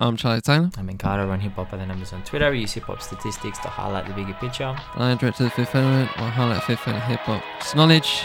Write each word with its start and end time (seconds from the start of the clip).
I'm 0.00 0.16
Charlie 0.16 0.40
Taylor. 0.40 0.70
I'm 0.78 0.88
Encardo, 0.88 1.28
run 1.28 1.40
hip 1.40 1.54
hop 1.54 1.72
by 1.72 1.76
the 1.76 1.84
numbers 1.84 2.12
on 2.12 2.22
Twitter. 2.22 2.52
We 2.52 2.60
use 2.60 2.72
hip 2.72 2.84
hop 2.84 3.02
statistics 3.02 3.58
to 3.58 3.68
highlight 3.68 4.06
the 4.06 4.14
bigger 4.14 4.34
picture. 4.34 4.76
I 4.94 5.16
direct 5.16 5.38
the 5.38 5.50
Fifth 5.50 5.74
Element. 5.74 6.08
I 6.16 6.28
highlight 6.28 6.62
Fifth 6.62 6.86
Element 6.86 7.04
hip 7.06 7.20
hop 7.20 7.42
knowledge. 7.74 8.22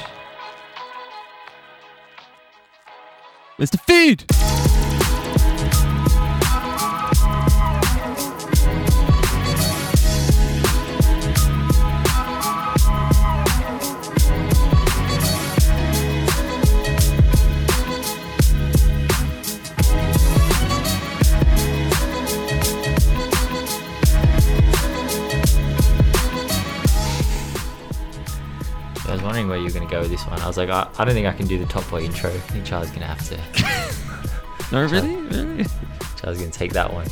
Mr. 3.58 3.80
Food! 3.80 4.73
Was 29.64 29.74
wondering 29.74 29.88
where 29.88 29.88
you 29.88 29.88
were 29.88 29.88
going 29.88 29.88
to 29.88 29.94
go 29.96 30.02
with 30.02 30.12
this 30.12 30.26
one. 30.28 30.40
I 30.42 30.48
was 30.48 30.58
like, 30.58 30.70
I, 30.70 30.90
I 30.98 31.06
don't 31.06 31.14
think 31.14 31.28
I 31.28 31.34
can 31.34 31.48
do 31.48 31.58
the 31.58 31.66
top 31.66 31.90
boy 31.90 32.04
intro. 32.04 32.30
I 32.30 32.38
think 32.38 32.66
Charlie's 32.66 32.90
going 32.90 33.02
to 33.02 33.08
have 33.08 33.28
to. 33.30 33.90
No, 34.72 34.82
really? 34.88 35.16
Really? 35.16 35.66
Charlie's 36.20 36.40
going 36.40 36.50
to 36.50 36.58
take 36.58 36.74
that 36.74 36.92
one. 36.92 37.06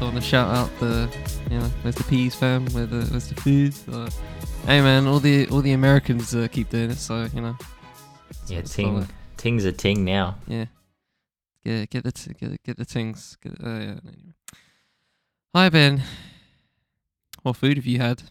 I 0.00 0.04
want 0.04 0.14
to 0.14 0.20
shout 0.20 0.54
out 0.54 0.70
the, 0.78 1.10
you 1.50 1.58
know, 1.58 1.68
Mr. 1.82 2.08
peas 2.08 2.36
fam 2.36 2.66
with 2.66 2.90
the 2.90 3.02
Mr. 3.12 3.36
Foods. 3.40 3.82
Uh, 3.88 4.08
hey 4.64 4.80
man, 4.80 5.08
all 5.08 5.18
the 5.18 5.48
all 5.48 5.60
the 5.60 5.72
Americans 5.72 6.36
uh, 6.36 6.46
keep 6.52 6.68
doing 6.68 6.90
it, 6.92 6.98
so 6.98 7.26
you 7.34 7.40
know. 7.40 7.56
Yeah, 8.46 8.60
ting, 8.60 9.08
ting's 9.36 9.64
a 9.64 9.72
ting 9.72 10.04
now. 10.04 10.36
Yeah. 10.46 10.66
Get 11.64 11.90
get 11.90 12.04
the 12.04 12.12
t- 12.12 12.34
get 12.38 12.50
the- 12.50 12.58
get 12.64 12.76
the 12.76 12.84
things. 12.84 13.36
Get, 13.42 13.54
uh, 13.64 13.68
yeah. 13.78 13.94
Hi 15.52 15.68
Ben. 15.68 16.00
What 17.42 17.56
food 17.56 17.76
have 17.76 17.86
you 17.86 17.98
had? 17.98 18.22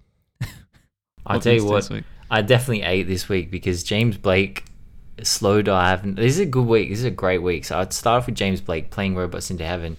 I'll 1.26 1.42
tell 1.42 1.54
you 1.54 1.66
what, 1.66 1.90
week? 1.90 2.06
I 2.30 2.42
definitely 2.42 2.84
ate 2.84 3.08
this 3.08 3.30
week 3.30 3.52
because 3.52 3.84
James 3.84 4.18
Blake, 4.18 4.66
Slowdive. 5.20 6.16
This 6.16 6.34
is 6.34 6.40
a 6.40 6.46
good 6.46 6.66
week. 6.66 6.90
This 6.90 7.00
is 7.00 7.06
a 7.06 7.12
great 7.12 7.40
week. 7.40 7.66
So 7.66 7.78
I'd 7.78 7.94
start 7.94 8.22
off 8.22 8.26
with 8.26 8.36
James 8.36 8.62
Blake 8.62 8.90
playing 8.90 9.16
Robots 9.16 9.52
into 9.52 9.66
Heaven. 9.66 9.98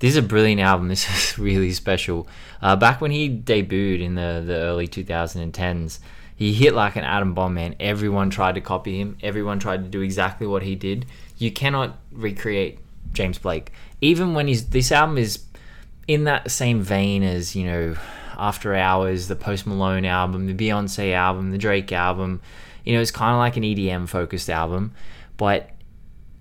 This 0.00 0.10
is 0.10 0.16
a 0.16 0.22
brilliant 0.22 0.60
album. 0.60 0.88
This 0.88 1.08
is 1.08 1.38
really 1.38 1.72
special. 1.72 2.26
Uh, 2.60 2.76
back 2.76 3.00
when 3.00 3.10
he 3.10 3.28
debuted 3.28 4.00
in 4.00 4.14
the, 4.16 4.42
the 4.44 4.56
early 4.56 4.88
2010s, 4.88 6.00
he 6.34 6.54
hit 6.54 6.74
like 6.74 6.96
an 6.96 7.04
atom 7.04 7.34
bomb, 7.34 7.54
man. 7.54 7.76
Everyone 7.78 8.30
tried 8.30 8.54
to 8.54 8.60
copy 8.60 8.98
him. 8.98 9.18
Everyone 9.22 9.58
tried 9.58 9.84
to 9.84 9.90
do 9.90 10.00
exactly 10.00 10.46
what 10.46 10.62
he 10.62 10.74
did. 10.74 11.06
You 11.36 11.50
cannot 11.50 11.98
recreate 12.10 12.78
James 13.12 13.38
Blake. 13.38 13.72
Even 14.00 14.34
when 14.34 14.48
he's 14.48 14.70
this 14.70 14.90
album 14.90 15.18
is 15.18 15.44
in 16.08 16.24
that 16.24 16.50
same 16.50 16.80
vein 16.80 17.22
as 17.22 17.54
you 17.54 17.64
know 17.66 17.94
after 18.40 18.74
hours 18.74 19.28
the 19.28 19.36
post 19.36 19.66
malone 19.66 20.04
album 20.04 20.46
the 20.46 20.54
beyonce 20.54 21.12
album 21.12 21.50
the 21.50 21.58
drake 21.58 21.92
album. 21.92 22.40
You 22.84 22.94
know 22.94 23.00
it's 23.00 23.10
kind 23.10 23.32
of 23.32 23.38
like 23.38 23.56
an 23.56 23.62
edm 23.62 24.08
focused 24.08 24.48
album 24.48 24.94
but 25.36 25.70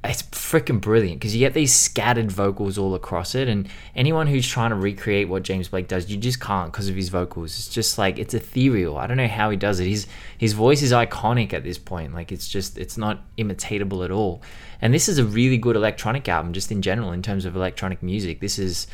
it's 0.02 0.24
freaking 0.24 0.80
brilliant 0.80 1.20
because 1.20 1.36
you 1.36 1.40
get 1.40 1.54
these 1.54 1.76
scattered 1.76 2.32
vocals 2.32 2.78
all 2.78 2.96
across 2.96 3.36
it 3.36 3.50
and 3.50 3.68
anyone 3.96 4.28
who's 4.28 4.48
trying 4.48 4.70
to 4.70 4.76
recreate 4.78 5.28
what 5.28 5.44
james 5.44 5.68
blake 5.68 5.90
does 5.90 6.10
you 6.10 6.16
just 6.16 6.40
can't 6.40 6.72
because 6.72 6.88
of 6.88 6.96
his 6.96 7.10
vocals. 7.10 7.58
It's 7.58 7.68
just 7.68 7.98
like 7.98 8.18
it's 8.18 8.34
ethereal. 8.34 8.98
I 8.98 9.08
don't 9.08 9.18
know 9.18 9.28
how 9.28 9.50
he 9.50 9.58
does 9.58 9.82
it. 9.82 9.88
His 9.88 10.08
his 10.38 10.54
voice 10.54 10.82
is 10.82 10.94
iconic 10.94 11.52
at 11.54 11.64
this 11.64 11.78
point. 11.78 12.14
Like 12.14 12.32
it's 12.32 12.48
just 12.48 12.78
it's 12.78 12.98
not 12.98 13.24
imitatable 13.38 14.06
at 14.06 14.12
all. 14.12 14.42
And 14.82 14.94
this 14.94 15.10
is 15.10 15.18
a 15.18 15.26
really 15.26 15.58
good 15.58 15.76
electronic 15.76 16.30
album 16.30 16.54
just 16.54 16.72
in 16.72 16.82
general 16.82 17.12
in 17.12 17.22
terms 17.22 17.44
of 17.44 17.58
electronic 17.58 18.02
music. 18.02 18.40
This 18.40 18.58
is 18.58 18.88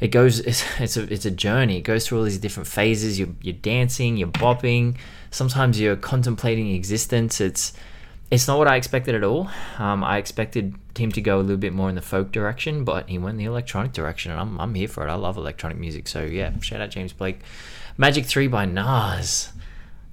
it 0.00 0.08
goes 0.08 0.40
it's, 0.50 0.64
it's 0.80 0.96
a 0.96 1.12
it's 1.12 1.24
a 1.24 1.30
journey 1.30 1.78
it 1.78 1.82
goes 1.82 2.06
through 2.06 2.18
all 2.18 2.24
these 2.24 2.38
different 2.38 2.66
phases 2.66 3.18
you're, 3.18 3.34
you're 3.42 3.54
dancing 3.54 4.16
you're 4.16 4.28
bopping 4.28 4.96
sometimes 5.30 5.80
you're 5.80 5.96
contemplating 5.96 6.74
existence 6.74 7.40
it's 7.40 7.72
it's 8.30 8.46
not 8.46 8.58
what 8.58 8.68
I 8.68 8.76
expected 8.76 9.14
at 9.14 9.24
all. 9.24 9.48
Um, 9.78 10.04
I 10.04 10.18
expected 10.18 10.74
him 10.96 11.10
to 11.12 11.20
go 11.20 11.38
a 11.38 11.40
little 11.40 11.56
bit 11.56 11.72
more 11.72 11.88
in 11.88 11.94
the 11.94 12.02
folk 12.02 12.30
direction, 12.30 12.84
but 12.84 13.08
he 13.08 13.16
went 13.16 13.38
the 13.38 13.44
electronic 13.44 13.92
direction, 13.92 14.32
and 14.32 14.40
I'm, 14.40 14.60
I'm 14.60 14.74
here 14.74 14.88
for 14.88 15.06
it. 15.06 15.10
I 15.10 15.14
love 15.14 15.36
electronic 15.36 15.78
music, 15.78 16.08
so 16.08 16.24
yeah, 16.24 16.52
shout 16.60 16.80
out 16.80 16.90
James 16.90 17.12
Blake. 17.12 17.40
Magic 17.96 18.26
Three 18.26 18.46
by 18.46 18.66
Nas. 18.66 19.50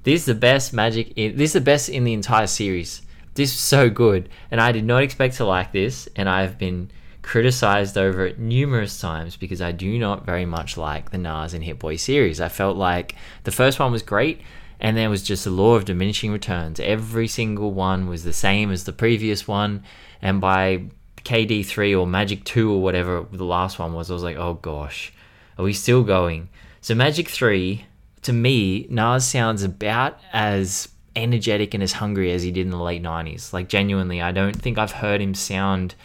This 0.03 0.21
is 0.21 0.25
the 0.25 0.35
best 0.35 0.71
Magic. 0.71 1.11
In, 1.17 1.35
this 1.35 1.49
is 1.49 1.53
the 1.53 1.61
best 1.61 1.89
in 1.89 2.03
the 2.05 2.13
entire 2.13 2.47
series. 2.47 3.01
This 3.33 3.53
is 3.53 3.59
so 3.59 3.89
good, 3.89 4.29
and 4.49 4.61
I 4.61 4.71
did 4.71 4.85
not 4.85 5.03
expect 5.03 5.35
to 5.35 5.45
like 5.45 5.73
this, 5.73 6.07
and 6.15 6.29
I've 6.29 6.57
been 6.57 6.89
criticized 7.25 7.97
over 7.97 8.27
it 8.27 8.37
numerous 8.37 9.01
times 9.01 9.35
because 9.35 9.59
I 9.59 9.71
do 9.71 9.97
not 9.97 10.27
very 10.27 10.45
much 10.45 10.77
like 10.77 11.09
the 11.09 11.17
Nas 11.17 11.55
and 11.55 11.63
Hit 11.63 11.79
Boy 11.79 11.95
series. 11.95 12.39
I 12.39 12.49
felt 12.49 12.77
like 12.77 13.15
the 13.45 13.51
first 13.51 13.79
one 13.79 13.91
was 13.91 14.03
great, 14.03 14.41
and 14.79 14.95
there 14.95 15.09
was 15.09 15.23
just 15.23 15.43
the 15.43 15.49
law 15.49 15.73
of 15.73 15.85
diminishing 15.85 16.31
returns. 16.31 16.79
Every 16.79 17.27
single 17.27 17.71
one 17.71 18.07
was 18.07 18.23
the 18.23 18.31
same 18.31 18.69
as 18.71 18.83
the 18.83 18.93
previous 18.93 19.47
one, 19.47 19.83
and 20.21 20.39
by 20.39 20.83
KD3 21.23 21.99
or 21.99 22.05
Magic 22.05 22.43
2 22.43 22.71
or 22.71 22.83
whatever 22.83 23.25
the 23.31 23.43
last 23.43 23.79
one 23.79 23.93
was, 23.93 24.11
I 24.11 24.13
was 24.13 24.23
like, 24.23 24.37
oh 24.37 24.53
gosh, 24.53 25.11
are 25.57 25.65
we 25.65 25.73
still 25.73 26.03
going? 26.03 26.47
So, 26.79 26.93
Magic 26.93 27.27
3, 27.27 27.85
to 28.21 28.33
me, 28.33 28.85
Nas 28.91 29.25
sounds 29.25 29.63
about 29.63 30.19
as 30.31 30.89
energetic 31.15 31.73
and 31.73 31.81
as 31.81 31.93
hungry 31.93 32.31
as 32.31 32.43
he 32.43 32.51
did 32.51 32.67
in 32.67 32.69
the 32.69 32.77
late 32.77 33.01
90s. 33.01 33.51
Like, 33.51 33.67
genuinely, 33.67 34.21
I 34.21 34.31
don't 34.31 34.55
think 34.55 34.77
I've 34.77 34.91
heard 34.91 35.21
him 35.21 35.33
sound 35.33 35.95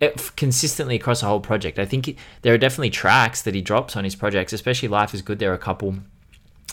it, 0.00 0.30
consistently 0.36 0.96
across 0.96 1.20
the 1.20 1.26
whole 1.26 1.40
project. 1.40 1.78
I 1.78 1.84
think 1.84 2.06
he, 2.06 2.16
there 2.42 2.54
are 2.54 2.58
definitely 2.58 2.90
tracks 2.90 3.42
that 3.42 3.54
he 3.54 3.60
drops 3.60 3.96
on 3.96 4.04
his 4.04 4.14
projects, 4.14 4.52
especially 4.52 4.88
Life 4.88 5.14
is 5.14 5.22
Good. 5.22 5.38
There 5.38 5.50
are 5.50 5.54
a 5.54 5.58
couple. 5.58 5.96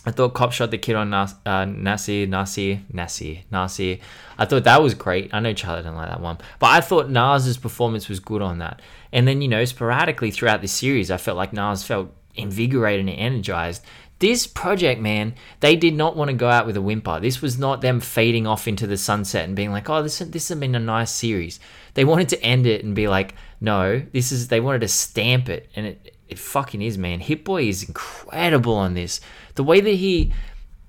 I 0.06 0.12
thought 0.12 0.36
Cop 0.36 0.52
shot 0.52 0.69
the 0.69 0.78
kid 0.78 0.96
on 0.96 1.09
Nas, 1.09 1.34
uh, 1.46 1.66
Nasir, 1.66 2.28
Nasir, 2.28 2.81
Nasir, 2.94 3.38
Nasir. 3.50 3.97
I 4.38 4.46
thought 4.46 4.63
that 4.66 4.84
was 4.84 4.94
great. 4.94 5.34
I 5.34 5.40
know 5.40 5.53
Charlie 5.53 5.81
didn't 5.81 5.96
like 5.96 6.09
that 6.09 6.22
one, 6.22 6.38
but 6.59 6.68
I 6.68 6.81
thought 6.81 7.09
Nas's 7.09 7.58
performance 7.58 8.08
was 8.08 8.19
good 8.19 8.44
on 8.44 8.59
that. 8.59 8.81
And 9.12 9.28
then 9.28 9.42
you 9.42 9.47
know, 9.47 9.66
sporadically 9.66 10.30
throughout 10.30 10.62
this 10.62 10.74
series, 10.74 11.09
I 11.09 11.18
felt 11.18 11.38
like 11.38 11.53
Nas 11.53 11.84
felt 11.84 12.13
invigorated 12.36 13.07
and 13.07 13.18
energized. 13.18 13.84
This 14.20 14.48
project, 14.48 15.02
man, 15.02 15.36
they 15.59 15.76
did 15.76 15.94
not 15.94 16.16
want 16.16 16.30
to 16.30 16.38
go 16.38 16.50
out 16.50 16.66
with 16.66 16.78
a 16.78 16.81
whimper. 16.81 17.20
This 17.20 17.42
was 17.42 17.59
not 17.59 17.81
them 17.81 18.00
fading 18.00 18.48
off 18.48 18.68
into 18.68 18.88
the 18.88 18.98
sunset 18.98 19.46
and 19.46 19.56
being 19.56 19.72
like, 19.72 19.90
"Oh, 19.90 20.02
this 20.02 20.20
this 20.20 20.48
has 20.48 20.58
been 20.58 20.74
a 20.74 20.80
nice 20.80 21.12
series." 21.12 21.59
They 21.96 22.06
wanted 22.06 22.30
to 22.30 22.42
end 22.42 22.66
it 22.66 22.84
and 22.84 22.96
be 22.96 23.09
like, 23.09 23.36
"No, 23.59 24.02
this 24.14 24.31
is." 24.31 24.48
They 24.48 24.62
wanted 24.62 24.81
to 24.81 24.88
stamp 24.88 25.50
it, 25.50 25.70
and 25.75 25.86
it 25.86 26.16
it 26.30 26.40
fucking 26.40 26.81
is, 26.81 26.98
man. 26.98 27.20
Hit 27.20 27.44
Boy 27.44 27.68
is 27.68 27.84
incredible 27.84 28.75
on 28.75 28.94
this. 28.94 29.20
The 29.56 29.64
way 29.64 29.81
that 29.81 29.92
he, 29.92 30.34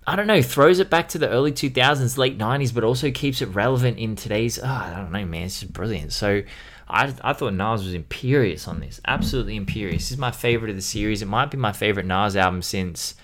I 0.06 0.16
don't 0.16 0.28
know, 0.28 0.40
throws 0.40 0.78
it 0.78 0.88
back 0.88 1.08
to 1.08 1.18
the 1.18 1.28
early 1.28 1.52
2000s, 1.52 2.16
late 2.16 2.38
90s, 2.38 2.72
but 2.72 2.84
also 2.84 3.10
keeps 3.10 3.42
it 3.42 3.46
relevant 3.46 3.98
in 3.98 4.16
today's. 4.16 4.58
Oh, 4.58 4.64
I 4.66 4.94
don't 4.96 5.12
know, 5.12 5.26
man. 5.26 5.42
It's 5.42 5.60
just 5.60 5.72
brilliant. 5.72 6.12
So. 6.12 6.42
I, 6.88 7.12
I 7.22 7.32
thought 7.32 7.54
Nas 7.54 7.84
was 7.84 7.94
imperious 7.94 8.68
on 8.68 8.80
this. 8.80 9.00
Absolutely 9.06 9.56
imperious. 9.56 10.04
This 10.04 10.12
is 10.12 10.18
my 10.18 10.30
favorite 10.30 10.70
of 10.70 10.76
the 10.76 10.82
series. 10.82 11.22
It 11.22 11.26
might 11.26 11.50
be 11.50 11.56
my 11.56 11.72
favorite 11.72 12.06
Nas 12.06 12.36
album 12.36 12.62
since 12.62 13.14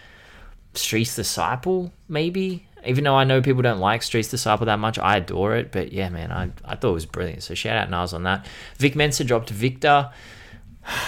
Streets 0.74 1.14
Disciple, 1.14 1.92
maybe. 2.08 2.66
Even 2.84 3.04
though 3.04 3.14
I 3.14 3.24
know 3.24 3.40
people 3.40 3.62
don't 3.62 3.78
like 3.78 4.02
Streets 4.02 4.28
Disciple 4.28 4.66
that 4.66 4.80
much, 4.80 4.98
I 4.98 5.18
adore 5.18 5.54
it. 5.54 5.70
But 5.70 5.92
yeah, 5.92 6.08
man, 6.08 6.32
I, 6.32 6.50
I 6.64 6.74
thought 6.74 6.90
it 6.90 6.94
was 6.94 7.06
brilliant. 7.06 7.44
So 7.44 7.54
shout 7.54 7.76
out 7.76 7.90
Nas 7.90 8.12
on 8.12 8.24
that. 8.24 8.46
Vic 8.78 8.96
Mensa 8.96 9.22
dropped 9.22 9.50
Victor. 9.50 10.10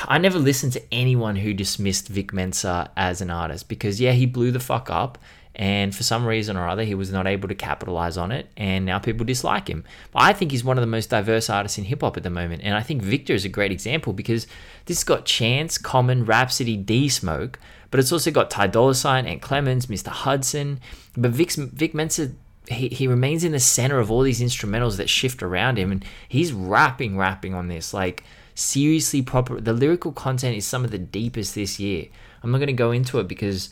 I 0.04 0.18
never 0.18 0.38
listened 0.38 0.72
to 0.74 0.94
anyone 0.94 1.34
who 1.34 1.52
dismissed 1.52 2.06
Vic 2.06 2.32
Mensa 2.32 2.92
as 2.96 3.20
an 3.20 3.30
artist 3.30 3.68
because 3.68 4.00
yeah, 4.00 4.12
he 4.12 4.26
blew 4.26 4.52
the 4.52 4.60
fuck 4.60 4.88
up. 4.88 5.18
And 5.56 5.94
for 5.94 6.02
some 6.02 6.26
reason 6.26 6.56
or 6.56 6.66
other, 6.66 6.82
he 6.82 6.96
was 6.96 7.12
not 7.12 7.28
able 7.28 7.48
to 7.48 7.54
capitalize 7.54 8.16
on 8.16 8.32
it, 8.32 8.48
and 8.56 8.84
now 8.84 8.98
people 8.98 9.24
dislike 9.24 9.68
him. 9.68 9.84
But 10.10 10.22
I 10.22 10.32
think 10.32 10.50
he's 10.50 10.64
one 10.64 10.76
of 10.76 10.82
the 10.82 10.88
most 10.88 11.10
diverse 11.10 11.48
artists 11.48 11.78
in 11.78 11.84
hip 11.84 12.00
hop 12.00 12.16
at 12.16 12.24
the 12.24 12.30
moment, 12.30 12.62
and 12.64 12.74
I 12.74 12.82
think 12.82 13.02
Victor 13.02 13.34
is 13.34 13.44
a 13.44 13.48
great 13.48 13.70
example 13.70 14.12
because 14.12 14.48
this 14.86 14.98
has 14.98 15.04
got 15.04 15.26
Chance, 15.26 15.78
Common, 15.78 16.24
Rapsody, 16.24 16.76
D 16.76 17.08
Smoke, 17.08 17.60
but 17.94 18.00
it's 18.00 18.10
also 18.10 18.32
got 18.32 18.50
Ty 18.50 18.66
Dolla 18.66 18.96
Sign 18.96 19.24
and 19.24 19.40
Clemens, 19.40 19.86
Mr. 19.86 20.08
Hudson. 20.08 20.80
But 21.16 21.30
Vic's, 21.30 21.54
Vic 21.54 21.94
Mensa, 21.94 22.32
he, 22.66 22.88
he 22.88 23.06
remains 23.06 23.44
in 23.44 23.52
the 23.52 23.60
center 23.60 24.00
of 24.00 24.10
all 24.10 24.22
these 24.22 24.40
instrumentals 24.40 24.96
that 24.96 25.08
shift 25.08 25.44
around 25.44 25.78
him, 25.78 25.92
and 25.92 26.04
he's 26.28 26.52
rapping, 26.52 27.16
rapping 27.16 27.54
on 27.54 27.68
this. 27.68 27.94
Like, 27.94 28.24
seriously, 28.56 29.22
proper. 29.22 29.60
The 29.60 29.72
lyrical 29.72 30.10
content 30.10 30.56
is 30.56 30.66
some 30.66 30.84
of 30.84 30.90
the 30.90 30.98
deepest 30.98 31.54
this 31.54 31.78
year. 31.78 32.06
I'm 32.42 32.50
not 32.50 32.58
going 32.58 32.66
to 32.66 32.72
go 32.72 32.90
into 32.90 33.20
it 33.20 33.28
because 33.28 33.70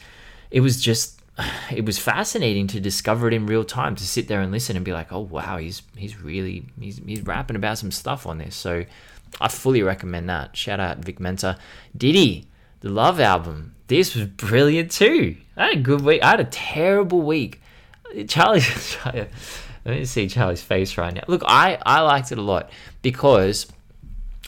it 0.53 0.61
was 0.61 0.81
just. 0.81 1.22
It 1.71 1.87
was 1.87 1.99
fascinating 1.99 2.67
to 2.69 2.81
discover 2.81 3.29
it 3.29 3.35
in 3.35 3.47
real 3.47 3.65
time, 3.65 3.97
to 3.97 4.07
sit 4.07 4.29
there 4.29 4.43
and 4.43 4.53
listen 4.53 4.77
and 4.77 4.85
be 4.85 4.93
like, 4.93 5.13
"Oh 5.13 5.21
wow, 5.21 5.57
he's 5.57 5.83
he's 5.97 6.21
really 6.21 6.67
he's 6.79 6.99
he's 6.99 7.23
rapping 7.23 7.57
about 7.57 7.79
some 7.79 7.91
stuff 7.91 8.27
on 8.27 8.39
this." 8.39 8.55
So, 8.55 8.85
I 9.41 9.49
fully 9.49 9.83
recommend 9.83 10.29
that. 10.29 10.57
Shout 10.57 10.81
out 10.81 10.99
Vic 10.99 11.19
Mensa, 11.19 11.59
Diddy, 11.97 12.47
the 12.81 12.91
Love 12.91 13.21
album. 13.21 13.75
This 13.87 14.15
was 14.15 14.27
brilliant 14.27 14.91
too. 14.91 15.37
I 15.57 15.67
had 15.69 15.79
a 15.79 15.81
good 15.81 16.03
week. 16.03 16.23
I 16.23 16.31
had 16.31 16.41
a 16.41 16.45
terrible 16.45 17.23
week. 17.23 17.61
Charlie, 18.29 18.61
let 19.07 19.31
me 19.87 20.05
see 20.05 20.29
Charlie's 20.29 20.63
face 20.63 20.99
right 20.99 21.15
now. 21.15 21.25
Look, 21.27 21.43
I 21.47 21.79
I 21.87 22.01
liked 22.01 22.33
it 22.33 22.39
a 22.39 22.43
lot 22.43 22.71
because 23.01 23.67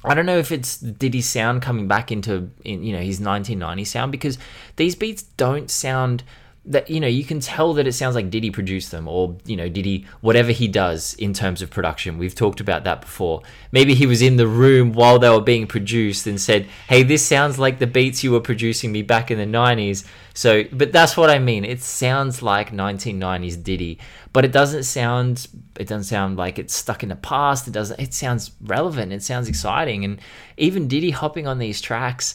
I 0.05 0.15
don't 0.15 0.27
know 0.27 0.39
if 0.39 0.53
it's 0.53 0.77
Diddy 0.79 1.23
sound 1.23 1.63
coming 1.63 1.89
back 1.89 2.13
into 2.13 2.51
in, 2.65 2.83
you 2.85 2.93
know 2.93 2.99
his 2.99 3.21
1990 3.21 3.85
sound 3.85 4.13
because 4.13 4.39
these 4.77 4.95
beats 4.95 5.23
don't 5.23 5.71
sound 5.71 6.23
that 6.67 6.89
you 6.89 6.99
know 6.99 7.07
you 7.07 7.25
can 7.25 7.41
tell 7.41 7.75
that 7.75 7.87
it 7.87 7.93
sounds 7.93 8.15
like 8.15 8.31
Diddy 8.31 8.51
produced 8.51 8.91
them 8.91 9.07
or 9.07 9.37
you 9.45 9.57
know 9.57 9.69
Diddy 9.69 10.07
whatever 10.23 10.51
he 10.51 10.67
does 10.67 11.15
in 11.15 11.33
terms 11.33 11.61
of 11.61 11.71
production. 11.71 12.17
We've 12.17 12.35
talked 12.35 12.61
about 12.61 12.85
that 12.85 13.03
before. 13.03 13.43
Maybe 13.71 13.95
he 13.95 14.07
was 14.07 14.23
in 14.23 14.37
the 14.37 14.47
room 14.47 14.93
while 14.93 15.19
they 15.19 15.29
were 15.29 15.41
being 15.41 15.67
produced 15.67 16.27
and 16.27 16.41
said, 16.41 16.67
"Hey, 16.89 17.03
this 17.03 17.25
sounds 17.25 17.59
like 17.59 17.79
the 17.79 17.87
beats 17.87 18.25
you 18.25 18.33
were 18.33 18.41
producing 18.41 18.93
me 18.93 19.03
back 19.03 19.31
in 19.31 19.39
the 19.39 19.47
90s." 19.59 20.05
So, 20.33 20.65
but 20.73 20.91
that's 20.91 21.17
what 21.17 21.31
I 21.31 21.39
mean. 21.39 21.65
It 21.65 21.83
sounds 21.83 22.43
like 22.43 22.73
1990s 22.73 23.63
Diddy, 23.63 23.99
but 24.33 24.45
it 24.45 24.53
doesn't 24.53 24.85
sound 24.85 25.47
it 25.79 25.87
doesn't 25.87 26.05
sound 26.05 26.37
like 26.37 26.59
it's 26.59 26.75
stuck 26.75 27.03
in 27.03 27.11
the 27.11 27.17
past. 27.17 27.69
It 27.69 27.73
doesn't 27.73 28.01
it 28.01 28.15
sounds 28.15 28.53
relevant. 28.63 29.13
It 29.13 29.23
sounds 29.23 29.49
exciting 29.49 30.05
and 30.05 30.21
even 30.57 30.89
Diddy 30.89 31.11
hopping 31.11 31.47
on 31.47 31.59
these 31.59 31.81
tracks, 31.81 32.35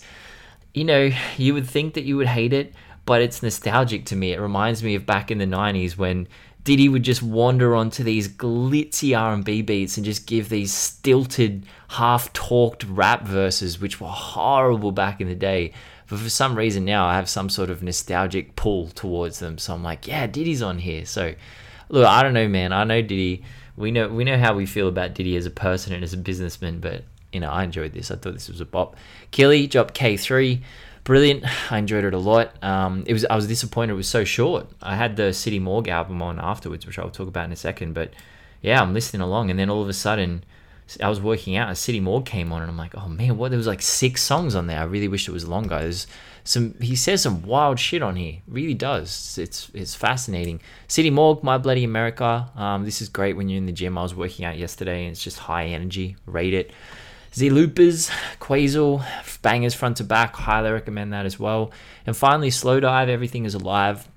you 0.73 0.83
know, 0.83 1.09
you 1.37 1.53
would 1.53 1.67
think 1.67 1.95
that 1.95 2.03
you 2.03 2.17
would 2.17 2.27
hate 2.27 2.53
it 2.53 2.73
but 3.09 3.23
it's 3.23 3.41
nostalgic 3.41 4.05
to 4.05 4.15
me. 4.15 4.33
It 4.33 4.39
reminds 4.39 4.83
me 4.83 4.93
of 4.93 5.03
back 5.03 5.31
in 5.31 5.39
the 5.39 5.45
90s 5.45 5.97
when 5.97 6.27
Diddy 6.63 6.87
would 6.87 7.01
just 7.01 7.23
wander 7.23 7.75
onto 7.75 8.03
these 8.03 8.27
glitzy 8.27 9.19
R&B 9.19 9.63
beats 9.63 9.97
and 9.97 10.05
just 10.05 10.27
give 10.27 10.47
these 10.47 10.71
stilted, 10.71 11.65
half-talked 11.87 12.83
rap 12.83 13.23
verses 13.23 13.81
which 13.81 13.99
were 13.99 14.09
horrible 14.09 14.91
back 14.91 15.21
in 15.21 15.27
the 15.27 15.33
day. 15.33 15.73
But 16.07 16.19
for 16.19 16.29
some 16.29 16.55
reason 16.55 16.85
now 16.85 17.07
I 17.07 17.15
have 17.15 17.27
some 17.27 17.49
sort 17.49 17.71
of 17.71 17.81
nostalgic 17.81 18.55
pull 18.55 18.89
towards 18.89 19.39
them. 19.39 19.57
So 19.57 19.73
I'm 19.73 19.81
like, 19.81 20.05
yeah, 20.05 20.27
Diddy's 20.27 20.61
on 20.61 20.77
here. 20.77 21.03
So 21.07 21.33
look, 21.89 22.05
I 22.05 22.21
don't 22.21 22.35
know, 22.35 22.47
man. 22.47 22.71
I 22.71 22.83
know 22.83 23.01
Diddy. 23.01 23.41
We 23.75 23.89
know 23.89 24.07
we 24.07 24.23
know 24.23 24.37
how 24.37 24.53
we 24.53 24.67
feel 24.67 24.87
about 24.87 25.15
Diddy 25.15 25.35
as 25.35 25.47
a 25.47 25.49
person 25.49 25.93
and 25.93 26.03
as 26.03 26.13
a 26.13 26.17
businessman, 26.17 26.79
but 26.79 27.05
you 27.33 27.39
know, 27.39 27.49
I 27.49 27.63
enjoyed 27.63 27.93
this. 27.93 28.11
I 28.11 28.17
thought 28.17 28.33
this 28.33 28.49
was 28.49 28.61
a 28.61 28.65
bop. 28.65 28.95
Killy 29.31 29.65
dropped 29.65 29.95
K3 29.95 30.61
brilliant. 31.03 31.43
I 31.71 31.77
enjoyed 31.77 32.03
it 32.03 32.13
a 32.13 32.17
lot. 32.17 32.61
Um, 32.63 33.03
it 33.07 33.13
was 33.13 33.25
I 33.25 33.35
was 33.35 33.47
disappointed 33.47 33.93
it 33.93 33.97
was 33.97 34.07
so 34.07 34.23
short. 34.23 34.67
I 34.81 34.95
had 34.95 35.15
the 35.15 35.33
City 35.33 35.59
Morgue 35.59 35.87
album 35.87 36.21
on 36.21 36.39
afterwards, 36.39 36.85
which 36.85 36.99
I'll 36.99 37.09
talk 37.09 37.27
about 37.27 37.45
in 37.45 37.51
a 37.51 37.57
second. 37.57 37.93
But 37.93 38.13
yeah, 38.61 38.81
I'm 38.81 38.93
listening 38.93 39.21
along, 39.21 39.49
and 39.49 39.59
then 39.59 39.69
all 39.69 39.81
of 39.81 39.89
a 39.89 39.93
sudden, 39.93 40.43
I 41.01 41.09
was 41.09 41.21
working 41.21 41.55
out, 41.55 41.67
and 41.67 41.77
City 41.77 41.99
Morgue 41.99 42.25
came 42.25 42.51
on, 42.51 42.61
and 42.61 42.69
I'm 42.69 42.77
like, 42.77 42.95
oh 42.95 43.07
man, 43.07 43.37
what? 43.37 43.49
There 43.49 43.57
was 43.57 43.67
like 43.67 43.81
six 43.81 44.21
songs 44.21 44.55
on 44.55 44.67
there. 44.67 44.79
I 44.79 44.83
really 44.83 45.07
wish 45.07 45.27
it 45.27 45.31
was 45.31 45.47
longer. 45.47 45.79
There's 45.79 46.07
some 46.43 46.73
he 46.81 46.95
says 46.95 47.21
some 47.21 47.43
wild 47.43 47.79
shit 47.79 48.01
on 48.01 48.15
here. 48.15 48.39
Really 48.47 48.73
does. 48.73 49.37
It's 49.37 49.69
it's 49.73 49.95
fascinating. 49.95 50.61
City 50.87 51.09
Morgue, 51.09 51.43
My 51.43 51.57
Bloody 51.57 51.83
America. 51.83 52.49
Um, 52.55 52.85
this 52.85 53.01
is 53.01 53.09
great 53.09 53.37
when 53.37 53.49
you're 53.49 53.57
in 53.57 53.65
the 53.65 53.71
gym. 53.71 53.97
I 53.97 54.03
was 54.03 54.15
working 54.15 54.45
out 54.45 54.57
yesterday, 54.57 55.03
and 55.03 55.11
it's 55.11 55.23
just 55.23 55.37
high 55.37 55.65
energy. 55.65 56.15
Rate 56.25 56.53
it. 56.53 56.71
Z 57.33 57.49
Loopers, 57.49 58.09
Quazel, 58.39 59.03
bangers 59.41 59.73
front 59.73 59.97
to 59.97 60.03
back. 60.03 60.35
Highly 60.35 60.71
recommend 60.71 61.13
that 61.13 61.25
as 61.25 61.39
well. 61.39 61.71
And 62.05 62.15
finally, 62.15 62.49
Slowdive, 62.49 63.07
Everything 63.07 63.45
is 63.45 63.53
Alive. 63.53 64.07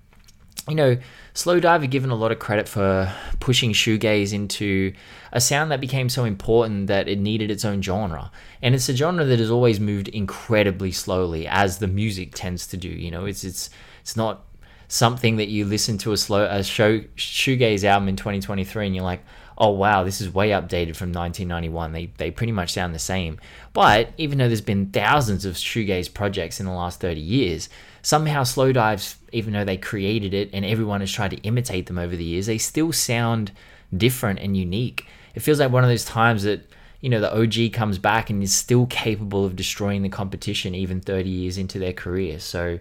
You 0.69 0.75
know, 0.76 0.97
Slowdive 1.35 1.82
are 1.82 1.88
given 1.88 2.11
a 2.11 2.14
lot 2.14 2.31
of 2.31 2.38
credit 2.38 2.69
for 2.69 3.12
pushing 3.41 3.73
shoegaze 3.73 4.32
into 4.32 4.93
a 5.32 5.41
sound 5.41 5.70
that 5.70 5.81
became 5.81 6.09
so 6.09 6.25
important 6.25 6.87
that 6.87 7.09
it 7.09 7.19
needed 7.19 7.50
its 7.50 7.64
own 7.64 7.82
genre. 7.82 8.31
And 8.61 8.75
it's 8.75 8.88
a 8.88 8.97
genre 8.97 9.25
that 9.25 9.38
has 9.38 9.50
always 9.50 9.81
moved 9.81 10.08
incredibly 10.08 10.93
slowly, 10.93 11.47
as 11.49 11.79
the 11.79 11.88
music 11.88 12.35
tends 12.35 12.67
to 12.69 12.76
do. 12.76 12.88
You 12.88 13.11
know, 13.11 13.25
it's 13.25 13.44
it's 13.44 13.70
it's 14.03 14.17
not 14.17 14.44
something 14.88 15.37
that 15.37 15.49
you 15.49 15.65
listen 15.65 15.97
to 15.97 16.12
a 16.12 16.17
slow 16.17 16.44
a 16.44 16.62
show 16.62 17.00
shoegaze 17.17 17.82
album 17.82 18.11
in 18.11 18.17
2023 18.17 18.85
and 18.85 18.94
you're 18.94 19.03
like 19.03 19.25
oh 19.58 19.70
wow, 19.70 20.02
this 20.04 20.20
is 20.20 20.32
way 20.32 20.50
updated 20.50 20.96
from 20.96 21.12
1991. 21.12 21.93
They 21.93 22.06
they 22.16 22.31
pretty 22.31 22.52
much 22.52 22.72
sound 22.72 22.94
the 22.94 22.99
same. 22.99 23.38
But 23.72 24.12
even 24.16 24.38
though 24.38 24.49
there's 24.49 24.60
been 24.60 24.90
thousands 24.90 25.44
of 25.44 25.54
shoegaze 25.54 26.12
projects 26.12 26.60
in 26.60 26.66
the 26.66 26.72
last 26.72 27.00
30 27.00 27.20
years, 27.20 27.69
somehow 28.02 28.43
Slowdives, 28.43 29.16
even 29.32 29.52
though 29.52 29.64
they 29.64 29.76
created 29.76 30.34
it 30.34 30.50
and 30.52 30.64
everyone 30.64 31.00
has 31.00 31.12
tried 31.12 31.31
to 31.31 31.43
imitate 31.43 31.87
them 31.87 31.99
over 31.99 32.16
the 32.16 32.25
years, 32.25 32.46
they 32.46 32.58
still 32.58 32.93
sound 32.93 33.52
different 33.96 34.40
and 34.40 34.56
unique. 34.56 35.06
It 35.34 35.40
feels 35.40 35.60
like 35.60 35.72
one 35.72 35.84
of 35.84 35.90
those 35.90 36.05
times 36.05 36.43
that 36.43 36.69
you 37.00 37.10
know 37.10 37.20
the 37.20 37.34
OG 37.34 37.72
comes 37.72 37.98
back 37.98 38.31
and 38.31 38.43
is 38.43 38.55
still 38.55 38.87
capable 38.87 39.44
of 39.44 39.56
destroying 39.56 40.02
the 40.02 40.08
competition 40.08 40.75
even 40.75 41.00
30 41.00 41.28
years 41.28 41.58
into 41.58 41.78
their 41.78 41.93
career. 41.93 42.38
So 42.38 42.78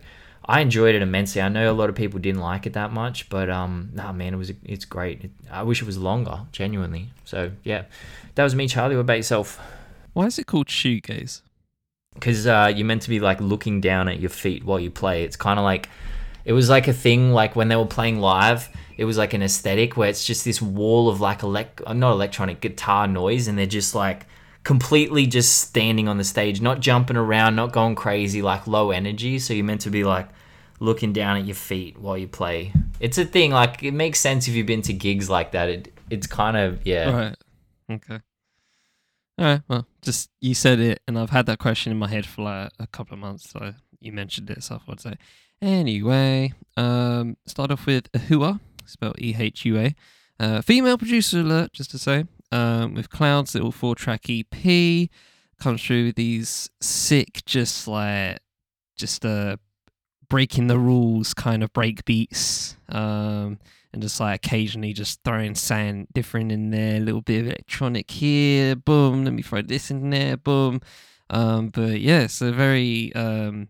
I 0.52 0.60
enjoyed 0.60 0.96
it 0.96 1.02
immensely. 1.02 1.42
I 1.42 1.48
know 1.48 1.72
a 1.72 1.74
lot 1.74 1.88
of 1.88 1.96
people 1.96 2.20
didn't 2.20 2.42
like 2.42 2.66
it 2.66 2.74
that 2.74 2.92
much, 2.92 3.30
but 3.30 3.50
um, 3.50 3.92
nah, 3.94 4.12
man, 4.12 4.34
it 4.34 4.38
was 4.38 4.52
it's 4.66 4.84
great. 4.84 5.24
It, 5.24 5.32
I 5.50 5.64
wish 5.64 5.82
it 5.82 5.86
was 5.86 5.98
longer, 5.98 6.42
genuinely. 6.52 7.14
So 7.24 7.52
yeah, 7.64 7.84
that 8.36 8.44
was 8.44 8.54
me, 8.54 8.68
Charlie. 8.68 8.98
What 8.98 9.04
about 9.04 9.16
yourself? 9.16 9.58
Why 10.12 10.26
is 10.26 10.38
it 10.38 10.48
called 10.48 10.68
shoegaze? 10.68 11.40
Because 12.16 12.48
uh, 12.48 12.70
you're 12.76 12.86
meant 12.86 13.04
to 13.04 13.10
be 13.10 13.22
like 13.22 13.40
looking 13.40 13.80
down 13.80 14.10
at 14.10 14.20
your 14.20 14.30
feet 14.30 14.66
while 14.66 14.78
you 14.78 14.92
play. 14.92 15.24
It's 15.24 15.38
kind 15.38 15.58
of 15.58 15.64
like 15.64 15.88
it 16.44 16.52
was 16.52 16.70
like 16.70 16.90
a 16.90 16.94
thing 16.94 17.32
like 17.32 17.56
when 17.56 17.70
they 17.70 17.78
were 17.78 17.86
playing 17.86 18.20
live. 18.20 18.68
It 18.98 19.06
was 19.06 19.18
like 19.18 19.34
an 19.34 19.42
aesthetic 19.42 19.96
where 19.96 20.10
it's 20.10 20.26
just 20.26 20.44
this 20.44 20.62
wall 20.62 21.08
of 21.08 21.22
like 21.22 21.44
elect 21.44 21.82
not 21.88 22.12
electronic 22.12 22.60
guitar 22.60 23.08
noise, 23.08 23.48
and 23.48 23.58
they're 23.58 23.68
just 23.68 23.96
like 23.96 24.26
completely 24.66 25.28
just 25.28 25.60
standing 25.60 26.10
on 26.10 26.18
the 26.18 26.26
stage, 26.26 26.60
not 26.60 26.82
jumping 26.82 27.16
around, 27.16 27.56
not 27.56 27.72
going 27.72 27.96
crazy, 27.96 28.42
like 28.42 28.68
low 28.68 28.92
energy. 28.92 29.40
So 29.40 29.54
you're 29.54 29.64
meant 29.64 29.82
to 29.82 29.90
be 29.90 30.04
like 30.04 30.28
looking 30.82 31.14
down 31.14 31.38
at 31.38 31.46
your 31.46 31.56
feet 31.56 31.98
while 31.98 32.18
you 32.18 32.28
play. 32.28 32.74
It's 33.00 33.18
a 33.18 33.24
thing. 33.24 33.52
Like 33.52 33.84
it 33.84 33.94
makes 33.94 34.20
sense 34.20 34.48
if 34.48 34.54
you've 34.54 34.68
been 34.68 34.82
to 34.84 34.94
gigs 34.94 35.30
like 35.30 35.52
that. 35.52 35.70
It 35.70 35.94
it's 36.10 36.28
kind 36.28 36.58
of 36.58 36.86
yeah. 36.86 37.10
Right. 37.10 37.36
Okay. 37.90 38.20
All 39.38 39.46
right. 39.46 39.62
Well, 39.70 39.88
just 40.02 40.30
you 40.42 40.54
said 40.54 40.80
it, 40.80 41.02
and 41.08 41.18
I've 41.18 41.30
had 41.30 41.46
that 41.46 41.60
question 41.60 41.92
in 41.92 41.98
my 41.98 42.10
head 42.10 42.26
for 42.26 42.44
like 42.44 42.72
a 42.80 42.88
couple 42.88 43.14
of 43.14 43.20
months. 43.20 43.50
So 43.50 43.74
you 44.00 44.12
mentioned 44.12 44.50
it, 44.50 44.64
so 44.64 44.76
I 44.76 44.78
thought 44.80 44.92
I'd 44.94 45.00
say. 45.00 45.14
Anyway, 45.62 46.54
um, 46.76 47.38
start 47.46 47.72
off 47.72 47.86
with 47.86 48.12
Ehua, 48.14 48.60
spelled 48.86 49.20
E 49.20 49.36
H 49.38 49.64
U 49.66 49.78
A. 49.78 49.96
Uh, 50.40 50.62
female 50.62 50.98
producer 50.98 51.40
alert, 51.40 51.72
just 51.72 51.92
to 51.92 52.00
say 52.00 52.26
um, 52.52 52.96
with 52.96 53.10
Clouds, 53.10 53.54
little 53.54 53.72
four 53.72 53.96
track 53.96 54.26
EP. 54.30 55.10
Comes 55.60 55.84
through 55.84 56.06
with 56.06 56.16
these 56.16 56.72
sick, 56.82 57.44
just 57.46 57.88
like, 57.88 58.40
just 58.98 59.24
uh, 59.24 59.58
breaking 60.32 60.68
the 60.68 60.80
rules 60.80 61.34
kind 61.34 61.62
of 61.62 61.74
break 61.74 62.06
beats. 62.06 62.78
Um, 62.88 63.60
and 63.92 64.02
just 64.02 64.18
like 64.18 64.46
occasionally 64.46 64.94
just 64.94 65.20
throwing 65.26 65.56
something 65.56 66.08
different 66.14 66.54
in 66.54 66.72
there, 66.72 66.96
a 66.96 67.00
little 67.02 67.20
bit 67.20 67.42
of 67.42 67.48
electronic 67.48 68.10
here, 68.10 68.78
boom, 68.78 69.26
let 69.26 69.34
me 69.34 69.42
throw 69.42 69.62
this 69.62 69.92
in 69.92 70.10
there, 70.10 70.38
boom. 70.38 70.80
Um, 71.30 71.68
but 71.68 72.00
yeah, 72.00 72.28
so 72.28 72.54
very 72.54 73.14
um, 73.14 73.68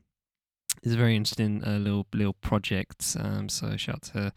it's 0.83 0.93
a 0.93 0.97
very 0.97 1.15
interesting 1.15 1.63
uh, 1.65 1.79
little 1.79 2.05
little 2.13 2.33
project. 2.33 3.17
Um, 3.19 3.49
so 3.49 3.75
shout 3.75 3.95
out 3.95 4.01
to 4.13 4.33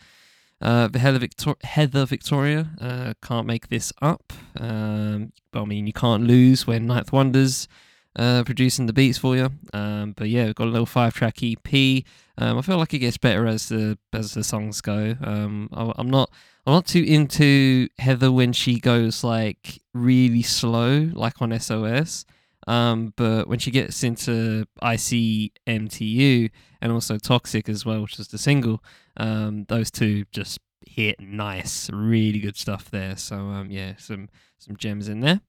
uh, 0.63 0.89
Heather, 0.99 1.19
Victor- 1.19 1.57
Heather 1.63 2.07
Victoria 2.07 2.71
uh, 2.81 3.13
can't 3.21 3.47
make 3.47 3.69
this 3.69 3.93
up. 4.01 4.33
Um, 4.59 5.33
I 5.53 5.65
mean, 5.67 5.87
you 5.87 5.93
can't 5.93 6.25
lose 6.25 6.67
when 6.67 6.87
Ninth 6.87 7.13
Wonders 7.13 7.69
uh, 8.17 8.45
producing 8.45 8.87
the 8.87 8.93
beats 8.93 9.19
for 9.19 9.37
you. 9.37 9.51
Um, 9.73 10.13
but 10.17 10.29
yeah, 10.29 10.47
we've 10.47 10.55
got 10.55 10.69
a 10.69 10.71
little 10.71 10.87
five-track 10.87 11.43
EP. 11.43 12.05
Um, 12.37 12.59
I 12.59 12.63
feel 12.63 12.79
like 12.79 12.95
it 12.95 12.99
gets 12.99 13.19
better 13.19 13.47
as 13.47 13.69
the 13.69 13.99
as 14.13 14.35
the 14.35 14.45
songs 14.45 14.81
go. 14.81 15.17
Um, 15.23 15.69
I, 15.73 15.93
I'm 15.97 16.11
not 16.11 16.31
I'm 16.67 16.73
not 16.73 16.87
too 16.87 17.03
into 17.03 17.89
Heather 17.99 18.33
when 18.33 18.53
she 18.53 18.81
goes 18.81 19.23
like 19.23 19.81
really 19.93 20.43
slow, 20.43 21.11
like 21.13 21.41
on 21.43 21.59
SOS. 21.59 22.25
Um, 22.67 23.13
but 23.17 23.47
when 23.47 23.59
she 23.59 23.71
gets 23.71 24.03
into 24.03 24.65
ICMTU 24.83 26.51
and 26.81 26.93
also 26.93 27.19
Toxic 27.19 27.69
as 27.69 27.85
well, 27.85 28.03
which 28.03 28.19
is 28.19 28.29
the 28.29 28.39
single, 28.39 28.83
um, 29.19 29.65
those 29.69 29.91
two 29.91 30.25
just 30.33 30.59
hit 30.87 31.21
nice, 31.21 31.91
really 31.91 32.41
good 32.41 32.57
stuff 32.57 32.91
there. 32.91 33.17
So 33.17 33.37
um, 33.37 33.71
yeah, 33.71 33.95
some 33.99 34.29
some 34.59 34.77
gems 34.77 35.09
in 35.09 35.21
there. 35.21 35.41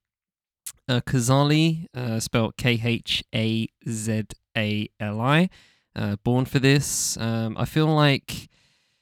Uh, 0.87 1.01
Khazali, 1.01 1.87
uh, 1.95 2.19
spelled 2.19 2.57
K 2.57 2.79
H 2.83 3.23
A 3.33 3.67
Z 3.87 4.23
A 4.57 4.87
L 4.99 5.19
I, 5.21 5.49
uh, 5.95 6.15
born 6.23 6.45
for 6.45 6.59
this. 6.59 7.17
Um, 7.17 7.57
I 7.57 7.65
feel 7.65 7.87
like 7.87 8.49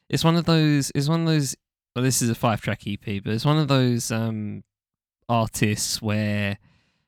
it's 0.10 0.24
one 0.24 0.36
of 0.36 0.46
those. 0.46 0.92
It's 0.96 1.10
one 1.10 1.22
of 1.22 1.28
those. 1.28 1.56
Well, 1.96 2.04
this 2.04 2.22
is 2.22 2.30
a 2.30 2.36
five-track 2.36 2.84
EP, 2.88 3.24
but 3.24 3.34
it's 3.34 3.46
one 3.46 3.60
of 3.60 3.68
those 3.68 4.10
um, 4.12 4.64
artists 5.30 6.02
where 6.02 6.58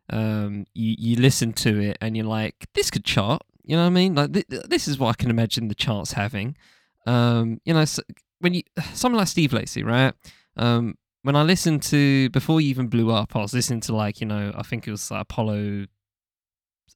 um, 0.10 0.66
you 0.74 0.96
you 0.98 1.16
listen 1.18 1.54
to 1.54 1.80
it 1.80 1.98
and 2.02 2.16
you're 2.16 2.26
like, 2.26 2.68
this 2.74 2.92
could 2.92 3.06
chart. 3.06 3.42
You 3.64 3.76
know 3.76 3.84
what 3.84 3.88
I 3.88 3.92
mean? 3.92 4.16
Like 4.16 4.34
th- 4.34 4.46
this 4.48 4.88
is 4.88 5.00
what 5.00 5.10
I 5.10 5.14
can 5.14 5.30
imagine 5.30 5.68
the 5.68 5.76
charts 5.76 6.14
having. 6.14 6.56
Um, 7.08 7.60
you 7.66 7.74
know, 7.74 7.86
so 7.86 8.04
when 8.40 8.54
you 8.54 8.64
someone 8.94 9.20
like 9.20 9.28
Steve 9.28 9.54
Lacy, 9.54 9.84
right? 9.84 10.14
Um, 10.58 10.96
when 11.26 11.36
I 11.36 11.42
listened 11.42 11.82
to 11.84 12.30
before 12.30 12.62
you 12.62 12.70
even 12.70 12.88
blew 12.88 13.10
up, 13.10 13.36
I 13.36 13.40
was 13.40 13.52
listening 13.52 13.80
to 13.82 13.96
like 13.96 14.22
you 14.22 14.28
know 14.28 14.54
I 14.56 14.62
think 14.62 14.88
it 14.88 14.92
was 14.92 15.10
like 15.10 15.22
Apollo. 15.22 15.88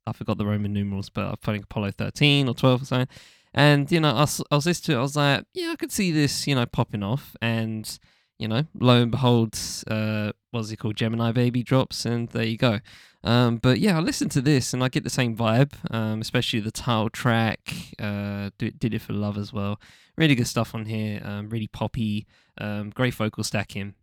I 0.06 0.14
forgot 0.14 0.38
the 0.38 0.46
Roman 0.46 0.72
numerals, 0.72 1.10
but 1.10 1.26
I 1.26 1.36
think 1.44 1.64
Apollo 1.64 1.92
thirteen 1.98 2.48
or 2.48 2.54
twelve 2.54 2.84
or 2.84 2.86
something. 2.86 3.08
And 3.56 3.92
you 3.92 4.00
know, 4.00 4.12
I 4.12 4.22
was, 4.22 4.42
I 4.52 4.56
was 4.56 4.68
listening 4.68 4.94
to 4.94 4.98
it. 4.98 5.00
I 5.00 5.02
was 5.02 5.16
like, 5.16 5.46
yeah, 5.56 5.72
I 5.72 5.76
could 5.76 5.92
see 5.92 6.12
this, 6.12 6.46
you 6.46 6.54
know, 6.54 6.68
popping 6.68 7.02
off. 7.02 7.36
And 7.42 8.00
you 8.38 8.48
know, 8.48 8.66
lo 8.80 9.02
and 9.02 9.12
behold, 9.12 9.58
uh, 9.88 10.32
what's 10.52 10.70
it 10.70 10.78
called, 10.78 10.96
Gemini 10.96 11.32
Baby 11.32 11.64
drops, 11.64 12.06
and 12.06 12.30
there 12.30 12.46
you 12.46 12.58
go. 12.58 12.80
Um, 13.24 13.58
but 13.58 13.80
yeah, 13.80 13.98
I 13.98 14.00
listened 14.00 14.32
to 14.32 14.42
this 14.42 14.74
and 14.74 14.84
I 14.84 14.90
get 14.90 15.04
the 15.04 15.10
same 15.10 15.36
vibe, 15.36 15.74
um, 15.92 16.22
especially 16.22 16.60
the 16.60 16.72
title 16.72 17.10
track. 17.10 17.60
Uh, 17.98 18.52
did 18.60 18.94
it 18.94 19.02
for 19.02 19.14
love 19.14 19.38
as 19.40 19.52
well. 19.52 19.82
Really 20.18 20.36
good 20.36 20.48
stuff 20.48 20.76
on 20.76 20.86
here. 20.86 21.20
Um, 21.24 21.50
really 21.50 21.68
poppy. 21.68 22.28
Um, 22.60 22.92
great 22.92 23.16
vocal 23.16 23.44
stacking. 23.44 23.96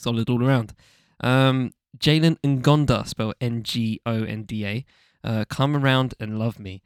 Solid 0.00 0.30
all 0.30 0.42
around. 0.44 0.72
Um, 1.20 1.72
Jalen 1.98 2.38
Ngonda, 2.40 3.06
spelled 3.06 3.34
N 3.40 3.62
G 3.62 4.00
O 4.06 4.22
N 4.24 4.44
D 4.44 4.66
A. 4.66 4.84
Uh, 5.22 5.44
come 5.48 5.76
around 5.76 6.14
and 6.18 6.38
love 6.38 6.58
me. 6.58 6.82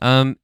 Um, 0.00 0.36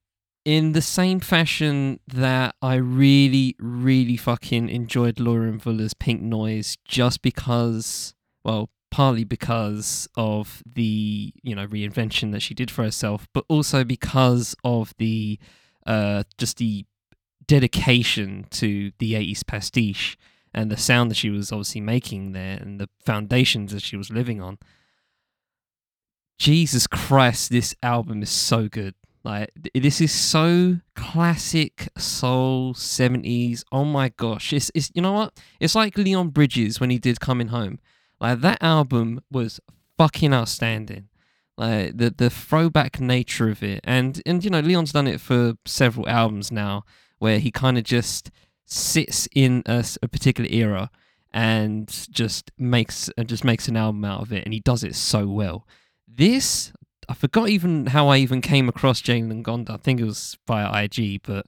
in 0.45 0.73
the 0.73 0.83
same 0.83 1.21
fashion 1.21 2.00
that 2.07 2.55
I 2.62 2.75
really, 2.76 3.57
really 3.59 4.17
fucking 4.17 4.69
enjoyed 4.69 5.21
Laura 5.21 5.50
Mvula's 5.52 5.95
Pink 5.95 6.21
Noise 6.21 6.79
just 6.85 7.23
because, 7.23 8.14
well, 8.45 8.71
partly 8.91 9.25
because 9.25 10.09
of 10.17 10.62
the, 10.67 11.33
you 11.43 11.55
know, 11.55 11.67
reinvention 11.67 12.33
that 12.33 12.43
she 12.43 12.55
did 12.55 12.71
for 12.71 12.83
herself, 12.85 13.26
but 13.33 13.45
also 13.49 13.85
because 13.85 14.55
of 14.64 14.95
the, 14.99 15.38
uh, 15.87 16.25
just 16.38 16.59
the 16.59 16.85
dedication 17.47 18.47
to 18.50 18.93
the 18.99 19.14
80s 19.14 19.47
pastiche 19.47 20.17
and 20.55 20.71
the 20.71 20.77
sound 20.77 21.11
that 21.11 21.17
she 21.17 21.31
was 21.31 21.51
obviously 21.53 21.81
making 21.81 22.33
there 22.33 22.59
and 22.61 22.81
the 22.81 22.89
foundations 23.05 23.73
that 23.73 23.83
she 23.83 23.97
was 23.97 24.11
living 24.11 24.41
on. 24.41 24.59
Jesus 26.39 26.87
Christ, 26.87 27.51
this 27.51 27.75
album 27.83 28.23
is 28.23 28.31
so 28.31 28.69
good. 28.69 28.95
Like 29.25 29.51
this 29.75 30.01
is 30.01 30.13
so 30.13 30.79
classic 30.97 31.89
soul 31.97 32.75
70s. 32.75 33.63
Oh 33.71 33.85
my 33.85 34.09
gosh. 34.09 34.53
It's 34.53 34.71
it's 34.75 34.91
you 34.95 35.03
know 35.03 35.13
what? 35.13 35.39
It's 35.61 35.75
like 35.75 35.97
Leon 35.97 36.31
Bridges 36.31 36.81
when 36.81 36.91
he 36.91 36.99
did 36.99 37.21
Coming 37.21 37.49
Home. 37.49 37.79
Like 38.21 38.41
that 38.41 38.61
album 38.61 39.21
was 39.31 39.61
fucking 39.97 40.35
outstanding. 40.35 41.09
Like 41.57 41.97
the 41.97 42.11
the 42.11 42.31
throwback 42.31 42.99
nature 43.01 43.49
of 43.49 43.63
it. 43.63 43.81
And 43.85 44.21
and 44.27 44.43
you 44.43 44.51
know, 44.51 44.61
Leon's 44.61 44.93
done 44.93 45.07
it 45.07 45.21
for 45.21 45.55
several 45.65 46.09
albums 46.09 46.51
now 46.51 46.85
where 47.19 47.39
he 47.39 47.53
kind 47.53 47.79
of 47.79 47.85
just 47.85 48.33
sits 48.64 49.28
in 49.35 49.62
a, 49.66 49.85
a 50.02 50.09
particular 50.09 50.49
era 50.50 50.90
and 51.33 52.07
just 52.11 52.50
makes 52.59 53.11
and 53.16 53.28
just 53.28 53.45
makes 53.45 53.69
an 53.69 53.76
album 53.76 54.04
out 54.04 54.21
of 54.21 54.33
it 54.33 54.45
and 54.45 54.52
he 54.52 54.61
does 54.61 54.85
it 54.85 54.95
so 54.95 55.26
well. 55.26 55.66
This 56.07 56.73
I 57.09 57.14
forgot 57.14 57.49
even 57.49 57.87
how 57.87 58.09
I 58.09 58.19
even 58.19 58.40
came 58.40 58.69
across 58.69 59.02
Jalen 59.02 59.42
Ngonda. 59.42 59.71
I 59.71 59.76
think 59.76 60.00
it 60.00 60.04
was 60.04 60.38
via 60.47 60.85
IG, 60.85 61.23
but 61.23 61.47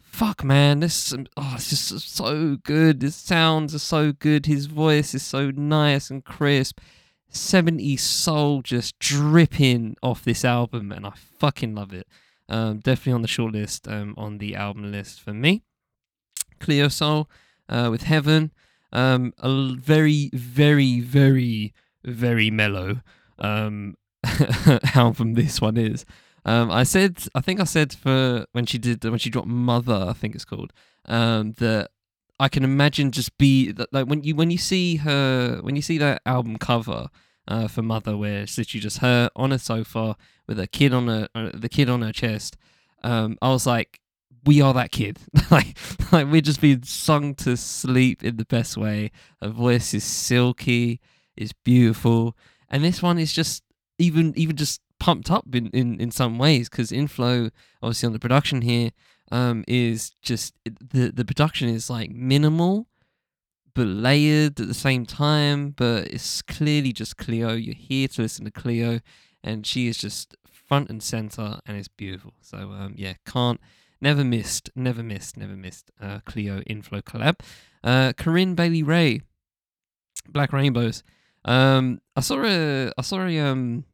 fuck, 0.00 0.44
man, 0.44 0.80
this 0.80 1.12
oh, 1.36 1.52
it's 1.56 1.70
just 1.70 2.14
so 2.14 2.56
good. 2.62 3.02
His 3.02 3.16
sounds 3.16 3.74
are 3.74 3.80
so 3.80 4.12
good. 4.12 4.46
His 4.46 4.66
voice 4.66 5.14
is 5.14 5.22
so 5.22 5.50
nice 5.50 6.10
and 6.10 6.24
crisp. 6.24 6.80
70s 7.32 7.98
soul 7.98 8.62
just 8.62 8.98
dripping 9.00 9.96
off 10.02 10.24
this 10.24 10.44
album, 10.44 10.92
and 10.92 11.04
I 11.04 11.12
fucking 11.38 11.74
love 11.74 11.92
it. 11.92 12.06
Um, 12.48 12.78
definitely 12.78 13.14
on 13.14 13.22
the 13.22 13.28
short 13.28 13.52
list, 13.52 13.88
um, 13.88 14.14
on 14.16 14.38
the 14.38 14.54
album 14.54 14.92
list 14.92 15.20
for 15.20 15.34
me. 15.34 15.64
Cleo 16.64 16.88
Sol 16.88 17.28
uh, 17.68 17.88
with 17.90 18.04
Heaven. 18.04 18.52
Um, 18.92 19.32
a 19.38 19.74
very, 19.74 20.30
very, 20.32 21.00
very, 21.00 21.74
very 22.04 22.50
mellow. 22.50 23.00
Um, 23.38 23.96
album 24.94 25.34
this 25.34 25.60
one 25.60 25.76
is. 25.76 26.04
Um, 26.44 26.70
I 26.70 26.82
said, 26.82 27.18
I 27.34 27.40
think 27.40 27.60
I 27.60 27.64
said 27.64 27.92
for 27.92 28.46
when 28.52 28.66
she 28.66 28.78
did 28.78 29.04
when 29.04 29.18
she 29.18 29.30
dropped 29.30 29.48
Mother, 29.48 30.06
I 30.08 30.12
think 30.12 30.34
it's 30.34 30.44
called, 30.44 30.72
um, 31.06 31.52
that 31.58 31.90
I 32.38 32.48
can 32.48 32.64
imagine 32.64 33.10
just 33.10 33.36
be 33.38 33.72
that 33.72 33.92
like 33.92 34.06
when 34.06 34.22
you 34.22 34.34
when 34.34 34.50
you 34.50 34.58
see 34.58 34.96
her 34.96 35.60
when 35.62 35.76
you 35.76 35.82
see 35.82 35.98
that 35.98 36.20
album 36.26 36.56
cover 36.56 37.08
uh, 37.48 37.68
for 37.68 37.82
Mother, 37.82 38.16
where 38.16 38.42
it's 38.42 38.58
literally 38.58 38.80
just 38.80 38.98
her 38.98 39.30
on 39.36 39.52
a 39.52 39.58
sofa 39.58 40.16
with 40.46 40.58
a 40.58 40.66
kid 40.66 40.92
on 40.92 41.08
her 41.08 41.28
uh, 41.34 41.50
the 41.54 41.68
kid 41.68 41.88
on 41.88 42.02
her 42.02 42.12
chest. 42.12 42.56
Um, 43.02 43.38
I 43.40 43.50
was 43.50 43.66
like, 43.66 44.00
we 44.44 44.60
are 44.60 44.74
that 44.74 44.92
kid. 44.92 45.18
like, 45.50 45.76
like 46.12 46.30
we're 46.30 46.40
just 46.40 46.60
being 46.60 46.82
sung 46.82 47.34
to 47.36 47.56
sleep 47.56 48.22
in 48.22 48.36
the 48.36 48.44
best 48.44 48.76
way. 48.76 49.10
Her 49.42 49.48
voice 49.48 49.94
is 49.94 50.04
silky, 50.04 51.00
it's 51.36 51.52
beautiful, 51.52 52.36
and 52.68 52.84
this 52.84 53.02
one 53.02 53.18
is 53.18 53.32
just 53.32 53.62
even 53.98 54.32
even 54.36 54.56
just 54.56 54.80
pumped 54.98 55.30
up 55.30 55.44
in 55.54 55.68
in, 55.68 56.00
in 56.00 56.10
some 56.10 56.38
ways 56.38 56.68
because 56.68 56.90
Inflo 56.90 57.50
obviously 57.82 58.06
on 58.06 58.12
the 58.12 58.18
production 58.18 58.62
here 58.62 58.90
um 59.32 59.64
is 59.66 60.12
just 60.22 60.54
the 60.64 61.10
the 61.10 61.24
production 61.24 61.68
is 61.68 61.90
like 61.90 62.10
minimal 62.10 62.86
but 63.74 63.86
layered 63.86 64.58
at 64.60 64.68
the 64.68 64.74
same 64.74 65.04
time 65.04 65.70
but 65.70 66.06
it's 66.08 66.42
clearly 66.42 66.92
just 66.92 67.16
cleo 67.16 67.52
you're 67.52 67.74
here 67.74 68.08
to 68.08 68.22
listen 68.22 68.44
to 68.44 68.50
cleo 68.50 69.00
and 69.42 69.66
she 69.66 69.88
is 69.88 69.98
just 69.98 70.36
front 70.50 70.88
and 70.88 71.02
center 71.02 71.58
and 71.66 71.76
it's 71.76 71.88
beautiful 71.88 72.32
so 72.40 72.56
um 72.58 72.94
yeah 72.96 73.14
can't 73.26 73.60
never 74.00 74.24
missed 74.24 74.70
never 74.74 75.02
missed 75.02 75.36
never 75.36 75.56
missed 75.56 75.90
uh 76.00 76.20
cleo 76.26 76.60
Inflo 76.62 77.02
collab 77.02 77.40
uh 77.82 78.12
corinne 78.16 78.54
bailey 78.54 78.82
rae 78.82 79.20
black 80.28 80.52
rainbows 80.52 81.02
um, 81.44 82.00
I 82.16 82.20
saw 82.20 82.42
a, 82.44 82.92
I 82.96 83.02
saw 83.02 83.26
a, 83.26 83.38
um, 83.38 83.84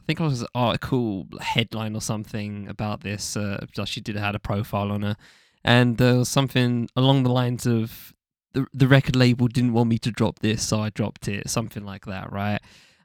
I 0.00 0.04
think 0.04 0.20
it 0.20 0.24
was 0.24 0.42
an 0.42 0.48
article 0.54 1.26
headline 1.40 1.94
or 1.94 2.00
something 2.00 2.68
about 2.68 3.00
this. 3.00 3.36
Uh, 3.36 3.64
she 3.84 4.00
did 4.00 4.16
had 4.16 4.34
a 4.34 4.38
profile 4.38 4.92
on 4.92 5.02
her, 5.02 5.16
and 5.64 5.96
there 5.96 6.16
was 6.16 6.28
something 6.28 6.88
along 6.96 7.22
the 7.22 7.32
lines 7.32 7.66
of 7.66 8.12
the 8.52 8.66
the 8.72 8.88
record 8.88 9.16
label 9.16 9.48
didn't 9.48 9.72
want 9.72 9.88
me 9.88 9.98
to 9.98 10.10
drop 10.10 10.40
this, 10.40 10.66
so 10.66 10.80
I 10.80 10.90
dropped 10.90 11.28
it, 11.28 11.48
something 11.48 11.84
like 11.84 12.04
that, 12.06 12.30
right? 12.30 12.60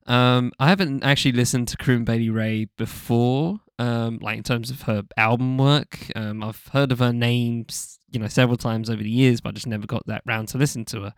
Um, 0.05 0.51
I 0.59 0.67
haven't 0.67 1.03
actually 1.03 1.31
listened 1.31 1.69
to 1.69 1.77
Corinne 1.77 2.03
Bailey 2.03 2.29
Rae 2.29 2.67
before, 2.77 3.61
um, 3.79 4.19
like 4.21 4.37
in 4.37 4.43
terms 4.43 4.69
of 4.69 4.83
her 4.83 5.03
album 5.17 5.57
work. 5.57 5.99
Um, 6.15 6.43
I've 6.43 6.67
heard 6.67 6.91
of 6.91 6.99
her 6.99 7.13
names, 7.13 7.99
you 8.11 8.19
know, 8.19 8.27
several 8.27 8.57
times 8.57 8.89
over 8.89 9.01
the 9.01 9.09
years, 9.09 9.41
but 9.41 9.49
I 9.49 9.51
just 9.53 9.67
never 9.67 9.87
got 9.87 10.05
that 10.07 10.23
round 10.25 10.49
to 10.49 10.57
listen 10.57 10.85
to 10.85 11.01
her. 11.03 11.13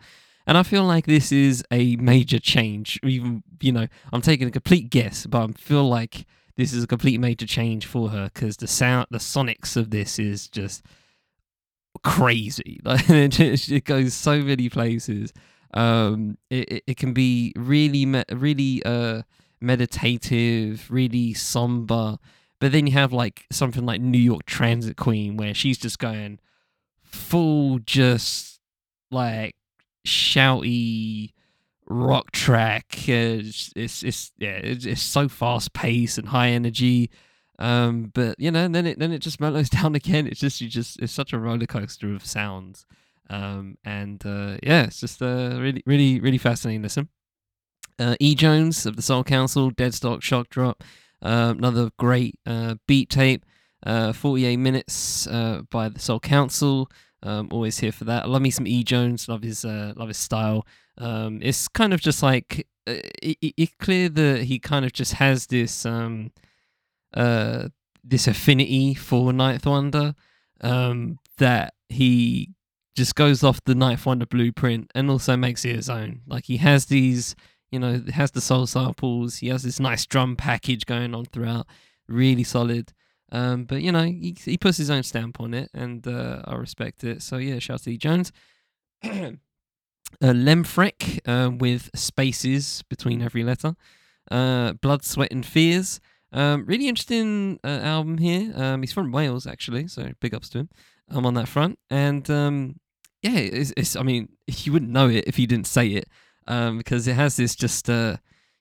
And 0.47 0.57
I 0.57 0.63
feel 0.63 0.83
like 0.83 1.05
this 1.07 1.31
is 1.31 1.63
a 1.71 1.95
major 1.95 2.39
change. 2.39 2.99
Even, 3.03 3.43
you 3.61 3.71
know, 3.71 3.87
I'm 4.13 4.21
taking 4.21 4.47
a 4.47 4.51
complete 4.51 4.89
guess, 4.89 5.25
but 5.25 5.49
I 5.49 5.51
feel 5.53 5.87
like 5.87 6.25
this 6.55 6.71
is 6.71 6.83
a 6.83 6.87
complete 6.87 7.19
major 7.19 7.47
change 7.47 7.85
for 7.85 8.09
her 8.09 8.29
because 8.33 8.57
the 8.57 8.67
sound, 8.67 9.07
the 9.09 9.17
sonics 9.17 9.75
of 9.75 9.89
this 9.89 10.19
is 10.19 10.47
just 10.47 10.83
crazy. 12.03 12.79
Like 12.85 13.09
it, 13.09 13.85
goes 13.85 14.13
so 14.13 14.39
many 14.41 14.69
places. 14.69 15.33
Um, 15.73 16.37
it, 16.49 16.83
it 16.87 16.97
can 16.97 17.13
be 17.13 17.51
really, 17.55 18.05
really 18.31 18.83
uh, 18.85 19.23
meditative, 19.59 20.89
really 20.89 21.33
somber. 21.33 22.17
But 22.65 22.71
then 22.71 22.87
you 22.87 22.93
have 22.93 23.13
like 23.13 23.45
something 23.51 23.85
like 23.85 24.01
New 24.01 24.17
York 24.17 24.47
Transit 24.47 24.97
Queen, 24.97 25.37
where 25.37 25.53
she's 25.53 25.77
just 25.77 25.99
going 25.99 26.39
full, 27.03 27.77
just 27.77 28.59
like 29.11 29.55
shouty 30.03 31.33
rock 31.85 32.31
track. 32.31 33.07
It's, 33.07 33.71
it's, 33.75 34.01
it's 34.01 34.31
yeah, 34.39 34.55
it's, 34.55 34.83
it's 34.83 35.03
so 35.03 35.29
fast 35.29 35.73
paced 35.73 36.17
and 36.17 36.29
high 36.29 36.49
energy. 36.49 37.11
Um, 37.59 38.09
but 38.15 38.39
you 38.39 38.49
know, 38.49 38.67
then 38.67 38.87
it 38.87 38.97
then 38.97 39.11
it 39.11 39.19
just 39.19 39.39
mellows 39.39 39.69
down 39.83 39.93
again. 39.93 40.25
It's 40.25 40.39
just 40.39 40.59
you 40.59 40.67
just 40.67 40.99
it's 40.99 41.13
such 41.13 41.33
a 41.33 41.37
roller 41.37 41.67
coaster 41.67 42.15
of 42.15 42.25
sounds. 42.25 42.87
Um, 43.29 43.77
and 43.85 44.25
uh, 44.25 44.57
yeah, 44.63 44.85
it's 44.85 45.01
just 45.01 45.21
uh, 45.21 45.59
really 45.59 45.83
really 45.85 46.19
really 46.19 46.39
fascinating 46.39 46.81
listen. 46.81 47.09
Uh, 47.99 48.15
e 48.19 48.33
Jones 48.33 48.87
of 48.87 48.95
the 48.95 49.03
Soul 49.03 49.23
Council, 49.23 49.69
Deadstock 49.69 50.23
Shock 50.23 50.49
Drop, 50.49 50.83
uh, 51.25 51.53
another 51.57 51.89
great 51.97 52.35
uh, 52.45 52.75
beat 52.87 53.09
tape. 53.09 53.45
Uh, 53.85 54.11
48 54.11 54.57
minutes 54.57 55.27
uh, 55.27 55.61
by 55.69 55.89
the 55.89 55.99
Soul 55.99 56.19
Council. 56.19 56.89
Um, 57.21 57.49
always 57.51 57.77
here 57.77 57.91
for 57.91 58.05
that. 58.05 58.23
I 58.23 58.27
love 58.27 58.41
me 58.41 58.49
some 58.49 58.65
E 58.65 58.83
Jones. 58.83 59.29
Love 59.29 59.43
his 59.43 59.63
uh, 59.63 59.93
love 59.95 60.07
his 60.07 60.17
style. 60.17 60.65
Um, 60.97 61.39
it's 61.43 61.67
kind 61.67 61.93
of 61.93 62.01
just 62.01 62.23
like 62.23 62.67
uh, 62.87 62.95
it, 63.21 63.37
it's 63.57 63.73
clear 63.79 64.09
that 64.09 64.43
he 64.43 64.57
kind 64.57 64.85
of 64.85 64.93
just 64.93 65.13
has 65.13 65.47
this 65.47 65.85
um, 65.85 66.31
this 67.13 68.27
affinity 68.27 68.93
for 68.95 69.31
Ninth 69.33 69.65
Wonder 69.65 70.15
um, 70.61 71.19
that 71.37 71.73
he 71.89 72.55
just 72.95 73.15
goes 73.15 73.43
off 73.43 73.63
the 73.65 73.75
Ninth 73.75 74.05
Wonder 74.05 74.25
blueprint 74.25 74.91
and 74.95 75.09
also 75.09 75.35
makes 75.35 75.65
it 75.65 75.75
his 75.75 75.89
own. 75.89 76.21
Like 76.27 76.45
he 76.45 76.57
has 76.57 76.85
these, 76.85 77.35
you 77.75 77.79
know, 77.79 78.01
has 78.13 78.31
the 78.31 78.39
soul 78.39 78.65
samples. 78.65 79.37
He 79.37 79.49
has 79.49 79.63
this 79.63 79.81
nice 79.81 80.05
drum 80.05 80.37
package 80.37 80.85
going 80.85 81.13
on 81.13 81.25
throughout. 81.25 81.67
Really 82.07 82.45
solid. 82.45 82.93
Um, 83.33 83.65
but 83.65 83.81
you 83.81 83.91
know, 83.91 84.03
he, 84.03 84.33
he 84.39 84.57
puts 84.57 84.77
his 84.77 84.89
own 84.89 85.03
stamp 85.03 85.41
on 85.41 85.53
it, 85.53 85.69
and 85.73 86.07
uh, 86.07 86.41
I 86.45 86.55
respect 86.55 87.03
it. 87.03 87.21
So 87.21 87.35
yeah, 87.35 87.59
shout 87.59 87.75
out 87.75 87.81
to 87.81 87.91
E 87.91 87.97
Jones. 87.97 88.31
uh, 89.03 89.31
Lemfreck 90.21 91.19
uh, 91.27 91.51
with 91.51 91.89
spaces 91.93 92.81
between 92.89 93.21
every 93.21 93.43
letter. 93.43 93.75
Uh, 94.31 94.71
Blood, 94.73 95.03
Sweat, 95.03 95.33
and 95.33 95.45
Fears. 95.45 95.99
Um, 96.31 96.65
really 96.65 96.87
interesting 96.87 97.59
uh, 97.61 97.79
album 97.83 98.19
here. 98.19 98.53
Um, 98.55 98.83
he's 98.83 98.93
from 98.93 99.11
Wales 99.11 99.45
actually, 99.45 99.89
so 99.89 100.11
big 100.21 100.33
ups 100.33 100.47
to 100.49 100.59
him. 100.59 100.69
I'm 101.09 101.17
um, 101.17 101.25
on 101.25 101.33
that 101.33 101.49
front, 101.49 101.77
and 101.89 102.29
um, 102.29 102.79
yeah, 103.21 103.37
it's, 103.37 103.73
it's, 103.75 103.97
I 103.97 104.03
mean, 104.03 104.29
you 104.47 104.71
wouldn't 104.71 104.91
know 104.91 105.09
it 105.09 105.25
if 105.27 105.37
you 105.37 105.45
didn't 105.45 105.67
say 105.67 105.89
it. 105.89 106.07
Um, 106.47 106.77
because 106.77 107.07
it 107.07 107.15
has 107.15 107.35
this 107.35 107.55
just 107.55 107.89
uh, 107.89 108.17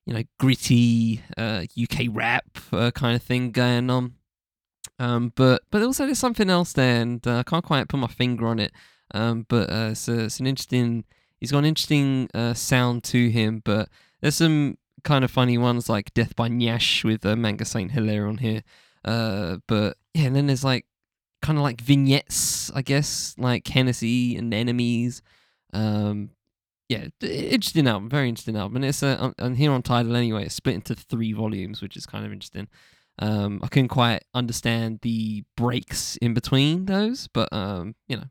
you 0.06 0.14
know 0.14 0.22
gritty 0.38 1.22
uh, 1.36 1.64
UK 1.80 2.06
rap 2.10 2.58
uh, 2.72 2.90
kind 2.90 3.16
of 3.16 3.22
thing 3.22 3.50
going 3.50 3.90
on. 3.90 4.14
Um, 4.98 5.32
but 5.34 5.62
but 5.70 5.82
also 5.82 6.06
there's 6.06 6.18
something 6.18 6.50
else 6.50 6.72
there, 6.72 7.00
and 7.00 7.26
uh, 7.26 7.38
I 7.38 7.42
can't 7.42 7.64
quite 7.64 7.88
put 7.88 7.98
my 7.98 8.06
finger 8.06 8.46
on 8.46 8.58
it. 8.58 8.72
Um, 9.12 9.46
but 9.48 9.70
uh, 9.70 9.88
it's, 9.92 10.08
a, 10.08 10.24
it's 10.24 10.40
an 10.40 10.46
interesting. 10.46 11.04
He's 11.40 11.52
got 11.52 11.58
an 11.58 11.64
interesting 11.66 12.28
uh, 12.32 12.54
sound 12.54 13.04
to 13.04 13.28
him, 13.28 13.60
but 13.64 13.88
there's 14.20 14.36
some 14.36 14.78
kind 15.02 15.24
of 15.24 15.30
funny 15.30 15.58
ones 15.58 15.88
like 15.88 16.14
"Death 16.14 16.36
by 16.36 16.48
Nyash" 16.48 17.04
with 17.04 17.24
uh, 17.26 17.36
Manga 17.36 17.64
Saint 17.64 17.92
Hilaire 17.92 18.26
on 18.26 18.38
here. 18.38 18.62
But 19.04 19.96
yeah, 20.14 20.26
and 20.26 20.36
then 20.36 20.46
there's 20.46 20.64
like 20.64 20.86
kind 21.42 21.58
of 21.58 21.62
like 21.62 21.80
vignettes, 21.80 22.70
I 22.74 22.82
guess, 22.82 23.34
like 23.36 23.68
Hennessy 23.68 24.36
and 24.36 24.54
enemies. 24.54 25.20
Um, 25.74 26.30
yeah, 26.94 27.28
interesting 27.28 27.86
album, 27.86 28.08
very 28.08 28.28
interesting 28.28 28.56
album, 28.56 28.76
and 28.76 28.84
it's 28.84 29.02
uh, 29.02 29.32
and 29.38 29.56
here 29.56 29.72
on 29.72 29.82
Tidal 29.82 30.16
anyway. 30.16 30.44
It's 30.44 30.54
split 30.54 30.76
into 30.76 30.94
three 30.94 31.32
volumes, 31.32 31.82
which 31.82 31.96
is 31.96 32.06
kind 32.06 32.24
of 32.24 32.32
interesting. 32.32 32.68
Um, 33.18 33.60
I 33.62 33.68
couldn't 33.68 33.88
quite 33.88 34.24
understand 34.34 35.00
the 35.02 35.44
breaks 35.56 36.16
in 36.16 36.34
between 36.34 36.86
those, 36.86 37.28
but 37.28 37.52
um, 37.52 37.94
you 38.08 38.16
know, 38.16 38.24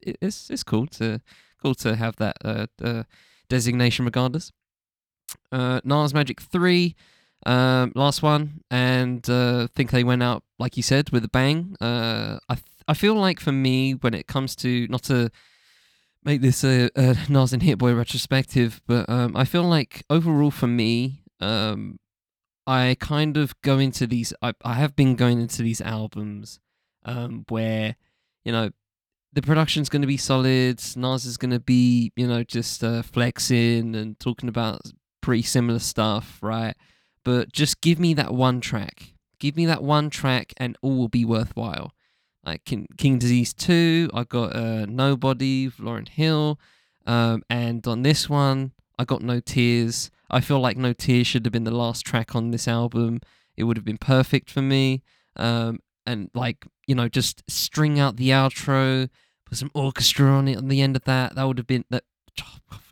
it, 0.00 0.16
it's 0.20 0.50
it's 0.50 0.62
cool 0.62 0.86
to 0.88 1.20
cool 1.62 1.74
to 1.76 1.96
have 1.96 2.16
that 2.16 2.36
uh, 2.44 2.66
uh 2.82 3.02
designation 3.48 4.04
regardless. 4.04 4.52
Uh, 5.50 5.80
Nas 5.84 6.12
Magic 6.12 6.40
Three, 6.40 6.94
um, 7.46 7.92
last 7.94 8.22
one, 8.22 8.60
and 8.70 9.28
uh, 9.30 9.66
think 9.74 9.90
they 9.90 10.04
went 10.04 10.22
out 10.22 10.42
like 10.58 10.76
you 10.76 10.82
said 10.82 11.10
with 11.10 11.24
a 11.24 11.28
bang. 11.28 11.76
Uh, 11.80 12.38
I 12.48 12.54
th- 12.54 12.66
I 12.88 12.94
feel 12.94 13.14
like 13.14 13.40
for 13.40 13.52
me 13.52 13.92
when 13.92 14.14
it 14.14 14.26
comes 14.26 14.54
to 14.56 14.86
not 14.88 15.02
to 15.04 15.30
make 16.24 16.40
this 16.40 16.64
a, 16.64 16.90
a 16.96 17.16
Nas 17.28 17.52
and 17.52 17.62
Hit 17.62 17.78
Boy 17.78 17.94
retrospective, 17.94 18.80
but 18.86 19.08
um, 19.08 19.36
I 19.36 19.44
feel 19.44 19.64
like 19.64 20.04
overall 20.10 20.50
for 20.50 20.66
me, 20.66 21.22
um, 21.40 21.98
I 22.66 22.96
kind 23.00 23.36
of 23.36 23.60
go 23.62 23.78
into 23.78 24.06
these. 24.06 24.32
I, 24.42 24.52
I 24.64 24.74
have 24.74 24.94
been 24.94 25.16
going 25.16 25.40
into 25.40 25.62
these 25.62 25.80
albums 25.80 26.60
um, 27.04 27.44
where 27.48 27.96
you 28.44 28.52
know 28.52 28.70
the 29.32 29.42
production's 29.42 29.88
going 29.88 30.02
to 30.02 30.08
be 30.08 30.16
solid. 30.16 30.80
Nas 30.96 31.24
is 31.24 31.36
going 31.36 31.50
to 31.50 31.60
be 31.60 32.12
you 32.16 32.26
know 32.26 32.44
just 32.44 32.84
uh, 32.84 33.02
flexing 33.02 33.94
and 33.96 34.18
talking 34.18 34.48
about 34.48 34.80
pretty 35.20 35.42
similar 35.42 35.80
stuff, 35.80 36.38
right? 36.42 36.76
But 37.24 37.52
just 37.52 37.80
give 37.80 37.98
me 37.98 38.14
that 38.14 38.34
one 38.34 38.60
track. 38.60 39.14
Give 39.38 39.56
me 39.56 39.66
that 39.66 39.82
one 39.82 40.08
track, 40.10 40.52
and 40.56 40.76
all 40.82 40.96
will 40.96 41.08
be 41.08 41.24
worthwhile 41.24 41.92
like 42.44 42.64
King, 42.64 42.86
King 42.98 43.18
Disease 43.18 43.52
2, 43.54 44.10
I 44.12 44.24
got 44.24 44.54
uh, 44.54 44.86
Nobody, 44.86 45.70
Lauryn 45.70 46.08
Hill. 46.08 46.58
Um, 47.06 47.42
and 47.48 47.86
on 47.86 48.02
this 48.02 48.28
one, 48.28 48.72
I 48.98 49.04
got 49.04 49.22
No 49.22 49.40
Tears. 49.40 50.10
I 50.30 50.40
feel 50.40 50.60
like 50.60 50.76
No 50.76 50.92
Tears 50.92 51.26
should 51.26 51.44
have 51.46 51.52
been 51.52 51.64
the 51.64 51.70
last 51.70 52.04
track 52.04 52.34
on 52.34 52.50
this 52.50 52.66
album. 52.66 53.20
It 53.56 53.64
would 53.64 53.76
have 53.76 53.84
been 53.84 53.98
perfect 53.98 54.50
for 54.50 54.62
me. 54.62 55.02
Um, 55.36 55.80
and 56.06 56.30
like, 56.34 56.66
you 56.86 56.94
know, 56.94 57.08
just 57.08 57.42
string 57.48 58.00
out 58.00 58.16
the 58.16 58.30
outro, 58.30 59.08
put 59.46 59.58
some 59.58 59.70
orchestra 59.74 60.26
on 60.26 60.48
it 60.48 60.56
on 60.56 60.68
the 60.68 60.80
end 60.80 60.96
of 60.96 61.04
that. 61.04 61.34
That 61.34 61.44
would 61.44 61.58
have 61.58 61.66
been 61.66 61.84
that. 61.90 62.04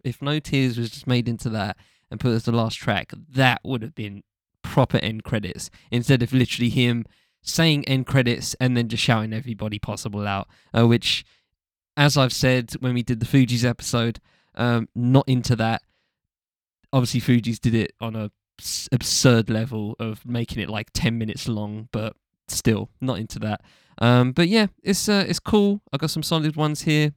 If 0.03 0.23
No 0.23 0.39
Tears 0.39 0.79
was 0.79 0.91
just 0.91 1.07
made 1.07 1.29
into 1.29 1.51
that 1.51 1.77
and 2.11 2.19
put 2.19 2.33
as 2.33 2.45
the 2.45 2.53
last 2.53 2.77
track, 2.77 3.13
that 3.29 3.61
would 3.63 3.83
have 3.83 3.95
been 3.95 4.23
proper 4.63 4.97
end 4.97 5.25
credits 5.25 5.69
instead 5.91 6.23
of 6.23 6.33
literally 6.33 6.71
him 6.71 7.05
saying 7.43 7.87
end 7.87 8.07
credits 8.07 8.55
and 8.61 8.77
then 8.77 8.89
just 8.89 9.03
shouting 9.03 9.33
everybody 9.33 9.79
possible 9.79 10.27
out, 10.27 10.49
uh, 10.77 10.87
which, 10.87 11.25
as 11.97 12.17
I've 12.17 12.33
said 12.33 12.73
when 12.81 12.95
we 12.95 13.03
did 13.03 13.21
the 13.21 13.27
Fugees 13.27 13.65
episode, 13.65 14.21
um, 14.55 14.89
not 14.95 15.29
into 15.29 15.57
that. 15.57 15.83
Obviously, 16.93 17.21
Fugees 17.21 17.61
did 17.61 17.75
it 17.75 17.93
on 18.01 18.17
a 18.17 18.31
absurd 18.93 19.49
level 19.49 19.97
of 19.99 20.27
making 20.27 20.63
it 20.63 20.69
like 20.69 20.89
ten 20.93 21.17
minutes 21.19 21.49
long, 21.49 21.89
but 21.93 22.15
still 22.49 22.91
not 23.01 23.19
into 23.19 23.39
that. 23.39 23.63
Um, 23.99 24.33
but 24.33 24.49
yeah, 24.49 24.67
it's 24.83 25.09
uh, 25.09 25.25
it's 25.27 25.41
cool. 25.41 25.83
I 25.93 25.97
got 25.97 26.11
some 26.11 26.23
solid 26.23 26.57
ones 26.57 26.83
here, 26.83 27.13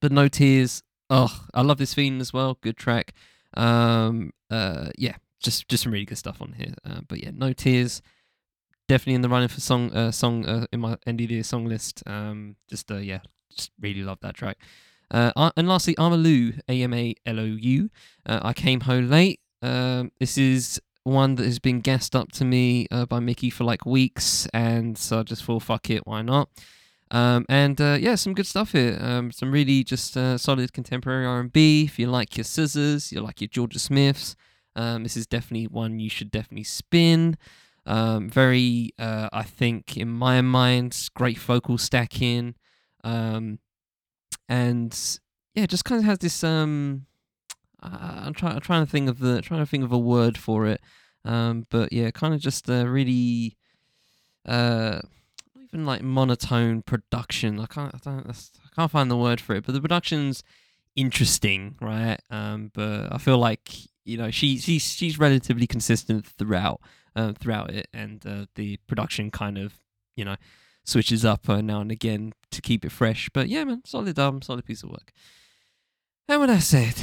but 0.00 0.12
no 0.12 0.28
tears. 0.28 0.82
Oh, 1.10 1.44
I 1.52 1.62
love 1.62 1.78
this 1.78 1.94
theme 1.94 2.20
as 2.20 2.32
well. 2.32 2.58
Good 2.60 2.76
track. 2.76 3.12
Um, 3.54 4.32
uh, 4.50 4.90
yeah, 4.96 5.16
just 5.42 5.68
just 5.68 5.84
some 5.84 5.92
really 5.92 6.04
good 6.04 6.18
stuff 6.18 6.40
on 6.40 6.52
here. 6.52 6.74
Uh, 6.84 7.00
but 7.08 7.22
yeah, 7.22 7.30
no 7.34 7.52
tears 7.52 8.02
definitely 8.92 9.14
in 9.14 9.22
the 9.22 9.28
running 9.30 9.48
for 9.48 9.60
song 9.62 9.90
uh, 9.92 10.10
song 10.10 10.44
uh, 10.44 10.66
in 10.70 10.80
my 10.80 10.96
NDD 11.06 11.42
song 11.46 11.64
list. 11.64 12.02
Um, 12.06 12.56
just 12.68 12.92
uh, 12.92 12.98
yeah, 12.98 13.20
just 13.50 13.70
really 13.80 14.02
love 14.02 14.18
that 14.20 14.34
track. 14.34 14.58
Uh, 15.10 15.50
and 15.56 15.66
lastly, 15.66 15.96
Ama 15.96 16.16
Lou, 16.16 16.52
A 16.68 16.82
M 16.82 16.92
A 16.92 17.14
L 17.24 17.40
O 17.40 17.44
U. 17.44 17.88
Uh, 18.26 18.40
I 18.42 18.52
came 18.52 18.80
home 18.80 19.08
late. 19.08 19.40
Um, 19.62 20.12
this 20.20 20.36
is 20.36 20.78
one 21.04 21.36
that 21.36 21.46
has 21.46 21.58
been 21.58 21.80
gassed 21.80 22.14
up 22.14 22.32
to 22.32 22.44
me 22.44 22.86
uh, 22.90 23.06
by 23.06 23.18
Mickey 23.18 23.48
for 23.48 23.64
like 23.64 23.86
weeks, 23.86 24.46
and 24.52 24.98
so 24.98 25.20
I 25.20 25.22
just 25.22 25.42
thought, 25.42 25.62
fuck 25.62 25.88
it, 25.88 26.06
why 26.06 26.20
not? 26.20 26.50
Um, 27.10 27.46
and 27.48 27.80
uh, 27.80 27.96
yeah, 27.98 28.16
some 28.16 28.34
good 28.34 28.46
stuff 28.46 28.72
here. 28.72 28.98
Um, 29.00 29.32
some 29.32 29.50
really 29.50 29.84
just 29.84 30.12
solid 30.36 30.72
contemporary 30.74 31.24
R&B. 31.24 31.84
If 31.84 31.98
you 31.98 32.08
like 32.08 32.36
your 32.36 32.44
SZAs, 32.44 33.10
you 33.10 33.20
like 33.22 33.40
your 33.40 33.48
Jorja 33.48 33.80
Smiths. 33.80 34.36
Um, 34.76 35.02
this 35.02 35.16
is 35.16 35.26
definitely 35.26 35.66
one 35.66 35.98
you 35.98 36.10
should 36.10 36.30
definitely 36.30 36.64
spin. 36.64 37.38
Um, 37.84 38.28
very, 38.28 38.92
uh, 38.98 39.28
I 39.32 39.42
think, 39.42 39.96
in 39.96 40.08
my 40.08 40.40
mind, 40.40 41.08
great 41.14 41.38
vocal 41.38 41.78
stacking, 41.78 42.54
um, 43.02 43.58
and 44.48 45.18
yeah, 45.54 45.66
just 45.66 45.84
kind 45.84 45.98
of 45.98 46.04
has 46.04 46.18
this. 46.18 46.44
Um, 46.44 47.06
uh, 47.82 48.22
I'm 48.26 48.34
trying, 48.34 48.54
I'm 48.54 48.60
trying 48.60 48.84
to 48.84 48.90
think 48.90 49.08
of 49.08 49.18
the, 49.18 49.42
trying 49.42 49.60
to 49.60 49.66
think 49.66 49.82
of 49.82 49.90
a 49.90 49.98
word 49.98 50.38
for 50.38 50.66
it, 50.66 50.80
um, 51.24 51.66
but 51.70 51.92
yeah, 51.92 52.12
kind 52.12 52.34
of 52.34 52.40
just 52.40 52.68
a 52.68 52.88
really, 52.88 53.56
uh, 54.46 55.00
not 55.56 55.64
even 55.72 55.84
like 55.84 56.02
monotone 56.02 56.82
production. 56.82 57.58
I 57.58 57.66
can't, 57.66 57.92
I, 57.92 57.98
don't, 57.98 58.28
I 58.30 58.68
can't 58.76 58.90
find 58.92 59.10
the 59.10 59.16
word 59.16 59.40
for 59.40 59.56
it, 59.56 59.66
but 59.66 59.72
the 59.72 59.80
production's 59.80 60.44
interesting, 60.94 61.74
right? 61.80 62.18
Um, 62.30 62.70
but 62.74 63.12
I 63.12 63.18
feel 63.18 63.38
like 63.38 63.70
you 64.04 64.16
know 64.16 64.30
she 64.30 64.58
she's 64.58 64.84
she's 64.84 65.18
relatively 65.18 65.66
consistent 65.66 66.26
throughout 66.26 66.80
uh, 67.16 67.32
throughout 67.32 67.70
it, 67.70 67.88
and 67.92 68.24
uh, 68.26 68.46
the 68.54 68.78
production 68.86 69.30
kind 69.30 69.58
of 69.58 69.74
you 70.16 70.24
know 70.24 70.36
switches 70.84 71.24
up 71.24 71.48
uh, 71.48 71.60
now 71.60 71.80
and 71.80 71.92
again 71.92 72.32
to 72.50 72.60
keep 72.60 72.84
it 72.84 72.92
fresh. 72.92 73.28
But 73.32 73.48
yeah, 73.48 73.64
man, 73.64 73.82
solid 73.84 74.18
album, 74.18 74.42
solid 74.42 74.64
piece 74.64 74.82
of 74.82 74.90
work. 74.90 75.12
And 76.28 76.40
with 76.40 76.50
that 76.50 76.62
said, 76.62 76.94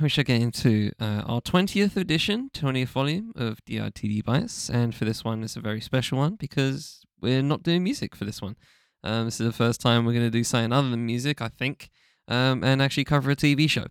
we 0.00 0.08
shall 0.08 0.24
get 0.24 0.40
into 0.40 0.92
uh, 1.00 1.22
our 1.26 1.40
20th 1.40 1.96
edition, 1.96 2.50
20th 2.54 2.88
volume 2.88 3.32
of 3.36 3.64
DITD 3.64 4.24
Bites. 4.24 4.70
And 4.70 4.94
for 4.94 5.04
this 5.04 5.24
one, 5.24 5.42
it's 5.42 5.56
a 5.56 5.60
very 5.60 5.80
special 5.80 6.18
one 6.18 6.36
because 6.36 7.02
we're 7.20 7.42
not 7.42 7.62
doing 7.62 7.82
music 7.82 8.14
for 8.14 8.24
this 8.24 8.40
one. 8.40 8.56
Um, 9.02 9.26
this 9.26 9.40
is 9.40 9.46
the 9.46 9.52
first 9.52 9.80
time 9.80 10.04
we're 10.04 10.12
going 10.12 10.24
to 10.24 10.30
do 10.30 10.44
something 10.44 10.72
other 10.72 10.90
than 10.90 11.04
music, 11.04 11.42
I 11.42 11.48
think, 11.48 11.90
um, 12.28 12.62
and 12.64 12.80
actually 12.80 13.04
cover 13.04 13.30
a 13.30 13.36
TV 13.36 13.68
show. 13.68 13.86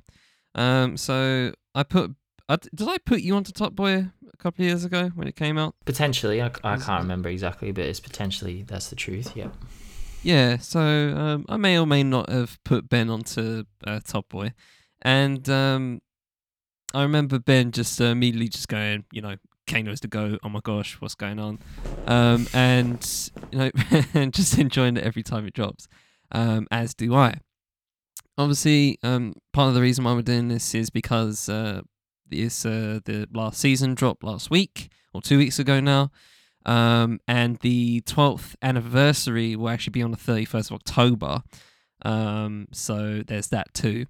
Um, 0.55 0.97
so 0.97 1.53
I 1.75 1.83
put 1.83 2.15
uh, 2.49 2.57
did 2.73 2.87
I 2.87 2.97
put 2.99 3.21
you 3.21 3.35
onto 3.35 3.51
Top 3.51 3.73
Boy 3.73 4.07
a 4.33 4.37
couple 4.37 4.63
of 4.63 4.69
years 4.69 4.85
ago 4.85 5.09
when 5.15 5.27
it 5.27 5.35
came 5.35 5.57
out? 5.57 5.75
Potentially, 5.85 6.41
I, 6.41 6.51
I 6.63 6.77
can't 6.77 7.01
remember 7.01 7.29
exactly, 7.29 7.71
but 7.71 7.85
it's 7.85 7.99
potentially 7.99 8.63
that's 8.63 8.89
the 8.89 8.95
truth. 8.95 9.35
Yeah. 9.35 9.49
Yeah, 10.23 10.57
so 10.57 10.79
um, 10.79 11.45
I 11.47 11.57
may 11.57 11.77
or 11.77 11.85
may 11.85 12.03
not 12.03 12.29
have 12.29 12.61
put 12.63 12.89
Ben 12.89 13.09
onto 13.09 13.63
uh, 13.85 13.99
Top 14.05 14.27
Boy, 14.29 14.53
and 15.01 15.47
um, 15.47 16.01
I 16.93 17.03
remember 17.03 17.39
Ben 17.39 17.71
just 17.71 18.01
uh, 18.01 18.05
immediately 18.05 18.49
just 18.49 18.67
going, 18.67 19.05
you 19.11 19.21
know, 19.21 19.35
Kano's 19.67 19.99
to 20.01 20.07
go. 20.07 20.37
Oh 20.43 20.49
my 20.49 20.59
gosh, 20.63 20.99
what's 20.99 21.15
going 21.15 21.39
on? 21.39 21.59
Um, 22.07 22.47
and 22.53 23.29
you 23.51 23.59
know, 23.59 23.71
and 24.13 24.33
just 24.33 24.57
enjoying 24.57 24.97
it 24.97 25.03
every 25.03 25.23
time 25.23 25.45
it 25.45 25.53
drops. 25.53 25.87
Um, 26.31 26.67
as 26.71 26.93
do 26.93 27.13
I. 27.13 27.35
Obviously, 28.37 28.99
um, 29.03 29.33
part 29.53 29.69
of 29.69 29.75
the 29.75 29.81
reason 29.81 30.03
why 30.03 30.13
we're 30.13 30.21
doing 30.21 30.47
this 30.47 30.75
is 30.75 30.89
because 30.89 31.49
uh, 31.49 31.81
is 32.31 32.65
uh, 32.65 32.99
the 33.05 33.27
last 33.33 33.59
season 33.59 33.95
dropped 33.95 34.23
last 34.23 34.49
week 34.49 34.89
or 35.13 35.21
two 35.21 35.37
weeks 35.37 35.59
ago 35.59 35.79
now. 35.79 36.11
Um, 36.65 37.19
and 37.27 37.57
the 37.59 38.01
12th 38.01 38.55
anniversary 38.61 39.55
will 39.55 39.69
actually 39.69 39.91
be 39.91 40.03
on 40.03 40.11
the 40.11 40.17
31st 40.17 40.71
of 40.71 40.73
October. 40.73 41.41
Um, 42.03 42.67
so 42.73 43.23
there's 43.25 43.47
that 43.49 43.73
too. 43.73 44.05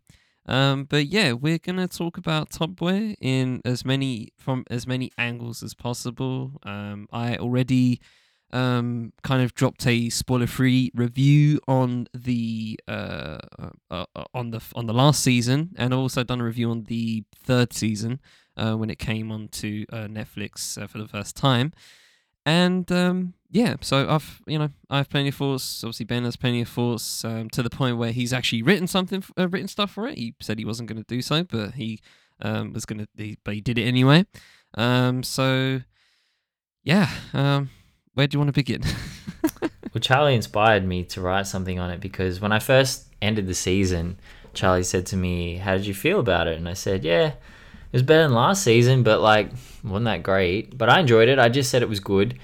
Um, 0.48 0.86
but 0.86 1.08
yeah, 1.08 1.34
we're 1.34 1.58
gonna 1.60 1.88
talk 1.88 2.18
about 2.18 2.52
Top 2.52 2.72
Boy 2.72 3.16
in 3.20 3.62
as 3.66 3.84
many 3.84 4.30
from 4.38 4.64
as 4.70 4.88
many 4.88 5.12
angles 5.18 5.62
as 5.62 5.74
possible. 5.74 6.54
Um, 6.64 7.08
I 7.12 7.36
already 7.36 8.00
um, 8.54 9.14
kind 9.24 9.42
of 9.42 9.54
dropped 9.54 9.86
a 9.88 10.10
spoiler-free 10.10 10.92
review 10.96 11.60
on 11.68 12.08
the 12.14 12.80
uh, 12.88 13.38
uh, 13.92 14.06
uh, 14.16 14.24
on 14.34 14.52
the 14.52 14.62
on 14.76 14.86
the 14.86 14.94
last 14.94 15.22
season, 15.22 15.72
and 15.78 15.94
also 15.94 16.24
done 16.24 16.42
a 16.42 16.44
review 16.46 16.70
on 16.72 16.84
the 16.84 17.24
third 17.36 17.74
season 17.74 18.20
uh, 18.56 18.76
when 18.76 18.90
it 18.90 19.00
came 19.00 19.32
onto 19.32 19.86
uh, 19.92 20.08
Netflix 20.08 20.82
uh, 20.82 20.88
for 20.88 20.98
the 20.98 21.08
first 21.08 21.36
time. 21.36 21.74
And 22.46 22.90
um, 22.92 23.34
yeah, 23.52 23.76
so 23.82 24.08
I've 24.10 24.42
you 24.48 24.58
know 24.58 24.70
I 24.90 24.98
have 24.98 25.10
plenty 25.10 25.30
of 25.30 25.36
thoughts. 25.36 25.84
Obviously, 25.84 26.06
Ben 26.06 26.24
has 26.24 26.38
plenty 26.38 26.62
of 26.62 26.70
thoughts 26.70 27.26
um, 27.26 27.50
to 27.50 27.62
the 27.62 27.70
point 27.70 27.98
where 27.98 28.12
he's 28.14 28.32
actually 28.32 28.64
written 28.64 28.88
something, 28.88 29.24
written 29.38 29.68
stuff 29.68 29.92
for 29.92 30.08
it. 30.08 30.18
He 30.18 30.36
said 30.42 30.58
he 30.58 30.66
wasn't 30.66 30.90
going 30.90 31.04
to 31.04 31.16
do 31.16 31.22
so, 31.22 31.44
but 31.44 31.74
he 31.74 32.00
Um, 32.40 32.72
was 32.72 32.86
gonna, 32.86 33.08
but 33.44 33.56
he 33.56 33.62
did 33.62 33.80
it 33.80 33.88
anyway. 33.88 34.24
Um, 34.76 35.24
so 35.24 35.82
yeah. 36.84 37.10
Um, 37.34 37.72
where 38.18 38.26
do 38.26 38.36
you 38.36 38.40
want 38.40 38.48
to 38.48 38.54
begin? 38.54 38.82
well, 39.62 40.02
Charlie 40.02 40.34
inspired 40.34 40.84
me 40.84 41.04
to 41.04 41.22
write 41.22 41.46
something 41.46 41.78
on 41.78 41.92
it 41.92 42.00
because 42.00 42.42
when 42.42 42.52
I 42.52 42.58
first 42.58 43.06
ended 43.22 43.46
the 43.46 43.54
season, 43.54 44.18
Charlie 44.56 44.82
said 44.82 45.06
to 45.08 45.16
me, 45.16 45.58
"How 45.58 45.78
did 45.78 45.86
you 45.86 45.94
feel 45.94 46.20
about 46.20 46.48
it?" 46.48 46.58
And 46.58 46.68
I 46.68 46.74
said, 46.74 47.04
"Yeah." 47.04 47.28
It 47.28 47.94
was 47.94 48.02
better 48.02 48.24
than 48.24 48.34
last 48.34 48.64
season, 48.64 49.04
but 49.04 49.22
like 49.22 49.52
wasn't 49.84 50.06
that 50.06 50.24
great. 50.24 50.76
But 50.76 50.90
I 50.90 51.00
enjoyed 51.00 51.30
it. 51.30 51.38
I 51.38 51.48
just 51.48 51.70
said 51.70 51.84
it 51.84 51.90
was 51.90 52.00
good. 52.00 52.40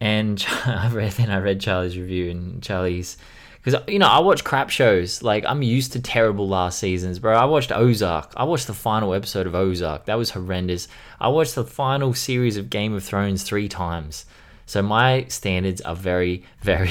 And 0.00 0.44
I 0.66 0.90
read 0.90 1.12
then 1.12 1.30
I 1.30 1.38
read 1.38 1.60
Charlie's 1.60 1.96
review 1.96 2.30
and 2.30 2.60
Charlie's 2.60 3.16
because 3.62 3.80
you 3.86 4.00
know 4.00 4.08
I 4.08 4.18
watch 4.18 4.42
crap 4.42 4.68
shows. 4.68 5.22
Like 5.22 5.44
I'm 5.46 5.62
used 5.62 5.92
to 5.92 6.00
terrible 6.00 6.48
last 6.48 6.80
seasons, 6.80 7.20
bro. 7.20 7.36
I 7.36 7.44
watched 7.44 7.70
Ozark. 7.70 8.32
I 8.36 8.42
watched 8.42 8.66
the 8.66 8.74
final 8.74 9.14
episode 9.14 9.46
of 9.46 9.54
Ozark. 9.54 10.06
That 10.06 10.18
was 10.18 10.30
horrendous. 10.30 10.88
I 11.20 11.28
watched 11.28 11.54
the 11.54 11.64
final 11.64 12.14
series 12.14 12.56
of 12.56 12.68
Game 12.68 12.94
of 12.94 13.04
Thrones 13.04 13.44
three 13.44 13.68
times. 13.68 14.26
So 14.66 14.82
my 14.82 15.26
standards 15.28 15.80
are 15.82 15.94
very, 15.94 16.44
very 16.62 16.90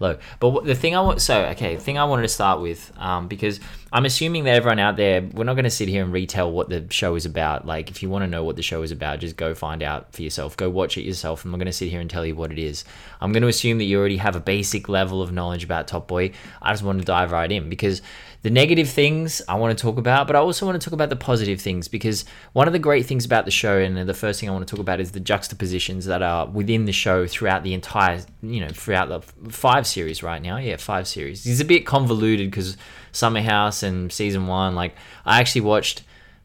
low. 0.00 0.18
But 0.40 0.64
the 0.64 0.74
thing 0.74 0.94
I 0.94 1.00
want, 1.00 1.20
so 1.20 1.44
okay, 1.46 1.76
the 1.76 1.80
thing 1.80 1.98
I 1.98 2.04
wanted 2.04 2.22
to 2.22 2.28
start 2.28 2.60
with, 2.60 2.92
um, 2.98 3.28
because 3.28 3.60
I'm 3.92 4.04
assuming 4.04 4.44
that 4.44 4.56
everyone 4.56 4.78
out 4.78 4.96
there, 4.96 5.22
we're 5.22 5.44
not 5.44 5.54
going 5.54 5.64
to 5.64 5.70
sit 5.70 5.88
here 5.88 6.02
and 6.02 6.12
retell 6.12 6.50
what 6.50 6.68
the 6.68 6.86
show 6.90 7.14
is 7.14 7.26
about. 7.26 7.66
Like, 7.66 7.90
if 7.90 8.02
you 8.02 8.10
want 8.10 8.24
to 8.24 8.28
know 8.28 8.44
what 8.44 8.56
the 8.56 8.62
show 8.62 8.82
is 8.82 8.90
about, 8.90 9.20
just 9.20 9.36
go 9.36 9.54
find 9.54 9.82
out 9.82 10.12
for 10.12 10.22
yourself. 10.22 10.56
Go 10.56 10.68
watch 10.68 10.98
it 10.98 11.02
yourself. 11.02 11.44
I'm 11.44 11.50
not 11.50 11.58
going 11.58 11.66
to 11.66 11.72
sit 11.72 11.90
here 11.90 12.00
and 12.00 12.10
tell 12.10 12.26
you 12.26 12.34
what 12.34 12.52
it 12.52 12.58
is. 12.58 12.84
I'm 13.20 13.32
going 13.32 13.42
to 13.42 13.48
assume 13.48 13.78
that 13.78 13.84
you 13.84 13.98
already 13.98 14.16
have 14.16 14.36
a 14.36 14.40
basic 14.40 14.88
level 14.88 15.22
of 15.22 15.32
knowledge 15.32 15.64
about 15.64 15.88
Top 15.88 16.08
Boy. 16.08 16.32
I 16.60 16.72
just 16.72 16.82
want 16.82 16.98
to 16.98 17.04
dive 17.04 17.32
right 17.32 17.50
in 17.50 17.68
because 17.68 18.02
the 18.44 18.50
negative 18.50 18.90
things 18.90 19.40
I 19.48 19.54
want 19.54 19.76
to 19.76 19.82
talk 19.82 19.96
about, 19.96 20.26
but 20.26 20.36
I 20.36 20.38
also 20.38 20.66
want 20.66 20.78
to 20.78 20.84
talk 20.84 20.92
about 20.92 21.08
the 21.08 21.16
positive 21.16 21.62
things 21.62 21.88
because 21.88 22.26
one 22.52 22.66
of 22.66 22.74
the 22.74 22.78
great 22.78 23.06
things 23.06 23.24
about 23.24 23.46
the 23.46 23.50
show, 23.50 23.78
and 23.78 24.06
the 24.06 24.12
first 24.12 24.38
thing 24.38 24.50
I 24.50 24.52
want 24.52 24.68
to 24.68 24.70
talk 24.70 24.80
about 24.80 25.00
is 25.00 25.12
the 25.12 25.20
juxtapositions 25.20 26.04
that 26.04 26.20
are 26.20 26.46
within 26.46 26.84
the 26.84 26.92
show 26.92 27.26
throughout 27.26 27.62
the 27.62 27.72
entire, 27.72 28.20
you 28.42 28.60
know, 28.60 28.68
throughout 28.68 29.08
the 29.08 29.22
five 29.50 29.86
series 29.86 30.22
right 30.22 30.42
now. 30.42 30.58
Yeah, 30.58 30.76
five 30.76 31.08
series. 31.08 31.46
It's 31.46 31.62
a 31.62 31.64
bit 31.64 31.86
convoluted 31.86 32.50
because 32.50 32.76
Summer 33.12 33.40
House 33.40 33.82
and 33.82 34.12
season 34.12 34.46
one, 34.46 34.74
like 34.74 34.94
I 35.24 35.40
actually 35.40 35.62
watched. 35.62 36.02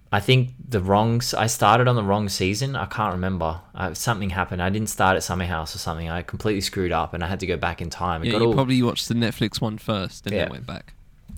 I 0.10 0.22
think 0.22 0.52
the 0.70 0.80
wrong. 0.80 1.22
I 1.38 1.48
started 1.48 1.90
on 1.90 1.98
the 1.98 2.04
wrong 2.04 2.30
season. 2.30 2.78
I 2.78 2.86
can't 2.86 3.12
remember. 3.12 3.60
Uh, 3.76 3.94
something 3.94 4.30
happened. 4.30 4.62
I 4.62 4.70
didn't 4.70 4.90
start 4.90 5.18
at 5.18 5.24
Summer 5.24 5.46
House 5.46 5.76
or 5.76 5.80
something. 5.80 6.10
I 6.10 6.22
completely 6.22 6.62
screwed 6.62 6.94
up, 6.94 7.14
and 7.14 7.26
I 7.26 7.28
had 7.28 7.42
to 7.42 7.46
go 7.46 7.58
back 7.58 7.82
in 7.82 7.90
time. 7.90 8.24
It 8.24 8.28
yeah, 8.28 8.40
you 8.40 8.46
all, 8.46 8.54
probably 8.54 8.82
watched 8.82 9.10
the 9.10 9.16
Netflix 9.16 9.60
one 9.60 9.78
first, 9.78 10.26
and 10.26 10.34
yeah. 10.34 10.44
then 10.44 10.52
went 10.52 10.66
back. 10.66 10.94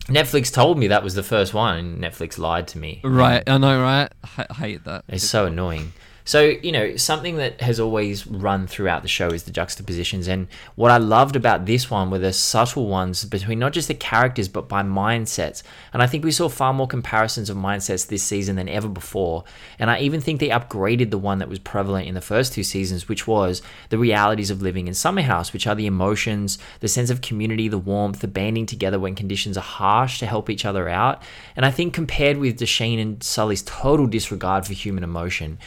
Netflix 0.07 0.51
told 0.51 0.77
me 0.77 0.87
that 0.87 1.03
was 1.03 1.15
the 1.15 1.23
first 1.23 1.53
one, 1.53 1.77
and 1.77 2.03
Netflix 2.03 2.37
lied 2.37 2.67
to 2.69 2.77
me. 2.77 3.01
Right, 3.03 3.43
I 3.47 3.57
know, 3.57 3.81
right? 3.81 4.09
I 4.37 4.53
hate 4.53 4.83
that. 4.85 5.03
It's 5.07 5.23
so 5.23 5.45
annoying. 5.45 5.93
So, 6.23 6.41
you 6.41 6.71
know, 6.71 6.95
something 6.95 7.37
that 7.37 7.61
has 7.61 7.79
always 7.79 8.27
run 8.27 8.67
throughout 8.67 9.01
the 9.01 9.07
show 9.07 9.29
is 9.29 9.43
the 9.43 9.51
juxtapositions. 9.51 10.27
And 10.27 10.47
what 10.75 10.91
I 10.91 10.97
loved 10.97 11.35
about 11.35 11.65
this 11.65 11.89
one 11.89 12.09
were 12.11 12.19
the 12.19 12.33
subtle 12.33 12.87
ones 12.87 13.25
between 13.25 13.59
not 13.59 13.73
just 13.73 13.87
the 13.87 13.93
characters, 13.93 14.47
but 14.47 14.69
by 14.69 14.83
mindsets. 14.83 15.63
And 15.93 16.01
I 16.01 16.07
think 16.07 16.23
we 16.23 16.31
saw 16.31 16.49
far 16.49 16.73
more 16.73 16.87
comparisons 16.87 17.49
of 17.49 17.57
mindsets 17.57 18.07
this 18.07 18.23
season 18.23 18.55
than 18.55 18.69
ever 18.69 18.87
before. 18.87 19.43
And 19.79 19.89
I 19.89 19.99
even 19.99 20.21
think 20.21 20.39
they 20.39 20.49
upgraded 20.49 21.09
the 21.09 21.17
one 21.17 21.39
that 21.39 21.49
was 21.49 21.59
prevalent 21.59 22.07
in 22.07 22.13
the 22.13 22.21
first 22.21 22.53
two 22.53 22.63
seasons, 22.63 23.07
which 23.07 23.27
was 23.27 23.61
the 23.89 23.97
realities 23.97 24.51
of 24.51 24.61
living 24.61 24.87
in 24.87 24.93
Summer 24.93 25.21
House, 25.21 25.53
which 25.53 25.67
are 25.67 25.75
the 25.75 25.87
emotions, 25.87 26.59
the 26.79 26.87
sense 26.87 27.09
of 27.09 27.21
community, 27.21 27.67
the 27.67 27.77
warmth, 27.77 28.19
the 28.19 28.27
banding 28.27 28.65
together 28.65 28.99
when 28.99 29.15
conditions 29.15 29.57
are 29.57 29.61
harsh 29.61 30.19
to 30.19 30.25
help 30.25 30.49
each 30.49 30.65
other 30.65 30.87
out. 30.87 31.23
And 31.55 31.65
I 31.65 31.71
think 31.71 31.93
compared 31.93 32.37
with 32.37 32.59
Dushane 32.59 33.01
and 33.01 33.23
Sully's 33.23 33.63
total 33.63 34.07
disregard 34.07 34.65
for 34.65 34.73
human 34.73 35.03
emotion, 35.03 35.57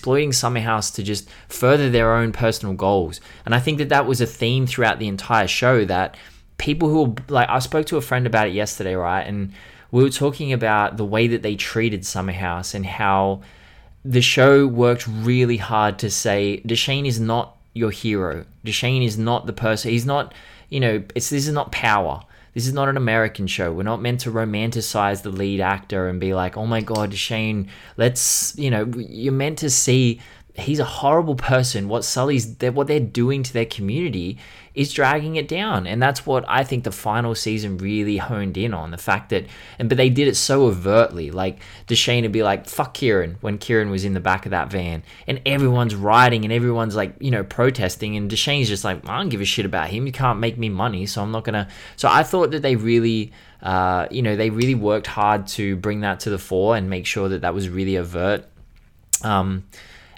exploiting 0.00 0.32
Summer 0.32 0.60
House 0.60 0.90
to 0.92 1.02
just 1.02 1.28
further 1.48 1.90
their 1.90 2.14
own 2.14 2.32
personal 2.32 2.74
goals. 2.74 3.20
And 3.44 3.54
I 3.54 3.60
think 3.60 3.76
that 3.76 3.90
that 3.90 4.06
was 4.06 4.22
a 4.22 4.26
theme 4.26 4.66
throughout 4.66 4.98
the 4.98 5.08
entire 5.08 5.46
show 5.46 5.84
that 5.84 6.16
people 6.56 6.88
who 6.88 7.16
like 7.28 7.50
I 7.50 7.58
spoke 7.58 7.84
to 7.86 7.98
a 7.98 8.00
friend 8.00 8.26
about 8.26 8.48
it 8.48 8.54
yesterday, 8.54 8.94
right? 8.94 9.26
And 9.26 9.52
we 9.90 10.02
were 10.02 10.08
talking 10.08 10.54
about 10.54 10.96
the 10.96 11.04
way 11.04 11.26
that 11.26 11.42
they 11.42 11.54
treated 11.54 12.06
Summer 12.06 12.32
House 12.32 12.72
and 12.72 12.86
how 12.86 13.42
the 14.02 14.22
show 14.22 14.66
worked 14.66 15.06
really 15.06 15.58
hard 15.58 15.98
to 15.98 16.10
say 16.10 16.62
Dushane 16.64 17.06
is 17.06 17.20
not 17.20 17.58
your 17.74 17.90
hero. 17.90 18.46
Dushane 18.64 19.04
is 19.04 19.18
not 19.18 19.44
the 19.44 19.52
person. 19.52 19.90
He's 19.90 20.06
not, 20.06 20.32
you 20.70 20.80
know, 20.80 21.02
it's 21.14 21.28
this 21.28 21.46
is 21.46 21.52
not 21.52 21.72
power. 21.72 22.22
This 22.54 22.66
is 22.66 22.72
not 22.72 22.88
an 22.88 22.96
American 22.96 23.46
show. 23.46 23.72
We're 23.72 23.84
not 23.84 24.02
meant 24.02 24.20
to 24.20 24.30
romanticize 24.30 25.22
the 25.22 25.30
lead 25.30 25.60
actor 25.60 26.08
and 26.08 26.18
be 26.18 26.34
like, 26.34 26.56
oh 26.56 26.66
my 26.66 26.80
God, 26.80 27.14
Shane, 27.14 27.68
let's, 27.96 28.56
you 28.58 28.70
know, 28.70 28.86
you're 28.96 29.32
meant 29.32 29.58
to 29.58 29.70
see 29.70 30.20
he's 30.54 30.80
a 30.80 30.84
horrible 30.84 31.36
person. 31.36 31.88
What 31.88 32.04
Sully's, 32.04 32.56
what 32.60 32.86
they're 32.86 33.00
doing 33.00 33.42
to 33.42 33.52
their 33.52 33.66
community 33.66 34.38
is 34.80 34.90
dragging 34.94 35.36
it 35.36 35.46
down. 35.46 35.86
And 35.86 36.02
that's 36.02 36.24
what 36.24 36.42
I 36.48 36.64
think 36.64 36.84
the 36.84 36.90
final 36.90 37.34
season 37.34 37.76
really 37.76 38.16
honed 38.16 38.56
in 38.56 38.72
on 38.72 38.92
the 38.92 38.96
fact 38.96 39.28
that, 39.28 39.44
and 39.78 39.90
but 39.90 39.98
they 39.98 40.08
did 40.08 40.26
it 40.26 40.36
so 40.36 40.64
overtly. 40.68 41.30
Like 41.30 41.58
Dushane 41.86 42.22
would 42.22 42.32
be 42.32 42.42
like, 42.42 42.66
fuck 42.66 42.94
Kieran 42.94 43.36
when 43.42 43.58
Kieran 43.58 43.90
was 43.90 44.06
in 44.06 44.14
the 44.14 44.20
back 44.20 44.46
of 44.46 44.50
that 44.52 44.70
van. 44.70 45.02
And 45.26 45.42
everyone's 45.44 45.94
riding 45.94 46.44
and 46.44 46.52
everyone's 46.52 46.96
like, 46.96 47.14
you 47.20 47.30
know, 47.30 47.44
protesting. 47.44 48.16
And 48.16 48.30
Dushane's 48.30 48.68
just 48.68 48.82
like, 48.82 49.06
I 49.06 49.18
don't 49.18 49.28
give 49.28 49.42
a 49.42 49.44
shit 49.44 49.66
about 49.66 49.90
him. 49.90 50.06
You 50.06 50.12
can't 50.12 50.40
make 50.40 50.56
me 50.56 50.70
money. 50.70 51.04
So 51.04 51.22
I'm 51.22 51.30
not 51.30 51.44
going 51.44 51.54
to. 51.54 51.68
So 51.96 52.08
I 52.08 52.22
thought 52.22 52.50
that 52.52 52.62
they 52.62 52.76
really. 52.76 53.32
Uh, 53.62 54.06
you 54.10 54.22
know, 54.22 54.36
they 54.36 54.48
really 54.48 54.74
worked 54.74 55.06
hard 55.06 55.46
to 55.46 55.76
bring 55.76 56.00
that 56.00 56.20
to 56.20 56.30
the 56.30 56.38
fore 56.38 56.76
and 56.76 56.88
make 56.88 57.04
sure 57.04 57.28
that 57.28 57.42
that 57.42 57.52
was 57.52 57.68
really 57.68 57.98
overt. 57.98 58.46
Um, 59.22 59.64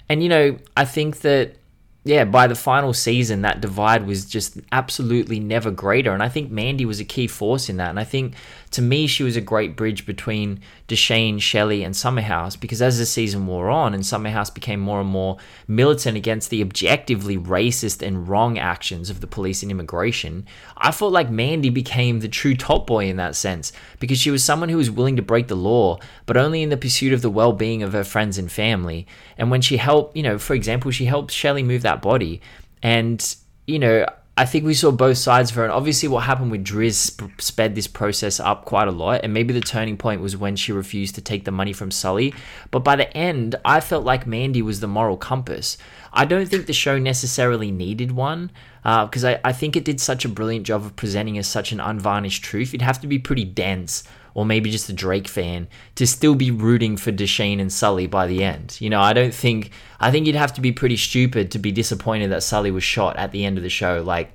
and 0.07 0.23
you 0.23 0.29
know, 0.29 0.57
I 0.77 0.85
think 0.85 1.19
that 1.19 1.57
yeah, 2.05 2.25
by 2.25 2.47
the 2.47 2.55
final 2.55 2.93
season, 2.93 3.43
that 3.43 3.61
divide 3.61 4.05
was 4.05 4.25
just 4.25 4.59
absolutely 4.71 5.39
never 5.39 5.71
greater. 5.71 6.11
And 6.13 6.21
I 6.21 6.27
think 6.27 6.51
Mandy 6.51 6.85
was 6.85 6.99
a 6.99 7.05
key 7.05 7.27
force 7.27 7.69
in 7.69 7.77
that. 7.77 7.89
And 7.89 7.99
I 7.99 8.03
think 8.03 8.33
to 8.73 8.81
me, 8.81 9.05
she 9.05 9.23
was 9.23 9.35
a 9.35 9.41
great 9.41 9.75
bridge 9.75 10.05
between 10.05 10.59
Dushane, 10.87 11.39
Shelley, 11.39 11.83
and 11.83 11.95
Summerhouse 11.95 12.55
because 12.55 12.81
as 12.81 12.97
the 12.97 13.05
season 13.05 13.45
wore 13.45 13.69
on 13.69 13.93
and 13.93 14.03
Summerhouse 14.03 14.49
became 14.49 14.79
more 14.79 14.99
and 14.99 15.09
more 15.09 15.37
militant 15.67 16.17
against 16.17 16.49
the 16.49 16.61
objectively 16.61 17.37
racist 17.37 18.05
and 18.05 18.27
wrong 18.27 18.57
actions 18.57 19.09
of 19.09 19.21
the 19.21 19.27
police 19.27 19.61
and 19.61 19.71
immigration, 19.71 20.45
I 20.75 20.91
felt 20.91 21.13
like 21.13 21.29
Mandy 21.29 21.69
became 21.69 22.19
the 22.19 22.27
true 22.27 22.55
top 22.55 22.87
boy 22.87 23.05
in 23.05 23.17
that 23.17 23.35
sense 23.35 23.71
because 23.99 24.19
she 24.19 24.31
was 24.31 24.43
someone 24.43 24.69
who 24.69 24.77
was 24.77 24.89
willing 24.89 25.15
to 25.17 25.21
break 25.21 25.47
the 25.47 25.55
law, 25.55 25.99
but 26.25 26.35
only 26.35 26.63
in 26.63 26.69
the 26.69 26.77
pursuit 26.77 27.13
of 27.13 27.21
the 27.21 27.29
well 27.29 27.53
being 27.53 27.83
of 27.83 27.93
her 27.93 28.03
friends 28.03 28.37
and 28.39 28.51
family. 28.51 29.05
And 29.37 29.51
when 29.51 29.61
she 29.61 29.77
helped, 29.77 30.17
you 30.17 30.23
know, 30.23 30.39
for 30.39 30.55
example, 30.55 30.89
she 30.89 31.05
helped 31.05 31.31
Shelley 31.31 31.63
move 31.63 31.83
that 31.83 32.01
body. 32.01 32.41
And, 32.81 33.35
you 33.67 33.77
know, 33.77 34.05
I 34.35 34.45
think 34.45 34.65
we 34.65 34.73
saw 34.73 34.89
both 34.89 35.19
sides 35.19 35.51
of 35.51 35.57
her, 35.57 35.63
and 35.63 35.71
obviously, 35.71 36.09
what 36.09 36.23
happened 36.23 36.49
with 36.49 36.65
Driz 36.65 36.95
sp- 36.97 37.37
sped 37.39 37.75
this 37.75 37.85
process 37.85 38.39
up 38.39 38.65
quite 38.65 38.87
a 38.87 38.91
lot. 38.91 39.21
And 39.23 39.31
maybe 39.31 39.53
the 39.53 39.61
turning 39.61 39.95
point 39.95 40.21
was 40.21 40.35
when 40.35 40.55
she 40.55 40.71
refused 40.71 41.13
to 41.15 41.21
take 41.21 41.45
the 41.45 41.51
money 41.51 41.71
from 41.71 41.91
Sully. 41.91 42.33
But 42.71 42.79
by 42.79 42.95
the 42.95 43.15
end, 43.15 43.55
I 43.63 43.79
felt 43.79 44.03
like 44.03 44.25
Mandy 44.25 44.63
was 44.63 44.79
the 44.79 44.87
moral 44.87 45.17
compass. 45.17 45.77
I 46.11 46.25
don't 46.25 46.47
think 46.47 46.65
the 46.65 46.73
show 46.73 46.97
necessarily 46.97 47.69
needed 47.69 48.11
one 48.11 48.49
because 48.81 49.23
uh, 49.23 49.39
I, 49.43 49.49
I 49.49 49.53
think 49.53 49.75
it 49.75 49.85
did 49.85 49.99
such 49.99 50.25
a 50.25 50.29
brilliant 50.29 50.65
job 50.65 50.83
of 50.83 50.95
presenting 50.95 51.37
us 51.37 51.47
such 51.47 51.71
an 51.71 51.79
unvarnished 51.79 52.43
truth. 52.43 52.69
It'd 52.69 52.81
have 52.81 53.01
to 53.01 53.07
be 53.07 53.19
pretty 53.19 53.45
dense 53.45 54.03
or 54.33 54.45
maybe 54.45 54.71
just 54.71 54.89
a 54.89 54.93
Drake 54.93 55.27
fan 55.27 55.67
to 55.95 56.07
still 56.07 56.35
be 56.35 56.51
rooting 56.51 56.97
for 56.97 57.11
Dushane 57.11 57.59
and 57.59 57.71
Sully 57.71 58.07
by 58.07 58.27
the 58.27 58.43
end. 58.43 58.77
You 58.79 58.89
know, 58.89 59.01
I 59.01 59.13
don't 59.13 59.33
think 59.33 59.71
I 59.99 60.11
think 60.11 60.27
you'd 60.27 60.35
have 60.35 60.53
to 60.53 60.61
be 60.61 60.71
pretty 60.71 60.97
stupid 60.97 61.51
to 61.51 61.59
be 61.59 61.71
disappointed 61.71 62.31
that 62.31 62.43
Sully 62.43 62.71
was 62.71 62.83
shot 62.83 63.17
at 63.17 63.31
the 63.31 63.45
end 63.45 63.57
of 63.57 63.63
the 63.63 63.69
show. 63.69 64.01
Like 64.01 64.33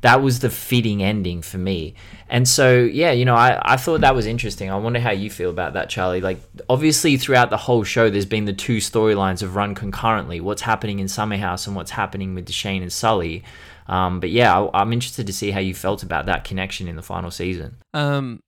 that 0.00 0.22
was 0.22 0.40
the 0.40 0.50
fitting 0.50 1.02
ending 1.02 1.42
for 1.42 1.58
me. 1.58 1.94
And 2.28 2.46
so, 2.46 2.78
yeah, 2.78 3.10
you 3.10 3.24
know, 3.24 3.34
I, 3.34 3.58
I 3.62 3.76
thought 3.76 4.02
that 4.02 4.14
was 4.14 4.26
interesting. 4.26 4.70
I 4.70 4.76
wonder 4.76 5.00
how 5.00 5.10
you 5.10 5.28
feel 5.28 5.50
about 5.50 5.72
that, 5.72 5.88
Charlie. 5.88 6.20
Like, 6.20 6.38
obviously, 6.68 7.16
throughout 7.16 7.50
the 7.50 7.56
whole 7.56 7.82
show, 7.82 8.08
there's 8.08 8.26
been 8.26 8.44
the 8.44 8.52
two 8.52 8.76
storylines 8.76 9.40
have 9.40 9.56
run 9.56 9.74
concurrently 9.74 10.40
what's 10.40 10.62
happening 10.62 11.00
in 11.00 11.08
Summer 11.08 11.36
House 11.36 11.66
and 11.66 11.74
what's 11.74 11.90
happening 11.90 12.34
with 12.34 12.46
Dushane 12.46 12.82
and 12.82 12.92
Sully. 12.92 13.42
Um, 13.88 14.20
but 14.20 14.30
yeah, 14.30 14.60
I, 14.60 14.82
am 14.82 14.92
interested 14.92 15.26
to 15.26 15.32
see 15.32 15.50
how 15.50 15.60
you 15.60 15.74
felt 15.74 16.02
about 16.02 16.26
that 16.26 16.44
connection 16.44 16.86
in 16.86 16.94
the 16.94 17.02
final 17.02 17.30
season. 17.30 17.78
Um, 17.94 18.40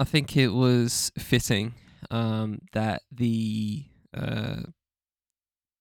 I 0.00 0.04
think 0.04 0.34
it 0.34 0.48
was 0.48 1.12
fitting 1.18 1.74
um, 2.10 2.60
that 2.72 3.02
the 3.12 3.84
uh, 4.16 4.62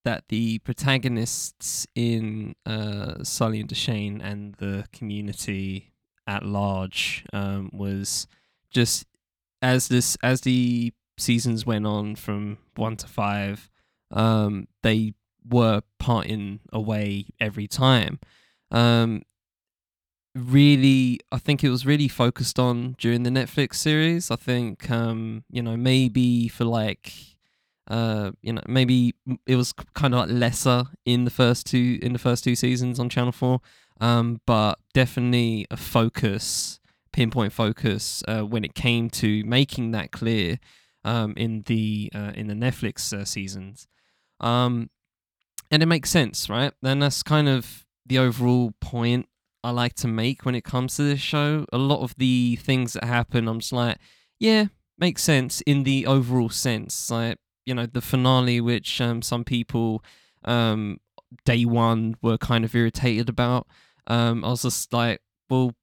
that 0.04 0.26
the 0.28 0.60
protagonists 0.60 1.88
in 1.96 2.54
uh, 2.66 3.24
Sully 3.24 3.62
and 3.62 3.70
Dushane 3.70 4.20
and 4.22 4.56
the 4.56 4.84
community 4.92 5.94
at 6.28 6.44
large 6.44 7.24
um, 7.32 7.70
was 7.72 8.28
just 8.70 9.06
as 9.62 9.88
this 9.88 10.18
as 10.22 10.42
the 10.42 10.92
seasons 11.18 11.66
went 11.66 11.88
on 11.88 12.18
from 12.18 12.58
one 12.76 12.98
to 12.98 13.08
five, 13.08 13.70
um, 14.12 14.68
they 14.84 15.14
were 15.50 15.82
parting 15.98 16.60
away 16.74 17.28
every 17.40 17.70
time. 17.70 18.20
Um, 18.70 19.22
really 20.36 21.20
I 21.32 21.40
think 21.40 21.64
it 21.64 21.70
was 21.70 21.86
really 21.86 22.08
focused 22.08 22.60
on 22.60 22.96
during 22.98 23.24
the 23.24 23.30
Netflix 23.30 23.76
series. 23.76 24.32
I 24.32 24.36
think 24.36 24.90
um, 24.92 25.44
you 25.50 25.62
know, 25.62 25.78
maybe 25.78 26.48
for 26.48 26.66
like 26.66 27.14
Uh, 27.90 28.32
you 28.44 28.54
know, 28.54 28.62
maybe 28.68 29.16
it 29.48 29.56
was 29.56 29.74
kind 29.96 30.14
of 30.14 30.20
like 30.20 30.30
lesser 30.30 30.84
in 31.06 31.26
the 31.26 31.32
first 31.32 31.66
two 31.66 31.98
in 32.04 32.14
the 32.14 32.20
first 32.20 32.44
two 32.44 32.56
seasons 32.56 33.00
on 33.00 33.10
Channel 33.10 33.32
Four, 33.32 33.62
um, 34.00 34.40
but 34.46 34.78
definitely 34.94 35.66
a 35.72 35.78
focus, 35.78 36.80
pinpoint 37.12 37.52
focus 37.52 38.24
uh, 38.28 38.44
when 38.46 38.64
it 38.64 38.76
came 38.76 39.10
to 39.10 39.44
making 39.44 39.92
that 39.94 40.12
clear 40.12 40.60
um, 41.04 41.34
in 41.36 41.64
the 41.66 42.12
uh, 42.14 42.32
in 42.36 42.46
the 42.48 42.54
Netflix 42.54 43.12
uh, 43.12 43.26
seasons. 43.26 43.88
Um, 44.40 44.92
and 45.72 45.82
it 45.82 45.88
makes 45.88 46.12
sense, 46.12 46.48
right? 46.48 46.74
Then 46.84 47.00
that's 47.00 47.24
kind 47.24 47.50
of 47.50 47.86
the 48.06 48.20
overall 48.20 48.74
point 48.80 49.26
I 49.64 49.72
like 49.72 49.94
to 49.96 50.08
make 50.08 50.46
when 50.46 50.56
it 50.56 50.64
comes 50.64 50.96
to 50.96 51.04
this 51.04 51.20
show. 51.20 51.66
A 51.74 51.78
lot 51.78 52.02
of 52.02 52.16
the 52.18 52.56
things 52.58 52.94
that 52.94 53.04
happen, 53.04 53.48
I'm 53.48 53.60
just 53.60 53.74
like, 53.74 53.98
yeah, 54.40 54.66
makes 54.98 55.24
sense 55.24 55.62
in 55.62 55.84
the 55.84 56.06
overall 56.06 56.50
sense. 56.50 57.10
Like 57.12 57.38
you 57.66 57.74
know 57.76 57.86
the 57.86 58.02
finale, 58.02 58.62
which 58.62 59.00
um, 59.02 59.22
some 59.22 59.44
people 59.44 60.04
um, 60.46 61.00
day 61.46 61.66
one 61.66 62.16
were 62.22 62.38
kind 62.38 62.66
of 62.66 62.76
irritated 62.76 63.30
about. 63.30 63.68
Um, 64.08 64.44
I 64.44 64.50
was 64.50 64.64
just 64.64 64.92
like, 64.94 65.22
well, 65.50 65.74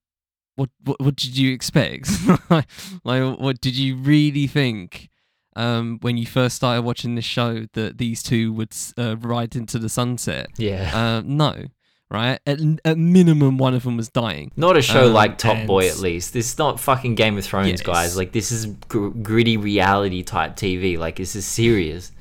what 0.57 0.71
what, 0.83 1.01
what 1.01 1.17
did 1.17 1.37
you 1.37 1.53
expect? 1.53 2.11
like, 2.51 3.39
what 3.39 3.61
did 3.61 3.77
you 3.77 3.97
really 3.97 4.47
think? 4.47 5.11
Um, 5.55 5.99
when 6.03 6.19
you 6.19 6.27
first 6.27 6.57
started 6.57 6.83
watching 6.83 7.15
this 7.15 7.25
show, 7.25 7.67
that 7.73 7.97
these 7.97 8.23
two 8.23 8.53
would 8.53 8.77
uh, 8.99 9.17
ride 9.17 9.57
into 9.57 9.79
the 9.79 9.89
sunset. 9.89 10.51
Yeah. 10.59 10.91
Uh, 10.95 11.23
no, 11.25 11.65
right? 12.11 12.39
At, 12.47 12.59
at 12.85 12.97
minimum, 12.99 13.59
one 13.59 13.75
of 13.75 13.83
them 13.85 13.97
was 13.97 14.09
dying. 14.09 14.53
Not 14.57 14.77
a 14.77 14.83
show 14.83 15.07
Um, 15.07 15.13
like 15.13 15.39
Top 15.39 15.57
and- 15.57 15.67
Boy, 15.67 15.89
at 15.89 15.99
least. 15.99 16.33
This 16.33 16.53
is 16.53 16.59
not 16.59 16.79
fucking 16.81 17.15
Game 17.17 17.37
of 17.39 17.45
Thrones, 17.45 17.69
Yes. 17.69 17.81
guys. 17.83 18.17
Like, 18.17 18.33
this 18.33 18.53
is 18.53 18.67
gr- 18.89 19.09
gritty 19.09 19.57
reality 19.57 20.23
type 20.23 20.57
TV. 20.57 20.97
Like, 20.99 21.17
this 21.17 21.35
is 21.37 21.45
serious. 21.47 22.13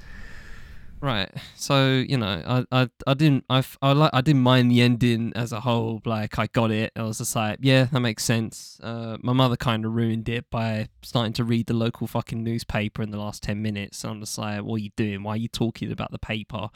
Right. 1.02 1.30
So 1.56 2.04
you 2.08 2.17
know, 2.17 2.41
I 2.71 2.82
I, 2.82 2.89
I 3.06 3.13
didn't 3.13 3.43
I 3.48 3.63
I 3.80 3.91
like 3.91 4.10
I 4.12 4.21
didn't 4.21 4.41
mind 4.41 4.71
the 4.71 4.82
ending 4.82 5.34
as 5.36 5.52
a 5.52 5.60
whole. 5.60 6.02
Like 6.04 6.39
I 6.39 6.48
got 6.48 6.71
it. 6.71 6.93
I 6.95 7.04
was 7.04 7.19
just 7.19 7.36
like, 7.36 7.60
yeah, 7.62 7.84
that 7.91 8.00
makes 8.00 8.24
sense. 8.24 8.80
Uh, 8.82 9.17
my 9.21 9.34
mother 9.34 9.56
kind 9.56 9.86
of 9.86 9.93
ruined 9.93 10.28
it 10.30 10.50
by 10.50 10.88
starting 11.04 11.34
to 11.34 11.43
read 11.43 11.67
the 11.67 11.76
local 11.76 12.08
fucking 12.08 12.43
newspaper 12.43 13.04
in 13.04 13.12
the 13.12 13.19
last 13.19 13.43
ten 13.43 13.62
minutes. 13.62 14.00
So 14.00 14.10
I'm 14.10 14.19
just 14.19 14.36
like, 14.39 14.63
what 14.63 14.76
are 14.76 14.84
you 14.84 14.89
doing? 14.95 15.21
Why 15.21 15.34
are 15.34 15.38
you 15.38 15.50
talking 15.50 15.91
about 15.91 16.12
the 16.12 16.17
paper 16.17 16.69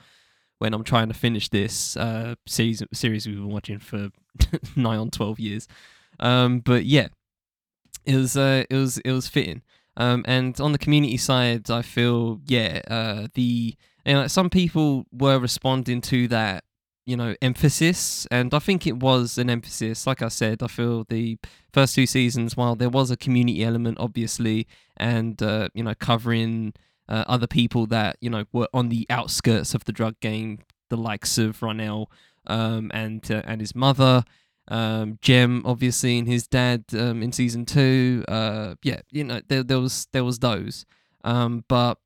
when 0.59 0.73
I'm 0.73 0.83
trying 0.83 1.07
to 1.07 1.13
finish 1.13 1.49
this 1.49 1.97
uh 1.97 2.35
series 2.45 2.83
series 2.93 3.27
we've 3.27 3.35
been 3.35 3.49
watching 3.49 3.79
for 3.79 4.09
nigh 4.75 4.97
on 4.97 5.09
twelve 5.09 5.39
years? 5.39 5.67
Um, 6.19 6.59
but 6.59 6.85
yeah, 6.85 7.07
it 8.05 8.15
was 8.15 8.37
uh 8.37 8.63
it 8.69 8.75
was 8.75 8.99
it 8.99 9.11
was 9.11 9.27
fitting. 9.27 9.63
Um, 9.97 10.23
and 10.27 10.59
on 10.61 10.71
the 10.71 10.77
community 10.77 11.17
side, 11.17 11.69
I 11.69 11.81
feel 11.81 12.39
yeah, 12.45 12.81
uh, 12.87 13.27
the 13.33 13.75
you 14.05 14.13
know, 14.13 14.27
some 14.27 14.49
people 14.49 15.05
were 15.11 15.37
responding 15.37 15.99
to 16.01 16.27
that, 16.29 16.63
you 17.05 17.17
know, 17.17 17.35
emphasis, 17.41 18.25
and 18.31 18.53
I 18.53 18.59
think 18.59 18.87
it 18.87 18.97
was 18.97 19.37
an 19.37 19.49
emphasis. 19.49 20.07
Like 20.07 20.21
I 20.21 20.29
said, 20.29 20.63
I 20.63 20.67
feel 20.67 21.03
the 21.09 21.37
first 21.73 21.95
two 21.95 22.05
seasons, 22.05 22.55
while 22.55 22.75
there 22.75 22.89
was 22.89 23.11
a 23.11 23.17
community 23.17 23.63
element, 23.63 23.97
obviously, 23.99 24.67
and 24.95 25.41
uh, 25.43 25.67
you 25.73 25.83
know, 25.83 25.93
covering 25.95 26.73
uh, 27.09 27.25
other 27.27 27.47
people 27.47 27.85
that 27.87 28.17
you 28.21 28.29
know 28.29 28.45
were 28.53 28.69
on 28.73 28.89
the 28.89 29.05
outskirts 29.09 29.73
of 29.73 29.83
the 29.85 29.91
drug 29.91 30.19
game, 30.19 30.59
the 30.89 30.97
likes 30.97 31.37
of 31.37 31.59
Ronell 31.59 32.07
um, 32.47 32.91
and 32.93 33.29
uh, 33.29 33.41
and 33.45 33.59
his 33.59 33.75
mother. 33.75 34.23
Um, 34.67 35.17
Jem, 35.21 35.63
obviously, 35.65 36.19
and 36.19 36.27
his 36.27 36.47
dad 36.47 36.85
um, 36.93 37.23
in 37.23 37.31
season 37.31 37.65
two. 37.65 38.23
Uh, 38.27 38.75
yeah, 38.83 39.01
you 39.11 39.23
know, 39.23 39.41
there, 39.47 39.63
there 39.63 39.79
was 39.79 40.07
there 40.13 40.23
was 40.23 40.39
those, 40.39 40.85
um, 41.23 41.65
but 41.67 41.97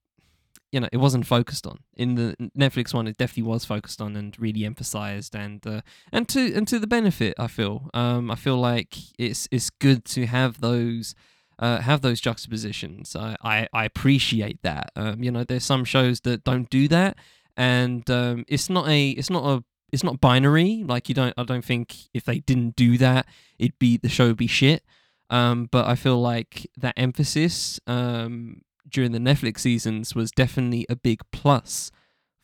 you 0.71 0.79
know, 0.79 0.89
it 0.91 0.97
wasn't 0.97 1.27
focused 1.27 1.67
on. 1.67 1.79
In 1.95 2.15
the 2.15 2.35
Netflix 2.57 2.93
one, 2.93 3.05
it 3.07 3.17
definitely 3.17 3.43
was 3.43 3.63
focused 3.63 4.01
on 4.01 4.15
and 4.15 4.35
really 4.39 4.65
emphasized, 4.65 5.35
and 5.35 5.65
uh, 5.67 5.81
and 6.11 6.27
to 6.29 6.53
and 6.55 6.67
to 6.67 6.79
the 6.79 6.87
benefit. 6.87 7.35
I 7.37 7.47
feel. 7.47 7.89
Um, 7.93 8.31
I 8.31 8.35
feel 8.35 8.57
like 8.57 8.97
it's 9.19 9.47
it's 9.51 9.69
good 9.69 10.05
to 10.05 10.25
have 10.25 10.61
those. 10.61 11.15
Uh, 11.63 11.79
have 11.79 12.01
those 12.01 12.19
juxtapositions. 12.19 13.15
I, 13.15 13.37
I, 13.41 13.67
I 13.71 13.85
appreciate 13.85 14.61
that. 14.63 14.91
Um, 14.97 15.23
you 15.23 15.31
know, 15.31 15.45
there's 15.45 15.63
some 15.63 15.85
shows 15.85 16.19
that 16.21 16.43
don't 16.43 16.69
do 16.69 16.89
that, 16.89 17.15
and 17.55 18.09
um, 18.09 18.43
it's 18.49 18.69
not 18.69 18.89
a 18.89 19.11
it's 19.11 19.29
not 19.29 19.45
a 19.45 19.63
it's 19.93 20.03
not 20.03 20.19
binary. 20.19 20.83
Like 20.85 21.07
you 21.07 21.15
don't 21.15 21.33
I 21.37 21.43
don't 21.43 21.63
think 21.63 21.95
if 22.13 22.25
they 22.25 22.39
didn't 22.39 22.75
do 22.75 22.97
that, 22.97 23.27
it'd 23.57 23.79
be 23.79 23.95
the 23.95 24.09
show 24.09 24.27
would 24.27 24.37
be 24.37 24.47
shit. 24.47 24.83
Um, 25.29 25.69
but 25.71 25.87
I 25.87 25.95
feel 25.95 26.19
like 26.19 26.69
that 26.75 26.95
emphasis 26.97 27.79
um, 27.87 28.63
during 28.89 29.13
the 29.13 29.19
Netflix 29.19 29.59
seasons 29.59 30.13
was 30.13 30.31
definitely 30.31 30.85
a 30.89 30.97
big 30.97 31.21
plus 31.31 31.91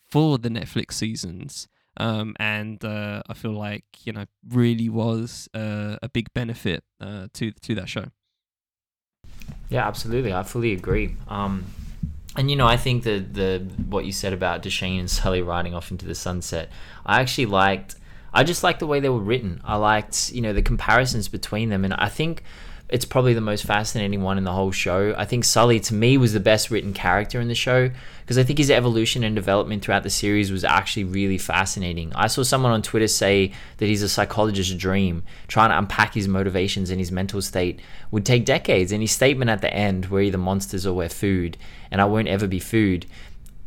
for 0.10 0.38
the 0.38 0.50
Netflix 0.50 0.94
seasons. 0.94 1.68
Um, 1.98 2.38
and 2.40 2.86
uh, 2.86 3.24
I 3.28 3.34
feel 3.34 3.52
like 3.52 3.84
you 4.06 4.14
know 4.14 4.28
really 4.48 4.88
was 4.88 5.50
uh, 5.54 5.98
a 6.02 6.08
big 6.08 6.34
benefit 6.34 6.86
uh, 7.02 7.28
to 7.34 7.52
to 7.52 7.76
that 7.76 7.90
show. 7.90 8.06
Yeah, 9.70 9.88
absolutely. 9.88 10.34
I 10.34 10.44
fully 10.44 10.74
agree. 10.74 11.16
Um, 11.28 11.66
and 12.36 12.50
you 12.50 12.56
know, 12.56 12.68
I 12.68 12.78
think 12.78 13.04
that 13.04 13.34
the 13.34 13.66
what 13.88 14.06
you 14.06 14.12
said 14.12 14.34
about 14.34 14.64
Dushane 14.64 15.00
and 15.00 15.10
Sully 15.10 15.42
riding 15.42 15.74
off 15.74 15.92
into 15.92 16.06
the 16.06 16.16
sunset, 16.16 16.70
I 17.06 17.22
actually 17.22 17.48
liked. 17.48 17.96
I 18.32 18.44
just 18.44 18.64
liked 18.64 18.80
the 18.80 18.88
way 18.88 19.00
they 19.00 19.10
were 19.10 19.20
written. 19.20 19.60
I 19.64 19.76
liked, 19.78 20.32
you 20.32 20.42
know, 20.42 20.54
the 20.54 20.62
comparisons 20.62 21.28
between 21.28 21.70
them, 21.70 21.84
and 21.84 21.94
I 21.96 22.10
think 22.10 22.44
it's 22.90 23.06
probably 23.06 23.36
the 23.36 23.42
most 23.42 23.66
fascinating 23.66 24.24
one 24.24 24.38
in 24.38 24.44
the 24.44 24.52
whole 24.52 24.72
show. 24.72 25.14
I 25.16 25.26
think 25.26 25.46
Sully, 25.46 25.80
to 25.82 25.94
me, 25.94 26.18
was 26.18 26.34
the 26.34 26.40
best 26.40 26.72
written 26.72 26.94
character 26.94 27.40
in 27.40 27.48
the 27.48 27.56
show 27.56 27.92
because 28.22 28.38
I 28.38 28.44
think 28.44 28.58
his 28.58 28.72
evolution 28.72 29.24
and 29.24 29.36
development 29.36 29.84
throughout 29.84 30.04
the 30.04 30.10
series 30.10 30.52
was 30.52 30.64
actually 30.64 31.04
really 31.04 31.38
fascinating. 31.38 32.12
I 32.16 32.28
saw 32.28 32.44
someone 32.44 32.72
on 32.72 32.82
Twitter 32.82 33.08
say 33.08 33.54
that 33.78 33.86
he's 33.86 34.02
a 34.02 34.10
psychologist's 34.10 34.74
dream. 34.74 35.24
Trying 35.48 35.70
to 35.70 35.78
unpack 35.78 36.14
his 36.14 36.28
motivations 36.28 36.90
and 36.90 37.00
his 37.00 37.12
mental 37.12 37.42
state 37.42 37.80
would 38.12 38.26
take 38.26 38.46
decades. 38.46 38.92
And 38.92 39.02
his 39.02 39.12
statement 39.12 39.50
at 39.50 39.62
the 39.62 39.74
end, 39.74 40.08
we're 40.08 40.22
either 40.22 40.38
monsters 40.38 40.86
or 40.86 40.94
we're 40.94 41.10
food, 41.10 41.58
and 41.92 42.02
I 42.02 42.06
won't 42.06 42.28
ever 42.28 42.48
be 42.48 42.60
food. 42.60 43.06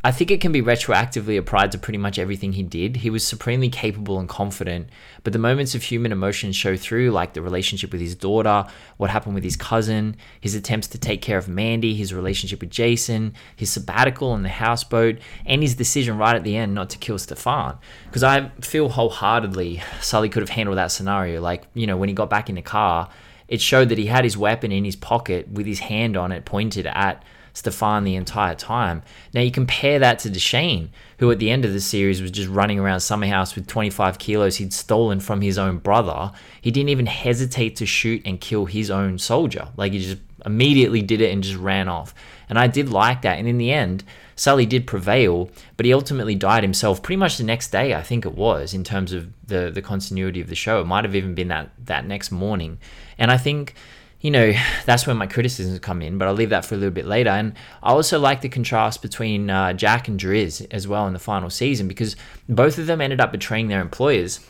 I 0.05 0.11
think 0.11 0.33
it 0.33 0.41
can 0.41 0.51
be 0.51 0.63
retroactively 0.63 1.39
applied 1.39 1.71
to 1.73 1.79
pretty 1.79 1.99
much 1.99 2.19
everything 2.19 2.55
he 2.55 2.65
did. 2.65 2.97
He 2.97 3.11
was 3.11 3.25
supremely 3.25 3.69
capable 3.69 4.19
and 4.19 4.29
confident, 4.29 4.89
but 5.23 5.33
the 5.33 5.39
moments 5.39 5.77
of 5.77 5.85
human 5.85 6.11
emotion 6.11 6.51
show 6.51 6.77
through, 6.77 7.13
like 7.13 7.35
the 7.35 7.41
relationship 7.41 7.93
with 7.93 8.01
his 8.01 8.17
daughter, 8.17 8.67
what 8.97 9.11
happened 9.11 9.37
with 9.37 9.45
his 9.45 9.55
cousin, 9.55 10.17
his 10.41 10.57
attempts 10.57 10.89
to 10.89 10.99
take 10.99 11.23
care 11.23 11.39
of 11.39 11.47
Mandy, 11.47 11.95
his 11.95 12.13
relationship 12.13 12.61
with 12.61 12.71
Jason, 12.71 13.35
his 13.55 13.71
sabbatical 13.71 14.33
on 14.33 14.43
the 14.43 14.49
houseboat, 14.49 15.19
and 15.47 15.63
his 15.63 15.77
decision 15.77 16.19
right 16.19 16.35
at 16.35 16.43
the 16.43 16.57
end 16.57 16.75
not 16.75 16.91
to 16.91 16.99
kill 16.99 17.19
Stefan. 17.19 17.79
Because 18.07 18.25
I 18.25 18.49
feel 18.61 18.89
wholeheartedly 18.89 19.85
Sully 20.01 20.29
could 20.29 20.43
have 20.43 20.51
handled 20.51 20.79
that 20.79 20.91
scenario. 20.91 21.41
Like, 21.41 21.63
you 21.75 21.87
know, 21.87 21.97
when 21.97 22.09
he 22.09 22.15
got 22.15 22.29
back 22.29 22.49
in 22.49 22.57
the 22.57 22.63
car, 22.63 23.09
it 23.47 23.61
showed 23.61 23.89
that 23.91 23.99
he 23.99 24.07
had 24.07 24.25
his 24.25 24.37
weapon 24.37 24.73
in 24.73 24.85
his 24.85 24.97
pocket 24.97 25.49
with 25.49 25.67
his 25.67 25.79
hand 25.79 26.17
on 26.17 26.33
it 26.33 26.45
pointed 26.45 26.89
at 26.89 27.23
Stefan 27.53 28.05
the 28.05 28.17
entire 28.17 28.55
time. 28.55 29.03
Now 29.35 29.41
you 29.41 29.51
compare 29.51 29.99
that 29.99 30.19
to 30.21 30.31
Dushane, 30.31 30.89
who 31.19 31.31
at 31.31 31.39
the 31.39 31.51
end 31.51 31.65
of 31.65 31.73
the 31.73 31.81
series 31.81 32.23
was 32.23 32.31
just 32.31 32.49
running 32.49 32.79
around 32.79 33.01
Summerhouse 33.01 33.55
with 33.55 33.67
25 33.67 34.19
kilos 34.19 34.57
he'd 34.57 34.73
stolen 34.73 35.21
from 35.21 35.41
his 35.41 35.59
own 35.59 35.79
brother. 35.79 36.33
He 36.61 36.71
didn't 36.71 36.91
even 36.91 37.07
hesitate 37.07 37.77
to 37.77 37.87
shoot 37.87 38.23
and 38.25 38.41
kill 38.41 38.67
his 38.67 38.91
own 38.91 39.19
soldier. 39.19 39.69
Like 39.77 39.93
he 39.93 40.01
just 40.01 40.21
immediately 40.45 41.03
did 41.03 41.21
it 41.21 41.33
and 41.33 41.43
just 41.43 41.57
ran 41.57 41.89
off. 41.89 42.15
And 42.49 42.59
I 42.59 42.67
did 42.67 42.89
like 42.89 43.23
that. 43.23 43.39
And 43.39 43.47
in 43.47 43.59
the 43.59 43.73
end, 43.73 44.05
Sully 44.35 44.67
did 44.67 44.87
prevail, 44.87 45.51
but 45.77 45.87
he 45.87 45.93
ultimately 45.93 46.35
died 46.35 46.63
himself 46.63 47.03
pretty 47.03 47.17
much 47.17 47.37
the 47.37 47.45
next 47.45 47.71
day, 47.71 47.95
I 47.95 48.03
think 48.03 48.27
it 48.27 48.35
was, 48.35 48.75
in 48.75 48.83
terms 48.83 49.13
of 49.13 49.29
the 49.47 49.71
the 49.71 49.83
continuity 49.83 50.41
of 50.41 50.49
the 50.49 50.55
show. 50.55 50.81
It 50.81 50.87
might 50.87 51.05
have 51.05 51.15
even 51.15 51.35
been 51.35 51.49
that 51.49 51.71
that 51.85 52.07
next 52.07 52.31
morning. 52.31 52.79
And 53.19 53.31
I 53.31 53.37
think 53.37 53.75
you 54.23 54.31
know, 54.31 54.53
that's 54.87 55.07
where 55.07 55.15
my 55.15 55.27
criticisms 55.27 55.79
come 55.81 56.01
in, 56.01 56.17
but 56.17 56.27
I'll 56.27 56.35
leave 56.35 56.51
that 56.51 56.65
for 56.65 56.75
a 56.75 56.79
little 56.79 56.95
bit 56.95 57.05
later. 57.05 57.31
And 57.31 57.53
I 57.83 57.91
also 57.91 58.19
like 58.19 58.41
the 58.41 58.49
contrast 58.49 59.03
between 59.03 59.51
uh, 59.51 59.75
Jack 59.75 60.09
and 60.09 60.19
Driz 60.19 60.67
as 60.71 60.89
well 60.89 61.07
in 61.07 61.13
the 61.13 61.19
final 61.19 61.51
season 61.51 61.89
because 61.89 62.17
both 62.49 62.79
of 62.79 62.87
them 62.87 63.01
ended 63.01 63.21
up 63.21 63.33
betraying 63.33 63.69
their 63.69 63.83
employers, 63.83 64.41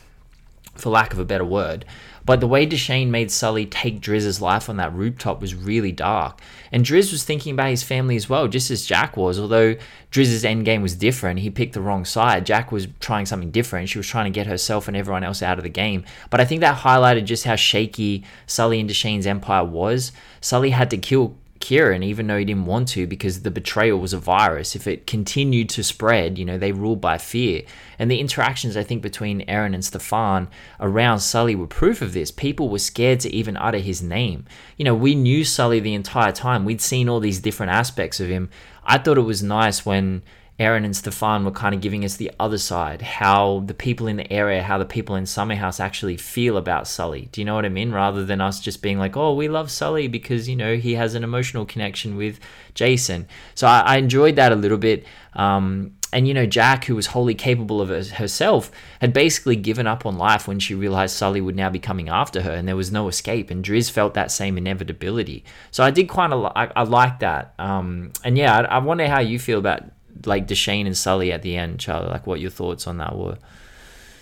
for 0.75 0.89
lack 0.89 1.13
of 1.13 1.19
a 1.19 1.25
better 1.25 1.45
word. 1.45 1.85
But 2.25 2.39
the 2.39 2.47
way 2.47 2.65
Dushane 2.65 3.09
made 3.09 3.31
Sully 3.31 3.65
take 3.65 3.99
Drizz's 3.99 4.41
life 4.41 4.69
on 4.69 4.77
that 4.77 4.93
rooftop 4.93 5.41
was 5.41 5.55
really 5.55 5.91
dark. 5.91 6.39
And 6.71 6.85
Driz 6.85 7.11
was 7.11 7.23
thinking 7.23 7.53
about 7.53 7.69
his 7.69 7.83
family 7.83 8.15
as 8.15 8.29
well, 8.29 8.47
just 8.47 8.71
as 8.71 8.85
Jack 8.85 9.17
was. 9.17 9.37
Although 9.37 9.75
Drizz's 10.09 10.43
endgame 10.43 10.81
was 10.81 10.95
different, 10.95 11.39
he 11.39 11.49
picked 11.49 11.73
the 11.73 11.81
wrong 11.81 12.05
side. 12.05 12.45
Jack 12.45 12.71
was 12.71 12.87
trying 12.99 13.25
something 13.25 13.51
different. 13.51 13.89
She 13.89 13.99
was 13.99 14.07
trying 14.07 14.31
to 14.31 14.35
get 14.35 14.47
herself 14.47 14.87
and 14.87 14.95
everyone 14.95 15.23
else 15.23 15.43
out 15.43 15.57
of 15.57 15.63
the 15.63 15.69
game. 15.69 16.05
But 16.29 16.39
I 16.39 16.45
think 16.45 16.61
that 16.61 16.79
highlighted 16.79 17.25
just 17.25 17.43
how 17.43 17.55
shaky 17.55 18.23
Sully 18.47 18.79
and 18.79 18.89
Dushane's 18.89 19.27
empire 19.27 19.65
was. 19.65 20.11
Sully 20.39 20.69
had 20.69 20.89
to 20.91 20.97
kill 20.97 21.35
Kieran, 21.63 22.03
even 22.03 22.27
though 22.27 22.37
he 22.37 22.43
didn't 22.43 22.65
want 22.65 22.89
to, 22.89 23.07
because 23.07 23.43
the 23.43 23.49
betrayal 23.49 23.97
was 23.97 24.11
a 24.11 24.17
virus. 24.17 24.75
If 24.75 24.85
it 24.85 25.07
continued 25.07 25.69
to 25.69 25.81
spread, 25.81 26.37
you 26.37 26.43
know, 26.43 26.57
they 26.57 26.73
ruled 26.73 26.99
by 26.99 27.17
fear. 27.17 27.61
And 27.97 28.11
the 28.11 28.19
interactions, 28.19 28.75
I 28.75 28.83
think, 28.83 29.01
between 29.01 29.45
Aaron 29.47 29.73
and 29.73 29.83
Stefan 29.83 30.49
around 30.81 31.21
Sully 31.21 31.55
were 31.55 31.65
proof 31.65 32.01
of 32.01 32.11
this. 32.11 32.31
People 32.31 32.67
were 32.67 32.79
scared 32.79 33.21
to 33.21 33.33
even 33.33 33.55
utter 33.55 33.77
his 33.77 34.03
name. 34.03 34.43
You 34.75 34.83
know, 34.83 34.93
we 34.93 35.15
knew 35.15 35.45
Sully 35.45 35.79
the 35.79 35.93
entire 35.93 36.33
time. 36.33 36.65
We'd 36.65 36.81
seen 36.81 37.07
all 37.07 37.21
these 37.21 37.39
different 37.39 37.71
aspects 37.71 38.19
of 38.19 38.27
him. 38.27 38.49
I 38.83 38.97
thought 38.97 39.17
it 39.17 39.21
was 39.21 39.41
nice 39.41 39.85
when 39.85 40.21
Erin 40.59 40.85
and 40.85 40.95
Stefan 40.95 41.43
were 41.43 41.51
kind 41.51 41.73
of 41.73 41.81
giving 41.81 42.05
us 42.05 42.15
the 42.15 42.31
other 42.39 42.59
side, 42.59 43.01
how 43.01 43.63
the 43.65 43.73
people 43.73 44.05
in 44.05 44.17
the 44.17 44.31
area, 44.31 44.61
how 44.61 44.77
the 44.77 44.85
people 44.85 45.15
in 45.15 45.25
Summerhouse 45.25 45.79
actually 45.79 46.15
feel 46.15 46.57
about 46.57 46.87
Sully. 46.87 47.27
Do 47.31 47.41
you 47.41 47.45
know 47.45 47.55
what 47.55 47.65
I 47.65 47.69
mean? 47.69 47.91
Rather 47.91 48.23
than 48.23 48.39
us 48.39 48.59
just 48.59 48.83
being 48.83 48.99
like, 48.99 49.17
oh, 49.17 49.33
we 49.33 49.47
love 49.47 49.71
Sully 49.71 50.07
because, 50.07 50.47
you 50.47 50.55
know, 50.55 50.75
he 50.75 50.93
has 50.93 51.15
an 51.15 51.23
emotional 51.23 51.65
connection 51.65 52.15
with 52.15 52.39
Jason. 52.75 53.27
So 53.55 53.65
I, 53.65 53.79
I 53.79 53.97
enjoyed 53.97 54.35
that 54.35 54.51
a 54.51 54.55
little 54.55 54.77
bit. 54.77 55.05
Um, 55.33 55.95
and, 56.11 56.27
you 56.27 56.35
know, 56.35 56.45
Jack, 56.45 56.85
who 56.85 56.95
was 56.95 57.07
wholly 57.07 57.33
capable 57.33 57.81
of 57.81 57.89
herself, 57.89 58.69
had 59.01 59.11
basically 59.11 59.55
given 59.55 59.87
up 59.87 60.05
on 60.05 60.19
life 60.19 60.47
when 60.47 60.59
she 60.59 60.75
realized 60.75 61.15
Sully 61.15 61.41
would 61.41 61.55
now 61.55 61.71
be 61.71 61.79
coming 61.79 62.09
after 62.09 62.43
her 62.43 62.51
and 62.51 62.67
there 62.67 62.75
was 62.75 62.91
no 62.91 63.07
escape. 63.07 63.49
And 63.49 63.65
Driz 63.65 63.89
felt 63.89 64.13
that 64.13 64.31
same 64.31 64.59
inevitability. 64.59 65.43
So 65.71 65.83
I 65.83 65.89
did 65.89 66.07
kind 66.07 66.31
of, 66.31 66.51
I, 66.55 66.71
I 66.75 66.83
like 66.83 67.17
that. 67.19 67.55
Um, 67.57 68.11
and 68.23 68.37
yeah, 68.37 68.59
I, 68.59 68.75
I 68.75 68.77
wonder 68.77 69.07
how 69.07 69.19
you 69.19 69.39
feel 69.39 69.57
about 69.57 69.81
like 70.25 70.47
Dushane 70.47 70.85
and 70.85 70.97
Sully 70.97 71.31
at 71.31 71.41
the 71.41 71.55
end, 71.55 71.79
Charlie. 71.79 72.09
Like, 72.09 72.25
what 72.27 72.39
your 72.39 72.51
thoughts 72.51 72.87
on 72.87 72.97
that 72.97 73.15
were? 73.17 73.37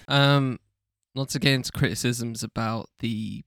Um, 0.08 0.60
not 1.15 1.30
to 1.30 1.39
get 1.39 1.54
into 1.54 1.71
criticisms 1.71 2.43
about 2.43 2.89
the 2.99 3.43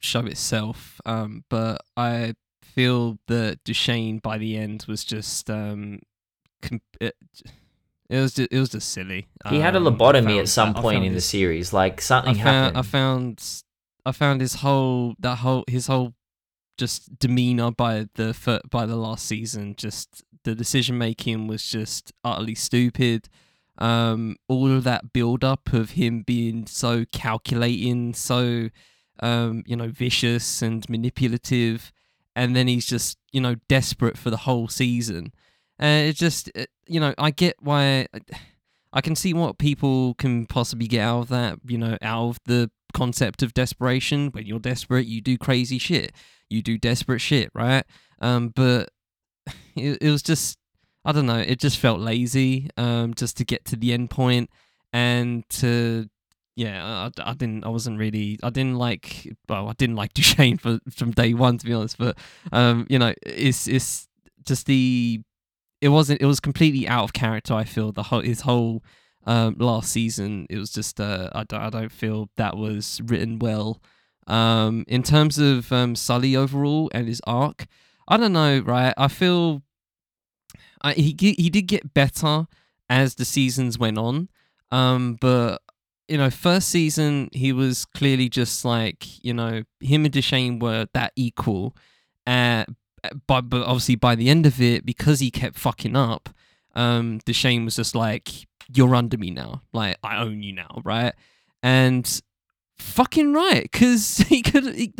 show 0.00 0.20
itself, 0.26 1.00
um, 1.06 1.44
but 1.48 1.80
I 1.96 2.34
feel 2.62 3.18
that 3.28 3.62
Dushane 3.64 4.20
by 4.22 4.38
the 4.38 4.56
end 4.56 4.84
was 4.88 5.04
just 5.04 5.48
um, 5.50 6.00
comp- 6.62 6.82
it, 7.00 7.14
it 8.10 8.18
was 8.20 8.34
just, 8.34 8.52
it 8.52 8.58
was 8.58 8.68
just 8.70 8.90
silly. 8.90 9.26
He 9.48 9.60
had 9.60 9.74
a 9.74 9.78
Um, 9.78 9.84
lobotomy 9.84 10.38
at 10.38 10.48
some 10.48 10.74
point 10.74 11.04
in 11.04 11.12
the 11.12 11.16
his- 11.16 11.26
series. 11.26 11.72
Like 11.72 12.00
something 12.00 12.32
I 12.40 12.42
found, 12.42 12.46
happened. 12.76 12.78
I 12.78 12.82
found 12.82 13.62
I 14.04 14.12
found 14.12 14.40
his 14.40 14.54
whole 14.56 15.14
that 15.20 15.38
whole 15.38 15.64
his 15.68 15.86
whole 15.86 16.14
just 16.78 17.18
demeanor 17.18 17.70
by 17.70 18.06
the 18.14 18.60
by 18.70 18.86
the 18.86 18.96
last 18.96 19.26
season 19.26 19.74
just 19.76 20.24
the 20.44 20.54
decision 20.54 20.98
making 20.98 21.46
was 21.46 21.64
just 21.64 22.12
utterly 22.24 22.54
stupid 22.54 23.28
um 23.78 24.36
all 24.48 24.70
of 24.70 24.84
that 24.84 25.12
build 25.12 25.42
up 25.42 25.72
of 25.72 25.90
him 25.92 26.22
being 26.22 26.66
so 26.66 27.04
calculating 27.12 28.12
so 28.12 28.68
um 29.20 29.62
you 29.66 29.74
know 29.74 29.88
vicious 29.88 30.60
and 30.60 30.88
manipulative 30.90 31.92
and 32.36 32.54
then 32.54 32.68
he's 32.68 32.86
just 32.86 33.18
you 33.32 33.40
know 33.40 33.56
desperate 33.68 34.18
for 34.18 34.30
the 34.30 34.38
whole 34.38 34.68
season 34.68 35.32
and 35.78 36.08
it 36.08 36.16
just 36.16 36.50
it, 36.54 36.68
you 36.86 37.00
know 37.00 37.14
I 37.16 37.30
get 37.30 37.56
why 37.60 38.06
I 38.92 39.00
can 39.00 39.16
see 39.16 39.32
what 39.32 39.58
people 39.58 40.14
can 40.14 40.46
possibly 40.46 40.86
get 40.86 41.00
out 41.00 41.20
of 41.20 41.28
that, 41.28 41.58
you 41.66 41.78
know, 41.78 41.96
out 42.02 42.28
of 42.28 42.38
the 42.44 42.70
concept 42.92 43.42
of 43.42 43.54
desperation. 43.54 44.30
When 44.32 44.46
you're 44.46 44.58
desperate, 44.58 45.06
you 45.06 45.20
do 45.20 45.38
crazy 45.38 45.78
shit. 45.78 46.12
You 46.50 46.62
do 46.62 46.76
desperate 46.76 47.20
shit, 47.20 47.50
right? 47.54 47.84
Um, 48.20 48.52
but 48.54 48.90
it, 49.76 49.98
it 50.00 50.10
was 50.10 50.22
just, 50.22 50.58
I 51.04 51.12
don't 51.12 51.26
know, 51.26 51.38
it 51.38 51.58
just 51.58 51.78
felt 51.78 52.00
lazy, 52.00 52.68
um, 52.76 53.14
just 53.14 53.36
to 53.38 53.44
get 53.44 53.64
to 53.66 53.76
the 53.76 53.92
end 53.92 54.10
point 54.10 54.50
and 54.92 55.48
to, 55.50 56.08
yeah, 56.56 57.08
I, 57.16 57.30
I 57.30 57.34
didn't, 57.34 57.64
I 57.64 57.68
wasn't 57.68 57.98
really, 57.98 58.38
I 58.42 58.50
didn't 58.50 58.76
like, 58.76 59.28
well, 59.48 59.68
I 59.68 59.72
didn't 59.72 59.96
like 59.96 60.12
Dushane 60.14 60.60
for, 60.60 60.78
from 60.90 61.12
day 61.12 61.34
one, 61.34 61.58
to 61.58 61.66
be 61.66 61.72
honest, 61.72 61.98
but, 61.98 62.18
um, 62.52 62.86
you 62.88 62.98
know, 62.98 63.14
it's, 63.24 63.66
it's 63.68 64.08
just 64.44 64.66
the, 64.66 65.20
it 65.80 65.88
wasn't 65.88 66.22
it 66.22 66.26
was 66.26 66.38
completely 66.38 66.86
out 66.86 67.02
of 67.02 67.12
character 67.12 67.52
i 67.54 67.64
feel 67.64 67.90
the 67.90 68.04
whole 68.04 68.20
his 68.20 68.42
whole 68.42 68.84
um 69.26 69.56
last 69.58 69.90
season. 69.90 70.46
It 70.50 70.58
was 70.58 70.72
just 70.72 71.00
uh 71.00 71.28
i 71.32 71.44
don't, 71.44 71.60
I 71.60 71.70
don't 71.70 71.92
feel 71.92 72.30
that 72.36 72.56
was 72.56 73.00
written 73.04 73.38
well. 73.38 73.80
Um 74.26 74.84
in 74.88 75.02
terms 75.02 75.38
of 75.38 75.72
um 75.72 75.94
sully 75.94 76.34
overall 76.36 76.90
and 76.94 77.08
his 77.08 77.20
arc 77.26 77.66
i 78.08 78.16
don't 78.16 78.32
know 78.32 78.60
right 78.60 78.94
i 78.96 79.08
feel 79.08 79.62
I, 80.82 80.94
he 80.94 81.14
he 81.18 81.50
did 81.50 81.62
get 81.62 81.94
better 81.94 82.46
as 82.88 83.14
the 83.14 83.24
seasons 83.24 83.78
went 83.78 83.98
on 83.98 84.28
um 84.70 85.16
but 85.20 85.62
you 86.08 86.18
know 86.18 86.30
first 86.30 86.68
season 86.68 87.28
he 87.32 87.52
was 87.52 87.84
clearly 87.84 88.28
just 88.28 88.64
like 88.64 89.24
you 89.24 89.32
know 89.32 89.62
him 89.80 90.04
and 90.04 90.12
Dushane 90.12 90.60
were 90.60 90.86
that 90.92 91.12
equal 91.16 91.76
uh, 92.26 92.64
but 93.26 93.42
but 93.42 93.62
obviously 93.62 93.96
by 93.96 94.14
the 94.14 94.28
end 94.28 94.46
of 94.46 94.60
it, 94.60 94.86
because 94.86 95.20
he 95.20 95.30
kept 95.30 95.58
fucking 95.58 95.96
up, 95.96 96.28
um, 96.74 97.20
Dushane 97.26 97.64
was 97.64 97.76
just 97.76 97.94
like, 97.94 98.30
"You're 98.72 98.94
under 98.94 99.18
me 99.18 99.30
now. 99.30 99.62
Like 99.72 99.98
I 100.02 100.18
own 100.18 100.42
you 100.42 100.52
now, 100.52 100.80
right?" 100.84 101.14
And 101.62 102.20
fucking 102.82 103.32
right, 103.32 103.62
because 103.62 104.18
he 104.28 104.42
could. 104.42 104.74
He, 104.74 104.92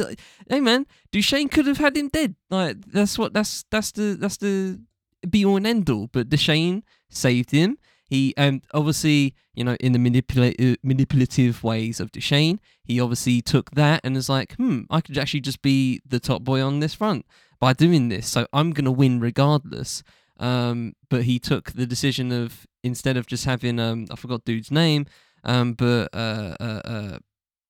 hey 0.49 0.61
man, 0.61 0.87
Dushane 1.12 1.51
could 1.51 1.66
have 1.66 1.79
had 1.79 1.97
him 1.97 2.09
dead. 2.09 2.37
Like 2.51 2.77
that's 2.87 3.18
what 3.18 3.35
that's 3.35 3.64
that's 3.71 3.92
the 3.92 4.16
that's 4.18 4.37
the 4.38 4.81
be 5.29 5.45
all 5.45 5.57
and 5.57 5.66
end 5.66 5.90
all. 5.90 6.09
But 6.12 6.29
Dushane 6.29 6.83
saved 7.11 7.51
him. 7.51 7.79
He 8.05 8.35
and 8.37 8.62
obviously 8.75 9.35
you 9.55 9.64
know 9.64 9.77
in 9.81 9.92
the 9.92 9.99
manipula- 9.99 10.77
manipulative 10.83 11.64
ways 11.64 12.01
of 12.01 12.12
Dushane, 12.12 12.59
he 12.85 13.01
obviously 13.01 13.40
took 13.40 13.71
that 13.73 14.01
and 14.05 14.14
was 14.14 14.29
like, 14.29 14.55
hmm, 14.55 14.83
I 14.90 15.01
could 15.01 15.18
actually 15.18 15.40
just 15.40 15.62
be 15.62 16.01
the 16.07 16.21
top 16.21 16.42
boy 16.42 16.62
on 16.62 16.81
this 16.81 16.95
front 16.95 17.27
by 17.61 17.73
doing 17.73 18.09
this, 18.09 18.29
so 18.29 18.47
I'm 18.53 18.73
gonna 18.73 18.92
win 18.92 19.21
regardless. 19.21 20.03
Um, 20.38 20.95
but 21.09 21.23
he 21.23 21.38
took 21.38 21.73
the 21.73 21.87
decision 21.87 22.33
of 22.33 22.66
instead 22.83 23.16
of 23.16 23.27
just 23.27 23.45
having 23.45 23.79
um, 23.79 24.07
I 24.11 24.16
forgot 24.16 24.45
dude's 24.45 24.71
name, 24.71 25.07
um, 25.45 25.75
but 25.75 26.09
uh, 26.12 26.57
uh, 26.61 26.81
uh, 26.85 27.18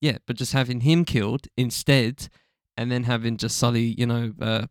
yeah, 0.02 0.18
but 0.26 0.36
just 0.36 0.52
having 0.52 0.80
him 0.80 1.04
killed 1.04 1.46
instead, 1.56 2.28
and 2.76 2.90
then 2.90 3.04
having 3.04 3.36
just 3.36 3.56
Sully, 3.56 3.94
you 3.96 4.04
know, 4.04 4.32
uh, 4.40 4.66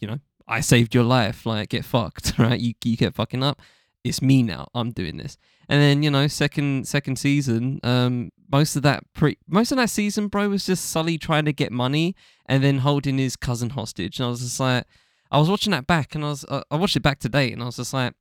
you 0.00 0.08
know, 0.08 0.18
I 0.48 0.60
saved 0.60 0.94
your 0.96 1.04
life, 1.04 1.46
like 1.46 1.68
get 1.68 1.84
fucked, 1.84 2.34
right? 2.38 2.58
You 2.58 2.74
you 2.84 2.96
kept 2.96 3.16
fucking 3.16 3.42
up. 3.42 3.62
It's 4.02 4.20
me 4.20 4.42
now. 4.42 4.68
I'm 4.74 4.90
doing 4.90 5.16
this. 5.16 5.38
And 5.68 5.80
then 5.80 6.02
you 6.02 6.10
know, 6.10 6.26
second 6.26 6.88
second 6.88 7.16
season, 7.20 7.78
um, 7.84 8.30
most 8.50 8.74
of 8.74 8.82
that 8.82 9.04
pre 9.14 9.38
most 9.46 9.70
of 9.70 9.76
that 9.78 9.90
season, 9.90 10.26
bro, 10.26 10.48
was 10.48 10.66
just 10.66 10.86
Sully 10.86 11.18
trying 11.18 11.44
to 11.44 11.52
get 11.52 11.70
money 11.70 12.16
and 12.46 12.62
then 12.64 12.78
holding 12.78 13.16
his 13.16 13.36
cousin 13.36 13.70
hostage. 13.70 14.18
And 14.18 14.26
I 14.26 14.30
was 14.30 14.40
just 14.40 14.58
like, 14.58 14.84
I 15.30 15.38
was 15.38 15.48
watching 15.48 15.70
that 15.70 15.86
back, 15.86 16.16
and 16.16 16.24
I 16.24 16.30
was 16.30 16.44
uh, 16.48 16.62
I 16.68 16.76
watched 16.76 16.96
it 16.96 17.02
back 17.02 17.20
today, 17.20 17.52
and 17.52 17.62
I 17.62 17.66
was 17.66 17.76
just 17.76 17.94
like, 17.94 18.14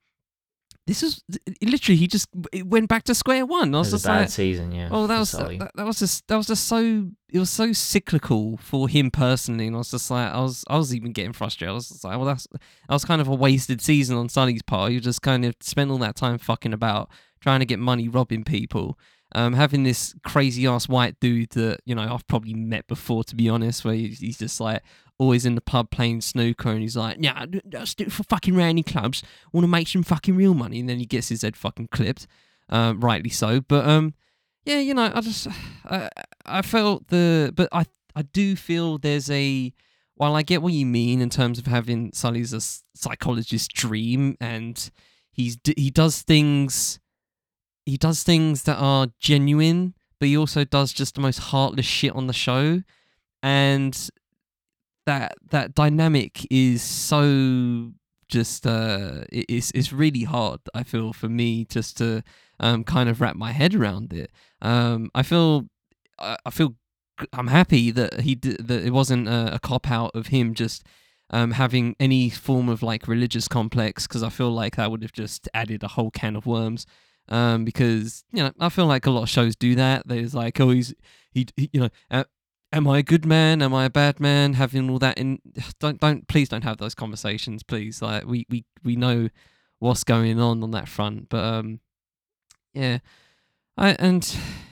this 0.88 1.04
is 1.04 1.22
literally 1.62 1.98
he 1.98 2.08
just 2.08 2.30
it 2.54 2.66
went 2.66 2.88
back 2.88 3.04
to 3.04 3.14
square 3.14 3.46
one. 3.46 3.76
I 3.76 3.78
It 3.78 3.82
was 3.82 3.92
was 3.92 4.02
just 4.02 4.06
a 4.06 4.08
bad 4.08 4.20
like, 4.22 4.30
season, 4.30 4.72
yeah. 4.72 4.88
Oh, 4.90 5.06
that 5.06 5.20
was 5.20 5.32
that, 5.34 5.72
that 5.76 5.86
was 5.86 6.00
just 6.00 6.28
that 6.28 6.38
was 6.38 6.48
just 6.48 6.66
so 6.68 7.10
it 7.30 7.40
was 7.40 7.50
so 7.50 7.74
cyclical 7.74 8.58
for 8.58 8.88
him 8.88 9.12
personally, 9.12 9.68
and 9.68 9.76
I 9.76 9.80
was 9.80 9.92
just 9.92 10.10
like 10.10 10.34
I 10.34 10.40
was 10.40 10.64
I 10.70 10.78
was 10.78 10.96
even 10.96 11.12
getting 11.12 11.34
frustrated. 11.34 11.72
I 11.72 11.76
was 11.76 11.90
just 11.90 12.04
like, 12.06 12.16
well, 12.16 12.26
that's 12.26 12.48
that 12.48 12.60
was 12.90 13.04
kind 13.06 13.20
of 13.20 13.28
a 13.28 13.36
wasted 13.36 13.82
season 13.82 14.18
on 14.18 14.30
Sully's 14.30 14.62
part. 14.64 14.94
You 14.94 15.02
just 15.02 15.22
kind 15.22 15.44
of 15.46 15.56
spent 15.60 15.92
all 15.92 15.98
that 16.00 16.16
time 16.16 16.38
fucking 16.38 16.74
about 16.74 17.10
trying 17.42 17.60
to 17.60 17.66
get 17.66 17.80
money, 17.80 18.08
robbing 18.08 18.46
people. 18.46 18.98
Um, 19.36 19.54
having 19.54 19.84
this 19.84 20.16
crazy 20.24 20.66
ass 20.66 20.88
white 20.88 21.20
dude 21.20 21.50
that 21.52 21.82
you 21.86 21.94
know 21.94 22.14
I've 22.14 22.28
probably 22.28 22.54
met 22.54 22.88
before, 22.88 23.24
to 23.26 23.36
be 23.36 23.50
honest, 23.50 23.84
where 23.84 23.94
he's 23.94 24.38
just 24.38 24.60
like 24.60 24.82
always 25.20 25.46
in 25.46 25.56
the 25.56 25.62
pub 25.62 25.92
playing 25.92 26.22
snooker, 26.22 26.70
and 26.70 26.82
he's 26.82 26.96
like, 26.96 27.18
"Yeah, 27.20 27.46
let's 27.72 27.94
do 27.94 28.06
it 28.06 28.12
for 28.12 28.24
fucking 28.24 28.56
roundy 28.56 28.84
clubs. 28.84 29.24
Want 29.52 29.64
to 29.64 29.68
make 29.68 29.88
some 29.90 30.04
fucking 30.04 30.36
real 30.36 30.54
money," 30.54 30.80
and 30.80 30.88
then 30.88 31.00
he 31.00 31.06
gets 31.06 31.30
his 31.30 31.42
head 31.42 31.58
fucking 31.58 31.90
clipped, 31.90 32.26
um, 32.70 33.02
rightly 33.02 33.30
so. 33.30 33.60
But 33.60 33.88
um, 33.88 34.14
yeah, 34.66 34.80
you 34.80 34.94
know, 34.94 35.12
I 35.14 35.22
just 35.22 35.48
I, 35.86 36.10
I 36.46 36.62
felt 36.62 37.08
the, 37.10 37.52
but 37.54 37.68
I 37.72 37.86
I 38.16 38.24
do 38.24 38.56
feel 38.56 38.98
there's 38.98 39.30
a 39.30 39.74
while 40.16 40.36
I 40.36 40.42
get 40.42 40.62
what 40.62 40.74
you 40.74 40.86
mean 40.86 41.22
in 41.22 41.30
terms 41.30 41.60
of 41.60 41.68
having 41.68 42.12
Sully's 42.14 42.54
a 42.54 42.62
psychologist 42.98 43.72
dream 43.72 44.36
and 44.42 44.90
he's 45.32 45.58
he 45.76 45.92
does 45.92 46.24
things 46.24 47.00
he 47.88 47.98
does 47.98 48.22
things 48.24 48.64
that 48.64 48.78
are 48.78 49.08
genuine, 49.20 49.94
but 50.20 50.28
he 50.28 50.38
also 50.38 50.66
does 50.66 50.92
just 50.94 51.16
the 51.16 51.22
most 51.22 51.40
heartless 51.40 51.86
shit 51.86 52.14
on 52.14 52.28
the 52.28 52.34
show, 52.34 52.82
and 53.42 54.10
that 55.06 55.36
that 55.52 55.74
dynamic 55.74 56.46
is 56.52 56.82
so 56.84 57.92
just 58.28 58.68
uh 58.68 59.22
it's 59.32 59.72
it's 59.72 59.94
really 59.94 60.24
hard 60.24 60.60
I 60.74 60.84
feel 60.84 61.14
for 61.14 61.30
me 61.30 61.64
just 61.64 61.98
to 62.00 62.24
um 62.60 62.84
kind 62.84 63.08
of 63.08 63.22
wrap 63.22 63.38
my 63.38 63.54
head 63.54 63.74
around 63.74 64.12
it. 64.12 64.32
Um 64.62 65.10
I 65.16 65.24
feel 65.24 65.68
I, 66.20 66.36
I 66.46 66.50
feel 66.50 66.76
i'm 67.34 67.48
happy 67.48 67.90
that 67.90 68.22
he 68.22 68.36
d- 68.36 68.58
that 68.60 68.84
it 68.84 68.92
wasn't 68.92 69.28
a, 69.28 69.56
a 69.56 69.60
cop 69.60 69.90
out 69.90 70.12
of 70.14 70.28
him 70.28 70.54
just 70.54 70.86
um 71.32 71.50
having 71.52 71.96
any 72.00 72.30
form 72.30 72.70
of 72.70 72.84
like 72.84 73.08
religious 73.08 73.48
complex 73.48 74.06
because 74.08 74.24
I 74.24 74.30
feel 74.30 74.52
like 74.52 74.76
that 74.76 74.92
would 74.92 75.02
have 75.04 75.14
just 75.14 75.48
added 75.54 75.84
a 75.84 75.88
whole 75.90 76.12
can 76.12 76.36
of 76.36 76.46
worms. 76.46 76.86
Um, 77.30 77.66
because 77.66 78.24
you 78.32 78.44
know 78.44 78.52
I 78.60 78.70
feel 78.70 78.86
like 78.86 79.06
a 79.06 79.12
lot 79.12 79.24
of 79.24 79.30
shows 79.30 79.56
do 79.56 79.76
that. 79.76 80.08
There's 80.08 80.34
like 80.34 80.60
oh 80.60 80.70
he's 80.70 80.94
he, 81.32 81.48
he 81.56 81.70
you 81.74 81.82
know 81.82 81.90
uh, 82.10 82.24
am 82.72 82.88
I 82.88 83.00
a 83.00 83.04
good 83.04 83.26
man? 83.26 83.62
Am 83.62 83.74
I 83.74 83.86
a 83.86 83.90
bad 83.90 84.20
man? 84.20 84.54
Having 84.54 84.90
all 84.90 85.00
that 85.00 85.18
in, 85.18 85.40
don't 85.80 86.00
don't 86.00 86.28
please 86.28 86.50
don't 86.50 86.64
have 86.64 86.78
those 86.78 86.96
conversations, 86.96 87.64
please. 87.64 88.02
Like 88.02 88.26
we 88.26 88.46
we 88.50 88.66
we 88.84 88.96
know 88.96 89.30
what's 89.80 90.04
going 90.04 90.40
on 90.40 90.64
on 90.64 90.72
that 90.72 90.88
front, 90.88 91.30
but 91.30 91.44
um, 91.44 91.80
yeah, 92.74 93.00
I 93.78 93.92
and 94.00 94.24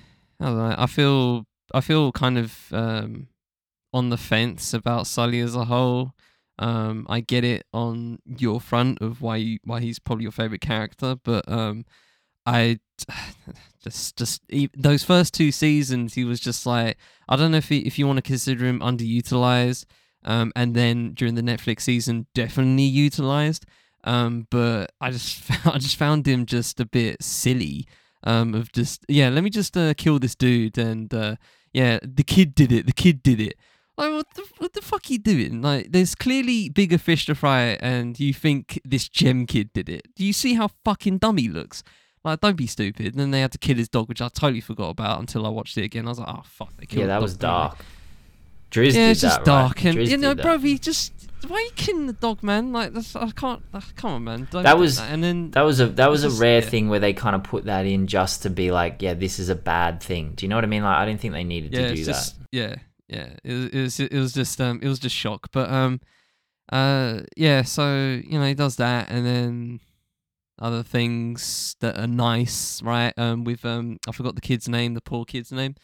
I 0.40 0.46
don't 0.46 0.58
know. 0.58 0.76
I 0.78 0.86
feel 0.88 1.46
I 1.74 1.82
feel 1.82 2.12
kind 2.12 2.38
of 2.38 2.72
um 2.72 3.28
on 3.94 4.10
the 4.10 4.18
fence 4.18 4.74
about 4.74 5.08
Sully 5.08 5.40
as 5.40 5.56
a 5.56 5.66
whole. 5.66 6.14
Um, 6.58 7.06
I 7.10 7.20
get 7.20 7.44
it 7.44 7.66
on 7.74 8.20
your 8.26 8.62
front 8.62 9.02
of 9.02 9.22
why 9.22 9.38
you, 9.38 9.60
why 9.64 9.82
he's 9.82 10.00
probably 10.00 10.24
your 10.24 10.32
favorite 10.32 10.62
character, 10.62 11.16
but 11.22 11.50
um, 11.52 11.86
I 12.46 12.80
just 13.84 14.18
just 14.18 14.42
those 14.76 15.04
first 15.04 15.34
two 15.34 15.52
seasons 15.52 16.16
he 16.16 16.24
was 16.24 16.40
just 16.40 16.66
like 16.66 16.98
I 17.30 17.36
don't 17.36 17.52
know 17.52 17.58
if 17.58 17.70
he, 17.70 17.80
if 17.80 18.00
you 18.00 18.08
want 18.08 18.18
to 18.18 18.24
consider 18.24 18.66
him 18.66 18.80
underutilized, 18.80 19.86
um, 20.24 20.52
and 20.56 20.76
then 20.76 21.14
during 21.14 21.36
the 21.36 21.42
Netflix 21.42 21.82
season 21.82 22.28
definitely 22.34 22.84
utilized, 22.84 23.66
um, 24.04 24.48
but 24.50 24.92
I 25.02 25.12
just 25.12 25.44
I 25.66 25.78
just 25.78 25.98
found 25.98 26.28
him 26.28 26.46
just 26.46 26.80
a 26.80 26.86
bit 26.86 27.22
silly, 27.22 27.88
um, 28.24 28.54
of 28.54 28.72
just 28.72 29.06
yeah 29.08 29.30
let 29.30 29.44
me 29.44 29.50
just 29.50 29.76
uh, 29.78 29.94
kill 29.96 30.20
this 30.20 30.36
dude 30.36 30.78
and 30.78 31.14
uh, 31.14 31.36
yeah 31.74 32.00
the 32.02 32.24
kid 32.24 32.56
did 32.56 32.72
it 32.72 32.86
the 32.86 32.94
kid 32.94 33.24
did 33.24 33.40
it 33.40 33.56
like, 33.98 34.12
what 34.12 34.34
the, 34.34 34.44
what 34.58 34.74
the 34.74 34.82
fuck 34.82 35.10
are 35.10 35.14
you 35.14 35.20
doing? 35.20 35.62
Like, 35.62 35.92
there's 35.92 36.16
clearly 36.16 36.70
bigger 36.70 36.98
fish 36.98 37.26
to 37.28 37.36
fry, 37.36 37.78
and 37.80 38.20
you 38.20 38.34
think 38.34 38.82
this 38.84 39.08
gem 39.08 39.46
kid 39.46 39.72
did 39.74 39.88
it. 39.88 40.14
Do 40.16 40.26
you 40.26 40.34
see 40.34 40.56
how 40.56 40.70
fucking 40.84 41.20
dumb 41.20 41.38
he 41.38 41.48
looks? 41.48 41.82
Like, 42.26 42.42
don't 42.42 42.58
be 42.58 42.68
stupid. 42.68 43.06
And 43.14 43.20
then 43.20 43.32
they 43.32 43.40
had 43.40 43.52
to 43.54 43.58
kill 43.60 43.78
his 43.78 43.88
dog, 43.88 44.10
which 44.10 44.20
I 44.22 44.28
totally 44.30 44.60
forgot 44.60 44.90
about 44.90 45.20
until 45.20 45.46
I 45.46 45.50
watched 45.50 45.78
it 45.78 45.84
again. 45.84 46.06
I 46.08 46.10
was 46.10 46.20
like, 46.20 46.28
oh, 46.28 46.42
fuck, 46.44 46.76
they 46.78 46.86
killed 46.88 47.02
Yeah, 47.02 47.08
that 47.08 47.20
the 47.20 47.22
was 47.24 47.38
dog, 47.38 47.72
dark. 47.78 47.86
Drizzt 48.72 48.96
Yeah, 48.96 49.12
it's 49.12 49.22
just 49.22 49.38
that, 49.38 49.46
dark. 49.46 49.76
right? 49.78 49.86
And, 49.96 50.08
you 50.08 50.18
know, 50.18 50.34
bro, 50.36 50.58
that. 50.58 50.66
he 50.68 50.78
just. 50.80 51.14
Why 51.48 51.58
are 51.58 51.62
you 51.62 51.72
killing 51.76 52.08
the 52.08 52.14
dog, 52.14 52.42
man? 52.42 52.74
Like, 52.74 52.94
that's, 52.94 53.16
I 53.16 53.30
can't. 53.30 53.62
Uh, 53.72 53.80
come 53.96 54.12
on, 54.14 54.24
man. 54.24 54.48
Don't 54.50 54.64
That 54.64 54.80
was- 54.80 55.00
And 55.00 55.24
then. 55.24 55.52
That 55.52 55.62
was 55.62 55.80
a 55.80 55.86
that 55.88 56.10
was 56.10 56.24
a 56.24 56.32
rare 56.32 56.62
yeah. 56.64 56.68
thing 56.70 56.90
where 56.90 57.00
they 57.00 57.14
kind 57.14 57.36
of 57.36 57.44
put 57.44 57.66
that 57.66 57.86
in 57.86 58.08
just 58.08 58.42
to 58.44 58.50
be 58.50 58.72
like, 58.72 59.04
yeah, 59.04 59.14
this 59.14 59.38
is 59.38 59.50
a 59.50 59.56
bad 59.56 60.02
thing. 60.02 60.34
Do 60.36 60.46
you 60.46 60.50
know 60.50 60.56
what 60.56 60.64
I 60.64 60.68
mean? 60.68 60.82
Like, 60.84 60.98
I 60.98 61.06
didn't 61.06 61.22
think 61.22 61.34
they 61.34 61.44
needed 61.44 61.74
yeah, 61.74 61.90
to 61.90 61.94
do 61.96 62.10
it's 62.10 62.32
that. 62.32 62.34
yeah, 62.52 62.76
yeah. 63.08 63.30
It, 63.44 63.54
was- 63.54 63.70
it 63.70 63.82
was 63.82 64.00
it 64.00 64.14
was 64.20 64.34
just 64.34 64.60
um 64.60 64.80
it 64.82 64.88
was 64.88 64.98
just 64.98 65.16
shock. 65.16 65.50
But 65.52 65.70
um, 65.70 66.02
uh, 66.72 67.20
yeah. 67.38 67.62
So 67.62 68.20
you 68.26 68.40
know 68.40 68.46
he 68.48 68.56
does 68.56 68.78
that, 68.78 69.12
and 69.12 69.24
then 69.24 69.80
other 70.60 70.84
things 70.84 71.76
that 71.82 71.98
are 71.98 72.08
nice, 72.08 72.82
right? 72.82 73.14
Um, 73.18 73.44
with 73.44 73.66
um, 73.66 73.98
I 74.08 74.12
forgot 74.12 74.36
the 74.36 74.42
kid's 74.42 74.70
name, 74.70 74.94
the 74.94 75.02
poor 75.02 75.26
kid's 75.26 75.52
name. 75.52 75.76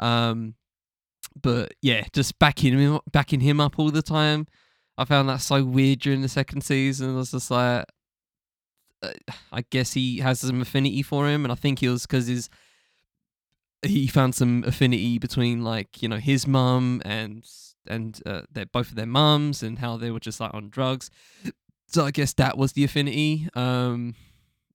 Um, 0.00 0.54
but 1.40 1.74
yeah, 1.82 2.04
just 2.12 2.38
backing 2.38 2.78
him 2.78 3.00
backing 3.12 3.40
him 3.40 3.60
up 3.60 3.78
all 3.78 3.90
the 3.90 4.02
time. 4.02 4.46
I 4.96 5.04
found 5.04 5.28
that 5.28 5.40
so 5.40 5.64
weird 5.64 6.00
during 6.00 6.22
the 6.22 6.28
second 6.28 6.62
season. 6.62 7.14
I 7.14 7.16
was 7.18 7.30
just 7.32 7.50
like. 7.50 7.86
uh, 9.02 9.12
I 9.52 9.62
guess 9.70 9.92
he 9.92 10.18
has 10.18 10.40
some 10.40 10.60
affinity 10.60 11.02
for 11.02 11.28
him, 11.28 11.44
and 11.44 11.52
I 11.52 11.54
think 11.54 11.82
it 11.82 11.88
was 11.90 12.06
because 12.06 12.26
his 12.26 12.48
he 13.82 14.06
found 14.08 14.34
some 14.34 14.64
affinity 14.66 15.18
between 15.18 15.62
like 15.62 16.02
you 16.02 16.08
know 16.08 16.16
his 16.16 16.46
mum 16.46 17.00
and 17.04 17.44
and 17.86 18.20
uh, 18.26 18.42
their 18.50 18.66
both 18.66 18.90
of 18.90 18.96
their 18.96 19.06
mums 19.06 19.62
and 19.62 19.78
how 19.78 19.96
they 19.96 20.10
were 20.10 20.20
just 20.20 20.40
like 20.40 20.52
on 20.54 20.68
drugs. 20.68 21.10
So 21.88 22.04
I 22.04 22.10
guess 22.10 22.34
that 22.34 22.58
was 22.58 22.72
the 22.72 22.84
affinity. 22.84 23.48
Um, 23.54 24.14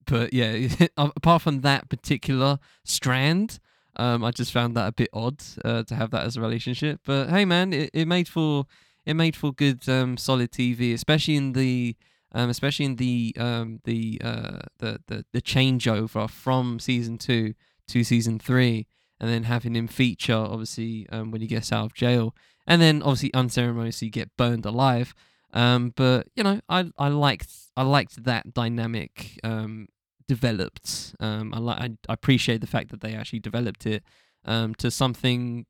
but 0.05 0.34
yeah, 0.34 0.68
apart 0.97 1.43
from 1.43 1.61
that 1.61 1.89
particular 1.89 2.59
strand, 2.84 3.59
um, 3.95 4.24
I 4.24 4.32
just 4.32 4.51
found 4.51 4.76
that 4.76 4.88
a 4.88 4.91
bit 4.91 5.09
odd 5.14 5.41
uh, 5.64 5.84
to 5.84 5.95
have 5.95 6.09
that 6.11 6.26
as 6.26 6.36
a 6.36 6.41
relationship. 6.41 7.01
But 7.05 7.30
hey, 7.30 7.45
man, 7.45 7.72
it, 7.72 7.91
it 7.93 8.07
made 8.07 8.28
for 8.28 8.66
it 9.05 9.14
made 9.16 9.36
for 9.36 9.53
good 9.53 9.88
um, 9.88 10.18
solid 10.18 10.51
TV, 10.51 10.93
especially 10.93 11.36
in 11.36 11.53
the 11.53 11.95
um, 12.34 12.49
especially 12.49 12.86
in 12.86 12.95
the 12.95 13.36
um, 13.38 13.80
the, 13.84 14.20
uh, 14.24 14.59
the 14.80 14.99
the 15.07 15.26
the 15.34 15.41
changeover 15.41 16.30
from 16.30 16.80
season 16.80 17.18
two 17.18 17.53
to 17.89 18.03
season 18.03 18.39
three, 18.39 18.88
and 19.20 19.30
then 19.30 19.43
having 19.43 19.76
him 19.76 19.88
feature 19.88 20.34
obviously 20.34 21.07
um, 21.11 21.30
when 21.30 21.41
he 21.41 21.47
gets 21.47 21.72
out 21.72 21.86
of 21.86 21.93
jail, 21.93 22.36
and 22.66 22.82
then 22.82 23.03
obviously 23.03 23.34
unceremoniously 23.36 24.09
get 24.09 24.36
burned 24.36 24.66
alive. 24.66 25.14
Um, 25.54 25.93
but 25.95 26.28
you 26.36 26.43
know, 26.43 26.60
I 26.68 26.91
I 26.97 27.08
liked 27.10 27.49
I 27.78 27.84
liked 27.84 28.24
that 28.24 28.54
dynamic 28.54 29.39
um, 29.43 29.88
developed. 30.28 31.16
Um, 31.20 31.54
I 31.54 31.60
like 31.60 31.80
I, 31.80 31.89
I 32.10 32.14
appreciate 32.14 32.62
the 32.62 32.68
fact 32.68 32.89
that 32.89 33.01
they 33.01 33.14
actually 33.14 33.39
developed 33.39 33.86
it 33.86 34.04
um, 34.45 34.76
to 34.76 34.89
something 34.91 35.66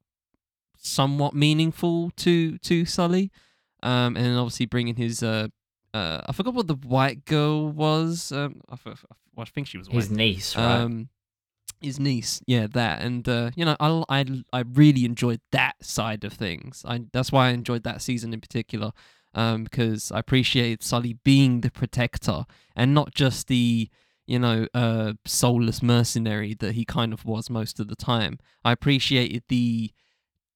somewhat 0.77 1.33
meaningful 1.33 2.11
to 2.17 2.57
to 2.59 2.85
Sully, 2.85 3.31
um, 3.81 4.15
and 4.15 4.37
obviously 4.37 4.65
bringing 4.65 4.95
his 4.95 5.21
uh, 5.21 5.47
uh, 5.93 6.21
I 6.25 6.31
forgot 6.31 6.53
what 6.53 6.67
the 6.67 6.75
white 6.75 7.25
girl 7.25 7.69
was. 7.69 8.31
Um, 8.31 8.61
I, 8.69 8.77
well, 8.85 8.95
I 9.39 9.45
think 9.45 9.67
she 9.67 9.77
was 9.77 9.89
white. 9.89 9.95
His 9.95 10.09
niece, 10.09 10.55
right? 10.55 10.81
Um, 10.81 11.09
his 11.81 11.99
niece, 11.99 12.41
yeah, 12.47 12.67
that, 12.71 13.01
and 13.01 13.27
uh, 13.27 13.51
you 13.55 13.65
know, 13.65 13.75
I, 13.79 14.03
I, 14.07 14.43
I 14.53 14.63
really 14.73 15.03
enjoyed 15.03 15.41
that 15.51 15.75
side 15.81 16.23
of 16.23 16.31
things. 16.31 16.83
I 16.87 17.01
that's 17.11 17.31
why 17.31 17.47
I 17.47 17.49
enjoyed 17.49 17.83
that 17.83 18.01
season 18.01 18.33
in 18.33 18.39
particular, 18.39 18.91
um, 19.33 19.63
because 19.63 20.11
I 20.11 20.19
appreciated 20.19 20.83
Sully 20.83 21.13
being 21.23 21.61
the 21.61 21.71
protector 21.71 22.45
and 22.75 22.93
not 22.93 23.13
just 23.13 23.47
the 23.47 23.89
you 24.25 24.39
know 24.39 24.67
uh 24.73 25.11
soulless 25.25 25.83
mercenary 25.83 26.53
that 26.53 26.75
he 26.75 26.85
kind 26.85 27.11
of 27.11 27.25
was 27.25 27.49
most 27.49 27.79
of 27.79 27.87
the 27.87 27.95
time. 27.95 28.39
I 28.63 28.71
appreciated 28.71 29.43
the 29.49 29.91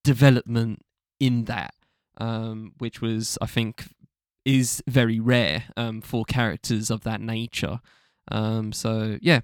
development 0.03 0.83
in 1.19 1.45
that, 1.45 1.73
um, 2.17 2.73
which 2.77 3.01
was 3.01 3.37
I 3.41 3.45
think 3.45 3.89
is 4.45 4.81
very 4.87 5.19
rare 5.19 5.65
um 5.75 6.01
for 6.01 6.23
characters 6.23 6.89
of 6.89 7.03
that 7.03 7.19
nature. 7.19 7.79
Um, 8.31 8.71
so 8.71 9.17
yeah, 9.21 9.41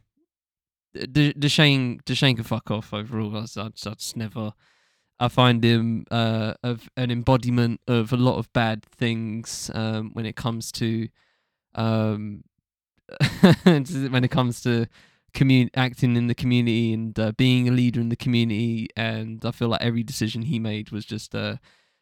Dushane 0.95 2.01
Dushane 2.03 2.35
can 2.35 2.43
fuck 2.43 2.71
off 2.71 2.93
overall. 2.93 3.35
I, 3.35 3.45
I, 3.59 3.65
I 3.65 3.69
just 3.69 4.15
never. 4.15 4.53
I 5.19 5.27
find 5.27 5.63
him 5.63 6.05
uh, 6.11 6.55
of 6.63 6.89
an 6.97 7.11
embodiment 7.11 7.81
of 7.87 8.11
a 8.11 8.17
lot 8.17 8.37
of 8.37 8.51
bad 8.53 8.83
things 8.83 9.71
um, 9.73 10.11
when 10.13 10.25
it 10.25 10.35
comes 10.35 10.71
to 10.73 11.07
um, 11.75 12.43
when 13.63 14.23
it 14.23 14.31
comes 14.31 14.61
to 14.61 14.87
commun- 15.33 15.69
acting 15.75 16.15
in 16.15 16.27
the 16.27 16.35
community 16.35 16.93
and 16.93 17.17
uh, 17.19 17.31
being 17.33 17.67
a 17.67 17.71
leader 17.71 17.99
in 17.99 18.09
the 18.09 18.15
community. 18.15 18.89
And 18.95 19.43
I 19.45 19.51
feel 19.51 19.69
like 19.69 19.81
every 19.81 20.03
decision 20.03 20.43
he 20.43 20.59
made 20.59 20.91
was 20.91 21.05
just 21.05 21.35
uh, 21.35 21.57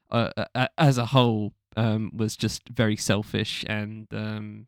uh, 0.10 0.68
as 0.78 0.98
a 0.98 1.08
whole 1.08 1.54
um, 1.78 2.12
was 2.14 2.36
just 2.36 2.68
very 2.70 2.98
selfish 2.98 3.64
and 3.68 4.08
um, 4.14 4.68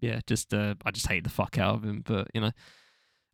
yeah, 0.00 0.20
just 0.26 0.52
uh, 0.54 0.74
I 0.84 0.90
just 0.90 1.08
hate 1.08 1.24
the 1.24 1.30
fuck 1.30 1.58
out 1.58 1.76
of 1.76 1.84
him. 1.84 2.02
But 2.04 2.28
you 2.34 2.40
know, 2.40 2.52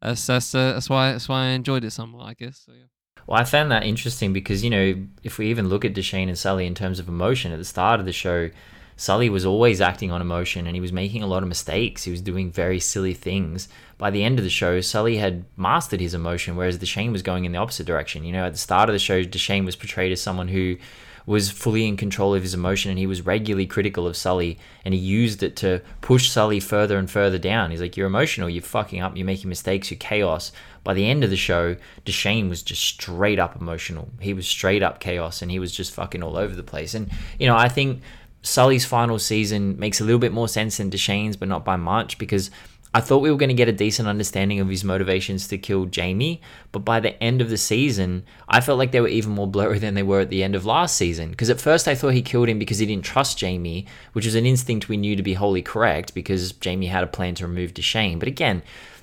that's 0.00 0.26
that's 0.26 0.54
uh, 0.54 0.72
that's 0.74 0.88
why 0.88 1.12
that's 1.12 1.28
why 1.28 1.46
I 1.46 1.48
enjoyed 1.48 1.84
it 1.84 1.90
somewhat, 1.92 2.24
I 2.24 2.34
guess. 2.34 2.62
So 2.64 2.72
yeah. 2.72 2.86
Well, 3.30 3.40
I 3.40 3.44
found 3.44 3.70
that 3.70 3.84
interesting 3.84 4.32
because, 4.32 4.64
you 4.64 4.70
know, 4.70 5.06
if 5.22 5.38
we 5.38 5.50
even 5.50 5.68
look 5.68 5.84
at 5.84 5.94
Dushane 5.94 6.26
and 6.26 6.36
Sully 6.36 6.66
in 6.66 6.74
terms 6.74 6.98
of 6.98 7.08
emotion, 7.08 7.52
at 7.52 7.58
the 7.58 7.64
start 7.64 8.00
of 8.00 8.06
the 8.06 8.12
show, 8.12 8.50
Sully 8.96 9.30
was 9.30 9.46
always 9.46 9.80
acting 9.80 10.10
on 10.10 10.20
emotion 10.20 10.66
and 10.66 10.74
he 10.74 10.80
was 10.80 10.92
making 10.92 11.22
a 11.22 11.28
lot 11.28 11.44
of 11.44 11.48
mistakes. 11.48 12.02
He 12.02 12.10
was 12.10 12.20
doing 12.20 12.50
very 12.50 12.80
silly 12.80 13.14
things. 13.14 13.68
By 13.98 14.10
the 14.10 14.24
end 14.24 14.40
of 14.40 14.44
the 14.44 14.50
show, 14.50 14.80
Sully 14.80 15.18
had 15.18 15.44
mastered 15.56 16.00
his 16.00 16.12
emotion, 16.12 16.56
whereas 16.56 16.76
Dushane 16.76 17.12
was 17.12 17.22
going 17.22 17.44
in 17.44 17.52
the 17.52 17.58
opposite 17.58 17.86
direction. 17.86 18.24
You 18.24 18.32
know, 18.32 18.46
at 18.46 18.52
the 18.52 18.58
start 18.58 18.88
of 18.88 18.94
the 18.94 18.98
show, 18.98 19.22
Dushane 19.22 19.64
was 19.64 19.76
portrayed 19.76 20.10
as 20.10 20.20
someone 20.20 20.48
who 20.48 20.76
was 21.24 21.52
fully 21.52 21.86
in 21.86 21.96
control 21.96 22.34
of 22.34 22.42
his 22.42 22.54
emotion 22.54 22.90
and 22.90 22.98
he 22.98 23.06
was 23.06 23.24
regularly 23.24 23.66
critical 23.66 24.08
of 24.08 24.16
Sully 24.16 24.58
and 24.84 24.92
he 24.92 24.98
used 24.98 25.44
it 25.44 25.54
to 25.56 25.80
push 26.00 26.28
Sully 26.28 26.58
further 26.58 26.98
and 26.98 27.08
further 27.08 27.38
down. 27.38 27.70
He's 27.70 27.80
like, 27.80 27.96
You're 27.96 28.08
emotional, 28.08 28.50
you're 28.50 28.62
fucking 28.62 29.00
up, 29.00 29.16
you're 29.16 29.24
making 29.24 29.48
mistakes, 29.48 29.92
you're 29.92 29.98
chaos. 29.98 30.50
By 30.82 30.94
the 30.94 31.06
end 31.06 31.24
of 31.24 31.30
the 31.30 31.36
show, 31.36 31.76
Dushane 32.04 32.48
was 32.48 32.62
just 32.62 32.82
straight 32.82 33.38
up 33.38 33.60
emotional. 33.60 34.08
He 34.20 34.32
was 34.34 34.46
straight 34.46 34.82
up 34.82 35.00
chaos 35.00 35.42
and 35.42 35.50
he 35.50 35.58
was 35.58 35.72
just 35.72 35.92
fucking 35.92 36.22
all 36.22 36.36
over 36.36 36.54
the 36.54 36.62
place. 36.62 36.94
And, 36.94 37.10
you 37.38 37.46
know, 37.46 37.56
I 37.56 37.68
think 37.68 38.02
Sully's 38.42 38.86
final 38.86 39.18
season 39.18 39.78
makes 39.78 40.00
a 40.00 40.04
little 40.04 40.18
bit 40.18 40.32
more 40.32 40.48
sense 40.48 40.78
than 40.78 40.90
Dushane's, 40.90 41.36
but 41.36 41.48
not 41.48 41.64
by 41.64 41.76
much 41.76 42.16
because 42.18 42.50
I 42.92 43.00
thought 43.00 43.22
we 43.22 43.30
were 43.30 43.36
going 43.36 43.50
to 43.50 43.54
get 43.54 43.68
a 43.68 43.72
decent 43.72 44.08
understanding 44.08 44.58
of 44.58 44.68
his 44.68 44.82
motivations 44.82 45.46
to 45.48 45.58
kill 45.58 45.84
Jamie, 45.84 46.40
but 46.72 46.80
by 46.80 46.98
the 46.98 47.22
end 47.22 47.40
of 47.40 47.48
the 47.48 47.56
season, 47.56 48.24
I 48.48 48.60
felt 48.60 48.78
like 48.78 48.90
they 48.90 49.00
were 49.00 49.06
even 49.06 49.30
more 49.30 49.46
blurry 49.46 49.78
than 49.78 49.94
they 49.94 50.02
were 50.02 50.20
at 50.20 50.30
the 50.30 50.42
end 50.42 50.56
of 50.56 50.66
last 50.66 50.96
season. 50.96 51.30
Because 51.30 51.50
at 51.50 51.60
first 51.60 51.86
I 51.86 51.94
thought 51.94 52.14
he 52.14 52.22
killed 52.22 52.48
him 52.48 52.58
because 52.58 52.78
he 52.78 52.86
didn't 52.86 53.04
trust 53.04 53.38
Jamie, 53.38 53.86
which 54.12 54.24
was 54.24 54.34
an 54.34 54.44
instinct 54.44 54.88
we 54.88 54.96
knew 54.96 55.14
to 55.14 55.22
be 55.22 55.34
wholly 55.34 55.62
correct 55.62 56.14
because 56.14 56.50
Jamie 56.52 56.86
had 56.86 57.04
a 57.04 57.06
plan 57.06 57.36
to 57.36 57.46
remove 57.46 57.74
Dushane. 57.74 58.18
But 58.18 58.26
again, 58.26 58.60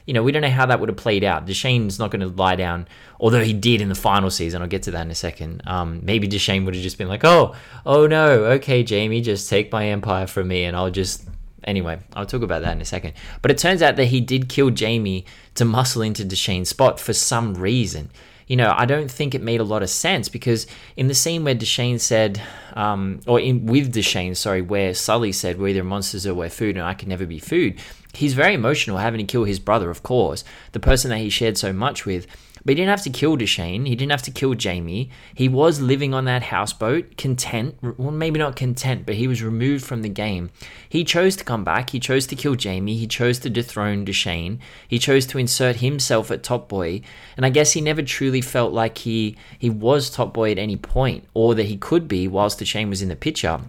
you 0.07 0.13
know, 0.13 0.23
we 0.23 0.31
don't 0.31 0.41
know 0.41 0.49
how 0.49 0.65
that 0.65 0.79
would 0.79 0.87
have 0.87 0.97
played 0.97 1.25
out. 1.25 1.45
Dushane's 1.45 1.99
not 1.99 2.11
going 2.11 2.21
to 2.21 2.27
lie 2.29 2.55
down, 2.55 2.87
although 3.19 3.43
he 3.43 3.51
did 3.51 3.81
in 3.81 3.89
the 3.89 3.95
final 3.95 4.29
season. 4.29 4.61
I'll 4.61 4.67
get 4.67 4.83
to 4.83 4.91
that 4.91 5.01
in 5.01 5.11
a 5.11 5.15
second. 5.15 5.61
Um, 5.67 5.99
maybe 6.01 6.29
Dushane 6.29 6.63
would 6.63 6.73
have 6.73 6.81
just 6.81 6.97
been 6.97 7.09
like, 7.09 7.25
"Oh, 7.25 7.55
oh 7.85 8.07
no, 8.07 8.45
okay, 8.45 8.83
Jamie, 8.83 9.21
just 9.21 9.49
take 9.49 9.69
my 9.69 9.87
empire 9.87 10.25
from 10.25 10.47
me, 10.47 10.63
and 10.63 10.75
I'll 10.75 10.89
just." 10.89 11.27
Anyway, 11.65 11.99
I'll 12.13 12.25
talk 12.25 12.41
about 12.41 12.61
that 12.61 12.71
in 12.71 12.81
a 12.81 12.85
second. 12.85 13.13
But 13.41 13.51
it 13.51 13.57
turns 13.57 13.81
out 13.81 13.97
that 13.97 14.05
he 14.05 14.21
did 14.21 14.47
kill 14.47 14.69
Jamie 14.69 15.25
to 15.55 15.65
muscle 15.65 16.01
into 16.01 16.23
Dushane's 16.23 16.69
spot 16.69 16.97
for 17.01 17.11
some 17.11 17.55
reason. 17.55 18.09
You 18.47 18.55
know, 18.55 18.73
I 18.75 18.85
don't 18.85 19.11
think 19.11 19.35
it 19.35 19.41
made 19.41 19.59
a 19.59 19.65
lot 19.65 19.83
of 19.83 19.89
sense 19.89 20.29
because 20.29 20.67
in 20.95 21.07
the 21.07 21.13
scene 21.13 21.43
where 21.43 21.53
Dushane 21.53 21.99
said, 21.99 22.41
um, 22.73 23.19
or 23.27 23.39
in 23.39 23.65
with 23.65 23.93
Dushane, 23.93 24.35
sorry, 24.35 24.61
where 24.61 24.93
Sully 24.93 25.33
said, 25.33 25.59
"We're 25.59 25.67
either 25.69 25.83
monsters 25.83 26.25
or 26.25 26.33
we're 26.33 26.49
food, 26.49 26.77
and 26.77 26.85
I 26.85 26.93
can 26.93 27.09
never 27.09 27.25
be 27.25 27.39
food." 27.39 27.75
He's 28.13 28.33
very 28.33 28.53
emotional 28.53 28.97
having 28.97 29.19
to 29.19 29.31
kill 29.31 29.43
his 29.43 29.59
brother, 29.59 29.89
of 29.89 30.01
course, 30.01 30.43
the 30.71 30.79
person 30.79 31.09
that 31.09 31.19
he 31.19 31.29
shared 31.29 31.57
so 31.57 31.73
much 31.73 32.05
with. 32.05 32.25
But 32.67 32.73
he 32.73 32.75
didn't 32.75 32.89
have 32.89 33.03
to 33.03 33.09
kill 33.09 33.37
Dushane. 33.37 33.87
He 33.87 33.95
didn't 33.95 34.11
have 34.11 34.23
to 34.23 34.31
kill 34.31 34.53
Jamie. 34.53 35.09
He 35.33 35.47
was 35.47 35.79
living 35.79 36.13
on 36.13 36.25
that 36.25 36.43
houseboat, 36.43 37.15
content. 37.15 37.77
Well, 37.81 38.11
maybe 38.11 38.39
not 38.39 38.57
content, 38.57 39.05
but 39.05 39.15
he 39.15 39.25
was 39.25 39.41
removed 39.41 39.85
from 39.85 40.01
the 40.01 40.09
game. 40.09 40.49
He 40.89 41.05
chose 41.05 41.37
to 41.37 41.45
come 41.45 41.63
back. 41.63 41.91
He 41.91 41.99
chose 42.01 42.27
to 42.27 42.35
kill 42.35 42.55
Jamie. 42.55 42.97
He 42.97 43.07
chose 43.07 43.39
to 43.39 43.49
dethrone 43.49 44.03
Dushane. 44.03 44.59
He 44.85 44.99
chose 44.99 45.25
to 45.27 45.37
insert 45.37 45.77
himself 45.77 46.29
at 46.29 46.43
Top 46.43 46.67
Boy. 46.67 47.03
And 47.37 47.45
I 47.45 47.51
guess 47.51 47.71
he 47.71 47.79
never 47.79 48.01
truly 48.01 48.41
felt 48.41 48.73
like 48.73 48.97
he, 48.97 49.37
he 49.57 49.69
was 49.69 50.09
Top 50.09 50.33
Boy 50.33 50.51
at 50.51 50.57
any 50.57 50.75
point, 50.75 51.23
or 51.33 51.55
that 51.55 51.67
he 51.67 51.77
could 51.77 52.09
be 52.09 52.27
whilst 52.27 52.59
Dushane 52.59 52.89
was 52.89 53.01
in 53.01 53.07
the 53.07 53.15
picture. 53.15 53.61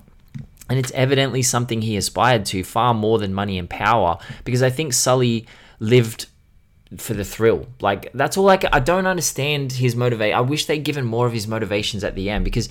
And 0.69 0.77
it's 0.77 0.91
evidently 0.91 1.43
something 1.43 1.83
he 1.83 1.97
aspired 1.97 2.45
to 2.47 2.65
far 2.65 2.95
more 2.95 3.21
than 3.21 3.33
money 3.33 3.61
and 3.61 3.71
power, 3.71 4.19
because 4.43 4.61
I 4.61 4.71
think 4.71 4.93
Sully 4.93 5.47
lived 5.79 6.27
for 6.97 7.15
the 7.15 7.25
thrill. 7.25 7.67
Like 7.81 8.11
that's 8.13 8.37
all 8.37 8.45
like 8.45 8.65
I 8.73 8.81
don't 8.81 9.07
understand 9.07 9.73
his 9.73 9.95
motivate. 9.95 10.35
I 10.35 10.41
wish 10.41 10.67
they'd 10.67 10.79
given 10.79 11.05
more 11.05 11.27
of 11.27 11.33
his 11.33 11.47
motivations 11.47 12.05
at 12.05 12.15
the 12.15 12.31
end 12.31 12.45
because 12.45 12.69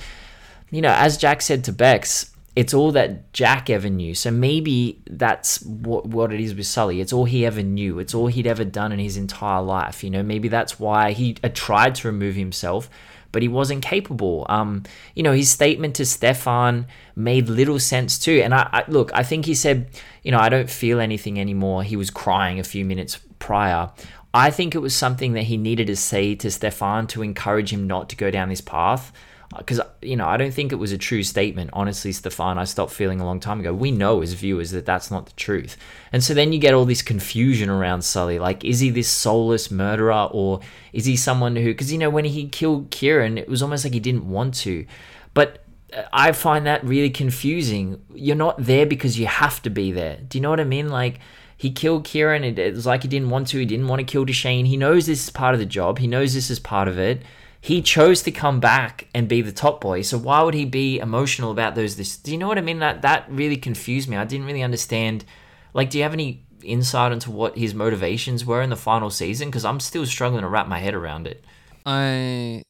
you 0.72 0.82
know, 0.82 0.94
as 0.96 1.18
Jack 1.18 1.42
said 1.42 1.64
to 1.66 1.72
Bex, 1.72 2.32
it's 2.58 2.74
all 2.74 2.92
that 2.94 3.32
Jack 3.34 3.70
ever 3.70 3.88
knew. 3.88 4.16
So 4.16 4.32
maybe 4.32 5.00
that's 5.08 5.62
what 5.62 6.08
what 6.08 6.34
it 6.34 6.40
is 6.40 6.56
with 6.56 6.66
Sully. 6.66 7.02
It's 7.02 7.14
all 7.14 7.26
he 7.26 7.46
ever 7.46 7.62
knew. 7.62 8.00
It's 8.00 8.16
all 8.16 8.26
he'd 8.26 8.48
ever 8.48 8.66
done 8.66 8.92
in 8.92 8.98
his 8.98 9.16
entire 9.16 9.62
life. 9.62 10.04
You 10.04 10.10
know, 10.10 10.24
maybe 10.24 10.48
that's 10.48 10.80
why 10.80 11.12
he 11.12 11.34
tried 11.34 11.94
to 11.96 12.08
remove 12.08 12.34
himself, 12.34 12.90
but 13.32 13.44
he 13.44 13.48
wasn't 13.48 13.84
capable. 13.84 14.48
Um, 14.50 14.82
you 15.14 15.22
know, 15.22 15.34
his 15.34 15.52
statement 15.52 15.94
to 15.98 16.06
Stefan 16.06 16.88
made 17.16 17.48
little 17.48 17.78
sense 17.78 18.18
too. 18.18 18.42
And 18.44 18.56
I, 18.56 18.68
I 18.74 18.84
look, 18.88 19.12
I 19.14 19.22
think 19.22 19.46
he 19.46 19.54
said, 19.54 19.92
you 20.24 20.32
know, 20.32 20.40
I 20.40 20.50
don't 20.50 20.70
feel 20.70 21.00
anything 21.00 21.40
anymore. 21.40 21.84
He 21.84 21.96
was 21.96 22.10
crying 22.10 22.60
a 22.60 22.64
few 22.64 22.84
minutes 22.86 23.20
prior. 23.38 23.92
I 24.34 24.50
think 24.50 24.74
it 24.74 24.80
was 24.80 24.96
something 24.96 25.34
that 25.34 25.44
he 25.44 25.58
needed 25.58 25.86
to 25.88 25.96
say 25.96 26.34
to 26.34 26.50
Stefan 26.50 27.06
to 27.08 27.22
encourage 27.22 27.72
him 27.72 27.86
not 27.86 28.10
to 28.10 28.16
go 28.16 28.32
down 28.32 28.50
this 28.50 28.62
path. 28.62 29.14
Because, 29.56 29.80
you 30.02 30.18
know, 30.18 30.28
I 30.28 30.36
don't 30.36 30.54
think 30.54 30.72
it 30.74 30.76
was 30.76 30.92
a 30.92 30.98
true 30.98 31.24
statement. 31.24 31.70
Honestly, 31.72 32.12
Stefan, 32.12 32.58
I 32.58 32.66
stopped 32.66 32.92
feeling 32.92 33.22
a 33.22 33.26
long 33.26 33.40
time 33.40 33.62
ago. 33.62 33.74
We 33.74 33.92
know 33.92 34.22
as 34.22 34.34
viewers 34.34 34.72
that 34.72 34.86
that's 34.86 35.10
not 35.10 35.26
the 35.26 35.34
truth. 35.34 35.78
And 36.12 36.22
so 36.22 36.34
then 36.34 36.52
you 36.52 36.60
get 36.60 36.74
all 36.74 36.84
this 36.84 37.02
confusion 37.02 37.70
around 37.70 38.02
Sully. 38.02 38.40
Like, 38.40 38.66
is 38.66 38.82
he 38.82 38.90
this 38.90 39.10
soulless 39.10 39.72
murderer 39.72 40.28
or 40.32 40.60
is 40.92 41.06
he 41.06 41.16
someone 41.16 41.56
who, 41.56 41.68
because, 41.68 41.92
you 41.92 41.98
know, 41.98 42.10
when 42.10 42.26
he 42.26 42.50
killed 42.50 42.92
Kieran, 42.92 43.38
it 43.38 43.48
was 43.48 43.62
almost 43.62 43.86
like 43.86 43.94
he 43.94 44.02
didn't 44.02 44.30
want 44.30 44.54
to. 44.56 44.86
But 45.34 45.64
uh, 45.94 46.04
I 46.12 46.34
find 46.34 46.66
that 46.66 46.84
really 46.84 47.10
confusing. 47.10 48.02
You're 48.14 48.36
not 48.36 48.62
there 48.62 48.86
because 48.86 49.18
you 49.18 49.28
have 49.28 49.62
to 49.62 49.70
be 49.70 49.94
there. 49.94 50.18
Do 50.28 50.38
you 50.38 50.42
know 50.42 50.50
what 50.50 50.60
I 50.60 50.66
mean? 50.66 50.90
Like, 50.90 51.20
he 51.56 51.72
killed 51.72 52.04
Kieran. 52.04 52.44
It, 52.44 52.74
was 52.76 52.86
like 52.86 53.02
he 53.02 53.08
didn't 53.08 53.32
want 53.32 53.48
to. 53.48 53.58
He 53.58 53.66
didn't 53.66 53.88
want 53.88 54.00
to 54.00 54.06
kill 54.06 54.26
Dushane. 54.26 54.68
He 54.68 54.78
knows 54.78 55.08
this 55.08 55.24
is 55.24 55.30
part 55.32 55.56
of 55.56 55.60
the 55.60 55.66
job. 55.66 55.98
He 55.98 56.06
knows 56.06 56.34
this 56.34 56.52
is 56.52 56.60
part 56.60 56.88
of 56.88 57.00
it. 57.00 57.24
He 57.68 57.82
chose 57.82 58.22
to 58.22 58.32
come 58.32 58.62
back 58.62 59.10
and 59.14 59.28
be 59.28 59.42
the 59.42 59.52
top 59.52 59.82
boy. 59.82 60.02
So 60.02 60.18
why 60.18 60.42
would 60.42 60.54
he 60.54 60.64
be 60.64 61.00
emotional 61.00 61.52
about 61.52 61.76
those? 61.76 61.98
This, 61.98 62.16
do 62.16 62.32
you 62.32 62.38
know 62.38 62.48
what 62.48 62.58
I 62.58 62.62
mean? 62.62 62.80
That 62.80 63.02
that 63.02 63.26
really 63.30 63.58
confused 63.58 64.08
me. 64.08 64.16
I 64.16 64.24
didn't 64.24 64.46
really 64.46 64.64
understand. 64.64 65.26
Like, 65.74 65.90
do 65.90 65.98
you 65.98 66.04
have 66.04 66.14
any 66.14 66.46
insight 66.64 67.12
into 67.12 67.30
what 67.30 67.58
his 67.58 67.74
motivations 67.74 68.46
were 68.46 68.62
in 68.62 68.70
the 68.70 68.78
final 68.78 69.10
season? 69.10 69.50
Because 69.50 69.66
I'm 69.66 69.82
still 69.82 70.06
struggling 70.06 70.44
to 70.44 70.48
wrap 70.48 70.70
my 70.70 70.80
head 70.80 70.94
around 70.94 71.28
it. 71.28 71.44
I 71.86 72.64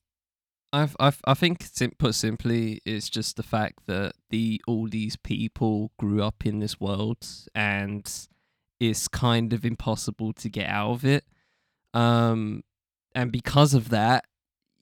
I've, 0.74 0.96
I've, 1.00 1.22
I 1.26 1.34
think, 1.36 1.66
put 1.98 2.14
simply, 2.16 2.82
it's 2.84 3.10
just 3.10 3.38
the 3.38 3.44
fact 3.44 3.86
that 3.86 4.14
the 4.32 4.62
all 4.68 4.88
these 4.88 5.16
people 5.16 5.92
grew 6.00 6.24
up 6.24 6.44
in 6.44 6.60
this 6.60 6.80
world, 6.80 7.26
and 7.54 8.12
it's 8.80 9.08
kind 9.08 9.54
of 9.54 9.64
impossible 9.64 10.34
to 10.34 10.50
get 10.50 10.70
out 10.70 10.92
of 10.92 11.06
it. 11.06 11.24
Um, 11.94 12.64
and 13.16 13.32
because 13.32 13.74
of 13.74 13.90
that, 13.90 14.26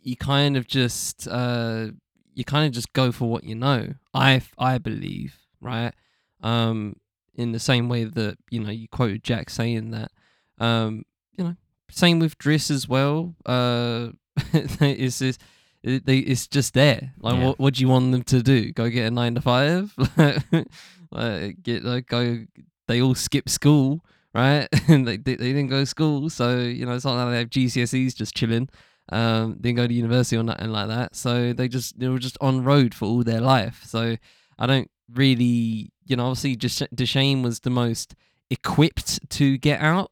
you 0.05 0.15
kind 0.15 0.55
of 0.55 0.67
just 0.67 1.27
uh, 1.27 1.87
you 2.33 2.45
kind 2.45 2.67
of 2.67 2.71
just 2.71 2.93
go 2.93 3.11
for 3.11 3.29
what 3.29 3.43
you 3.43 3.55
know. 3.55 3.95
I 4.13 4.41
I 4.57 4.77
believe, 4.77 5.35
right? 5.59 5.93
Um, 6.41 6.97
in 7.33 7.51
the 7.51 7.59
same 7.59 7.89
way 7.89 8.05
that 8.05 8.37
you 8.49 8.61
know 8.61 8.69
you 8.69 8.87
quoted 8.87 9.23
Jack 9.23 9.49
saying 9.49 9.91
that. 9.91 10.11
Um, 10.59 11.03
you 11.35 11.43
know, 11.43 11.55
same 11.89 12.19
with 12.19 12.37
dress 12.37 12.69
as 12.69 12.87
well. 12.87 13.35
Uh, 13.45 14.09
it's 14.53 15.19
just 15.19 15.41
it's 15.83 16.47
just 16.47 16.75
there. 16.75 17.13
Like, 17.19 17.35
yeah. 17.35 17.45
what 17.47 17.59
what 17.59 17.73
do 17.73 17.81
you 17.81 17.89
want 17.89 18.11
them 18.11 18.23
to 18.23 18.43
do? 18.43 18.71
Go 18.71 18.89
get 18.89 19.07
a 19.07 19.11
nine 19.11 19.35
to 19.35 19.41
five? 19.41 19.93
like, 21.11 21.63
get 21.63 21.83
like 21.83 22.07
go 22.07 22.45
they 22.87 23.01
all 23.01 23.15
skip 23.15 23.49
school, 23.49 24.05
right? 24.35 24.67
and 24.87 25.07
they, 25.07 25.17
they, 25.17 25.35
they 25.35 25.51
didn't 25.51 25.69
go 25.69 25.79
to 25.79 25.85
school, 25.87 26.29
so 26.29 26.59
you 26.59 26.85
know 26.85 26.93
it's 26.93 27.05
not 27.05 27.15
like 27.15 27.31
they 27.31 27.39
have 27.39 27.49
GCSEs 27.49 28.15
just 28.15 28.35
chilling. 28.35 28.69
Um, 29.11 29.59
go 29.61 29.87
to 29.87 29.93
university 29.93 30.35
or 30.37 30.43
nothing 30.43 30.71
like 30.71 30.87
that. 30.87 31.15
So 31.15 31.53
they 31.53 31.67
just 31.67 31.99
they 31.99 32.07
were 32.07 32.19
just 32.19 32.37
on 32.41 32.63
road 32.63 32.93
for 32.93 33.05
all 33.05 33.23
their 33.23 33.41
life. 33.41 33.83
So 33.85 34.17
I 34.57 34.65
don't 34.65 34.89
really, 35.13 35.91
you 36.05 36.15
know, 36.15 36.25
obviously 36.25 36.55
just 36.55 36.79
Dushane 36.95 37.43
was 37.43 37.59
the 37.59 37.69
most 37.69 38.15
equipped 38.49 39.29
to 39.31 39.57
get 39.57 39.81
out. 39.81 40.11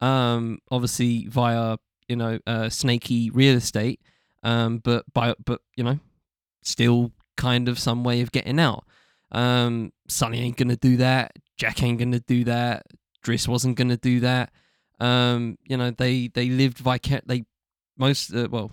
Um, 0.00 0.60
obviously 0.70 1.26
via 1.26 1.78
you 2.06 2.16
know 2.16 2.38
uh, 2.46 2.68
snaky 2.68 3.30
real 3.30 3.56
estate. 3.56 4.00
Um, 4.42 4.78
but 4.78 5.04
by 5.12 5.34
but 5.44 5.60
you 5.76 5.84
know, 5.84 5.98
still 6.62 7.12
kind 7.36 7.68
of 7.68 7.78
some 7.78 8.04
way 8.04 8.20
of 8.20 8.32
getting 8.32 8.60
out. 8.60 8.84
Um, 9.32 9.92
Sully 10.08 10.38
ain't 10.40 10.56
gonna 10.56 10.76
do 10.76 10.96
that. 10.98 11.32
Jack 11.56 11.82
ain't 11.82 11.98
gonna 11.98 12.20
do 12.20 12.44
that. 12.44 12.86
Driss 13.24 13.48
wasn't 13.48 13.76
gonna 13.76 13.96
do 13.96 14.20
that. 14.20 14.52
Um, 15.00 15.58
you 15.64 15.76
know, 15.76 15.90
they 15.90 16.28
they 16.28 16.48
lived 16.48 16.78
vicar 16.78 17.20
they 17.26 17.44
most 17.98 18.34
uh, 18.34 18.48
well, 18.50 18.72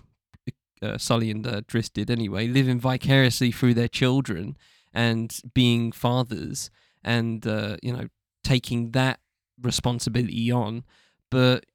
uh, 0.82 0.98
Sully 0.98 1.30
and 1.30 1.46
uh, 1.46 1.60
Driss 1.62 1.92
did 1.92 2.10
anyway, 2.10 2.46
living 2.46 2.80
vicariously 2.80 3.50
through 3.50 3.74
their 3.74 3.88
children 3.88 4.56
and 4.92 5.38
being 5.54 5.92
fathers, 5.92 6.70
and 7.04 7.46
uh, 7.46 7.76
you 7.82 7.92
know, 7.92 8.08
taking 8.42 8.92
that 8.92 9.20
responsibility 9.60 10.50
on. 10.50 10.84
But 11.30 11.66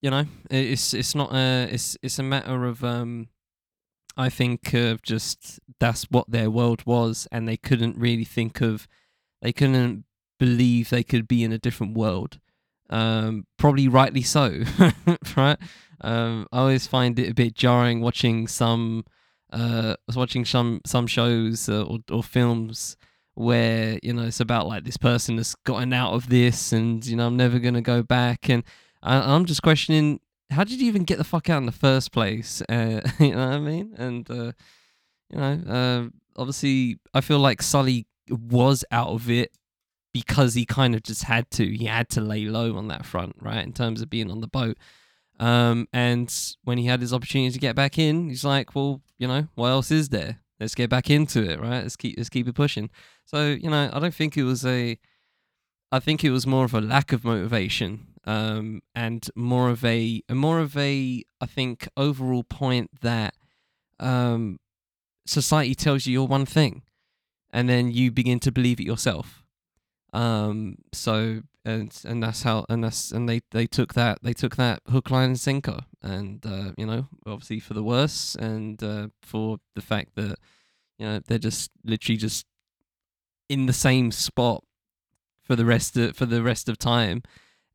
you 0.00 0.10
know, 0.10 0.24
it's 0.50 0.94
it's 0.94 1.14
not 1.14 1.32
a 1.34 1.68
it's 1.70 1.96
it's 2.02 2.18
a 2.18 2.22
matter 2.22 2.64
of 2.64 2.82
um, 2.84 3.28
I 4.16 4.28
think 4.28 4.74
of 4.74 5.02
just 5.02 5.60
that's 5.78 6.04
what 6.04 6.30
their 6.30 6.50
world 6.50 6.84
was, 6.86 7.26
and 7.32 7.48
they 7.48 7.56
couldn't 7.56 7.96
really 7.96 8.24
think 8.24 8.60
of, 8.60 8.86
they 9.40 9.52
couldn't 9.52 10.04
believe 10.38 10.90
they 10.90 11.02
could 11.02 11.26
be 11.28 11.44
in 11.44 11.52
a 11.52 11.58
different 11.58 11.96
world. 11.96 12.38
Um, 12.90 13.46
probably 13.58 13.88
rightly 13.88 14.22
so, 14.22 14.64
right? 15.36 15.58
Um, 16.02 16.46
I 16.52 16.58
always 16.58 16.86
find 16.86 17.18
it 17.18 17.30
a 17.30 17.34
bit 17.34 17.54
jarring 17.54 18.00
watching 18.00 18.46
some, 18.48 19.04
uh, 19.52 19.94
watching 20.14 20.44
some 20.44 20.80
some 20.84 21.06
shows 21.06 21.68
uh, 21.68 21.84
or, 21.84 21.98
or 22.10 22.22
films 22.22 22.96
where 23.34 23.98
you 24.02 24.12
know 24.12 24.24
it's 24.24 24.40
about 24.40 24.66
like 24.66 24.84
this 24.84 24.96
person 24.96 25.38
has 25.38 25.54
gotten 25.64 25.92
out 25.92 26.12
of 26.12 26.28
this, 26.28 26.72
and 26.72 27.04
you 27.06 27.16
know 27.16 27.26
I'm 27.26 27.36
never 27.36 27.58
gonna 27.58 27.82
go 27.82 28.02
back, 28.02 28.48
and 28.48 28.64
I, 29.02 29.34
I'm 29.34 29.44
just 29.44 29.62
questioning 29.62 30.20
how 30.52 30.64
did 30.64 30.80
you 30.80 30.86
even 30.86 31.04
get 31.04 31.18
the 31.18 31.24
fuck 31.24 31.50
out 31.50 31.58
in 31.58 31.66
the 31.66 31.72
first 31.72 32.12
place? 32.12 32.62
Uh, 32.68 33.00
you 33.18 33.32
know 33.32 33.48
what 33.48 33.54
I 33.54 33.58
mean? 33.58 33.94
And 33.96 34.30
uh, 34.30 34.52
you 35.30 35.38
know, 35.38 35.60
uh, 35.68 36.40
obviously, 36.40 36.98
I 37.14 37.20
feel 37.20 37.38
like 37.38 37.62
Sully 37.62 38.06
was 38.28 38.84
out 38.90 39.08
of 39.08 39.30
it 39.30 39.56
because 40.12 40.54
he 40.54 40.64
kind 40.64 40.94
of 40.94 41.02
just 41.02 41.24
had 41.24 41.50
to. 41.52 41.66
He 41.66 41.86
had 41.86 42.08
to 42.10 42.20
lay 42.20 42.44
low 42.44 42.76
on 42.76 42.88
that 42.88 43.04
front, 43.04 43.36
right? 43.40 43.64
In 43.64 43.72
terms 43.72 44.02
of 44.02 44.10
being 44.10 44.30
on 44.30 44.40
the 44.40 44.46
boat. 44.48 44.76
Um, 45.40 45.88
and 45.92 46.32
when 46.64 46.78
he 46.78 46.86
had 46.86 47.00
his 47.00 47.12
opportunity 47.12 47.52
to 47.52 47.58
get 47.58 47.74
back 47.74 47.98
in, 47.98 48.28
he's 48.28 48.44
like, 48.44 48.74
well, 48.74 49.00
you 49.18 49.26
know, 49.26 49.48
what 49.54 49.68
else 49.68 49.90
is 49.90 50.10
there? 50.10 50.40
Let's 50.60 50.74
get 50.74 50.90
back 50.90 51.10
into 51.10 51.42
it, 51.42 51.60
right? 51.60 51.82
Let's 51.82 51.96
keep 51.96 52.16
let's 52.16 52.28
keep 52.28 52.46
it 52.46 52.54
pushing. 52.54 52.90
So, 53.24 53.48
you 53.48 53.68
know, 53.68 53.90
I 53.92 53.98
don't 53.98 54.14
think 54.14 54.36
it 54.36 54.44
was 54.44 54.64
a 54.64 54.98
I 55.90 55.98
think 55.98 56.24
it 56.24 56.30
was 56.30 56.46
more 56.46 56.64
of 56.64 56.74
a 56.74 56.80
lack 56.80 57.12
of 57.12 57.24
motivation 57.24 58.12
um, 58.24 58.82
and 58.94 59.28
more 59.34 59.68
of 59.68 59.84
a, 59.84 60.22
more 60.30 60.60
of 60.60 60.76
a 60.76 61.22
I 61.40 61.46
think 61.46 61.88
overall 61.96 62.44
point 62.44 62.90
that 63.02 63.34
um, 64.00 64.58
society 65.26 65.74
tells 65.74 66.06
you 66.06 66.14
you're 66.14 66.28
one 66.28 66.46
thing, 66.46 66.82
and 67.50 67.68
then 67.68 67.90
you 67.90 68.10
begin 68.10 68.40
to 68.40 68.52
believe 68.52 68.80
it 68.80 68.86
yourself. 68.86 69.42
Um, 70.12 70.76
so 70.92 71.42
and 71.64 72.00
and 72.04 72.22
that's 72.22 72.42
how 72.42 72.66
and 72.68 72.82
that's 72.84 73.12
and 73.12 73.28
they 73.28 73.40
they 73.52 73.66
took 73.66 73.94
that 73.94 74.18
they 74.22 74.32
took 74.32 74.56
that 74.56 74.80
hook 74.90 75.10
line 75.10 75.30
and 75.30 75.40
sinker 75.40 75.80
and 76.02 76.44
uh, 76.44 76.72
you 76.76 76.86
know 76.86 77.08
obviously 77.26 77.60
for 77.60 77.74
the 77.74 77.82
worse 77.82 78.34
and 78.34 78.82
uh, 78.82 79.08
for 79.22 79.58
the 79.74 79.80
fact 79.80 80.16
that 80.16 80.36
you 80.98 81.06
know 81.06 81.20
they're 81.26 81.38
just 81.38 81.70
literally 81.84 82.16
just 82.16 82.46
in 83.48 83.66
the 83.66 83.72
same 83.72 84.10
spot 84.10 84.64
for 85.42 85.54
the 85.56 85.64
rest 85.64 85.96
of 85.96 86.16
for 86.16 86.26
the 86.26 86.42
rest 86.42 86.68
of 86.68 86.78
time 86.78 87.22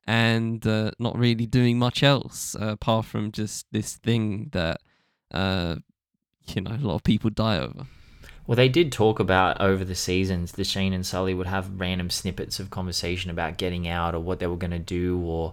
and 0.06 0.66
uh, 0.66 0.92
not 1.00 1.18
really 1.18 1.46
doing 1.46 1.78
much 1.78 2.02
else 2.02 2.56
apart 2.60 3.06
from 3.06 3.32
just 3.32 3.66
this 3.72 3.98
thing 3.98 4.50
that 4.54 4.80
uh, 5.34 5.76
you 6.48 6.62
know 6.62 6.72
a 6.72 6.86
lot 6.86 6.96
of 6.96 7.04
people 7.04 7.30
die 7.30 7.60
over. 7.60 7.86
Well, 8.48 8.56
they 8.56 8.70
did 8.70 8.94
talk 8.94 9.20
about 9.20 9.60
over 9.60 9.84
the 9.84 9.94
seasons, 9.94 10.54
the 10.54 10.64
Shane 10.64 10.94
and 10.94 11.06
Sully 11.06 11.34
would 11.34 11.48
have 11.48 11.80
random 11.80 12.10
snippets 12.10 12.62
of 12.62 12.70
conversation 12.70 13.30
about 13.30 13.58
getting 13.58 13.90
out 13.90 14.16
or 14.16 14.22
what 14.22 14.40
they 14.40 14.48
were 14.48 14.56
going 14.56 14.72
to 14.72 14.80
do, 14.80 15.20
or, 15.20 15.52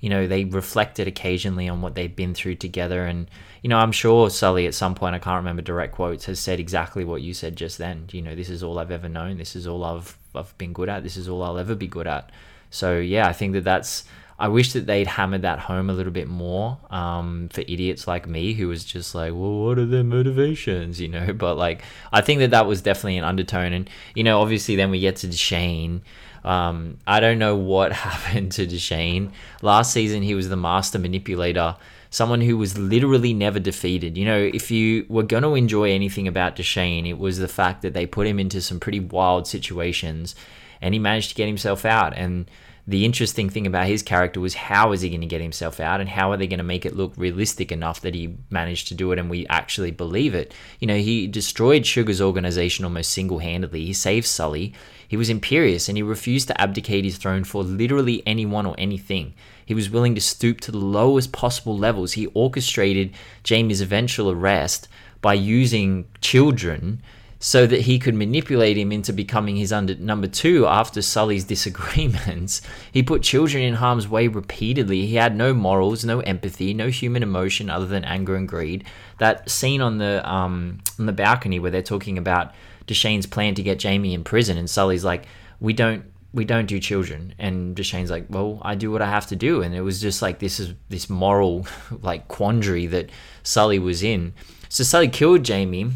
you 0.00 0.08
know, 0.08 0.26
they 0.26 0.44
reflected 0.44 1.06
occasionally 1.06 1.68
on 1.68 1.82
what 1.82 1.94
they'd 1.94 2.16
been 2.16 2.32
through 2.32 2.54
together. 2.54 3.04
And, 3.04 3.28
you 3.62 3.68
know, 3.68 3.76
I'm 3.76 3.92
sure 3.92 4.30
Sully 4.30 4.66
at 4.66 4.72
some 4.72 4.94
point, 4.94 5.14
I 5.14 5.18
can't 5.18 5.36
remember 5.36 5.60
direct 5.60 5.94
quotes, 5.94 6.24
has 6.24 6.40
said 6.40 6.58
exactly 6.58 7.04
what 7.04 7.20
you 7.20 7.34
said 7.34 7.56
just 7.56 7.76
then. 7.76 8.08
You 8.10 8.22
know, 8.22 8.34
this 8.34 8.48
is 8.48 8.62
all 8.62 8.78
I've 8.78 8.90
ever 8.90 9.10
known. 9.10 9.36
This 9.36 9.54
is 9.54 9.66
all 9.66 9.84
I've, 9.84 10.16
I've 10.34 10.56
been 10.56 10.72
good 10.72 10.88
at. 10.88 11.02
This 11.02 11.18
is 11.18 11.28
all 11.28 11.42
I'll 11.42 11.58
ever 11.58 11.74
be 11.74 11.88
good 11.88 12.06
at. 12.06 12.30
So, 12.70 12.98
yeah, 12.98 13.28
I 13.28 13.34
think 13.34 13.52
that 13.52 13.64
that's 13.64 14.04
I 14.40 14.48
wish 14.48 14.72
that 14.72 14.86
they'd 14.86 15.06
hammered 15.06 15.42
that 15.42 15.58
home 15.58 15.90
a 15.90 15.92
little 15.92 16.12
bit 16.12 16.26
more 16.26 16.78
um, 16.88 17.50
for 17.52 17.60
idiots 17.60 18.08
like 18.08 18.26
me 18.26 18.54
who 18.54 18.68
was 18.68 18.86
just 18.86 19.14
like, 19.14 19.32
well, 19.32 19.52
what 19.52 19.78
are 19.78 19.84
their 19.84 20.02
motivations, 20.02 20.98
you 20.98 21.08
know? 21.08 21.32
But 21.40 21.56
like, 21.56 21.82
I 22.10 22.22
think 22.22 22.40
that 22.40 22.50
that 22.50 22.66
was 22.66 22.80
definitely 22.80 23.18
an 23.18 23.24
undertone. 23.24 23.74
And, 23.74 23.90
you 24.14 24.24
know, 24.24 24.40
obviously 24.40 24.76
then 24.76 24.90
we 24.90 24.98
get 24.98 25.16
to 25.16 25.30
Shane. 25.30 26.00
Um, 26.42 26.96
I 27.06 27.20
don't 27.20 27.38
know 27.38 27.54
what 27.54 27.92
happened 28.08 28.52
to 28.52 28.66
Dushane. 28.66 29.30
Last 29.60 29.92
season, 29.92 30.22
he 30.22 30.34
was 30.34 30.48
the 30.48 30.56
master 30.56 30.98
manipulator, 30.98 31.76
someone 32.08 32.40
who 32.40 32.56
was 32.56 32.78
literally 32.78 33.34
never 33.34 33.58
defeated. 33.58 34.16
You 34.16 34.24
know, 34.24 34.38
if 34.38 34.70
you 34.70 35.04
were 35.10 35.22
going 35.22 35.42
to 35.42 35.54
enjoy 35.54 35.90
anything 35.90 36.26
about 36.26 36.56
Dushane, 36.56 37.06
it 37.06 37.18
was 37.18 37.38
the 37.38 37.48
fact 37.48 37.82
that 37.82 37.92
they 37.92 38.06
put 38.06 38.26
him 38.26 38.40
into 38.40 38.62
some 38.62 38.80
pretty 38.80 39.00
wild 39.00 39.46
situations 39.46 40.34
and 40.80 40.94
he 40.94 40.98
managed 40.98 41.28
to 41.28 41.34
get 41.34 41.46
himself 41.46 41.84
out. 41.84 42.16
And 42.16 42.50
the 42.90 43.04
interesting 43.04 43.48
thing 43.48 43.68
about 43.68 43.86
his 43.86 44.02
character 44.02 44.40
was 44.40 44.54
how 44.54 44.90
is 44.90 45.00
he 45.00 45.10
going 45.10 45.20
to 45.20 45.26
get 45.28 45.40
himself 45.40 45.78
out 45.78 46.00
and 46.00 46.08
how 46.08 46.32
are 46.32 46.36
they 46.36 46.48
going 46.48 46.58
to 46.58 46.64
make 46.64 46.84
it 46.84 46.96
look 46.96 47.12
realistic 47.16 47.70
enough 47.70 48.00
that 48.00 48.16
he 48.16 48.34
managed 48.50 48.88
to 48.88 48.94
do 48.94 49.12
it 49.12 49.18
and 49.18 49.30
we 49.30 49.46
actually 49.46 49.92
believe 49.92 50.34
it. 50.34 50.52
You 50.80 50.88
know, 50.88 50.96
he 50.96 51.28
destroyed 51.28 51.86
Sugar's 51.86 52.20
organization 52.20 52.84
almost 52.84 53.12
single 53.12 53.38
handedly. 53.38 53.84
He 53.84 53.92
saved 53.92 54.26
Sully. 54.26 54.74
He 55.06 55.16
was 55.16 55.30
imperious 55.30 55.88
and 55.88 55.96
he 55.96 56.02
refused 56.02 56.48
to 56.48 56.60
abdicate 56.60 57.04
his 57.04 57.16
throne 57.16 57.44
for 57.44 57.62
literally 57.62 58.24
anyone 58.26 58.66
or 58.66 58.74
anything. 58.76 59.34
He 59.64 59.74
was 59.74 59.88
willing 59.88 60.16
to 60.16 60.20
stoop 60.20 60.60
to 60.62 60.72
the 60.72 60.78
lowest 60.78 61.30
possible 61.30 61.78
levels. 61.78 62.14
He 62.14 62.26
orchestrated 62.34 63.12
Jamie's 63.44 63.80
eventual 63.80 64.32
arrest 64.32 64.88
by 65.22 65.34
using 65.34 66.06
children 66.20 67.02
so 67.42 67.66
that 67.66 67.80
he 67.80 67.98
could 67.98 68.14
manipulate 68.14 68.76
him 68.76 68.92
into 68.92 69.14
becoming 69.14 69.56
his 69.56 69.72
under 69.72 69.94
number 69.94 70.26
two 70.26 70.66
after 70.66 71.00
Sully's 71.00 71.44
disagreements. 71.44 72.60
He 72.92 73.02
put 73.02 73.22
children 73.22 73.62
in 73.62 73.74
harm's 73.74 74.08
way 74.08 74.26
repeatedly. 74.26 75.06
He 75.06 75.14
had 75.14 75.34
no 75.34 75.54
morals, 75.54 76.04
no 76.04 76.20
empathy, 76.20 76.74
no 76.74 76.88
human 76.88 77.22
emotion 77.22 77.70
other 77.70 77.86
than 77.86 78.04
anger 78.04 78.34
and 78.36 78.48
greed. 78.48 78.84
That 79.18 79.48
scene 79.48 79.80
on 79.80 79.98
the 79.98 80.28
um 80.28 80.78
on 80.98 81.06
the 81.06 81.12
balcony 81.12 81.58
where 81.58 81.70
they're 81.70 81.82
talking 81.82 82.18
about 82.18 82.52
Dushane's 82.86 83.26
plan 83.26 83.54
to 83.54 83.62
get 83.62 83.78
Jamie 83.78 84.12
in 84.12 84.24
prison, 84.24 84.58
and 84.58 84.68
Sully's 84.68 85.04
like, 85.04 85.26
"We 85.60 85.72
don't." 85.72 86.04
We 86.32 86.44
don't 86.44 86.66
do 86.66 86.78
children, 86.78 87.34
and 87.40 87.74
Dushane's 87.74 88.08
like, 88.08 88.26
"Well, 88.30 88.60
I 88.62 88.76
do 88.76 88.92
what 88.92 89.02
I 89.02 89.10
have 89.10 89.26
to 89.28 89.36
do," 89.36 89.62
and 89.62 89.74
it 89.74 89.80
was 89.80 90.00
just 90.00 90.22
like 90.22 90.38
this 90.38 90.60
is 90.60 90.74
this 90.88 91.10
moral 91.10 91.66
like 92.02 92.28
quandary 92.28 92.86
that 92.86 93.10
Sully 93.42 93.80
was 93.80 94.04
in. 94.04 94.32
So 94.68 94.84
Sully 94.84 95.08
killed 95.08 95.42
Jamie, 95.42 95.90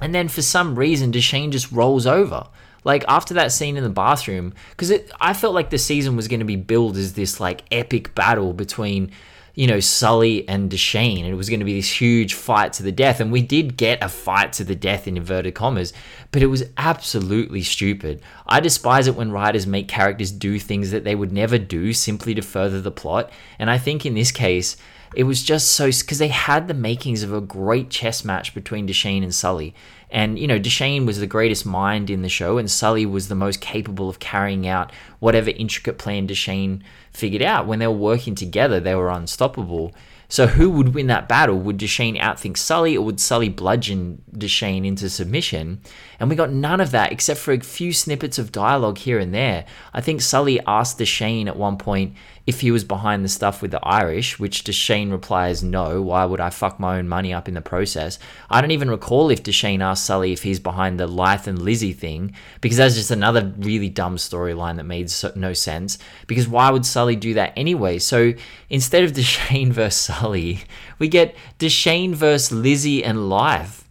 and 0.00 0.14
then 0.14 0.28
for 0.28 0.42
some 0.42 0.78
reason, 0.78 1.12
Dushane 1.12 1.50
just 1.50 1.70
rolls 1.70 2.06
over. 2.06 2.46
Like 2.84 3.04
after 3.08 3.34
that 3.34 3.52
scene 3.52 3.76
in 3.76 3.84
the 3.84 3.90
bathroom, 3.90 4.54
because 4.70 4.92
I 5.20 5.34
felt 5.34 5.54
like 5.54 5.70
the 5.70 5.78
season 5.78 6.16
was 6.16 6.28
going 6.28 6.40
to 6.40 6.46
be 6.46 6.56
billed 6.56 6.96
as 6.96 7.12
this 7.12 7.38
like 7.38 7.62
epic 7.70 8.14
battle 8.14 8.54
between, 8.54 9.10
you 9.54 9.66
know, 9.66 9.80
Sully 9.80 10.48
and 10.48 10.70
Dushane, 10.70 11.24
and 11.24 11.28
it 11.28 11.34
was 11.34 11.50
going 11.50 11.60
to 11.60 11.66
be 11.66 11.74
this 11.74 12.00
huge 12.00 12.32
fight 12.32 12.72
to 12.74 12.82
the 12.82 12.92
death. 12.92 13.20
And 13.20 13.30
we 13.30 13.42
did 13.42 13.76
get 13.76 14.02
a 14.02 14.08
fight 14.08 14.54
to 14.54 14.64
the 14.64 14.74
death 14.74 15.06
in 15.06 15.18
inverted 15.18 15.54
commas, 15.54 15.92
but 16.32 16.42
it 16.42 16.46
was 16.46 16.64
absolutely 16.78 17.62
stupid. 17.62 18.22
I 18.46 18.60
despise 18.60 19.06
it 19.06 19.16
when 19.16 19.32
writers 19.32 19.66
make 19.66 19.88
characters 19.88 20.32
do 20.32 20.58
things 20.58 20.90
that 20.90 21.04
they 21.04 21.14
would 21.14 21.32
never 21.32 21.58
do 21.58 21.92
simply 21.92 22.34
to 22.34 22.42
further 22.42 22.80
the 22.80 22.90
plot. 22.90 23.30
And 23.58 23.70
I 23.70 23.76
think 23.76 24.06
in 24.06 24.14
this 24.14 24.32
case, 24.32 24.78
it 25.14 25.24
was 25.24 25.42
just 25.42 25.72
so 25.72 25.86
because 25.86 26.18
they 26.18 26.28
had 26.28 26.68
the 26.68 26.74
makings 26.74 27.22
of 27.22 27.32
a 27.32 27.40
great 27.40 27.90
chess 27.90 28.24
match 28.24 28.54
between 28.54 28.86
Dushane 28.86 29.22
and 29.22 29.34
Sully. 29.34 29.74
And, 30.12 30.38
you 30.38 30.46
know, 30.48 30.58
Dushane 30.58 31.06
was 31.06 31.20
the 31.20 31.26
greatest 31.26 31.64
mind 31.64 32.10
in 32.10 32.22
the 32.22 32.28
show, 32.28 32.58
and 32.58 32.68
Sully 32.68 33.06
was 33.06 33.28
the 33.28 33.36
most 33.36 33.60
capable 33.60 34.08
of 34.08 34.18
carrying 34.18 34.66
out 34.66 34.90
whatever 35.20 35.50
intricate 35.50 35.98
plan 35.98 36.26
Dushane 36.26 36.82
figured 37.12 37.42
out. 37.42 37.66
When 37.66 37.78
they 37.78 37.86
were 37.86 37.92
working 37.92 38.34
together, 38.34 38.80
they 38.80 38.94
were 38.96 39.10
unstoppable. 39.10 39.94
So 40.28 40.46
who 40.46 40.70
would 40.70 40.94
win 40.94 41.08
that 41.08 41.28
battle? 41.28 41.58
Would 41.58 41.78
Dushane 41.78 42.20
outthink 42.20 42.56
Sully, 42.56 42.96
or 42.96 43.04
would 43.04 43.20
Sully 43.20 43.48
bludgeon 43.48 44.22
Dushane 44.32 44.84
into 44.84 45.10
submission? 45.10 45.80
And 46.20 46.30
we 46.30 46.36
got 46.36 46.52
none 46.52 46.80
of 46.80 46.92
that 46.92 47.10
except 47.12 47.40
for 47.40 47.52
a 47.52 47.60
few 47.60 47.92
snippets 47.92 48.38
of 48.38 48.52
dialogue 48.52 48.98
here 48.98 49.18
and 49.18 49.34
there. 49.34 49.64
I 49.92 50.00
think 50.00 50.20
Sully 50.20 50.60
asked 50.66 50.98
Dushane 50.98 51.48
at 51.48 51.56
one 51.56 51.78
point 51.78 52.14
if 52.50 52.60
he 52.60 52.72
was 52.72 52.82
behind 52.82 53.24
the 53.24 53.28
stuff 53.28 53.62
with 53.62 53.70
the 53.70 53.80
Irish, 53.84 54.38
which 54.40 54.64
Dushane 54.64 55.12
replies, 55.12 55.62
no, 55.62 56.02
why 56.02 56.24
would 56.24 56.40
I 56.40 56.50
fuck 56.50 56.80
my 56.80 56.98
own 56.98 57.08
money 57.08 57.32
up 57.32 57.46
in 57.46 57.54
the 57.54 57.60
process? 57.60 58.18
I 58.50 58.60
don't 58.60 58.72
even 58.72 58.90
recall 58.90 59.30
if 59.30 59.44
Dushane 59.44 59.80
asked 59.80 60.04
Sully 60.04 60.32
if 60.32 60.42
he's 60.42 60.58
behind 60.58 60.98
the 60.98 61.06
Lyth 61.06 61.46
and 61.46 61.62
Lizzie 61.62 61.92
thing, 61.92 62.34
because 62.60 62.78
that's 62.78 62.96
just 62.96 63.12
another 63.12 63.54
really 63.56 63.88
dumb 63.88 64.16
storyline 64.16 64.76
that 64.76 64.84
made 64.84 65.10
so- 65.10 65.32
no 65.36 65.52
sense. 65.52 65.96
Because 66.26 66.48
why 66.48 66.70
would 66.70 66.84
Sully 66.84 67.14
do 67.14 67.34
that 67.34 67.52
anyway? 67.56 68.00
So 68.00 68.34
instead 68.68 69.04
of 69.04 69.12
Dushane 69.14 69.70
versus 69.70 70.00
Sully, 70.00 70.64
we 70.98 71.06
get 71.06 71.36
Dushane 71.60 72.14
versus 72.14 72.50
Lizzie 72.50 73.04
and 73.04 73.16
Lyth. 73.16 73.84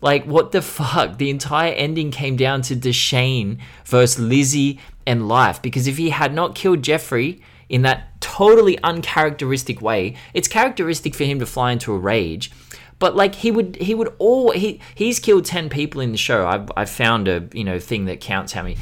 Like, 0.00 0.24
what 0.24 0.52
the 0.52 0.62
fuck? 0.62 1.18
The 1.18 1.28
entire 1.28 1.72
ending 1.72 2.10
came 2.10 2.36
down 2.36 2.62
to 2.62 2.74
Dushane 2.74 3.58
versus 3.84 4.18
Lizzie 4.18 4.80
and 5.06 5.22
Lyth. 5.22 5.60
Because 5.60 5.86
if 5.86 5.98
he 5.98 6.10
had 6.10 6.32
not 6.32 6.54
killed 6.54 6.82
Jeffrey, 6.82 7.42
in 7.68 7.82
that 7.82 8.20
totally 8.20 8.78
uncharacteristic 8.82 9.80
way. 9.80 10.16
It's 10.34 10.48
characteristic 10.48 11.14
for 11.14 11.24
him 11.24 11.38
to 11.38 11.46
fly 11.46 11.72
into 11.72 11.92
a 11.92 11.98
rage, 11.98 12.50
but 12.98 13.16
like 13.16 13.36
he 13.36 13.50
would 13.50 13.76
he 13.76 13.94
would 13.94 14.12
all 14.18 14.52
he 14.52 14.80
he's 14.94 15.18
killed 15.18 15.44
10 15.44 15.68
people 15.68 16.00
in 16.00 16.12
the 16.12 16.18
show. 16.18 16.46
I've 16.46 16.70
I've 16.76 16.90
found 16.90 17.28
a, 17.28 17.48
you 17.52 17.64
know, 17.64 17.78
thing 17.78 18.06
that 18.06 18.20
counts 18.20 18.52
how 18.52 18.62
many 18.62 18.76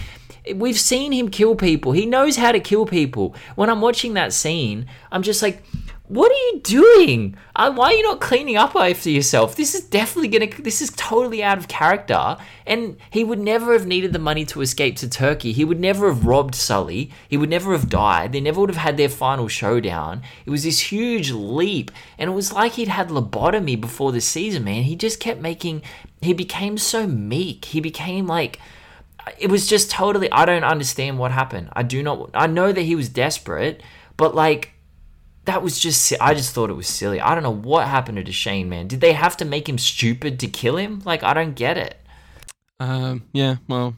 We've 0.54 0.78
seen 0.78 1.12
him 1.12 1.30
kill 1.30 1.54
people. 1.54 1.92
He 1.92 2.04
knows 2.04 2.36
how 2.36 2.52
to 2.52 2.60
kill 2.60 2.84
people. 2.84 3.34
When 3.54 3.70
I'm 3.70 3.80
watching 3.80 4.12
that 4.14 4.34
scene, 4.34 4.86
I'm 5.10 5.22
just 5.22 5.40
like 5.40 5.62
what 6.06 6.30
are 6.30 6.34
you 6.34 6.60
doing? 6.60 7.34
Uh, 7.56 7.72
why 7.72 7.86
are 7.86 7.94
you 7.94 8.02
not 8.02 8.20
cleaning 8.20 8.56
up 8.56 8.76
after 8.76 9.08
yourself? 9.08 9.56
This 9.56 9.74
is 9.74 9.84
definitely 9.84 10.28
gonna. 10.28 10.62
This 10.62 10.82
is 10.82 10.92
totally 10.96 11.42
out 11.42 11.56
of 11.56 11.66
character. 11.66 12.36
And 12.66 12.98
he 13.10 13.24
would 13.24 13.38
never 13.38 13.72
have 13.72 13.86
needed 13.86 14.12
the 14.12 14.18
money 14.18 14.44
to 14.46 14.60
escape 14.60 14.96
to 14.96 15.08
Turkey. 15.08 15.52
He 15.52 15.64
would 15.64 15.80
never 15.80 16.08
have 16.08 16.26
robbed 16.26 16.54
Sully. 16.54 17.10
He 17.26 17.38
would 17.38 17.48
never 17.48 17.72
have 17.72 17.88
died. 17.88 18.32
They 18.32 18.40
never 18.40 18.60
would 18.60 18.68
have 18.70 18.82
had 18.82 18.98
their 18.98 19.08
final 19.08 19.48
showdown. 19.48 20.20
It 20.44 20.50
was 20.50 20.64
this 20.64 20.92
huge 20.92 21.30
leap, 21.30 21.90
and 22.18 22.28
it 22.28 22.34
was 22.34 22.52
like 22.52 22.72
he'd 22.72 22.88
had 22.88 23.08
lobotomy 23.08 23.80
before 23.80 24.12
the 24.12 24.20
season. 24.20 24.64
Man, 24.64 24.82
he 24.82 24.96
just 24.96 25.20
kept 25.20 25.40
making. 25.40 25.80
He 26.20 26.34
became 26.34 26.76
so 26.76 27.06
meek. 27.06 27.64
He 27.64 27.80
became 27.80 28.26
like 28.26 28.60
it 29.38 29.50
was 29.50 29.66
just 29.66 29.90
totally 29.90 30.30
I 30.30 30.44
don't 30.44 30.64
understand 30.64 31.18
what 31.18 31.32
happened. 31.32 31.70
I 31.72 31.82
do 31.82 32.02
not 32.02 32.28
I 32.34 32.46
know 32.46 32.72
that 32.72 32.82
he 32.82 32.94
was 32.94 33.08
desperate, 33.08 33.82
but 34.18 34.34
like 34.34 34.73
that 35.44 35.62
was 35.62 35.78
just 35.78 36.12
I 36.20 36.34
just 36.34 36.54
thought 36.54 36.70
it 36.70 36.74
was 36.74 36.88
silly. 36.88 37.20
I 37.20 37.34
don't 37.34 37.42
know 37.42 37.50
what 37.50 37.86
happened 37.88 38.16
to 38.18 38.24
Dushane, 38.24 38.66
man. 38.66 38.88
Did 38.88 39.00
they 39.00 39.12
have 39.12 39.36
to 39.38 39.44
make 39.44 39.68
him 39.68 39.78
stupid 39.78 40.40
to 40.40 40.48
kill 40.48 40.76
him? 40.76 41.02
Like 41.04 41.22
I 41.22 41.34
don't 41.34 41.54
get 41.54 41.76
it. 41.76 41.98
Um. 42.80 43.24
Yeah. 43.32 43.56
Well, 43.68 43.96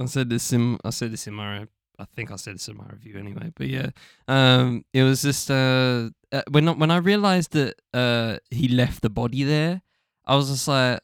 I 0.00 0.06
said 0.06 0.30
this 0.30 0.52
in 0.52 0.78
I 0.84 0.90
said 0.90 1.12
this 1.12 1.26
in 1.26 1.34
my 1.34 1.66
I 1.98 2.04
think 2.14 2.30
I 2.30 2.36
said 2.36 2.56
this 2.56 2.68
in 2.68 2.76
my 2.76 2.86
review 2.90 3.18
anyway. 3.18 3.52
But 3.54 3.68
yeah. 3.68 3.90
Um. 4.28 4.84
It 4.92 5.02
was 5.02 5.22
just 5.22 5.50
uh, 5.50 6.10
uh 6.32 6.42
when 6.50 6.66
when 6.78 6.90
I 6.90 6.96
realized 6.96 7.52
that 7.52 7.74
uh 7.92 8.38
he 8.50 8.68
left 8.68 9.02
the 9.02 9.10
body 9.10 9.44
there, 9.44 9.82
I 10.24 10.36
was 10.36 10.50
just 10.50 10.66
like, 10.68 11.00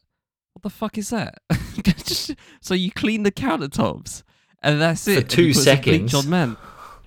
what 0.55 0.63
the 0.63 0.71
fuck 0.71 0.97
is 0.99 1.11
that? 1.11 1.39
so 2.61 2.75
you 2.75 2.91
clean 2.91 3.23
the 3.23 3.33
countertops 3.33 4.23
and 4.63 4.81
that's 4.81 5.07
it. 5.09 5.23
For 5.23 5.29
two 5.29 5.53
seconds. 5.53 6.27
Man. 6.27 6.57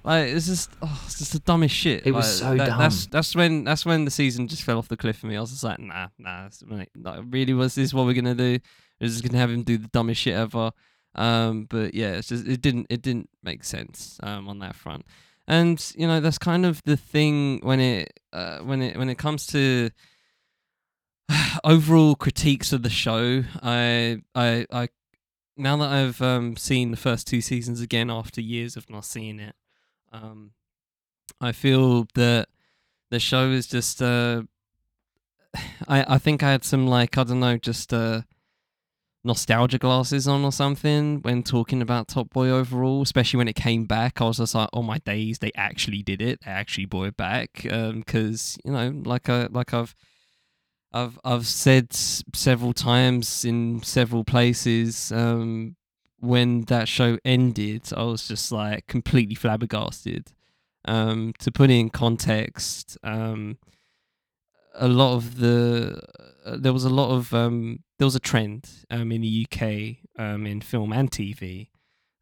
Like 0.05 0.29
it's 0.29 0.45
just, 0.45 0.69
oh, 0.83 1.01
it's 1.05 1.17
just 1.17 1.33
the 1.33 1.39
dumbest 1.39 1.73
shit. 1.73 2.05
It 2.05 2.13
like, 2.13 2.21
was 2.21 2.37
so 2.39 2.55
that, 2.55 2.67
dumb. 2.67 2.77
That's 2.77 3.07
that's 3.07 3.35
when 3.35 3.63
that's 3.63 3.87
when 3.87 4.05
the 4.05 4.11
season 4.11 4.47
just 4.47 4.61
fell 4.61 4.77
off 4.77 4.87
the 4.87 4.95
cliff 4.95 5.17
for 5.17 5.25
me. 5.25 5.35
I 5.35 5.41
was 5.41 5.49
just 5.49 5.63
like, 5.63 5.79
nah, 5.79 6.09
nah. 6.19 6.47
Like, 6.67 6.91
really, 7.25 7.53
was 7.53 7.73
this 7.73 7.91
what 7.91 8.05
we're 8.05 8.13
gonna 8.13 8.35
do? 8.35 8.59
We're 9.01 9.07
just 9.07 9.23
gonna 9.23 9.39
have 9.39 9.49
him 9.49 9.63
do 9.63 9.79
the 9.79 9.87
dumbest 9.87 10.21
shit 10.21 10.35
ever. 10.35 10.71
Um, 11.15 11.65
but 11.67 11.95
yeah, 11.95 12.11
it's 12.11 12.27
just 12.27 12.45
it 12.45 12.61
didn't 12.61 12.85
it 12.91 13.01
didn't 13.01 13.29
make 13.41 13.63
sense 13.63 14.19
um 14.21 14.47
on 14.47 14.59
that 14.59 14.75
front. 14.75 15.05
And 15.47 15.83
you 15.97 16.05
know 16.05 16.19
that's 16.19 16.37
kind 16.37 16.67
of 16.67 16.83
the 16.85 16.97
thing 16.97 17.61
when 17.63 17.79
it 17.79 18.19
uh, 18.31 18.59
when 18.59 18.83
it 18.83 18.97
when 18.97 19.09
it 19.09 19.17
comes 19.17 19.47
to 19.47 19.89
overall 21.63 22.15
critiques 22.15 22.71
of 22.71 22.83
the 22.83 22.91
show. 22.91 23.43
I 23.63 24.21
I 24.35 24.67
I 24.71 24.89
now 25.57 25.77
that 25.77 25.89
I've 25.89 26.21
um, 26.21 26.57
seen 26.57 26.91
the 26.91 26.97
first 26.97 27.25
two 27.25 27.41
seasons 27.41 27.81
again 27.81 28.11
after 28.11 28.39
years 28.39 28.77
of 28.77 28.87
not 28.87 29.05
seeing 29.05 29.39
it, 29.39 29.55
um, 30.16 30.51
I 31.41 31.51
feel 31.51 32.07
that 32.16 32.47
the 33.11 33.20
show 33.20 33.49
is 33.49 33.68
just 33.68 34.01
uh 34.01 34.43
I 35.88 36.16
I 36.16 36.18
think 36.18 36.43
I 36.43 36.51
had 36.51 36.63
some 36.63 36.88
like 36.88 37.18
I 37.18 37.24
don't 37.24 37.39
know 37.39 37.57
just 37.57 37.93
uh 37.93 38.22
nostalgia 39.24 39.80
glasses 39.80 40.28
on 40.28 40.45
or 40.45 40.51
something 40.51 41.20
when 41.24 41.41
talking 41.41 41.82
about 41.82 42.07
Top 42.07 42.30
Boy 42.30 42.49
overall, 42.49 43.01
especially 43.01 43.39
when 43.39 43.47
it 43.47 43.55
came 43.55 43.86
back. 43.86 44.22
I 44.22 44.26
was 44.26 44.38
just 44.38 44.53
like, 44.53 44.70
"Oh 44.72 44.84
my 44.84 44.99
days, 44.99 45.39
they 45.39 45.51
actually 45.55 46.03
did 46.03 46.22
it. 46.22 46.41
They 46.45 46.51
actually 46.51 46.86
brought 46.86 47.07
it 47.07 47.18
back." 47.18 47.66
Um, 47.72 48.03
cuz 48.03 48.57
you 48.63 48.72
know, 48.72 49.01
like 49.05 49.30
I 49.30 49.47
like 49.47 49.74
I've 49.74 49.95
I've 50.93 51.20
I've 51.26 51.47
said 51.47 51.93
several 51.93 52.74
times 52.74 53.43
in 53.45 53.82
several 53.84 54.24
places 54.24 55.11
um 55.11 55.76
when 56.26 56.61
that 56.63 56.88
show 56.88 57.17
ended, 57.23 57.89
I 57.95 58.03
was 58.03 58.28
just 58.28 58.51
like 58.51 58.88
completely 58.88 59.36
flabbergasted. 59.36 60.32
Um, 60.88 61.34
to 61.39 61.51
put 61.51 61.71
in 61.71 61.89
context, 61.89 62.97
um, 63.03 63.57
a 64.76 64.88
lot 64.88 65.15
of 65.15 65.39
the 65.39 66.01
uh, 66.45 66.57
there 66.59 66.73
was 66.73 66.86
a 66.86 66.89
lot 66.89 67.11
of 67.11 67.34
um, 67.34 67.80
there 67.97 68.05
was 68.05 68.15
a 68.15 68.19
trend 68.19 68.69
um, 68.91 69.11
in 69.11 69.21
the 69.21 69.47
UK 69.47 69.97
um, 70.19 70.45
in 70.45 70.61
film 70.61 70.93
and 70.93 71.09
TV 71.09 71.69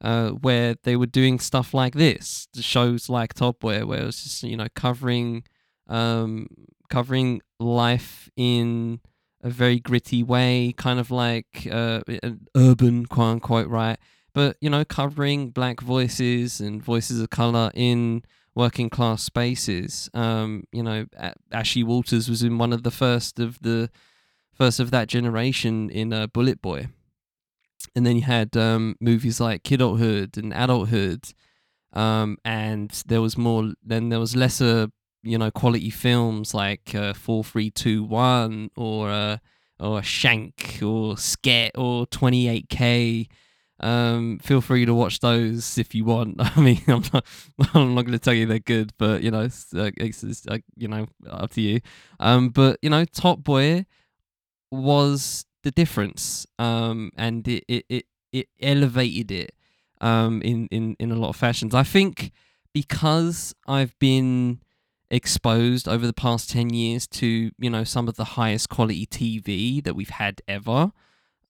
uh, 0.02 0.30
where 0.32 0.76
they 0.84 0.96
were 0.96 1.06
doing 1.06 1.40
stuff 1.40 1.74
like 1.74 1.96
this, 1.96 2.48
the 2.54 2.62
shows 2.62 3.10
like 3.10 3.34
Top 3.34 3.60
Boy, 3.60 3.86
where 3.86 4.02
it 4.02 4.06
was 4.06 4.24
just 4.24 4.44
you 4.44 4.58
know 4.58 4.68
covering 4.76 5.44
um, 5.88 6.48
covering 6.90 7.42
life 7.60 8.30
in 8.36 9.00
a 9.44 9.50
very 9.50 9.80
gritty 9.80 10.24
way, 10.24 10.74
kind 10.78 11.00
of 11.00 11.12
like 11.12 11.68
uh, 11.70 12.02
an 12.24 12.48
urban, 12.56 13.06
quote 13.06 13.34
unquote, 13.34 13.68
right? 13.68 14.00
But 14.34 14.58
you 14.62 14.70
know, 14.70 14.84
covering 14.84 15.50
black 15.50 15.82
voices 15.82 16.60
and 16.60 16.82
voices 16.82 17.22
of 17.22 17.30
color 17.30 17.70
in 17.76 18.24
working 18.56 18.90
class 18.90 19.24
spaces. 19.24 20.10
Um, 20.14 20.64
you 20.72 20.82
know, 20.82 21.06
Ashley 21.52 21.84
Walters 21.84 22.30
was 22.30 22.42
in 22.42 22.58
one 22.58 22.74
of 22.74 22.84
the 22.84 22.92
first 22.92 23.40
of 23.40 23.60
the 23.62 23.90
first 24.54 24.80
of 24.80 24.92
that 24.92 25.08
generation 25.08 25.90
in 25.90 26.14
uh, 26.14 26.28
Bullet 26.28 26.62
Boy, 26.62 26.88
and 27.96 28.06
then 28.06 28.16
you 28.16 28.24
had 28.24 28.56
um, 28.56 28.96
movies 29.00 29.40
like 29.40 29.64
Kidulthood 29.64 30.38
and 30.38 30.54
Adulthood, 30.54 31.34
um, 31.94 32.38
and 32.46 32.90
there 33.06 33.22
was 33.22 33.38
more. 33.38 33.74
Then 33.84 34.10
there 34.10 34.20
was 34.20 34.36
lesser, 34.36 34.88
you 35.24 35.38
know, 35.38 35.50
quality 35.50 35.90
films 35.90 36.54
like 36.54 36.94
uh, 36.94 37.14
Four 37.14 37.44
Three 37.44 37.72
Two 37.72 38.04
One 38.04 38.70
or 38.76 39.10
uh, 39.10 39.38
or 39.80 40.04
Shank 40.04 40.80
or 40.82 41.16
Sket 41.16 41.72
or 41.76 42.06
Twenty 42.08 42.48
Eight 42.48 42.70
K. 42.70 43.28
Um, 43.80 44.40
feel 44.40 44.62
free 44.62 44.86
to 44.86 44.94
watch 44.94 45.20
those 45.20 45.78
if 45.78 45.96
you 45.96 46.06
want. 46.06 46.36
I 46.40 46.62
mean, 46.62 46.82
I'm 46.88 47.04
not, 47.14 47.26
I'm 47.74 47.96
not 47.96 48.02
going 48.04 48.14
to 48.14 48.20
tell 48.20 48.34
you 48.34 48.46
they're 48.46 48.60
good, 48.60 48.94
but 48.98 49.24
you 49.24 49.32
know, 49.32 49.42
it's, 49.42 49.74
uh, 49.74 49.92
it's, 49.98 50.24
it's 50.24 50.48
uh, 50.48 50.60
you 50.78 50.88
know, 50.88 51.08
up 51.30 51.52
to 51.52 51.62
you. 51.62 51.82
Um, 52.20 52.50
but 52.50 52.78
you 52.82 52.90
know, 52.90 53.04
Top 53.06 53.44
Boy 53.44 53.86
was 54.72 55.46
the 55.64 55.72
difference. 55.72 56.46
Um, 56.60 57.12
and 57.18 57.48
it 57.48 57.64
it 57.68 57.86
it, 57.90 58.06
it 58.32 58.48
elevated 58.62 59.32
it. 59.32 59.56
Um, 60.02 60.42
in 60.42 60.68
in 60.68 60.96
in 61.00 61.12
a 61.12 61.16
lot 61.16 61.30
of 61.30 61.36
fashions. 61.36 61.74
I 61.74 61.84
think 61.84 62.32
because 62.74 63.54
I've 63.68 63.98
been 64.00 64.60
exposed 65.14 65.88
over 65.88 66.08
the 66.08 66.14
past 66.14 66.50
10 66.50 66.72
years 66.72 67.06
to 67.06 67.52
you 67.60 67.70
know 67.70 67.84
some 67.84 68.08
of 68.08 68.16
the 68.16 68.24
highest 68.24 68.68
quality 68.68 69.06
TV 69.06 69.82
that 69.84 69.96
we've 69.96 70.10
had 70.10 70.42
ever. 70.48 70.92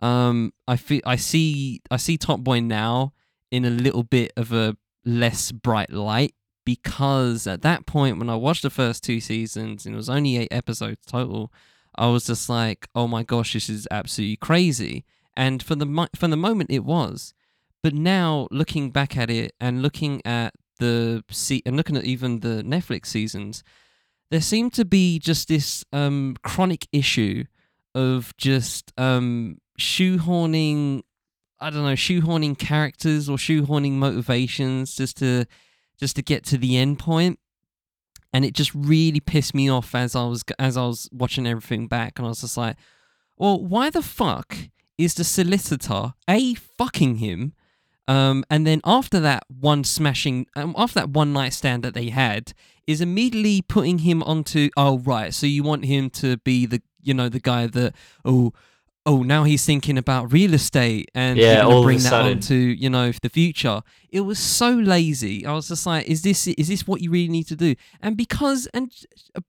Um 0.02 0.52
I 0.68 0.76
feel 0.76 1.02
I 1.06 1.16
see 1.16 1.82
I 1.90 1.96
see 1.96 2.18
Top 2.18 2.42
Boy 2.42 2.60
now 2.60 3.14
in 3.52 3.64
a 3.64 3.70
little 3.70 4.04
bit 4.04 4.34
of 4.36 4.52
a 4.52 4.76
less 5.06 5.54
bright 5.54 5.92
light 5.92 6.36
because 6.66 7.48
at 7.48 7.62
that 7.62 7.86
point 7.86 8.20
when 8.20 8.30
I 8.30 8.36
watched 8.36 8.64
the 8.64 8.70
first 8.70 9.02
two 9.02 9.22
seasons 9.22 9.86
and 9.86 9.96
it 9.96 9.98
was 9.98 10.10
only 10.10 10.38
8 10.38 10.48
episodes 10.52 11.06
total 11.06 11.52
I 11.96 12.08
was 12.08 12.26
just 12.26 12.50
like 12.50 12.90
oh 12.94 13.08
my 13.08 13.24
gosh 13.24 13.54
this 13.54 13.70
is 13.70 13.88
absolutely 13.90 14.38
crazy. 14.38 15.06
And 15.38 15.64
for 15.64 15.76
the 15.76 16.10
for 16.16 16.28
the 16.28 16.36
moment 16.36 16.70
it 16.70 16.84
was. 16.84 17.34
But 17.82 17.94
now 17.94 18.50
looking 18.52 18.92
back 18.92 19.16
at 19.18 19.30
it 19.30 19.54
and 19.60 19.82
looking 19.82 20.22
at 20.26 20.54
the 20.80 21.24
se- 21.30 21.64
and 21.66 21.76
looking 21.76 21.98
at 21.98 22.06
even 22.06 22.40
the 22.40 22.64
Netflix 22.64 23.08
seasons, 23.08 23.64
there 24.32 24.42
seemed 24.42 24.74
to 24.74 24.86
be 24.86 25.20
just 25.20 25.48
this 25.48 25.84
um, 25.94 26.36
chronic 26.44 26.88
issue 26.92 27.46
of 27.96 28.36
just 28.38 28.92
um, 28.98 29.60
shoehorning, 29.80 31.04
I 31.60 31.70
don't 31.70 31.84
know, 31.84 31.94
shoehorning 31.94 32.58
characters 32.58 33.30
or 33.30 33.38
shoehorning 33.38 33.94
motivations 33.94 34.96
just 34.96 35.18
to 35.18 35.46
just 36.00 36.16
to 36.16 36.22
get 36.22 36.44
to 36.46 36.58
the 36.58 36.78
end 36.78 37.00
point. 37.00 37.40
And 38.34 38.44
it 38.44 38.56
just 38.56 38.74
really 38.74 39.20
pissed 39.20 39.54
me 39.54 39.70
off 39.70 39.94
as 39.94 40.16
I 40.16 40.26
was 40.26 40.44
as 40.58 40.76
I 40.76 40.86
was 40.86 41.08
watching 41.12 41.46
everything 41.46 41.88
back, 41.88 42.18
and 42.18 42.26
I 42.26 42.30
was 42.30 42.42
just 42.42 42.58
like, 42.58 42.78
"Well, 43.38 43.64
why 43.64 43.92
the 43.92 44.02
fuck 44.02 44.58
is 44.98 45.14
the 45.14 45.24
solicitor 45.24 46.16
a 46.28 46.56
fucking 46.56 47.18
him?" 47.18 47.54
Um, 48.08 48.44
and 48.50 48.68
then 48.68 48.82
after 48.84 49.20
that 49.22 49.44
one 49.48 49.84
smashing, 49.84 50.48
um, 50.56 50.74
after 50.78 51.00
that 51.02 51.10
one 51.12 51.32
night 51.34 51.54
stand 51.54 51.84
that 51.84 51.94
they 51.94 52.10
had, 52.10 52.54
is 52.86 53.00
immediately 53.00 53.62
putting 53.62 54.00
him 54.00 54.22
onto. 54.24 54.70
Oh 54.76 55.00
right, 55.00 55.34
so 55.34 55.46
you 55.48 55.64
want 55.64 55.86
him 55.86 56.10
to 56.12 56.38
be 56.38 56.66
the, 56.66 56.82
you 57.02 57.14
know, 57.14 57.30
the 57.30 57.40
guy 57.40 57.68
that 57.68 57.96
oh, 58.26 58.52
oh 59.06 59.22
now 59.24 59.44
he's 59.46 59.66
thinking 59.66 59.98
about 59.98 60.32
real 60.34 60.54
estate 60.54 61.10
and 61.16 61.38
Yeah, 61.38 61.46
you're 61.46 61.56
gonna 61.64 61.70
all 61.70 61.78
of 61.80 61.84
a 61.84 61.88
bring 61.88 61.98
that 62.00 62.04
sudden. 62.10 62.32
onto 62.38 62.56
you 62.56 62.90
know 62.90 63.12
the 63.22 63.30
future. 63.30 63.82
It 64.10 64.22
was 64.22 64.38
so 64.40 64.70
lazy. 64.72 65.46
I 65.46 65.54
was 65.54 65.70
just 65.70 65.86
like, 65.86 66.06
is 66.08 66.24
this 66.24 66.46
is 66.48 66.68
this 66.68 66.86
what 66.86 67.00
you 67.00 67.10
really 67.10 67.30
need 67.30 67.48
to 67.48 67.56
do? 67.56 67.76
And 68.02 68.18
because 68.18 68.68
and 68.74 68.92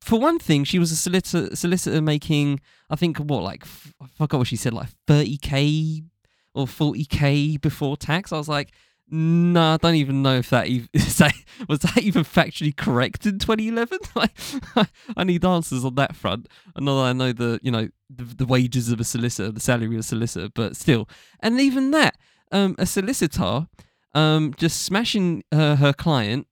for 0.00 0.20
one 0.20 0.38
thing, 0.38 0.62
she 0.62 0.78
was 0.78 0.92
a 0.92 0.96
solicitor 0.96 1.56
solicitor 1.56 2.00
making 2.00 2.60
I 2.88 2.94
think 2.96 3.18
what 3.18 3.42
like 3.42 3.64
I 4.00 4.06
forgot 4.16 4.38
what 4.38 4.46
she 4.46 4.56
said 4.56 4.74
like 4.74 4.90
thirty 5.08 5.38
k 5.38 6.04
or 6.54 6.66
40k 6.66 7.60
before 7.60 7.96
tax. 7.96 8.32
I 8.32 8.38
was 8.38 8.48
like, 8.48 8.72
nah, 9.10 9.74
I 9.74 9.76
don't 9.76 9.94
even 9.96 10.22
know 10.22 10.36
if 10.36 10.50
that, 10.50 10.66
even, 10.68 10.88
that 10.94 11.34
was 11.68 11.80
that 11.80 11.98
even 11.98 12.24
factually 12.24 12.74
correct 12.74 13.26
in 13.26 13.38
2011. 13.38 13.98
Like, 14.14 14.88
I 15.16 15.24
need 15.24 15.44
answers 15.44 15.84
on 15.84 15.96
that 15.96 16.14
front. 16.14 16.48
And 16.76 16.88
I 16.88 17.12
know 17.12 17.32
the 17.32 17.58
you 17.62 17.70
know 17.70 17.88
the, 18.08 18.24
the 18.24 18.46
wages 18.46 18.90
of 18.90 19.00
a 19.00 19.04
solicitor, 19.04 19.50
the 19.50 19.60
salary 19.60 19.94
of 19.94 20.00
a 20.00 20.02
solicitor, 20.04 20.48
but 20.54 20.76
still, 20.76 21.08
and 21.40 21.60
even 21.60 21.90
that, 21.90 22.16
um, 22.52 22.76
a 22.78 22.86
solicitor, 22.86 23.66
um, 24.14 24.54
just 24.56 24.82
smashing 24.82 25.42
uh, 25.50 25.76
her 25.76 25.92
client. 25.92 26.46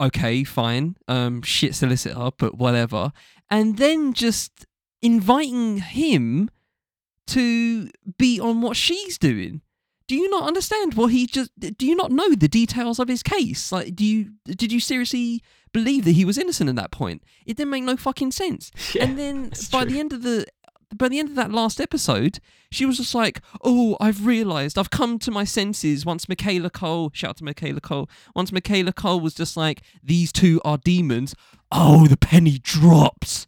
Okay, 0.00 0.44
fine. 0.44 0.96
Um, 1.08 1.42
shit 1.42 1.74
solicitor, 1.74 2.30
but 2.38 2.56
whatever. 2.56 3.12
And 3.50 3.76
then 3.76 4.14
just 4.14 4.66
inviting 5.02 5.78
him 5.78 6.50
to 7.30 7.88
be 8.18 8.40
on 8.40 8.60
what 8.60 8.76
she's 8.76 9.18
doing. 9.18 9.62
Do 10.06 10.16
you 10.16 10.28
not 10.28 10.44
understand 10.48 10.94
what 10.94 11.12
he 11.12 11.26
just? 11.26 11.50
Do 11.58 11.86
you 11.86 11.94
not 11.94 12.10
know 12.10 12.34
the 12.34 12.48
details 12.48 12.98
of 12.98 13.06
his 13.08 13.22
case? 13.22 13.70
Like, 13.70 13.94
do 13.94 14.04
you 14.04 14.32
did 14.44 14.72
you 14.72 14.80
seriously 14.80 15.42
believe 15.72 16.04
that 16.04 16.12
he 16.12 16.24
was 16.24 16.36
innocent 16.36 16.68
at 16.68 16.76
that 16.76 16.90
point? 16.90 17.22
It 17.46 17.56
didn't 17.56 17.70
make 17.70 17.84
no 17.84 17.96
fucking 17.96 18.32
sense. 18.32 18.72
Yeah, 18.94 19.04
and 19.04 19.18
then 19.18 19.50
by 19.70 19.82
true. 19.82 19.92
the 19.92 20.00
end 20.00 20.12
of 20.12 20.22
the 20.22 20.46
by 20.96 21.08
the 21.08 21.20
end 21.20 21.28
of 21.28 21.36
that 21.36 21.52
last 21.52 21.80
episode, 21.80 22.40
she 22.72 22.84
was 22.84 22.96
just 22.96 23.14
like, 23.14 23.40
"Oh, 23.62 23.96
I've 24.00 24.26
realised. 24.26 24.76
I've 24.76 24.90
come 24.90 25.18
to 25.20 25.30
my 25.30 25.44
senses." 25.44 26.04
Once 26.04 26.28
Michaela 26.28 26.70
Coel, 26.70 27.10
shout 27.12 27.30
out 27.30 27.36
to 27.36 27.44
Michaela 27.44 27.80
Coel. 27.80 28.10
Once 28.34 28.50
Michaela 28.50 28.92
Coel 28.92 29.20
was 29.20 29.34
just 29.34 29.56
like, 29.56 29.82
"These 30.02 30.32
two 30.32 30.60
are 30.64 30.78
demons." 30.78 31.36
Oh, 31.70 32.08
the 32.08 32.16
penny 32.16 32.58
drops. 32.58 33.46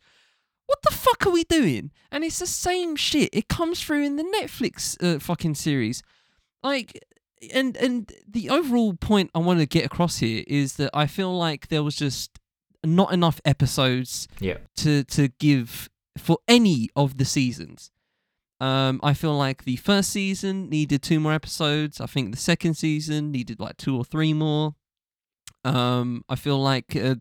What 0.72 0.82
the 0.90 0.94
fuck 0.94 1.26
are 1.26 1.30
we 1.30 1.44
doing? 1.44 1.90
And 2.10 2.24
it's 2.24 2.38
the 2.38 2.46
same 2.46 2.96
shit. 2.96 3.28
It 3.34 3.48
comes 3.48 3.82
through 3.82 4.04
in 4.04 4.16
the 4.16 4.22
Netflix 4.24 4.96
uh, 5.02 5.18
fucking 5.18 5.54
series. 5.56 6.02
Like, 6.62 6.98
and 7.52 7.76
and 7.76 8.10
the 8.26 8.48
overall 8.48 8.94
point 8.94 9.30
I 9.34 9.40
want 9.40 9.60
to 9.60 9.66
get 9.66 9.84
across 9.84 10.18
here 10.18 10.44
is 10.46 10.76
that 10.76 10.90
I 10.94 11.06
feel 11.06 11.36
like 11.36 11.68
there 11.68 11.82
was 11.82 11.94
just 11.96 12.38
not 12.84 13.12
enough 13.12 13.38
episodes 13.44 14.28
Yeah. 14.40 14.58
to 14.76 15.04
to 15.04 15.28
give 15.38 15.90
for 16.16 16.38
any 16.48 16.88
of 16.96 17.18
the 17.18 17.24
seasons. 17.26 17.90
Um, 18.58 18.98
I 19.02 19.12
feel 19.12 19.36
like 19.36 19.64
the 19.64 19.76
first 19.76 20.10
season 20.10 20.70
needed 20.70 21.02
two 21.02 21.20
more 21.20 21.32
episodes. 21.34 22.00
I 22.00 22.06
think 22.06 22.30
the 22.30 22.40
second 22.40 22.74
season 22.74 23.30
needed 23.30 23.60
like 23.60 23.76
two 23.76 23.96
or 23.96 24.04
three 24.04 24.32
more. 24.32 24.74
Um, 25.64 26.24
I 26.28 26.36
feel 26.36 26.58
like 26.58 26.96
uh, 26.96 27.16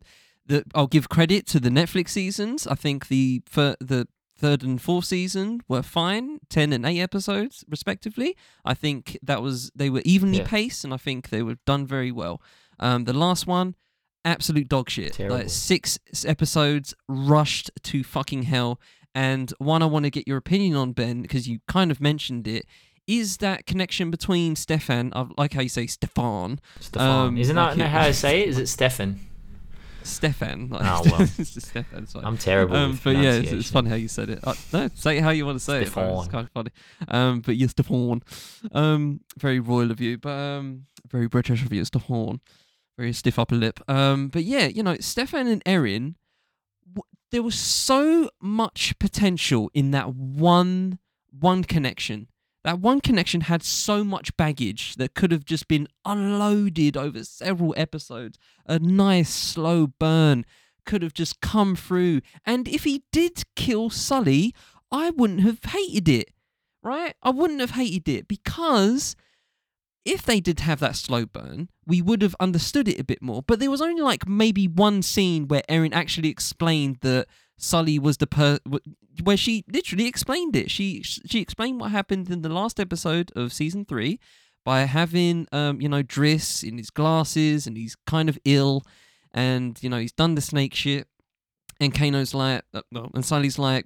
the 0.51 0.63
I'll 0.75 0.87
give 0.97 1.07
credit 1.09 1.47
to 1.47 1.59
the 1.59 1.69
Netflix 1.69 2.09
seasons. 2.09 2.67
I 2.67 2.75
think 2.75 3.07
the 3.07 3.41
fir- 3.45 3.75
the 3.79 4.07
third 4.37 4.63
and 4.63 4.81
fourth 4.81 5.05
season 5.05 5.61
were 5.67 5.83
fine, 5.83 6.39
ten 6.49 6.73
and 6.73 6.85
eight 6.85 6.99
episodes 7.01 7.63
respectively. 7.69 8.35
I 8.65 8.73
think 8.73 9.17
that 9.29 9.41
was 9.41 9.71
they 9.75 9.89
were 9.89 10.01
evenly 10.05 10.39
Yeah. 10.39 10.47
paced, 10.47 10.83
and 10.85 10.93
I 10.93 10.97
think 10.97 11.29
they 11.29 11.43
were 11.43 11.57
done 11.65 11.85
very 11.85 12.11
well. 12.11 12.41
Um, 12.79 13.03
the 13.05 13.13
last 13.25 13.45
one, 13.47 13.75
absolute 14.25 14.67
dog 14.67 14.89
shit. 14.89 15.13
Terrible. 15.13 15.37
Like 15.37 15.49
six 15.49 15.99
episodes 16.25 16.93
rushed 17.07 17.69
to 17.83 18.03
fucking 18.03 18.43
hell. 18.43 18.79
And 19.13 19.51
one 19.59 19.81
I 19.83 19.87
want 19.87 20.05
to 20.05 20.09
get 20.11 20.27
your 20.27 20.37
opinion 20.37 20.75
on, 20.75 20.93
Ben, 20.93 21.21
because 21.21 21.47
you 21.47 21.59
kind 21.67 21.91
of 21.91 21.99
mentioned 21.99 22.47
it. 22.47 22.65
Is 23.07 23.37
that 23.37 23.65
connection 23.65 24.09
between 24.09 24.55
Stefan, 24.55 25.11
I 25.13 25.27
like 25.37 25.53
how 25.53 25.61
you 25.61 25.69
say 25.69 25.85
Stefan, 25.87 26.59
Stefan. 26.79 27.09
Um, 27.27 27.37
Isn't 27.37 27.55
that 27.57 27.77
it- 27.77 27.87
how 27.87 28.05
to 28.07 28.13
say 28.25 28.41
it? 28.41 28.47
Is 28.49 28.57
it 28.57 28.67
Stefan? 28.67 29.19
Stefan. 30.03 30.69
Like, 30.69 30.81
Oh, 30.83 31.01
well. 31.11 31.21
it's 31.21 31.53
just 31.53 31.67
Stefan. 31.69 32.07
Sorry. 32.07 32.25
I'm 32.25 32.37
terrible. 32.37 32.75
Um, 32.75 32.99
but 33.03 33.15
yeah, 33.17 33.33
it's, 33.33 33.51
it's 33.51 33.71
funny 33.71 33.89
how 33.89 33.95
you 33.95 34.07
said 34.07 34.29
it. 34.29 34.39
Uh, 34.43 34.53
no, 34.73 34.89
say 34.95 35.17
it 35.17 35.23
how 35.23 35.29
you 35.31 35.45
want 35.45 35.57
to 35.59 35.63
say 35.63 35.77
it. 35.77 35.81
It's 35.83 35.93
kind 35.93 36.45
of 36.45 36.49
funny. 36.51 36.69
Um, 37.07 37.41
but 37.41 37.55
yes, 37.55 37.71
Stefan. 37.71 38.21
Um, 38.71 39.21
very 39.37 39.59
royal 39.59 39.91
of 39.91 39.99
you, 40.01 40.17
but 40.17 40.29
um, 40.31 40.85
very 41.09 41.27
British 41.27 41.63
of 41.65 41.71
you, 41.73 41.83
Stefan. 41.85 42.39
Very 42.97 43.13
stiff 43.13 43.39
upper 43.39 43.55
lip. 43.55 43.79
Um, 43.87 44.27
but 44.27 44.43
yeah, 44.43 44.65
you 44.67 44.83
know, 44.83 44.97
Stefan 44.99 45.47
and 45.47 45.61
Erin. 45.65 46.15
W- 46.93 47.03
there 47.31 47.41
was 47.43 47.55
so 47.57 48.29
much 48.41 48.97
potential 48.99 49.71
in 49.73 49.91
that 49.91 50.13
one 50.13 50.99
one 51.31 51.63
connection. 51.63 52.27
That 52.63 52.79
one 52.79 53.01
connection 53.01 53.41
had 53.41 53.63
so 53.63 54.03
much 54.03 54.35
baggage 54.37 54.95
that 54.95 55.15
could 55.15 55.31
have 55.31 55.45
just 55.45 55.67
been 55.67 55.87
unloaded 56.05 56.95
over 56.95 57.23
several 57.23 57.73
episodes. 57.75 58.37
A 58.67 58.77
nice 58.77 59.33
slow 59.33 59.87
burn 59.87 60.45
could 60.85 61.01
have 61.01 61.13
just 61.13 61.41
come 61.41 61.75
through. 61.75 62.21
And 62.45 62.67
if 62.67 62.83
he 62.83 63.03
did 63.11 63.43
kill 63.55 63.89
Sully, 63.89 64.53
I 64.91 65.09
wouldn't 65.09 65.41
have 65.41 65.63
hated 65.63 66.07
it, 66.07 66.31
right? 66.83 67.15
I 67.23 67.31
wouldn't 67.31 67.61
have 67.61 67.71
hated 67.71 68.07
it 68.07 68.27
because 68.27 69.15
if 70.05 70.23
they 70.23 70.39
did 70.39 70.59
have 70.61 70.79
that 70.79 70.95
slow 70.95 71.25
burn, 71.25 71.69
we 71.85 72.01
would 72.01 72.21
have 72.21 72.35
understood 72.39 72.87
it 72.87 72.99
a 72.99 73.03
bit 73.03 73.21
more. 73.21 73.41
But 73.43 73.59
there 73.59 73.71
was 73.71 73.81
only 73.81 74.01
like 74.01 74.27
maybe 74.27 74.67
one 74.67 75.01
scene 75.01 75.47
where 75.47 75.63
Erin 75.69 75.93
actually 75.93 76.29
explained 76.29 76.97
that 77.01 77.27
Sully 77.61 77.99
was 77.99 78.17
the 78.17 78.27
per 78.27 78.59
where 79.23 79.37
she 79.37 79.63
literally 79.71 80.07
explained 80.07 80.55
it. 80.55 80.71
She 80.71 81.03
she 81.03 81.39
explained 81.39 81.79
what 81.79 81.91
happened 81.91 82.29
in 82.29 82.41
the 82.41 82.49
last 82.49 82.79
episode 82.79 83.31
of 83.35 83.53
season 83.53 83.85
three 83.85 84.19
by 84.65 84.81
having 84.81 85.47
um 85.51 85.79
you 85.79 85.87
know 85.87 86.01
Driss 86.01 86.67
in 86.67 86.77
his 86.77 86.89
glasses 86.89 87.67
and 87.67 87.77
he's 87.77 87.95
kind 88.07 88.29
of 88.29 88.39
ill 88.45 88.83
and 89.31 89.77
you 89.81 89.89
know 89.89 89.99
he's 89.99 90.11
done 90.11 90.33
the 90.35 90.41
snake 90.41 90.73
shit. 90.73 91.07
And 91.79 91.93
Kano's 91.93 92.33
like 92.33 92.63
uh, 92.73 92.81
well 92.91 93.11
and 93.13 93.23
Sully's 93.23 93.59
like 93.59 93.85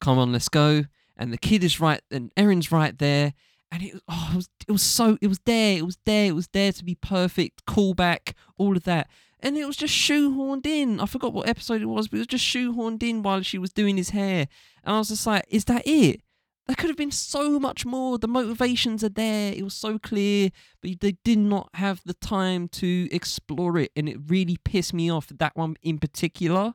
come 0.00 0.18
on 0.18 0.32
let's 0.32 0.48
go. 0.48 0.84
And 1.14 1.32
the 1.32 1.38
kid 1.38 1.62
is 1.62 1.80
right 1.80 2.00
and 2.10 2.32
Erin's 2.36 2.72
right 2.72 2.96
there. 2.98 3.34
And 3.70 3.82
it, 3.82 3.94
oh, 4.08 4.30
it 4.32 4.36
was 4.36 4.48
it 4.68 4.72
was 4.72 4.82
so 4.82 5.18
it 5.20 5.26
was 5.26 5.40
there 5.44 5.76
it 5.76 5.84
was 5.84 5.98
there 6.06 6.26
it 6.26 6.34
was 6.34 6.48
there 6.48 6.72
to 6.72 6.84
be 6.84 6.94
perfect 6.94 7.66
callback 7.66 8.32
all 8.56 8.74
of 8.74 8.84
that 8.84 9.10
and 9.42 9.56
it 9.56 9.66
was 9.66 9.76
just 9.76 9.94
shoehorned 9.94 10.66
in. 10.66 11.00
I 11.00 11.06
forgot 11.06 11.32
what 11.32 11.48
episode 11.48 11.82
it 11.82 11.86
was 11.86 12.08
but 12.08 12.16
it 12.16 12.20
was 12.20 12.26
just 12.28 12.44
shoehorned 12.44 13.02
in 13.02 13.22
while 13.22 13.42
she 13.42 13.58
was 13.58 13.72
doing 13.72 13.96
his 13.96 14.10
hair. 14.10 14.46
And 14.84 14.94
I 14.94 14.98
was 14.98 15.08
just 15.08 15.26
like 15.26 15.44
is 15.48 15.64
that 15.66 15.82
it? 15.86 16.20
There 16.66 16.76
could 16.76 16.90
have 16.90 16.96
been 16.96 17.10
so 17.10 17.58
much 17.58 17.84
more. 17.84 18.18
The 18.18 18.28
motivations 18.28 19.02
are 19.02 19.08
there. 19.08 19.52
It 19.52 19.64
was 19.64 19.74
so 19.74 19.98
clear 19.98 20.50
but 20.80 21.00
they 21.00 21.16
did 21.24 21.38
not 21.38 21.70
have 21.74 22.00
the 22.04 22.14
time 22.14 22.68
to 22.68 23.08
explore 23.10 23.78
it. 23.78 23.90
And 23.96 24.08
it 24.08 24.18
really 24.28 24.58
pissed 24.64 24.94
me 24.94 25.10
off 25.10 25.28
that 25.28 25.56
one 25.56 25.76
in 25.82 25.98
particular. 25.98 26.72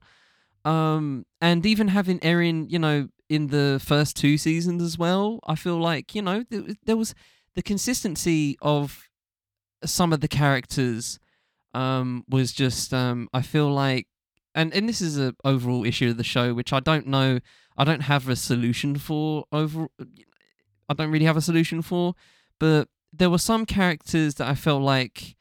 Um 0.66 1.26
and 1.40 1.66
even 1.66 1.90
having 1.90 2.24
Erin 2.24 2.68
you 2.70 2.80
know 2.80 3.08
in 3.30 3.48
the 3.48 3.82
first 3.84 4.16
two 4.16 4.38
seasons 4.38 4.82
as 4.82 4.98
well 4.98 5.42
i 5.46 5.54
feel 5.54 5.78
like 5.78 6.16
you 6.16 6.22
know 6.22 6.46
there, 6.50 6.64
there 6.86 6.96
was 6.96 7.14
the 7.56 7.62
consistency 7.62 8.58
of 8.62 9.10
some 9.84 10.14
of 10.14 10.22
the 10.22 10.28
characters 10.28 11.20
um 11.78 12.24
was 12.28 12.52
just 12.52 12.92
um 12.92 13.30
i 13.34 13.42
feel 13.42 13.70
like 13.70 14.08
and 14.56 14.74
and 14.74 14.90
this 14.90 15.00
is 15.00 15.20
a 15.20 15.36
overall 15.46 15.86
issue 15.86 16.10
of 16.10 16.18
the 16.18 16.24
show 16.24 16.54
which 16.54 16.74
i 16.74 16.80
don't 16.80 17.06
know 17.06 17.40
i 17.78 17.84
don't 17.84 18.02
have 18.02 18.28
a 18.28 18.36
solution 18.36 18.98
for 18.98 19.46
over 19.52 19.88
i 20.90 20.94
don't 20.96 21.12
really 21.12 21.26
have 21.26 21.38
a 21.38 21.42
solution 21.42 21.84
for 21.84 22.16
but 22.60 22.90
there 23.14 23.30
were 23.30 23.38
some 23.38 23.64
characters 23.64 24.36
that 24.36 24.48
i 24.48 24.56
felt 24.56 24.82
like 24.82 25.36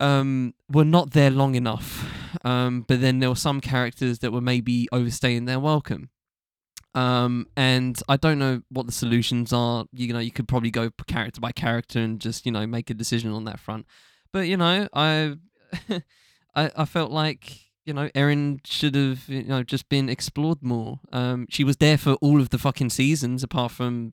um 0.00 0.52
were 0.70 0.84
not 0.84 1.12
there 1.12 1.30
long 1.30 1.54
enough 1.54 2.04
um 2.44 2.84
but 2.86 3.00
then 3.00 3.18
there 3.20 3.30
were 3.30 3.34
some 3.34 3.60
characters 3.60 4.18
that 4.18 4.32
were 4.32 4.40
maybe 4.40 4.88
overstaying 4.92 5.46
their 5.46 5.60
welcome. 5.60 6.10
Um 6.94 7.46
and 7.56 7.98
i 8.06 8.18
don't 8.18 8.38
know 8.38 8.62
what 8.68 8.84
the 8.84 8.92
solutions 8.92 9.50
are. 9.52 9.86
You 9.92 10.12
know 10.12 10.18
you 10.18 10.30
could 10.30 10.48
probably 10.48 10.70
go 10.70 10.90
character 11.06 11.40
by 11.40 11.52
character 11.52 12.00
and 12.00 12.20
just 12.20 12.44
you 12.44 12.52
know 12.52 12.66
make 12.66 12.90
a 12.90 12.94
decision 12.94 13.30
on 13.32 13.44
that 13.44 13.60
front 13.60 13.86
but 14.32 14.48
you 14.48 14.56
know 14.56 14.88
i 14.92 15.34
i, 16.54 16.70
I 16.76 16.84
felt 16.84 17.10
like 17.10 17.60
you 17.84 17.92
know 17.92 18.10
erin 18.14 18.60
should 18.64 18.94
have 18.94 19.28
you 19.28 19.44
know 19.44 19.62
just 19.62 19.88
been 19.88 20.08
explored 20.08 20.62
more 20.62 21.00
um 21.12 21.46
she 21.50 21.64
was 21.64 21.76
there 21.78 21.98
for 21.98 22.14
all 22.14 22.40
of 22.40 22.50
the 22.50 22.58
fucking 22.58 22.90
seasons 22.90 23.42
apart 23.42 23.72
from 23.72 24.12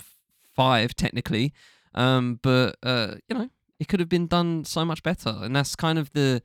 five 0.56 0.96
technically 0.96 1.54
um 1.96 2.40
but 2.42 2.76
uh 2.84 3.16
you 3.28 3.38
know 3.38 3.50
it 3.80 3.88
could 3.88 4.00
have 4.00 4.10
been 4.10 4.28
done 4.28 4.66
so 4.66 4.84
much 4.84 5.04
better 5.04 5.38
and 5.42 5.56
that's 5.56 5.76
kind 5.76 5.98
of 5.98 6.12
the 6.14 6.42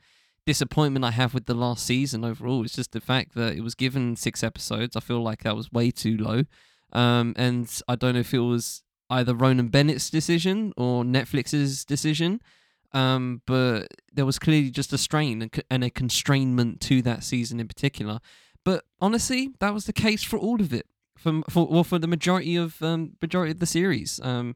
disappointment 0.46 1.04
I 1.04 1.10
have 1.10 1.34
with 1.34 1.46
the 1.46 1.54
last 1.54 1.86
season 1.86 2.24
overall. 2.24 2.64
It's 2.64 2.76
just 2.76 2.92
the 2.92 3.00
fact 3.00 3.34
that 3.34 3.56
it 3.56 3.62
was 3.62 3.74
given 3.74 4.16
six 4.16 4.42
episodes. 4.42 4.96
I 4.96 5.00
feel 5.00 5.22
like 5.22 5.42
that 5.42 5.56
was 5.56 5.72
way 5.72 5.90
too 5.90 6.16
low. 6.16 6.44
Um, 6.92 7.34
and 7.36 7.70
I 7.88 7.96
don't 7.96 8.14
know 8.14 8.20
if 8.20 8.34
it 8.34 8.38
was 8.38 8.82
either 9.10 9.34
Ronan 9.34 9.68
Bennett's 9.68 10.10
decision 10.10 10.72
or 10.76 11.02
Netflix's 11.02 11.84
decision. 11.84 12.40
Um, 12.94 13.42
but 13.44 13.88
there 14.12 14.24
was 14.24 14.38
clearly 14.38 14.70
just 14.70 14.92
a 14.92 14.98
strain 14.98 15.50
and, 15.70 15.84
a 15.84 15.90
constrainment 15.90 16.80
to 16.80 17.02
that 17.02 17.24
season 17.24 17.58
in 17.58 17.66
particular. 17.66 18.20
But 18.64 18.84
honestly, 19.00 19.50
that 19.58 19.74
was 19.74 19.84
the 19.84 19.92
case 19.92 20.22
for 20.22 20.38
all 20.38 20.60
of 20.60 20.72
it. 20.72 20.86
For 21.18 21.42
for 21.50 21.66
well, 21.66 21.84
for 21.84 21.98
the 21.98 22.06
majority 22.06 22.56
of 22.56 22.82
um 22.82 23.12
majority 23.20 23.52
of 23.52 23.58
the 23.58 23.66
series. 23.66 24.20
Um, 24.22 24.54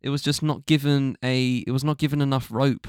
it 0.00 0.10
was 0.10 0.22
just 0.22 0.42
not 0.42 0.66
given 0.66 1.16
a 1.22 1.64
it 1.66 1.70
was 1.70 1.84
not 1.84 1.98
given 1.98 2.20
enough 2.20 2.48
rope 2.50 2.88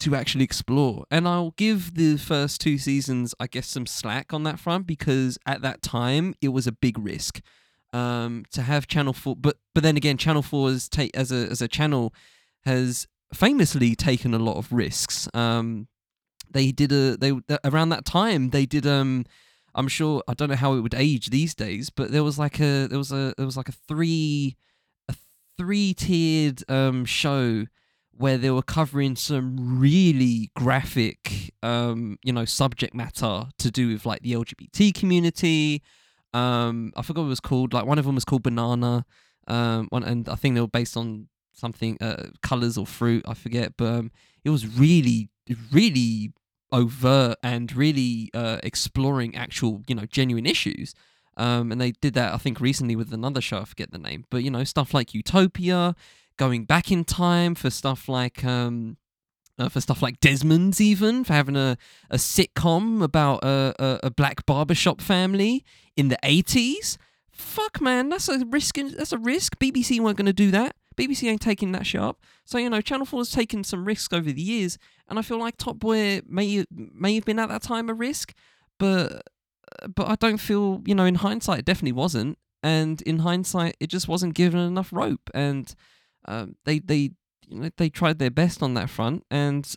to 0.00 0.14
actually 0.14 0.44
explore. 0.44 1.04
And 1.10 1.26
I'll 1.28 1.52
give 1.52 1.94
the 1.94 2.16
first 2.16 2.60
two 2.60 2.78
seasons, 2.78 3.34
I 3.38 3.46
guess, 3.46 3.68
some 3.68 3.86
slack 3.86 4.32
on 4.32 4.42
that 4.44 4.58
front 4.58 4.86
because 4.86 5.38
at 5.46 5.62
that 5.62 5.82
time 5.82 6.34
it 6.40 6.48
was 6.48 6.66
a 6.66 6.72
big 6.72 6.98
risk 6.98 7.40
um, 7.92 8.44
to 8.52 8.62
have 8.62 8.86
Channel 8.86 9.12
Four. 9.12 9.36
But 9.36 9.56
but 9.74 9.82
then 9.82 9.96
again, 9.96 10.16
Channel 10.18 10.42
Four 10.42 10.74
ta- 10.90 11.06
as 11.14 11.30
a 11.32 11.48
as 11.50 11.62
a 11.62 11.68
channel 11.68 12.12
has 12.64 13.06
famously 13.34 13.94
taken 13.94 14.34
a 14.34 14.38
lot 14.38 14.56
of 14.56 14.72
risks. 14.72 15.28
Um, 15.34 15.88
they 16.50 16.72
did 16.72 16.92
a 16.92 17.16
they 17.16 17.32
around 17.64 17.90
that 17.90 18.04
time 18.04 18.50
they 18.50 18.66
did 18.66 18.86
um. 18.86 19.24
I'm 19.76 19.88
sure 19.88 20.22
I 20.28 20.34
don't 20.34 20.50
know 20.50 20.54
how 20.54 20.74
it 20.74 20.82
would 20.82 20.94
age 20.94 21.30
these 21.30 21.52
days, 21.52 21.90
but 21.90 22.12
there 22.12 22.22
was 22.22 22.38
like 22.38 22.60
a 22.60 22.86
there 22.86 22.98
was 22.98 23.10
a 23.10 23.34
there 23.36 23.44
was 23.44 23.56
like 23.56 23.68
a 23.68 23.72
three 23.72 24.56
a 25.08 25.16
three 25.58 25.94
tiered 25.94 26.62
um 26.70 27.04
show 27.04 27.66
where 28.16 28.38
they 28.38 28.50
were 28.50 28.62
covering 28.62 29.16
some 29.16 29.78
really 29.80 30.50
graphic, 30.54 31.52
um, 31.62 32.18
you 32.22 32.32
know, 32.32 32.44
subject 32.44 32.94
matter 32.94 33.46
to 33.58 33.70
do 33.70 33.88
with 33.88 34.06
like 34.06 34.22
the 34.22 34.32
LGBT 34.32 34.94
community. 34.94 35.82
Um, 36.32 36.92
I 36.96 37.02
forgot 37.02 37.22
what 37.22 37.26
it 37.26 37.30
was 37.30 37.40
called. 37.40 37.72
Like 37.72 37.86
one 37.86 37.98
of 37.98 38.04
them 38.04 38.14
was 38.14 38.24
called 38.24 38.42
Banana. 38.42 39.04
Um, 39.46 39.88
and 39.92 40.28
I 40.28 40.36
think 40.36 40.54
they 40.54 40.60
were 40.60 40.68
based 40.68 40.96
on 40.96 41.28
something, 41.54 41.98
uh, 42.00 42.28
colors 42.42 42.76
or 42.76 42.86
fruit. 42.86 43.24
I 43.26 43.34
forget, 43.34 43.74
but 43.76 43.86
um, 43.86 44.10
it 44.44 44.50
was 44.50 44.66
really, 44.66 45.30
really 45.72 46.32
overt 46.72 47.38
and 47.42 47.74
really 47.74 48.30
uh, 48.34 48.58
exploring 48.62 49.36
actual, 49.36 49.82
you 49.86 49.94
know, 49.94 50.06
genuine 50.06 50.46
issues. 50.46 50.94
Um, 51.36 51.72
and 51.72 51.80
they 51.80 51.92
did 51.92 52.14
that, 52.14 52.34
I 52.34 52.36
think, 52.36 52.60
recently 52.60 52.96
with 52.96 53.12
another 53.12 53.40
show. 53.40 53.58
I 53.58 53.64
forget 53.64 53.90
the 53.90 53.98
name, 53.98 54.24
but 54.30 54.42
you 54.42 54.50
know, 54.50 54.64
stuff 54.64 54.94
like 54.94 55.14
Utopia, 55.14 55.96
going 56.36 56.64
back 56.64 56.90
in 56.90 57.04
time 57.04 57.54
for 57.54 57.70
stuff 57.70 58.08
like 58.08 58.44
um, 58.44 58.96
uh, 59.58 59.68
for 59.68 59.80
stuff 59.80 60.02
like 60.02 60.20
Desmond's, 60.20 60.80
even 60.80 61.24
for 61.24 61.32
having 61.32 61.56
a, 61.56 61.76
a 62.10 62.16
sitcom 62.16 63.02
about 63.02 63.42
a, 63.44 63.74
a, 63.78 64.00
a 64.04 64.10
black 64.10 64.46
barbershop 64.46 65.00
family 65.00 65.64
in 65.96 66.08
the 66.08 66.18
eighties. 66.22 66.98
Fuck, 67.30 67.80
man, 67.80 68.10
that's 68.10 68.28
a 68.28 68.44
risk. 68.46 68.76
That's 68.76 69.12
a 69.12 69.18
risk. 69.18 69.58
BBC 69.58 69.98
weren't 70.00 70.16
going 70.16 70.26
to 70.26 70.32
do 70.32 70.52
that. 70.52 70.76
BBC 70.96 71.28
ain't 71.28 71.40
taking 71.40 71.72
that 71.72 71.86
shit 71.86 72.00
up. 72.00 72.20
So 72.44 72.58
you 72.58 72.70
know, 72.70 72.80
Channel 72.80 73.06
Four 73.06 73.20
has 73.20 73.30
taken 73.30 73.64
some 73.64 73.84
risks 73.84 74.12
over 74.12 74.30
the 74.30 74.42
years, 74.42 74.78
and 75.08 75.18
I 75.18 75.22
feel 75.22 75.38
like 75.38 75.56
Top 75.56 75.78
Boy 75.78 76.20
may 76.26 76.64
may 76.70 77.14
have 77.14 77.24
been 77.24 77.38
at 77.38 77.48
that 77.48 77.62
time 77.62 77.88
a 77.88 77.94
risk, 77.94 78.34
but 78.78 79.22
but 79.94 80.08
I 80.08 80.14
don't 80.16 80.38
feel 80.38 80.82
you 80.84 80.94
know 80.94 81.04
in 81.04 81.16
hindsight 81.16 81.60
it 81.60 81.64
definitely 81.64 81.92
wasn't, 81.92 82.38
and 82.62 83.00
in 83.02 83.20
hindsight 83.20 83.76
it 83.80 83.88
just 83.88 84.08
wasn't 84.08 84.34
given 84.34 84.60
enough 84.60 84.92
rope, 84.92 85.30
and 85.34 85.74
um, 86.26 86.56
they 86.64 86.78
they 86.78 87.10
you 87.48 87.60
know 87.60 87.70
they 87.76 87.88
tried 87.88 88.18
their 88.18 88.30
best 88.30 88.62
on 88.62 88.74
that 88.74 88.90
front, 88.90 89.24
and 89.30 89.74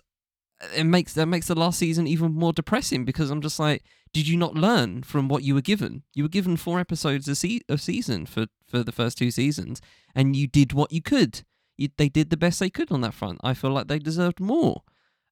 it 0.76 0.86
makes 0.86 1.14
that 1.14 1.28
makes 1.28 1.48
the 1.48 1.56
last 1.56 1.80
season 1.80 2.08
even 2.08 2.34
more 2.34 2.54
depressing 2.54 3.06
because 3.06 3.30
I'm 3.30 3.42
just 3.42 3.60
like, 3.60 3.84
did 4.18 4.28
you 4.28 4.36
not 4.36 4.56
learn 4.56 5.04
from 5.04 5.28
what 5.28 5.44
you 5.44 5.54
were 5.54 5.62
given? 5.62 6.02
You 6.16 6.24
were 6.24 6.30
given 6.30 6.58
four 6.58 6.80
episodes 6.80 7.28
a, 7.28 7.36
se- 7.36 7.62
season 7.78 8.26
for 8.26 8.48
for 8.68 8.84
the 8.84 8.92
first 8.92 9.16
two 9.16 9.30
seasons, 9.30 9.80
and 10.16 10.36
you 10.36 10.48
did 10.48 10.74
what 10.74 10.92
you 10.92 11.04
could. 11.04 11.44
You, 11.78 11.90
they 11.98 12.10
did 12.10 12.32
the 12.32 12.36
best 12.36 12.60
they 12.60 12.72
could 12.72 12.92
on 12.92 13.02
that 13.02 13.14
front. 13.14 13.40
I 13.44 13.54
feel 13.54 13.70
like 13.70 13.88
they 13.88 14.00
deserved 14.00 14.40
more, 14.40 14.82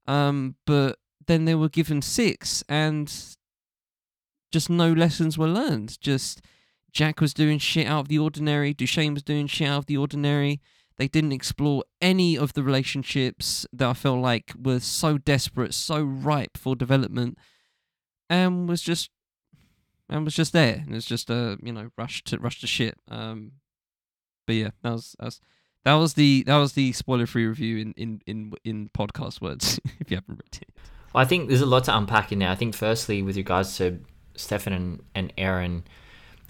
um, 0.05 0.57
but 0.67 0.99
then 1.25 1.45
they 1.45 1.55
were 1.55 1.67
given 1.67 2.03
six, 2.03 2.63
and 2.69 3.11
just 4.51 4.69
no 4.69 4.93
lessons 4.93 5.35
were 5.35 5.47
learned. 5.47 5.99
Just 5.99 6.43
Jack 6.93 7.19
was 7.19 7.33
doing 7.33 7.57
shit 7.57 7.87
out 7.87 8.01
of 8.01 8.07
the 8.07 8.19
ordinary. 8.19 8.71
Dushane 8.71 9.15
was 9.15 9.23
doing 9.23 9.47
shit 9.47 9.67
out 9.67 9.79
of 9.79 9.85
the 9.87 9.97
ordinary. 9.97 10.61
They 10.97 11.07
didn't 11.07 11.31
explore 11.31 11.85
any 11.99 12.37
of 12.37 12.53
the 12.53 12.61
relationships 12.61 13.65
that 13.73 13.89
I 13.89 13.93
felt 13.93 14.19
like 14.19 14.53
were 14.55 14.79
so 14.79 15.17
desperate, 15.17 15.73
so 15.73 16.03
ripe 16.03 16.55
for 16.55 16.75
development. 16.75 17.39
And 18.29 18.67
was 18.67 18.81
just 18.81 19.09
and 20.09 20.25
was 20.25 20.35
just 20.35 20.53
there 20.53 20.83
and 20.85 20.95
it's 20.95 21.05
just 21.05 21.29
a 21.29 21.57
you 21.61 21.71
know 21.71 21.89
rush 21.97 22.23
to 22.25 22.39
rush 22.39 22.59
to 22.61 22.67
shit. 22.67 22.97
Um, 23.07 23.53
but 24.45 24.55
yeah, 24.55 24.69
that 24.83 24.91
was 24.91 25.15
that 25.19 25.25
was 25.25 25.41
that 25.83 25.93
was 25.93 26.13
the 26.15 26.43
that 26.43 26.57
was 26.57 26.73
the 26.73 26.91
spoiler 26.93 27.27
free 27.27 27.45
review 27.45 27.77
in 27.77 27.93
in 27.93 28.21
in 28.25 28.53
in 28.63 28.89
podcast 28.89 29.41
words. 29.41 29.79
if 29.99 30.09
you 30.11 30.17
haven't 30.17 30.35
read 30.35 30.61
it, 30.61 30.69
well, 31.13 31.21
I 31.23 31.25
think 31.25 31.47
there's 31.47 31.61
a 31.61 31.65
lot 31.65 31.85
to 31.85 31.95
unpack 31.95 32.31
in 32.31 32.39
there. 32.39 32.49
I 32.49 32.55
think 32.55 32.75
firstly, 32.75 33.21
with 33.21 33.37
regards 33.37 33.77
to 33.77 33.99
Stefan 34.35 34.73
and, 34.73 35.03
and 35.13 35.33
Erin, 35.37 35.83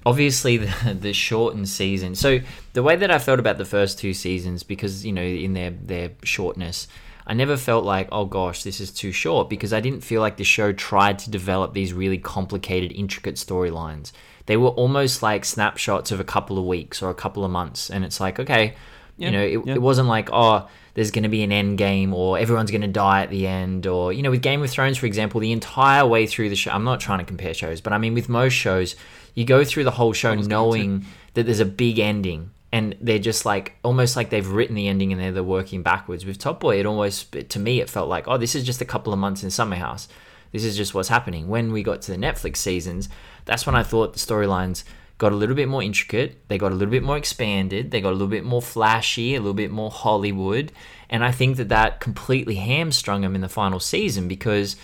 obviously 0.06 0.58
the 0.58 0.94
the 1.00 1.14
shortened 1.14 1.70
season. 1.70 2.16
So 2.16 2.40
the 2.74 2.84
way 2.84 2.96
that 2.96 3.12
I 3.12 3.20
felt 3.20 3.40
about 3.40 3.58
the 3.58 3.66
first 3.66 4.00
two 4.00 4.14
seasons, 4.14 4.64
because 4.64 5.06
you 5.06 5.14
know 5.14 5.22
in 5.22 5.54
their 5.54 5.72
their 5.72 6.12
shortness, 6.24 6.88
I 7.28 7.34
never 7.34 7.58
felt 7.58 7.86
like 7.86 8.08
oh 8.12 8.26
gosh 8.26 8.64
this 8.64 8.80
is 8.80 8.92
too 8.92 9.12
short 9.12 9.50
because 9.50 9.74
I 9.74 9.80
didn't 9.80 10.02
feel 10.02 10.22
like 10.22 10.38
the 10.38 10.44
show 10.44 10.72
tried 10.72 11.20
to 11.20 11.30
develop 11.30 11.74
these 11.74 11.94
really 11.94 12.18
complicated, 12.18 12.92
intricate 12.92 13.36
storylines. 13.36 14.12
They 14.46 14.58
were 14.58 14.70
almost 14.70 15.24
like 15.24 15.44
snapshots 15.44 16.12
of 16.12 16.20
a 16.20 16.24
couple 16.24 16.58
of 16.60 16.66
weeks 16.66 17.02
or 17.02 17.10
a 17.10 17.16
couple 17.16 17.44
of 17.44 17.52
months, 17.52 17.90
and 17.90 18.06
it's 18.06 18.20
like 18.20 18.40
okay, 18.40 18.76
yeah, 19.18 19.28
you 19.28 19.32
know, 19.32 19.44
it, 19.44 19.68
yeah. 19.68 19.74
it 19.76 19.82
wasn't 19.82 20.08
like 20.08 20.30
oh 20.32 20.68
there's 20.96 21.12
going 21.12 21.24
to 21.24 21.30
be 21.30 21.44
an 21.44 21.52
end 21.52 21.78
game 21.78 22.14
or 22.14 22.40
everyone's 22.40 22.72
going 22.72 22.82
to 22.82 22.88
die 22.88 23.22
at 23.22 23.30
the 23.30 23.46
end 23.46 23.86
or 23.86 24.12
you 24.12 24.24
know 24.24 24.32
with 24.32 24.42
game 24.42 24.64
of 24.64 24.70
thrones 24.70 24.98
for 24.98 25.06
example 25.06 25.40
the 25.40 25.52
entire 25.52 26.06
way 26.06 26.26
through 26.26 26.50
the 26.50 26.56
show 26.56 26.72
i'm 26.72 26.84
not 26.84 27.00
trying 27.00 27.20
to 27.20 27.26
compare 27.26 27.54
shows 27.54 27.82
but 27.82 27.94
i 27.94 27.98
mean 27.98 28.14
with 28.14 28.28
most 28.28 28.54
shows 28.54 28.96
you 29.36 29.46
go 29.46 29.64
through 29.64 29.84
the 29.84 29.92
whole 29.92 30.14
show 30.14 30.34
knowing 30.34 31.06
that 31.34 31.46
there's 31.46 31.60
a 31.60 31.66
big 31.66 32.00
ending 32.00 32.50
and 32.76 32.94
they're 33.00 33.20
just 33.20 33.46
like 33.46 33.78
almost 33.86 34.18
like 34.18 34.30
they've 34.30 34.50
written 34.50 34.76
the 34.76 34.90
ending 34.90 35.14
and 35.14 35.22
they're, 35.22 35.32
they're 35.32 35.44
working 35.44 35.82
backwards. 35.82 36.26
With 36.26 36.38
top 36.38 36.60
boy 36.60 36.78
it 36.78 36.86
almost 36.86 37.32
to 37.32 37.58
me 37.58 37.80
it 37.80 37.90
felt 37.90 38.10
like 38.10 38.28
oh 38.28 38.38
this 38.38 38.54
is 38.54 38.66
just 38.66 38.82
a 38.82 38.86
couple 38.86 39.14
of 39.14 39.20
months 39.20 39.44
in 39.44 39.50
Summerhouse. 39.50 40.10
This 40.52 40.66
is 40.66 40.76
just 40.76 40.94
what's 40.94 41.08
happening. 41.08 41.48
When 41.48 41.72
we 41.72 41.84
got 41.84 42.02
to 42.02 42.12
the 42.12 42.18
netflix 42.18 42.58
seasons 42.58 43.08
that's 43.46 43.66
when 43.66 43.76
i 43.76 43.84
thought 43.84 44.12
the 44.12 44.20
storylines 44.20 44.84
got 45.20 45.32
a 45.32 45.36
little 45.36 45.56
bit 45.56 45.70
more 45.70 45.82
intricate. 45.82 46.38
They 46.50 46.58
got 46.58 46.74
a 46.74 46.76
little 46.76 46.92
bit 46.92 47.04
more 47.04 47.16
expanded. 47.16 47.92
They 47.92 48.02
got 48.02 48.10
a 48.10 48.20
little 48.20 48.28
bit 48.28 48.44
more 48.44 48.62
flashy 48.62 49.36
a 49.36 49.40
little 49.40 49.54
bit 49.54 49.72
more 49.72 49.90
hollywood. 49.90 50.74
And 51.10 51.24
i 51.24 51.32
think 51.32 51.56
that 51.56 51.70
that 51.70 52.02
completely 52.02 52.56
hamstrung 52.56 53.22
them 53.22 53.36
in 53.36 53.42
the 53.42 53.48
final 53.48 53.80
season 53.80 54.28
because 54.28 54.76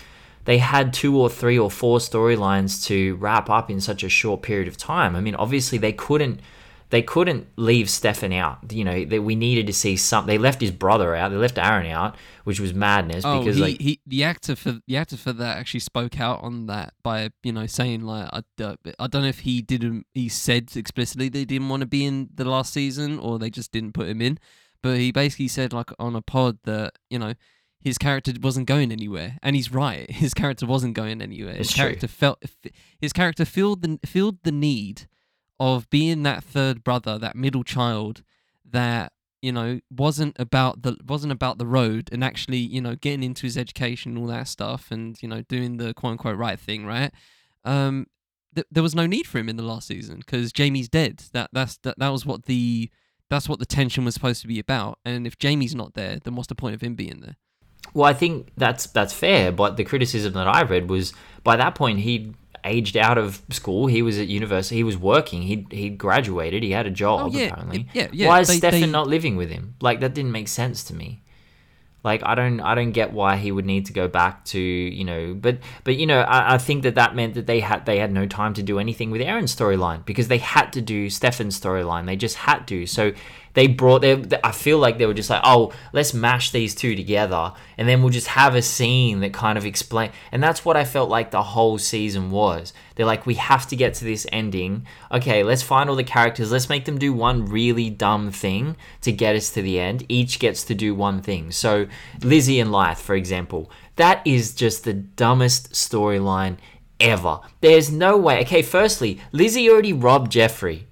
they 0.46 0.58
had 0.58 0.94
two 0.94 1.20
or 1.20 1.28
three 1.28 1.58
or 1.58 1.70
four 1.70 1.98
storylines 1.98 2.82
to 2.86 3.16
wrap 3.16 3.50
up 3.50 3.70
in 3.70 3.82
such 3.82 4.02
a 4.02 4.08
short 4.08 4.40
period 4.40 4.66
of 4.66 4.78
time. 4.78 5.14
I 5.14 5.20
mean, 5.20 5.34
obviously 5.34 5.76
they 5.76 5.92
couldn't 5.92 6.40
they 6.92 7.00
couldn't 7.00 7.46
leave 7.56 7.88
Stefan 7.88 8.34
out. 8.34 8.70
You 8.70 8.84
know, 8.84 9.06
they, 9.06 9.18
we 9.18 9.34
needed 9.34 9.66
to 9.66 9.72
see 9.72 9.96
some. 9.96 10.26
They 10.26 10.36
left 10.36 10.60
his 10.60 10.70
brother 10.70 11.16
out. 11.16 11.30
They 11.30 11.38
left 11.38 11.56
Aaron 11.56 11.86
out, 11.86 12.16
which 12.44 12.60
was 12.60 12.74
madness. 12.74 13.24
Oh, 13.24 13.38
because 13.38 13.56
he, 13.56 13.62
like 13.62 13.80
he, 13.80 14.00
the 14.06 14.22
actor 14.24 14.54
for 14.54 14.78
the 14.86 14.96
actor 14.98 15.16
for 15.16 15.32
that 15.32 15.56
actually 15.56 15.80
spoke 15.80 16.20
out 16.20 16.42
on 16.42 16.66
that 16.66 16.92
by 17.02 17.30
you 17.42 17.50
know 17.50 17.66
saying 17.66 18.02
like 18.02 18.28
I, 18.30 18.62
uh, 18.62 18.76
I 18.98 19.06
don't 19.06 19.22
know 19.22 19.28
if 19.28 19.40
he 19.40 19.62
didn't 19.62 20.06
he 20.12 20.28
said 20.28 20.70
explicitly 20.76 21.30
they 21.30 21.46
didn't 21.46 21.70
want 21.70 21.80
to 21.80 21.86
be 21.86 22.04
in 22.04 22.28
the 22.34 22.44
last 22.44 22.74
season 22.74 23.18
or 23.18 23.38
they 23.38 23.48
just 23.48 23.72
didn't 23.72 23.92
put 23.92 24.06
him 24.06 24.20
in, 24.20 24.38
but 24.82 24.98
he 24.98 25.12
basically 25.12 25.48
said 25.48 25.72
like 25.72 25.92
on 25.98 26.14
a 26.14 26.20
pod 26.20 26.58
that 26.64 26.98
you 27.08 27.18
know 27.18 27.32
his 27.80 27.96
character 27.96 28.34
wasn't 28.42 28.66
going 28.66 28.92
anywhere, 28.92 29.38
and 29.42 29.56
he's 29.56 29.72
right. 29.72 30.08
His 30.22 30.34
character 30.34 30.66
wasn't 30.66 30.94
going 30.94 31.20
anywhere. 31.22 31.54
His 31.54 31.68
it's 31.68 31.74
character 31.74 32.06
true. 32.06 32.08
felt 32.08 32.44
his 33.00 33.14
character 33.14 33.46
filled 33.46 33.80
the 33.80 33.98
filled 34.06 34.38
the 34.44 34.52
need 34.52 35.08
of 35.62 35.88
being 35.90 36.24
that 36.24 36.42
third 36.42 36.82
brother, 36.82 37.18
that 37.18 37.36
middle 37.36 37.62
child, 37.62 38.24
that 38.68 39.12
you 39.40 39.52
know 39.52 39.78
wasn't 39.90 40.34
about 40.36 40.82
the 40.82 40.96
wasn't 41.06 41.30
about 41.30 41.58
the 41.58 41.66
road, 41.66 42.08
and 42.10 42.24
actually 42.24 42.58
you 42.58 42.80
know 42.80 42.96
getting 42.96 43.22
into 43.22 43.42
his 43.42 43.56
education, 43.56 44.12
and 44.12 44.18
all 44.18 44.26
that 44.26 44.48
stuff, 44.48 44.90
and 44.90 45.22
you 45.22 45.28
know 45.28 45.42
doing 45.42 45.76
the 45.76 45.94
quote 45.94 46.12
unquote 46.12 46.36
right 46.36 46.58
thing, 46.58 46.84
right? 46.84 47.12
Um, 47.64 48.08
th- 48.56 48.66
there 48.72 48.82
was 48.82 48.96
no 48.96 49.06
need 49.06 49.28
for 49.28 49.38
him 49.38 49.48
in 49.48 49.56
the 49.56 49.62
last 49.62 49.86
season 49.86 50.16
because 50.16 50.52
jamie's 50.52 50.88
dead. 50.88 51.22
That 51.32 51.50
that's 51.52 51.76
that, 51.84 51.96
that 51.96 52.08
was 52.08 52.26
what 52.26 52.46
the 52.46 52.90
that's 53.30 53.48
what 53.48 53.60
the 53.60 53.66
tension 53.66 54.04
was 54.04 54.14
supposed 54.14 54.42
to 54.42 54.48
be 54.48 54.58
about. 54.58 54.98
And 55.04 55.28
if 55.28 55.38
jamie's 55.38 55.76
not 55.76 55.94
there, 55.94 56.18
then 56.24 56.34
what's 56.34 56.48
the 56.48 56.56
point 56.56 56.74
of 56.74 56.80
him 56.80 56.96
being 56.96 57.20
there? 57.20 57.36
Well, 57.94 58.06
I 58.06 58.14
think 58.14 58.50
that's 58.56 58.86
that's 58.86 59.12
fair, 59.14 59.52
but 59.52 59.76
the 59.76 59.84
criticism 59.84 60.32
that 60.32 60.48
I 60.48 60.62
read 60.62 60.90
was 60.90 61.12
by 61.44 61.54
that 61.54 61.76
point 61.76 62.00
he'd 62.00 62.34
aged 62.64 62.96
out 62.96 63.18
of 63.18 63.42
school. 63.50 63.86
He 63.86 64.02
was 64.02 64.18
at 64.18 64.28
university. 64.28 64.76
He 64.76 64.84
was 64.84 64.96
working. 64.96 65.42
He 65.42 65.66
he 65.70 65.90
graduated. 65.90 66.62
He 66.62 66.70
had 66.70 66.86
a 66.86 66.90
job 66.90 67.32
oh, 67.32 67.36
yeah, 67.36 67.46
apparently. 67.46 67.88
Yeah, 67.92 68.08
yeah. 68.12 68.28
Why 68.28 68.40
is 68.40 68.48
they, 68.48 68.56
Stefan 68.58 68.80
they... 68.80 68.86
not 68.86 69.08
living 69.08 69.36
with 69.36 69.50
him? 69.50 69.74
Like 69.80 70.00
that 70.00 70.14
didn't 70.14 70.32
make 70.32 70.48
sense 70.48 70.84
to 70.84 70.94
me. 70.94 71.22
Like 72.04 72.22
I 72.24 72.34
don't 72.34 72.60
I 72.60 72.74
don't 72.74 72.90
get 72.90 73.12
why 73.12 73.36
he 73.36 73.52
would 73.52 73.64
need 73.64 73.86
to 73.86 73.92
go 73.92 74.08
back 74.08 74.44
to 74.46 74.60
you 74.60 75.04
know 75.04 75.34
but 75.34 75.58
but 75.84 75.96
you 75.96 76.06
know 76.06 76.20
I, 76.20 76.54
I 76.54 76.58
think 76.58 76.82
that 76.82 76.96
that 76.96 77.14
meant 77.14 77.34
that 77.34 77.46
they 77.46 77.60
had 77.60 77.86
they 77.86 77.98
had 77.98 78.10
no 78.10 78.26
time 78.26 78.54
to 78.54 78.62
do 78.62 78.80
anything 78.80 79.12
with 79.12 79.20
Aaron's 79.20 79.54
storyline 79.54 80.04
because 80.04 80.26
they 80.26 80.38
had 80.38 80.72
to 80.72 80.80
do 80.80 81.08
Stefan's 81.08 81.58
storyline 81.58 82.06
they 82.06 82.16
just 82.16 82.36
had 82.36 82.66
to 82.68 82.86
so 82.86 83.12
they 83.54 83.66
brought 83.66 84.00
their. 84.00 84.22
I 84.42 84.52
feel 84.52 84.78
like 84.78 84.98
they 84.98 85.06
were 85.06 85.14
just 85.14 85.30
like, 85.30 85.42
oh, 85.44 85.72
let's 85.92 86.14
mash 86.14 86.50
these 86.50 86.74
two 86.74 86.94
together, 86.94 87.52
and 87.76 87.88
then 87.88 88.02
we'll 88.02 88.10
just 88.10 88.28
have 88.28 88.54
a 88.54 88.62
scene 88.62 89.20
that 89.20 89.32
kind 89.32 89.58
of 89.58 89.66
explain. 89.66 90.12
And 90.30 90.42
that's 90.42 90.64
what 90.64 90.76
I 90.76 90.84
felt 90.84 91.10
like 91.10 91.30
the 91.30 91.42
whole 91.42 91.78
season 91.78 92.30
was. 92.30 92.72
They're 92.94 93.06
like, 93.06 93.26
we 93.26 93.34
have 93.34 93.66
to 93.68 93.76
get 93.76 93.94
to 93.94 94.04
this 94.04 94.26
ending. 94.32 94.86
Okay, 95.10 95.42
let's 95.42 95.62
find 95.62 95.88
all 95.88 95.96
the 95.96 96.04
characters. 96.04 96.52
Let's 96.52 96.68
make 96.68 96.84
them 96.84 96.98
do 96.98 97.12
one 97.12 97.46
really 97.46 97.90
dumb 97.90 98.30
thing 98.30 98.76
to 99.02 99.12
get 99.12 99.36
us 99.36 99.50
to 99.50 99.62
the 99.62 99.78
end. 99.78 100.04
Each 100.08 100.38
gets 100.38 100.64
to 100.64 100.74
do 100.74 100.94
one 100.94 101.22
thing. 101.22 101.50
So 101.52 101.86
Lizzie 102.22 102.60
and 102.60 102.70
Lythe, 102.70 102.98
for 102.98 103.14
example, 103.14 103.70
that 103.96 104.26
is 104.26 104.54
just 104.54 104.84
the 104.84 104.94
dumbest 104.94 105.72
storyline 105.72 106.58
ever. 107.00 107.40
There's 107.60 107.90
no 107.90 108.16
way. 108.16 108.40
Okay, 108.42 108.62
firstly, 108.62 109.20
Lizzie 109.32 109.68
already 109.68 109.92
robbed 109.92 110.32
Joffrey. 110.32 110.84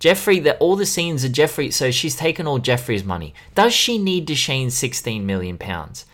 Joffrey, 0.00 0.42
that 0.44 0.58
all 0.60 0.76
the 0.76 0.86
scenes 0.86 1.24
of 1.24 1.32
Jeffrey, 1.32 1.70
so 1.70 1.90
she's 1.90 2.16
taken 2.16 2.46
all 2.46 2.58
Jeffrey's 2.58 3.04
money. 3.04 3.34
Does 3.54 3.72
she 3.72 3.98
need 3.98 4.26
Dushane's 4.26 4.76
16 4.76 5.24
million 5.24 5.56
pounds? 5.58 6.04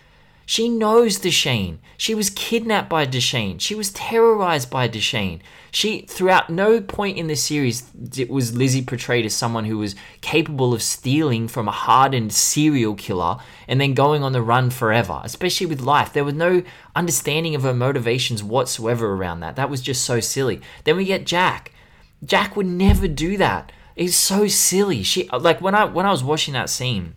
She 0.45 0.68
knows 0.68 1.18
Dushane. 1.18 1.78
She 1.97 2.14
was 2.14 2.28
kidnapped 2.28 2.89
by 2.89 3.07
Dushane. 3.07 3.61
She 3.61 3.74
was 3.74 3.91
terrorized 3.91 4.70
by 4.70 4.89
Dushane. 4.89 5.41
She, 5.70 6.03
throughout 6.03 6.51
no 6.51 6.80
point 6.80 7.16
in 7.16 7.28
the 7.28 7.37
series, 7.37 7.85
it 8.18 8.28
was 8.28 8.55
Lizzie 8.55 8.85
portrayed 8.85 9.24
as 9.24 9.35
someone 9.35 9.64
who 9.64 9.78
was 9.78 9.95
capable 10.20 10.74
of 10.74 10.83
stealing 10.83 11.49
from 11.49 11.68
a 11.68 11.72
hardened 11.72 12.33
serial 12.33 12.95
killer 12.95 13.39
and 13.68 13.80
then 13.80 13.95
going 13.95 14.22
on 14.22 14.33
the 14.33 14.43
run 14.43 14.70
forever, 14.70 15.20
especially 15.24 15.66
with 15.66 15.80
life. 15.80 16.12
There 16.12 16.24
was 16.24 16.35
no 16.35 16.62
understanding 16.95 17.55
of 17.55 17.62
her 17.62 17.72
motivations 17.72 18.43
whatsoever 18.43 19.14
around 19.14 19.41
that. 19.41 19.57
That 19.57 19.70
was 19.70 19.80
just 19.80 20.05
so 20.05 20.20
silly. 20.20 20.61
Then 20.85 20.97
we 20.97 21.05
get 21.05 21.24
Jaq. 21.24 21.68
Jaq 22.25 22.57
would 22.57 22.66
never 22.66 23.09
do 23.09 23.37
that. 23.37 23.73
It's 23.97 24.16
so 24.16 24.47
silly. 24.49 25.03
She 25.03 25.29
like 25.29 25.61
when 25.61 25.75
I 25.75 25.85
when 25.85 26.07
I 26.07 26.11
was 26.11 26.25
watching 26.25 26.55
that 26.55 26.70
scene 26.70 27.14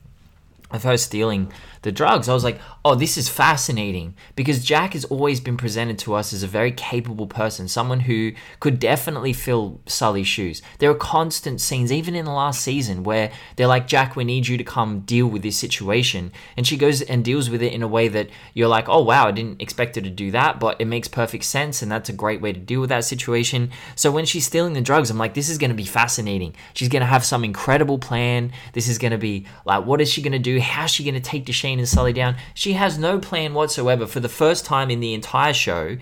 of 0.71 0.83
her 0.83 0.97
stealing 0.97 1.51
the 1.85 1.91
drugs, 1.91 2.27
I 2.27 2.33
was 2.33 2.43
like, 2.43 2.59
oh, 2.83 2.95
this 2.95 3.15
is 3.15 3.29
fascinating 3.29 4.15
because 4.35 4.65
Jaq 4.65 4.93
has 4.93 5.05
always 5.05 5.39
been 5.39 5.55
presented 5.55 5.97
to 5.99 6.15
us 6.15 6.33
as 6.33 6.43
a 6.43 6.47
very 6.47 6.71
capable 6.71 7.27
person, 7.27 7.67
someone 7.67 8.01
who 8.01 8.33
could 8.59 8.79
definitely 8.79 9.33
fill 9.33 9.79
Sully's 9.85 10.27
shoes. 10.27 10.61
There 10.79 10.89
are 10.89 10.95
constant 10.95 11.61
scenes, 11.61 11.91
even 11.91 12.15
in 12.15 12.25
the 12.25 12.31
last 12.31 12.61
season, 12.61 13.03
where 13.03 13.31
they're 13.55 13.67
like, 13.67 13.87
Jaq, 13.87 14.15
we 14.15 14.23
need 14.23 14.47
you 14.47 14.57
to 14.57 14.63
come 14.63 15.01
deal 15.01 15.27
with 15.27 15.43
this 15.43 15.57
situation. 15.57 16.31
And 16.57 16.65
she 16.65 16.75
goes 16.75 17.03
and 17.03 17.23
deals 17.23 17.51
with 17.51 17.61
it 17.61 17.71
in 17.71 17.83
a 17.83 17.87
way 17.87 18.07
that 18.07 18.29
you're 18.55 18.67
like, 18.67 18.89
oh, 18.89 19.03
wow, 19.03 19.27
I 19.27 19.31
didn't 19.31 19.61
expect 19.61 19.95
her 19.95 20.01
to 20.01 20.09
do 20.09 20.31
that, 20.31 20.59
but 20.59 20.81
it 20.81 20.85
makes 20.85 21.07
perfect 21.07 21.43
sense. 21.43 21.83
And 21.83 21.91
that's 21.91 22.09
a 22.09 22.13
great 22.13 22.41
way 22.41 22.51
to 22.51 22.59
deal 22.59 22.81
with 22.81 22.89
that 22.89 23.05
situation. 23.05 23.69
So 23.95 24.11
when 24.11 24.25
she's 24.25 24.47
stealing 24.47 24.73
the 24.73 24.81
drugs, 24.81 25.11
I'm 25.11 25.19
like, 25.19 25.35
this 25.35 25.49
is 25.49 25.59
going 25.59 25.71
to 25.71 25.75
be 25.75 25.85
fascinating. 25.85 26.55
She's 26.73 26.89
going 26.89 27.01
to 27.01 27.05
have 27.05 27.23
some 27.23 27.43
incredible 27.43 27.99
plan. 27.99 28.51
This 28.73 28.87
is 28.87 28.97
going 28.97 29.11
to 29.11 29.19
be 29.19 29.45
like, 29.65 29.85
what 29.85 30.01
is 30.01 30.11
she 30.11 30.23
going 30.23 30.33
to 30.33 30.39
do? 30.39 30.59
How's 30.59 30.89
she 30.89 31.03
going 31.03 31.13
to 31.13 31.19
take 31.21 31.45
Dushane 31.45 31.74
and 31.79 31.87
Sully 31.87 32.13
down? 32.13 32.35
She 32.53 32.73
has 32.73 32.97
no 32.97 33.19
plan 33.19 33.53
whatsoever 33.53 34.07
for 34.07 34.19
the 34.19 34.29
first 34.29 34.65
time 34.65 34.89
in 34.89 34.99
the 34.99 35.13
entire 35.13 35.53
show, 35.53 35.97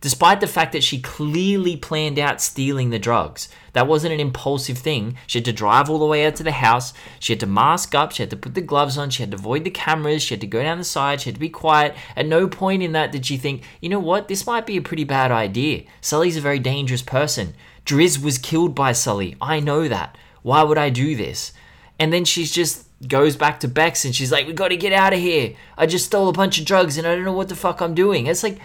despite 0.00 0.40
the 0.40 0.46
fact 0.46 0.72
that 0.72 0.84
she 0.84 1.00
clearly 1.00 1.76
planned 1.76 2.18
out 2.18 2.40
stealing 2.40 2.90
the 2.90 2.98
drugs. 2.98 3.48
That 3.72 3.86
wasn't 3.86 4.14
an 4.14 4.20
impulsive 4.20 4.78
thing. 4.78 5.16
She 5.26 5.38
had 5.38 5.44
to 5.46 5.52
drive 5.52 5.90
all 5.90 5.98
the 5.98 6.06
way 6.06 6.26
out 6.26 6.36
to 6.36 6.42
the 6.42 6.52
house. 6.52 6.92
She 7.18 7.32
had 7.32 7.40
to 7.40 7.46
mask 7.46 7.94
up. 7.94 8.12
She 8.12 8.22
had 8.22 8.30
to 8.30 8.36
put 8.36 8.54
the 8.54 8.60
gloves 8.60 8.96
on. 8.96 9.10
She 9.10 9.22
had 9.22 9.32
to 9.32 9.36
avoid 9.36 9.64
the 9.64 9.70
cameras. 9.70 10.22
She 10.22 10.34
had 10.34 10.40
to 10.42 10.46
go 10.46 10.62
down 10.62 10.78
the 10.78 10.84
side. 10.84 11.20
She 11.20 11.30
had 11.30 11.36
to 11.36 11.40
be 11.40 11.48
quiet. 11.48 11.94
At 12.14 12.26
no 12.26 12.46
point 12.46 12.82
in 12.82 12.92
that 12.92 13.12
did 13.12 13.26
she 13.26 13.36
think, 13.36 13.64
you 13.80 13.88
know 13.88 13.98
what, 13.98 14.28
this 14.28 14.46
might 14.46 14.66
be 14.66 14.76
a 14.76 14.82
pretty 14.82 15.04
bad 15.04 15.30
idea. 15.30 15.84
Sully's 16.00 16.36
a 16.36 16.42
very 16.42 16.58
dangerous 16.58 17.02
person. 17.02 17.54
Dris 17.84 18.18
was 18.18 18.38
killed 18.38 18.74
by 18.74 18.92
Sully. 18.92 19.36
I 19.40 19.60
know 19.60 19.88
that. 19.88 20.16
Why 20.42 20.62
would 20.62 20.78
I 20.78 20.90
do 20.90 21.16
this? 21.16 21.52
And 21.98 22.12
then 22.12 22.24
she's 22.24 22.52
just 22.52 22.85
goes 23.06 23.36
back 23.36 23.60
to 23.60 23.68
Becks 23.68 24.04
and 24.04 24.14
she's 24.14 24.32
like, 24.32 24.46
"We 24.46 24.52
got 24.52 24.68
to 24.68 24.76
get 24.76 24.92
out 24.92 25.12
of 25.12 25.18
here. 25.18 25.54
I 25.76 25.86
just 25.86 26.06
stole 26.06 26.28
a 26.28 26.32
bunch 26.32 26.58
of 26.58 26.64
drugs 26.64 26.96
and 26.96 27.06
I 27.06 27.14
don't 27.14 27.24
know 27.24 27.32
what 27.32 27.48
the 27.48 27.56
fuck 27.56 27.80
I'm 27.80 27.94
doing." 27.94 28.26
It's 28.26 28.42
like, 28.42 28.58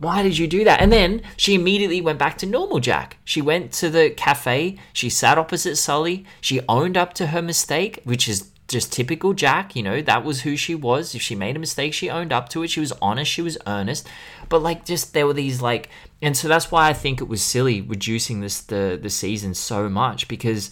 why 0.00 0.22
did 0.22 0.38
you 0.38 0.46
do 0.46 0.64
that? 0.64 0.80
And 0.80 0.90
then 0.90 1.20
she 1.36 1.54
immediately 1.54 2.00
went 2.00 2.18
back 2.18 2.38
to 2.38 2.46
normal 2.46 2.80
Jaq. 2.80 3.12
She 3.22 3.42
went 3.42 3.70
to 3.72 3.90
the 3.90 4.08
cafe. 4.10 4.78
She 4.94 5.10
sat 5.10 5.36
opposite 5.36 5.76
Sully. 5.76 6.24
She 6.40 6.62
owned 6.70 6.96
up 6.96 7.12
to 7.14 7.28
her 7.28 7.42
mistake, 7.42 8.00
which 8.04 8.26
is 8.26 8.50
just 8.66 8.92
typical 8.92 9.34
Jaq, 9.34 9.74
you 9.74 9.82
know, 9.82 10.00
that 10.00 10.24
was 10.24 10.42
who 10.42 10.56
she 10.56 10.74
was. 10.74 11.14
If 11.14 11.20
she 11.20 11.34
made 11.34 11.56
a 11.56 11.58
mistake, 11.58 11.92
she 11.92 12.08
owned 12.08 12.32
up 12.32 12.48
to 12.50 12.62
it. 12.62 12.68
She 12.68 12.80
was 12.80 12.92
honest, 13.02 13.30
she 13.30 13.42
was 13.42 13.58
earnest. 13.66 14.08
But 14.48 14.62
like 14.62 14.86
just 14.86 15.12
there 15.12 15.26
were 15.26 15.34
these 15.34 15.60
like 15.60 15.90
and 16.22 16.36
so 16.36 16.48
that's 16.48 16.70
why 16.70 16.88
I 16.88 16.92
think 16.92 17.20
it 17.20 17.28
was 17.28 17.42
silly 17.42 17.82
reducing 17.82 18.40
this 18.40 18.60
the 18.62 18.98
the 19.00 19.10
season 19.10 19.54
so 19.54 19.88
much 19.88 20.28
because 20.28 20.70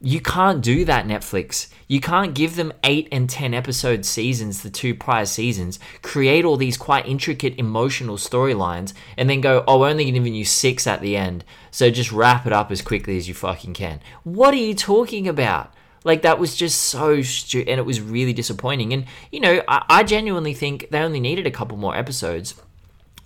you 0.00 0.20
can't 0.20 0.60
do 0.60 0.84
that 0.84 1.06
Netflix. 1.06 1.68
You 1.88 2.00
can't 2.00 2.34
give 2.34 2.56
them 2.56 2.72
8 2.84 3.08
and 3.10 3.28
10 3.30 3.54
episode 3.54 4.04
seasons 4.04 4.62
the 4.62 4.70
two 4.70 4.94
prior 4.94 5.24
seasons, 5.24 5.78
create 6.02 6.44
all 6.44 6.56
these 6.56 6.76
quite 6.76 7.06
intricate 7.06 7.54
emotional 7.58 8.16
storylines 8.16 8.92
and 9.16 9.30
then 9.30 9.40
go, 9.40 9.64
"Oh, 9.66 9.80
we're 9.80 9.88
only 9.88 10.10
giving 10.10 10.34
you 10.34 10.44
6 10.44 10.86
at 10.86 11.00
the 11.00 11.16
end." 11.16 11.44
So 11.70 11.90
just 11.90 12.12
wrap 12.12 12.46
it 12.46 12.52
up 12.52 12.70
as 12.70 12.82
quickly 12.82 13.16
as 13.16 13.28
you 13.28 13.34
fucking 13.34 13.74
can. 13.74 14.00
What 14.24 14.52
are 14.54 14.58
you 14.58 14.74
talking 14.74 15.28
about? 15.28 15.72
Like 16.04 16.22
that 16.22 16.38
was 16.38 16.54
just 16.54 16.80
so 16.82 17.22
stupid, 17.22 17.68
and 17.68 17.80
it 17.80 17.86
was 17.86 18.00
really 18.00 18.32
disappointing. 18.32 18.92
And 18.92 19.06
you 19.32 19.40
know, 19.40 19.62
I, 19.66 19.84
I 19.88 20.02
genuinely 20.02 20.54
think 20.54 20.88
they 20.90 21.00
only 21.00 21.20
needed 21.20 21.46
a 21.46 21.50
couple 21.50 21.76
more 21.76 21.96
episodes 21.96 22.54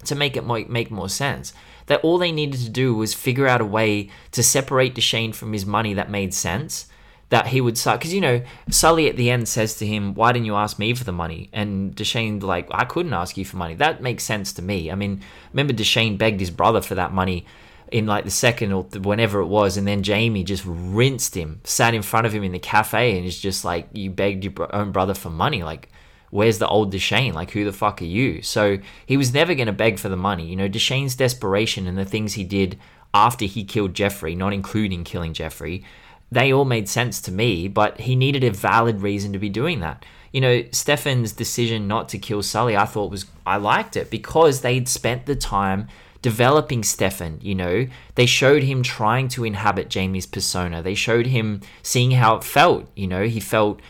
to 0.05 0.15
make 0.15 0.37
it 0.37 0.45
more, 0.45 0.65
make 0.69 0.91
more 0.91 1.09
sense. 1.09 1.53
That 1.91 2.05
all 2.05 2.19
they 2.19 2.31
needed 2.31 2.61
to 2.61 2.69
do 2.69 2.95
was 2.95 3.15
figure 3.15 3.49
out 3.49 3.61
a 3.61 3.65
way 3.65 4.11
to 4.31 4.45
separate 4.45 4.95
Dushane 4.95 5.35
from 5.35 5.53
his 5.53 5.67
money 5.67 5.93
that 5.95 6.09
made 6.09 6.33
sense. 6.33 6.87
That 7.31 7.49
he 7.49 7.61
would 7.61 7.77
start 7.77 7.99
because 7.99 8.15
you 8.15 8.21
know 8.21 8.43
Sully 8.71 9.09
at 9.09 9.17
the 9.17 9.29
end 9.29 9.49
says 9.49 9.75
to 9.79 9.87
him, 9.87 10.15
"Why 10.15 10.31
didn't 10.31 10.47
you 10.47 10.55
ask 10.55 10.79
me 10.79 10.95
for 10.95 11.03
the 11.03 11.11
money?" 11.11 11.49
And 11.53 11.93
Dushane 11.97 12.41
like, 12.45 12.69
"I 12.71 12.85
couldn't 12.85 13.13
ask 13.13 13.37
you 13.37 13.45
for 13.45 13.57
money." 13.57 13.75
That 13.75 14.01
makes 14.01 14.23
sense 14.23 14.53
to 14.53 14.63
me. 14.63 14.89
I 14.89 14.95
mean, 14.95 15.21
remember 15.53 15.73
Dushane 15.73 16.17
begged 16.17 16.39
his 16.39 16.53
brother 16.53 16.81
for 16.81 16.95
that 16.95 17.13
money 17.13 17.45
in 17.91 18.07
like 18.07 18.23
the 18.23 18.31
second 18.31 18.71
or 18.73 18.85
whenever 19.01 19.41
it 19.41 19.47
was, 19.47 19.77
and 19.77 19.85
then 19.85 20.05
Jamie 20.05 20.45
just 20.45 20.63
rinsed 20.65 21.35
him, 21.37 21.61
sat 21.65 21.93
in 21.93 22.03
front 22.03 22.25
of 22.25 22.33
him 22.33 22.45
in 22.45 22.53
the 22.53 22.61
cafe, 22.61 23.19
and 23.19 23.27
is 23.27 23.41
just 23.41 23.65
like, 23.65 23.89
"You 23.93 24.11
begged 24.11 24.45
your 24.45 24.73
own 24.73 24.93
brother 24.93 25.15
for 25.15 25.31
money, 25.31 25.65
like." 25.65 25.89
Where's 26.31 26.59
the 26.59 26.69
old 26.69 26.93
Dushane? 26.93 27.35
Like, 27.35 27.51
who 27.51 27.65
the 27.65 27.73
fuck 27.73 28.01
are 28.01 28.07
you? 28.07 28.43
So 28.43 28.79
he 29.05 29.17
was 29.17 29.35
never 29.35 29.55
going 29.55 29.67
to 29.67 29.73
beg 29.73 29.99
for 29.99 30.09
the 30.09 30.17
money. 30.17 30.47
You 30.47 30.57
know, 30.57 30.69
Dushane's 30.69 31.17
desperation 31.17 31.87
and 31.87 31.99
the 31.99 32.05
things 32.05 32.35
he 32.35 32.45
did 32.45 32.79
after 33.13 33.45
he 33.45 33.65
killed 33.65 33.95
Jeffrey, 33.95 34.35
not 34.35 34.53
including 34.53 35.05
killing 35.05 35.35
Jeffrey, 35.35 35.85
they 36.31 36.53
all 36.53 36.65
made 36.65 36.89
sense 36.89 37.21
to 37.23 37.33
me, 37.33 37.67
but 37.67 38.01
he 38.01 38.15
needed 38.15 38.45
a 38.45 38.51
valid 38.51 39.03
reason 39.03 39.33
to 39.33 39.39
be 39.39 39.49
doing 39.49 39.81
that. 39.81 40.05
You 40.33 40.41
know, 40.41 40.63
Stefan's 40.71 41.33
decision 41.33 41.89
not 41.89 42.09
to 42.11 42.19
kill 42.19 42.43
Sully, 42.43 42.77
I 42.77 42.85
thought 42.85 43.11
was, 43.11 43.27
I 43.45 43.57
liked 43.57 43.97
it 43.97 44.11
because 44.11 44.61
they'd 44.61 44.89
spent 44.89 45.27
the 45.27 45.35
time 45.35 45.89
developing 46.23 46.85
Stefan, 46.85 47.41
you 47.43 47.57
know. 47.57 47.87
They 48.15 48.27
showed 48.27 48.63
him 48.63 48.85
trying 48.85 49.27
to 49.29 49.45
inhabit 49.45 49.91
Jamie's 49.91 50.27
persona. 50.27 50.83
They 50.83 50.95
showed 50.95 51.27
him 51.27 51.63
seeing 51.83 52.13
how 52.13 52.37
it 52.37 52.45
felt, 52.45 52.89
you 52.95 53.09
know. 53.09 53.25
He 53.25 53.41
felt 53.41 53.81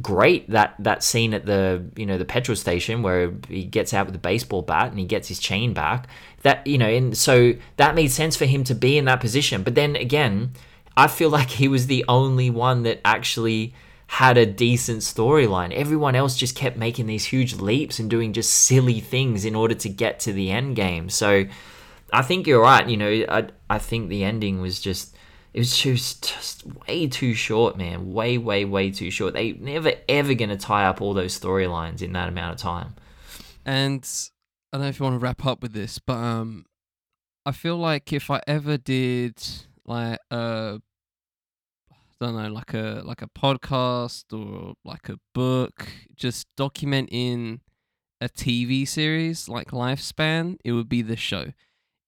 great 0.00 0.48
that 0.50 0.74
that 0.78 1.02
scene 1.02 1.34
at 1.34 1.46
the 1.46 1.84
you 1.96 2.06
know 2.06 2.18
the 2.18 2.24
petrol 2.24 2.56
station 2.56 3.02
where 3.02 3.32
he 3.48 3.64
gets 3.64 3.94
out 3.94 4.06
with 4.06 4.12
the 4.12 4.18
baseball 4.18 4.62
bat 4.62 4.90
and 4.90 4.98
he 4.98 5.06
gets 5.06 5.28
his 5.28 5.38
chain 5.38 5.72
back. 5.72 6.08
That 6.42 6.66
you 6.66 6.78
know 6.78 6.88
and 6.88 7.16
so 7.16 7.54
that 7.76 7.94
made 7.94 8.10
sense 8.10 8.36
for 8.36 8.44
him 8.44 8.64
to 8.64 8.74
be 8.74 8.98
in 8.98 9.06
that 9.06 9.20
position. 9.20 9.62
But 9.62 9.74
then 9.74 9.96
again 9.96 10.52
i 10.96 11.06
feel 11.06 11.30
like 11.38 11.50
he 11.50 11.68
was 11.68 11.86
the 11.86 12.04
only 12.08 12.50
one 12.50 12.82
that 12.82 13.00
actually 13.04 13.74
had 14.10 14.38
a 14.38 14.46
decent 14.46 15.00
storyline. 15.00 15.70
Everyone 15.72 16.14
else 16.14 16.34
just 16.34 16.56
kept 16.56 16.78
making 16.78 17.06
these 17.06 17.26
huge 17.26 17.54
leaps 17.54 17.98
and 17.98 18.08
doing 18.08 18.32
just 18.32 18.50
silly 18.50 19.00
things 19.00 19.44
in 19.44 19.54
order 19.54 19.74
to 19.74 19.88
get 19.90 20.18
to 20.20 20.32
the 20.32 20.50
end 20.50 20.76
game. 20.76 21.10
So 21.10 21.44
i 22.12 22.22
think 22.22 22.46
you're 22.46 22.62
right 22.62 22.88
you 22.88 22.96
know 22.96 23.24
i 23.28 23.46
i 23.68 23.78
think 23.78 24.08
the 24.08 24.24
ending 24.24 24.60
was 24.60 24.80
just 24.80 25.14
it 25.54 25.60
was 25.60 25.76
just, 25.76 26.64
way 26.86 27.06
too 27.06 27.34
short, 27.34 27.76
man. 27.76 28.12
Way, 28.12 28.38
way, 28.38 28.64
way 28.64 28.90
too 28.90 29.10
short. 29.10 29.34
They 29.34 29.52
never 29.52 29.92
ever 30.08 30.34
gonna 30.34 30.56
tie 30.56 30.84
up 30.84 31.00
all 31.00 31.14
those 31.14 31.38
storylines 31.38 32.02
in 32.02 32.12
that 32.12 32.28
amount 32.28 32.54
of 32.54 32.60
time. 32.60 32.94
And 33.64 34.06
I 34.72 34.76
don't 34.76 34.82
know 34.84 34.88
if 34.88 35.00
you 35.00 35.04
want 35.04 35.14
to 35.14 35.18
wrap 35.18 35.46
up 35.46 35.62
with 35.62 35.72
this, 35.72 35.98
but 35.98 36.16
um, 36.16 36.64
I 37.46 37.52
feel 37.52 37.76
like 37.76 38.12
if 38.12 38.30
I 38.30 38.40
ever 38.46 38.76
did 38.76 39.34
like 39.86 40.18
a, 40.30 40.80
I 41.90 41.96
don't 42.20 42.36
know, 42.36 42.48
like 42.48 42.74
a 42.74 43.02
like 43.04 43.22
a 43.22 43.28
podcast 43.28 44.24
or 44.32 44.74
like 44.84 45.08
a 45.08 45.18
book, 45.34 45.88
just 46.14 46.46
documenting 46.58 47.60
a 48.20 48.28
TV 48.28 48.86
series 48.86 49.48
like 49.48 49.68
Lifespan, 49.68 50.56
it 50.64 50.72
would 50.72 50.88
be 50.88 51.02
this 51.02 51.20
show 51.20 51.52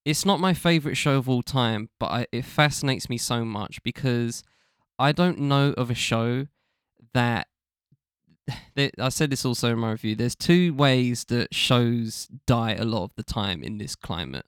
it's 0.04 0.24
not 0.24 0.40
my 0.40 0.54
favorite 0.54 0.96
show 0.96 1.16
of 1.16 1.28
all 1.28 1.42
time, 1.42 1.90
but 1.98 2.06
I, 2.06 2.26
it 2.32 2.44
fascinates 2.44 3.08
me 3.08 3.18
so 3.18 3.44
much 3.44 3.82
because 3.82 4.42
I 4.98 5.12
don't 5.12 5.38
know 5.40 5.74
of 5.76 5.90
a 5.90 5.94
show 5.94 6.46
that. 7.14 7.46
I 8.76 9.08
said 9.10 9.30
this 9.30 9.44
also 9.44 9.72
in 9.72 9.78
my 9.78 9.92
review. 9.92 10.16
There's 10.16 10.34
two 10.34 10.74
ways 10.74 11.24
that 11.26 11.54
shows 11.54 12.28
die 12.46 12.74
a 12.74 12.84
lot 12.84 13.04
of 13.04 13.14
the 13.14 13.22
time 13.22 13.62
in 13.62 13.78
this 13.78 13.94
climate. 13.94 14.46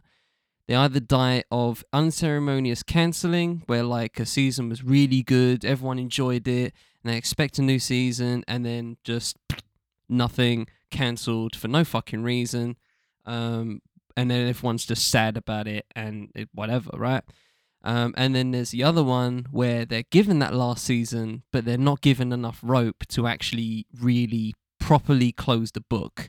They 0.68 0.74
either 0.74 1.00
die 1.00 1.44
of 1.50 1.84
unceremonious 1.92 2.82
cancelling, 2.82 3.62
where 3.66 3.82
like 3.82 4.18
a 4.18 4.26
season 4.26 4.68
was 4.68 4.82
really 4.82 5.22
good, 5.22 5.64
everyone 5.64 5.98
enjoyed 5.98 6.46
it, 6.48 6.72
and 7.02 7.12
they 7.12 7.16
expect 7.16 7.58
a 7.58 7.62
new 7.62 7.78
season, 7.78 8.44
and 8.46 8.64
then 8.64 8.96
just 9.04 9.36
nothing 10.08 10.68
cancelled 10.90 11.56
for 11.56 11.68
no 11.68 11.84
fucking 11.84 12.22
reason. 12.22 12.76
Um, 13.26 13.82
and 14.16 14.30
then 14.30 14.48
everyone's 14.48 14.84
just 14.86 15.08
sad 15.08 15.36
about 15.36 15.66
it 15.68 15.86
and 15.96 16.30
it, 16.34 16.48
whatever, 16.54 16.90
right? 16.94 17.22
Um, 17.84 18.14
and 18.16 18.34
then 18.34 18.52
there's 18.52 18.70
the 18.70 18.84
other 18.84 19.02
one 19.02 19.46
where 19.50 19.84
they're 19.84 20.04
given 20.10 20.38
that 20.38 20.54
last 20.54 20.84
season, 20.84 21.42
but 21.52 21.64
they're 21.64 21.76
not 21.78 22.00
given 22.00 22.32
enough 22.32 22.60
rope 22.62 23.04
to 23.08 23.26
actually 23.26 23.86
really 24.00 24.54
properly 24.78 25.32
close 25.32 25.72
the 25.72 25.80
book. 25.80 26.28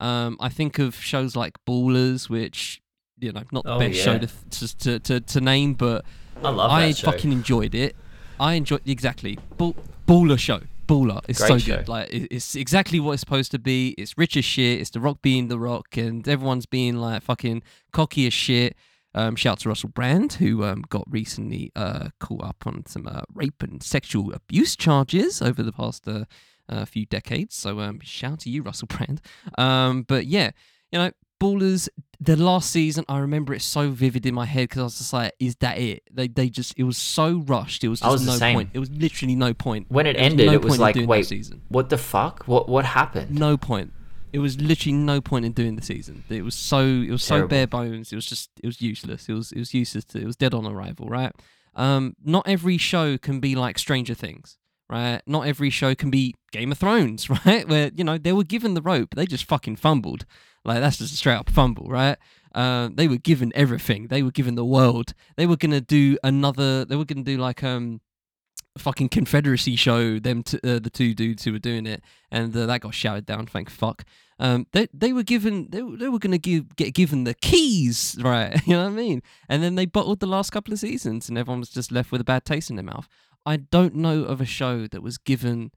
Um, 0.00 0.36
I 0.40 0.48
think 0.48 0.78
of 0.78 0.94
shows 0.96 1.34
like 1.36 1.54
Ballers, 1.66 2.28
which 2.28 2.80
you 3.18 3.32
know, 3.32 3.42
not 3.52 3.64
the 3.64 3.74
Oh, 3.74 3.78
best 3.78 3.98
show 4.00 4.12
yeah. 4.14 4.26
to, 4.50 4.76
to 4.78 4.98
to 5.00 5.20
to 5.20 5.40
name, 5.40 5.74
but 5.74 6.04
I 6.42 6.50
love 6.50 6.70
I 6.70 6.90
show. 6.92 7.10
fucking 7.10 7.30
enjoyed 7.32 7.74
it. 7.74 7.94
I 8.40 8.54
enjoyed 8.54 8.80
exactly 8.86 9.38
Ball, 9.56 9.76
Baller 10.08 10.38
show. 10.38 10.60
Baller 10.92 11.20
is 11.28 11.38
Great 11.38 11.48
so 11.48 11.58
show. 11.58 11.76
good. 11.76 11.88
Like 11.88 12.12
it, 12.12 12.28
it's 12.30 12.54
exactly 12.54 13.00
what 13.00 13.12
it's 13.12 13.20
supposed 13.20 13.50
to 13.52 13.58
be. 13.58 13.94
It's 13.98 14.16
rich 14.18 14.36
as 14.36 14.44
shit. 14.44 14.80
It's 14.80 14.90
the 14.90 15.00
Rock 15.00 15.22
being 15.22 15.48
the 15.48 15.58
Rock, 15.58 15.96
and 15.96 16.26
everyone's 16.28 16.66
being 16.66 16.96
like 16.96 17.22
fucking 17.22 17.62
cocky 17.92 18.26
as 18.26 18.32
shit. 18.32 18.76
Um, 19.14 19.36
shout 19.36 19.52
out 19.52 19.58
to 19.60 19.68
Russell 19.68 19.90
Brand, 19.90 20.34
who 20.34 20.64
um, 20.64 20.82
got 20.88 21.04
recently 21.10 21.70
uh, 21.76 22.08
caught 22.18 22.44
up 22.44 22.66
on 22.66 22.86
some 22.86 23.06
uh, 23.06 23.22
rape 23.34 23.62
and 23.62 23.82
sexual 23.82 24.32
abuse 24.32 24.74
charges 24.76 25.42
over 25.42 25.62
the 25.62 25.72
past 25.72 26.08
uh, 26.08 26.24
uh, 26.68 26.84
few 26.86 27.04
decades. 27.06 27.54
So 27.54 27.80
um, 27.80 28.00
shout 28.00 28.32
out 28.32 28.40
to 28.40 28.50
you, 28.50 28.62
Russell 28.62 28.88
Brand. 28.88 29.20
Um, 29.58 30.02
but 30.02 30.26
yeah, 30.26 30.50
you 30.90 30.98
know, 30.98 31.10
Ballers. 31.40 31.88
The 32.24 32.36
last 32.36 32.70
season, 32.70 33.04
I 33.08 33.18
remember 33.18 33.52
it 33.52 33.62
so 33.62 33.90
vivid 33.90 34.26
in 34.26 34.34
my 34.34 34.44
head 34.44 34.68
because 34.68 34.80
I 34.80 34.84
was 34.84 34.98
just 34.98 35.12
like, 35.12 35.32
"Is 35.40 35.56
that 35.56 35.78
it?" 35.78 36.04
They 36.12 36.28
they 36.28 36.48
just 36.48 36.74
it 36.76 36.84
was 36.84 36.96
so 36.96 37.38
rushed. 37.38 37.82
It 37.82 37.88
was 37.88 38.00
I 38.00 38.06
just 38.06 38.12
was 38.12 38.24
the 38.26 38.32
no 38.32 38.38
same. 38.38 38.54
point. 38.54 38.70
It 38.74 38.78
was 38.78 38.90
literally 38.90 39.34
no 39.34 39.52
point. 39.52 39.86
When 39.88 40.06
it 40.06 40.16
ended, 40.16 40.46
no 40.46 40.52
it 40.52 40.62
was 40.62 40.78
like, 40.78 40.94
wait, 40.96 41.26
season. 41.26 41.62
what 41.68 41.88
the 41.88 41.98
fuck? 41.98 42.44
What 42.44 42.68
what 42.68 42.84
happened? 42.84 43.36
No 43.36 43.56
point. 43.56 43.92
It 44.32 44.38
was 44.38 44.60
literally 44.60 44.96
no 44.96 45.20
point 45.20 45.44
in 45.44 45.52
doing 45.52 45.76
the 45.76 45.82
season. 45.82 46.22
It 46.28 46.42
was 46.42 46.54
so 46.54 46.80
it 46.80 47.10
was 47.10 47.24
so 47.24 47.46
bare 47.48 47.66
bones. 47.66 48.12
It 48.12 48.16
was 48.16 48.26
just 48.26 48.50
it 48.62 48.66
was 48.66 48.80
useless. 48.80 49.28
It 49.28 49.32
was 49.34 49.50
it 49.50 49.58
was 49.58 49.74
useless. 49.74 50.04
To, 50.06 50.18
it 50.18 50.26
was 50.26 50.36
dead 50.36 50.54
on 50.54 50.64
arrival, 50.64 51.06
right? 51.08 51.32
Um, 51.74 52.14
not 52.24 52.46
every 52.46 52.78
show 52.78 53.18
can 53.18 53.40
be 53.40 53.54
like 53.54 53.78
Stranger 53.78 54.14
Things, 54.14 54.58
right? 54.88 55.22
Not 55.26 55.46
every 55.46 55.70
show 55.70 55.94
can 55.94 56.10
be 56.10 56.34
Game 56.52 56.70
of 56.70 56.78
Thrones, 56.78 57.28
right? 57.46 57.68
Where 57.68 57.90
you 57.94 58.04
know 58.04 58.16
they 58.16 58.32
were 58.32 58.44
given 58.44 58.74
the 58.74 58.82
rope, 58.82 59.14
they 59.16 59.26
just 59.26 59.44
fucking 59.44 59.76
fumbled. 59.76 60.24
Like 60.64 60.80
that's 60.80 60.98
just 60.98 61.14
a 61.14 61.16
straight 61.16 61.36
up 61.36 61.50
fumble, 61.50 61.88
right? 61.88 62.16
Uh, 62.54 62.90
they 62.92 63.08
were 63.08 63.16
given 63.16 63.52
everything. 63.54 64.08
They 64.08 64.22
were 64.22 64.30
given 64.30 64.54
the 64.54 64.64
world. 64.64 65.14
They 65.36 65.46
were 65.46 65.56
gonna 65.56 65.80
do 65.80 66.18
another. 66.22 66.84
They 66.84 66.96
were 66.96 67.04
gonna 67.04 67.22
do 67.22 67.38
like 67.38 67.64
um 67.64 68.00
fucking 68.78 69.08
Confederacy 69.08 69.76
show. 69.76 70.18
Them 70.18 70.42
t- 70.42 70.60
uh, 70.62 70.78
the 70.78 70.90
two 70.90 71.14
dudes 71.14 71.44
who 71.44 71.52
were 71.52 71.58
doing 71.58 71.86
it, 71.86 72.02
and 72.30 72.54
uh, 72.56 72.66
that 72.66 72.80
got 72.80 72.94
shouted 72.94 73.26
down. 73.26 73.46
Thank 73.46 73.70
fuck. 73.70 74.04
Um, 74.38 74.66
they 74.72 74.88
they 74.92 75.12
were 75.12 75.22
given 75.22 75.68
they, 75.70 75.80
they 75.80 76.08
were 76.08 76.18
gonna 76.18 76.38
give 76.38 76.76
get 76.76 76.94
given 76.94 77.24
the 77.24 77.34
keys, 77.34 78.16
right? 78.20 78.60
You 78.66 78.74
know 78.74 78.84
what 78.84 78.92
I 78.92 78.96
mean? 78.96 79.22
And 79.48 79.62
then 79.62 79.74
they 79.74 79.86
bottled 79.86 80.20
the 80.20 80.26
last 80.26 80.50
couple 80.50 80.72
of 80.72 80.78
seasons, 80.78 81.28
and 81.28 81.38
everyone 81.38 81.60
was 81.60 81.70
just 81.70 81.92
left 81.92 82.12
with 82.12 82.20
a 82.20 82.24
bad 82.24 82.44
taste 82.44 82.70
in 82.70 82.76
their 82.76 82.84
mouth. 82.84 83.08
I 83.44 83.56
don't 83.56 83.94
know 83.96 84.22
of 84.22 84.40
a 84.40 84.46
show 84.46 84.86
that 84.86 85.02
was 85.02 85.18
given 85.18 85.72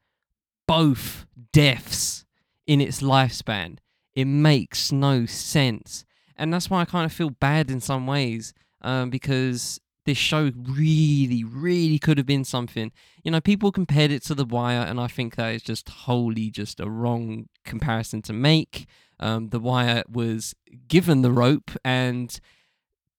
both 0.68 1.26
deaths 1.52 2.26
in 2.68 2.82
its 2.82 3.02
lifespan. 3.02 3.78
It 4.16 4.26
makes 4.26 4.92
no 4.92 5.26
sense, 5.26 6.06
and 6.38 6.54
that's 6.54 6.70
why 6.70 6.82
I 6.82 6.86
kind 6.86 7.06
of 7.06 7.14
feel 7.14 7.30
bad 7.30 7.70
in 7.70 7.82
some 7.82 8.08
ways, 8.08 8.54
um, 8.82 9.10
because 9.10 9.80
this 10.06 10.18
show 10.18 10.52
really, 10.56 11.44
really 11.44 12.00
could 12.00 12.18
have 12.18 12.28
been 12.28 12.46
something. 12.46 12.92
You 13.24 13.32
know, 13.32 13.42
people 13.42 13.72
compared 13.72 14.12
it 14.12 14.24
to 14.24 14.36
The 14.36 14.46
Wire, 14.46 14.86
and 14.88 15.00
I 15.00 15.08
think 15.08 15.36
that 15.36 15.54
is 15.54 15.64
just 15.64 15.90
wholly 15.90 16.50
just 16.50 16.80
a 16.80 16.90
wrong 16.90 17.50
comparison 17.66 18.22
to 18.24 18.34
make. 18.34 18.88
Um, 19.20 19.50
the 19.50 19.60
Wire 19.60 20.04
was 20.10 20.56
given 20.88 21.22
the 21.22 21.32
rope, 21.32 21.72
and 21.84 22.40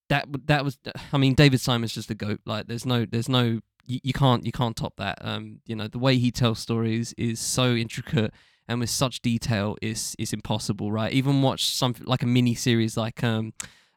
that 0.08 0.28
that 0.46 0.64
was. 0.64 0.78
I 1.12 1.18
mean, 1.18 1.34
David 1.34 1.60
Simon's 1.60 1.92
just 1.92 2.10
a 2.10 2.14
goat. 2.14 2.40
Like, 2.46 2.68
there's 2.68 2.86
no, 2.86 3.04
there's 3.04 3.28
no 3.28 3.60
you, 3.86 4.00
you 4.02 4.12
can't 4.12 4.44
you 4.44 4.52
can't 4.52 4.76
top 4.76 4.96
that. 4.96 5.18
Um, 5.20 5.60
you 5.66 5.76
know 5.76 5.88
the 5.88 5.98
way 5.98 6.16
he 6.18 6.30
tells 6.30 6.58
stories 6.58 7.14
is 7.16 7.40
so 7.40 7.74
intricate 7.74 8.32
and 8.68 8.80
with 8.80 8.90
such 8.90 9.22
detail 9.22 9.76
is 9.80 10.14
is 10.18 10.32
impossible, 10.32 10.90
right? 10.92 11.12
Even 11.12 11.42
watch 11.42 11.66
something 11.74 12.06
like 12.06 12.22
a 12.22 12.26
mini 12.26 12.54
series 12.54 12.96
like 12.96 13.22
um, 13.22 13.52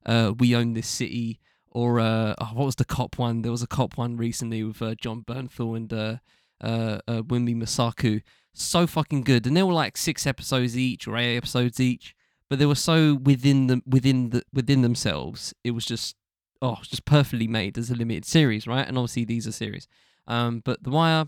uh, 0.05 0.33
We 0.37 0.55
Own 0.55 0.73
This 0.73 0.87
City 0.87 1.39
or 1.71 1.99
uh, 1.99 2.35
oh, 2.39 2.49
what 2.53 2.65
was 2.65 2.75
the 2.75 2.85
cop 2.85 3.17
one? 3.17 3.41
There 3.41 3.51
was 3.51 3.63
a 3.63 3.67
cop 3.67 3.97
one 3.97 4.17
recently 4.17 4.63
with 4.63 4.81
uh, 4.81 4.95
Jon 4.95 5.23
Bernthal 5.23 5.77
and 5.77 5.93
uh, 5.93 6.17
uh, 6.61 6.99
uh, 7.07 7.21
Wunmi 7.21 7.55
Mosaku. 7.55 8.21
So 8.53 8.87
fucking 8.87 9.21
good, 9.21 9.45
and 9.45 9.55
they 9.55 9.63
were 9.63 9.73
like 9.73 9.95
six 9.95 10.25
episodes 10.25 10.77
each 10.77 11.07
or 11.07 11.15
eight 11.15 11.37
episodes 11.37 11.79
each, 11.79 12.15
but 12.49 12.59
they 12.59 12.65
were 12.65 12.75
so 12.75 13.15
within 13.15 13.67
the 13.67 13.81
within 13.85 14.31
the 14.31 14.43
within 14.51 14.81
themselves. 14.81 15.53
It 15.63 15.71
was 15.71 15.85
just 15.85 16.15
oh, 16.61 16.79
just 16.83 17.05
perfectly 17.05 17.47
made 17.47 17.77
as 17.77 17.89
a 17.89 17.95
limited 17.95 18.25
series, 18.25 18.67
right? 18.67 18.87
And 18.87 18.97
obviously 18.97 19.25
these 19.25 19.47
are 19.47 19.51
series. 19.51 19.87
Um, 20.27 20.61
but 20.65 20.83
The 20.83 20.89
Wire, 20.89 21.25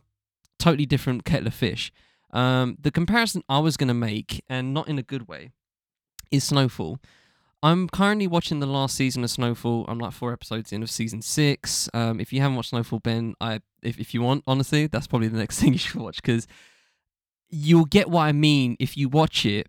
totally 0.59 0.85
different 0.85 1.23
kettle 1.23 1.47
of 1.47 1.53
fish. 1.53 1.91
Um, 2.32 2.78
the 2.80 2.91
comparison 2.91 3.44
I 3.49 3.60
was 3.60 3.78
going 3.78 3.90
to 3.90 3.94
make, 3.94 4.44
and 4.49 4.74
not 4.74 4.88
in 4.88 4.98
a 4.98 5.03
good 5.03 5.28
way, 5.28 5.52
is 6.32 6.44
Snowfall. 6.44 6.99
I'm 7.64 7.88
currently 7.88 8.26
watching 8.26 8.60
the 8.60 8.66
last 8.66 8.95
season 8.95 9.24
of 9.24 9.30
Snowfall. 9.30 9.86
I'm 9.88 9.99
like 9.99 10.14
four 10.14 10.34
episodes 10.34 10.72
in 10.72 10.82
of 10.82 10.90
season 10.90 11.22
six. 11.22 11.90
Um, 11.94 12.20
if 12.20 12.34
you 12.34 12.41
haven't 12.41 12.56
watched 12.56 12.70
Snowfall, 12.70 12.99
Ben, 12.99 13.36
I 13.40 13.60
if, 13.84 13.99
if 13.99 14.14
you 14.14 14.22
want, 14.22 14.44
honestly, 14.48 14.88
that's 14.88 15.08
probably 15.08 15.28
the 15.28 15.38
next 15.38 15.60
thing 15.62 15.74
you 15.74 15.80
should 15.80 16.02
watch 16.02 16.22
because 16.22 16.48
you'll 17.49 17.86
get 17.86 18.10
what 18.10 18.24
I 18.24 18.32
mean 18.32 18.78
if 18.80 18.98
you 18.98 19.10
watch 19.10 19.45
it. 19.45 19.68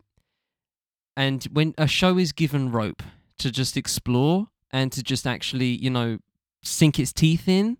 And 1.16 1.44
when 1.52 1.74
a 1.76 1.86
show 1.86 2.16
is 2.16 2.32
given 2.32 2.72
rope 2.72 3.02
to 3.38 3.50
just 3.50 3.76
explore 3.76 4.48
and 4.70 4.90
to 4.92 5.02
just 5.02 5.26
actually, 5.26 5.66
you 5.66 5.90
know, 5.90 6.18
sink 6.62 6.98
its 6.98 7.12
teeth 7.12 7.46
in, 7.46 7.76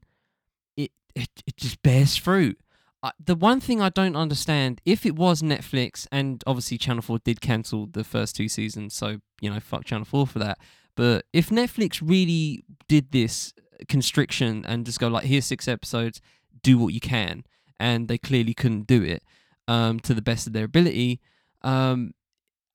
it 0.76 0.90
it, 1.14 1.30
it 1.46 1.56
just 1.56 1.82
bears 1.82 2.16
fruit 2.16 2.58
the 3.24 3.34
one 3.34 3.60
thing 3.60 3.80
I 3.80 3.88
don't 3.88 4.16
understand, 4.16 4.80
if 4.84 5.04
it 5.04 5.16
was 5.16 5.42
Netflix, 5.42 6.06
and 6.12 6.42
obviously 6.46 6.78
Channel 6.78 7.02
4 7.02 7.18
did 7.20 7.40
cancel 7.40 7.86
the 7.86 8.04
first 8.04 8.36
two 8.36 8.48
seasons, 8.48 8.94
so, 8.94 9.20
you 9.40 9.50
know, 9.50 9.58
fuck 9.60 9.84
Channel 9.84 10.04
4 10.04 10.26
for 10.26 10.38
that. 10.38 10.58
But 10.94 11.24
if 11.32 11.48
Netflix 11.48 12.00
really 12.04 12.64
did 12.88 13.12
this 13.12 13.54
constriction 13.88 14.64
and 14.66 14.86
just 14.86 15.00
go, 15.00 15.08
like, 15.08 15.24
here's 15.24 15.46
six 15.46 15.66
episodes, 15.66 16.20
do 16.62 16.78
what 16.78 16.94
you 16.94 17.00
can, 17.00 17.44
and 17.80 18.06
they 18.06 18.18
clearly 18.18 18.54
couldn't 18.54 18.86
do 18.86 19.02
it 19.02 19.24
um, 19.66 19.98
to 20.00 20.14
the 20.14 20.22
best 20.22 20.46
of 20.46 20.52
their 20.52 20.64
ability, 20.64 21.20
um, 21.62 22.12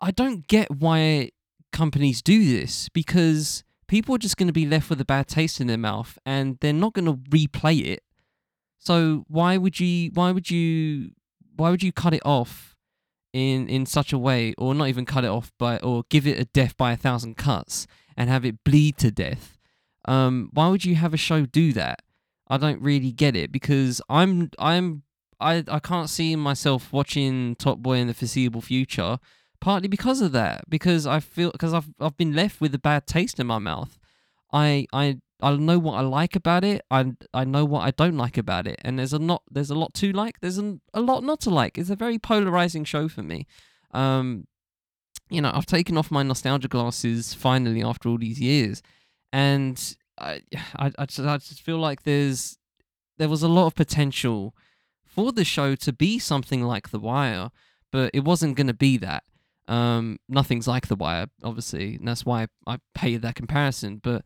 I 0.02 0.12
don't 0.12 0.48
get 0.48 0.70
why 0.70 1.32
companies 1.72 2.22
do 2.22 2.46
this 2.46 2.90
because 2.90 3.64
people 3.88 4.16
are 4.16 4.20
just 4.20 4.38
going 4.38 4.48
to 4.48 4.54
be 4.54 4.66
left 4.66 4.90
with 4.90 5.00
a 5.02 5.06
bad 5.06 5.28
taste 5.28 5.62
in 5.62 5.68
their 5.68 5.78
mouth 5.78 6.18
and 6.26 6.58
they're 6.60 6.74
not 6.74 6.94
going 6.94 7.06
to 7.06 7.14
replay 7.30 7.86
it 7.86 8.04
so 8.80 9.26
why 9.28 9.58
would 9.58 9.80
you 9.80 10.12
why 10.14 10.32
would 10.32 10.50
you 10.50 11.12
why 11.56 11.70
would 11.70 11.84
you 11.84 11.92
cut 11.92 12.14
it 12.14 12.22
off 12.26 12.76
in 13.34 13.68
in 13.68 13.86
such 13.86 14.14
a 14.14 14.18
way 14.18 14.54
or 14.58 14.74
not 14.74 14.88
even 14.88 15.06
cut 15.06 15.24
it 15.24 15.30
off 15.30 15.52
by 15.58 15.78
or 15.80 16.04
give 16.10 16.26
it 16.26 16.40
a 16.40 16.46
death 16.46 16.76
by 16.78 16.92
a 16.92 16.98
thousand 16.98 17.38
cuts 17.38 17.88
and 18.16 18.30
have 18.30 18.46
it 18.46 18.64
bleed 18.64 18.98
to 18.98 19.12
death? 19.12 19.58
Um 20.06 20.50
why 20.54 20.68
would 20.68 20.86
you 20.86 20.96
have 20.96 21.14
a 21.14 21.18
show 21.18 21.46
do 21.46 21.74
that? 21.74 22.02
I 22.48 22.58
don't 22.58 22.82
really 22.82 23.12
get 23.12 23.36
it 23.36 23.52
because 23.52 24.02
I'm 24.10 24.50
I'm 24.58 25.04
I 25.40 25.64
I 25.68 25.80
can't 25.80 26.10
see 26.10 26.36
myself 26.36 26.94
watching 26.94 27.56
Top 27.56 27.80
Boy 27.80 27.98
in 27.98 28.08
the 28.08 28.14
foreseeable 28.14 28.62
future 28.62 29.20
partly 29.60 29.88
because 29.88 30.22
of 30.22 30.32
that 30.32 30.70
because 30.70 31.06
I 31.08 31.20
feel 31.20 31.52
because 31.52 31.74
I've 31.74 31.90
I've 32.00 32.18
been 32.18 32.34
left 32.34 32.62
with 32.62 32.74
a 32.76 32.80
bad 32.80 33.08
taste 33.08 33.40
in 33.40 33.48
my 33.48 33.60
mouth. 33.60 34.00
I 34.54 34.88
I 34.94 35.20
I 35.42 35.56
know 35.56 35.78
what 35.78 35.94
I 35.94 36.02
like 36.02 36.36
about 36.36 36.64
it. 36.64 36.82
I 36.90 37.14
I 37.34 37.44
know 37.46 37.64
what 37.64 37.82
I 37.82 37.92
don't 37.92 38.18
like 38.18 38.38
about 38.38 38.66
it, 38.66 38.80
and 38.84 38.98
there's 38.98 39.14
a 39.14 39.20
not 39.20 39.44
there's 39.50 39.70
a 39.70 39.76
lot 39.76 39.94
to 39.96 40.12
like. 40.12 40.40
There's 40.40 40.58
a, 40.58 40.80
a 40.94 41.02
lot 41.02 41.24
not 41.24 41.42
to 41.42 41.50
like. 41.50 41.78
It's 41.78 41.90
a 41.90 41.96
very 41.96 42.18
polarizing 42.18 42.86
show 42.86 43.08
for 43.08 43.22
me. 43.22 43.46
Um, 43.92 44.48
you 45.30 45.42
know, 45.42 45.52
I've 45.54 45.66
taken 45.66 45.98
off 45.98 46.10
my 46.10 46.24
nostalgia 46.24 46.68
glasses 46.68 47.34
finally 47.34 47.84
after 47.84 48.10
all 48.10 48.18
these 48.18 48.40
years, 48.40 48.82
and 49.32 49.96
I 50.20 50.42
I 50.76 50.92
I 50.98 51.06
just, 51.06 51.20
I 51.20 51.38
just 51.38 51.62
feel 51.62 51.78
like 51.78 52.04
there's 52.04 52.58
there 53.18 53.30
was 53.30 53.44
a 53.44 53.48
lot 53.48 53.68
of 53.68 53.76
potential 53.76 54.56
for 55.06 55.32
the 55.32 55.44
show 55.46 55.76
to 55.76 55.94
be 55.94 56.20
something 56.20 56.64
like 56.64 56.90
The 56.90 57.00
Wire, 57.00 57.50
but 57.92 58.12
it 58.14 58.24
wasn't 58.24 58.56
going 58.56 58.68
to 58.68 58.74
be 58.74 58.98
that. 58.98 59.24
Um, 59.68 60.20
nothing's 60.30 60.68
like 60.68 60.88
The 60.88 60.96
Wire, 60.96 61.28
obviously, 61.44 61.96
and 61.96 62.08
that's 62.08 62.26
why 62.26 62.48
I 62.66 62.78
paid 62.94 63.24
that 63.24 63.36
comparison, 63.36 64.00
but 64.02 64.24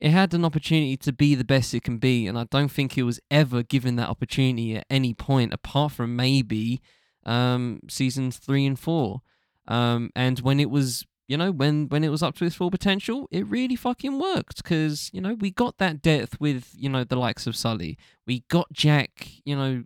it 0.00 0.10
had 0.10 0.32
an 0.32 0.44
opportunity 0.44 0.96
to 0.96 1.12
be 1.12 1.34
the 1.34 1.44
best 1.44 1.74
it 1.74 1.82
can 1.82 1.98
be, 1.98 2.26
and 2.26 2.38
I 2.38 2.44
don't 2.44 2.70
think 2.70 2.96
it 2.96 3.02
was 3.02 3.20
ever 3.30 3.62
given 3.62 3.96
that 3.96 4.08
opportunity 4.08 4.76
at 4.76 4.86
any 4.88 5.12
point, 5.12 5.52
apart 5.52 5.92
from 5.92 6.14
maybe 6.14 6.80
um, 7.26 7.80
seasons 7.88 8.38
three 8.38 8.64
and 8.64 8.78
four. 8.78 9.22
Um, 9.66 10.10
and 10.14 10.38
when 10.40 10.60
it 10.60 10.70
was, 10.70 11.04
you 11.26 11.36
know, 11.36 11.50
when 11.50 11.88
when 11.88 12.04
it 12.04 12.10
was 12.10 12.22
up 12.22 12.36
to 12.36 12.44
its 12.44 12.54
full 12.54 12.70
potential, 12.70 13.28
it 13.32 13.46
really 13.46 13.76
fucking 13.76 14.18
worked 14.18 14.62
because 14.62 15.10
you 15.12 15.20
know 15.20 15.34
we 15.34 15.50
got 15.50 15.78
that 15.78 16.00
depth 16.00 16.40
with 16.40 16.72
you 16.76 16.88
know 16.88 17.02
the 17.02 17.16
likes 17.16 17.46
of 17.46 17.56
Sully. 17.56 17.98
We 18.24 18.44
got 18.48 18.72
Jaq, 18.72 19.40
you 19.44 19.56
know, 19.56 19.82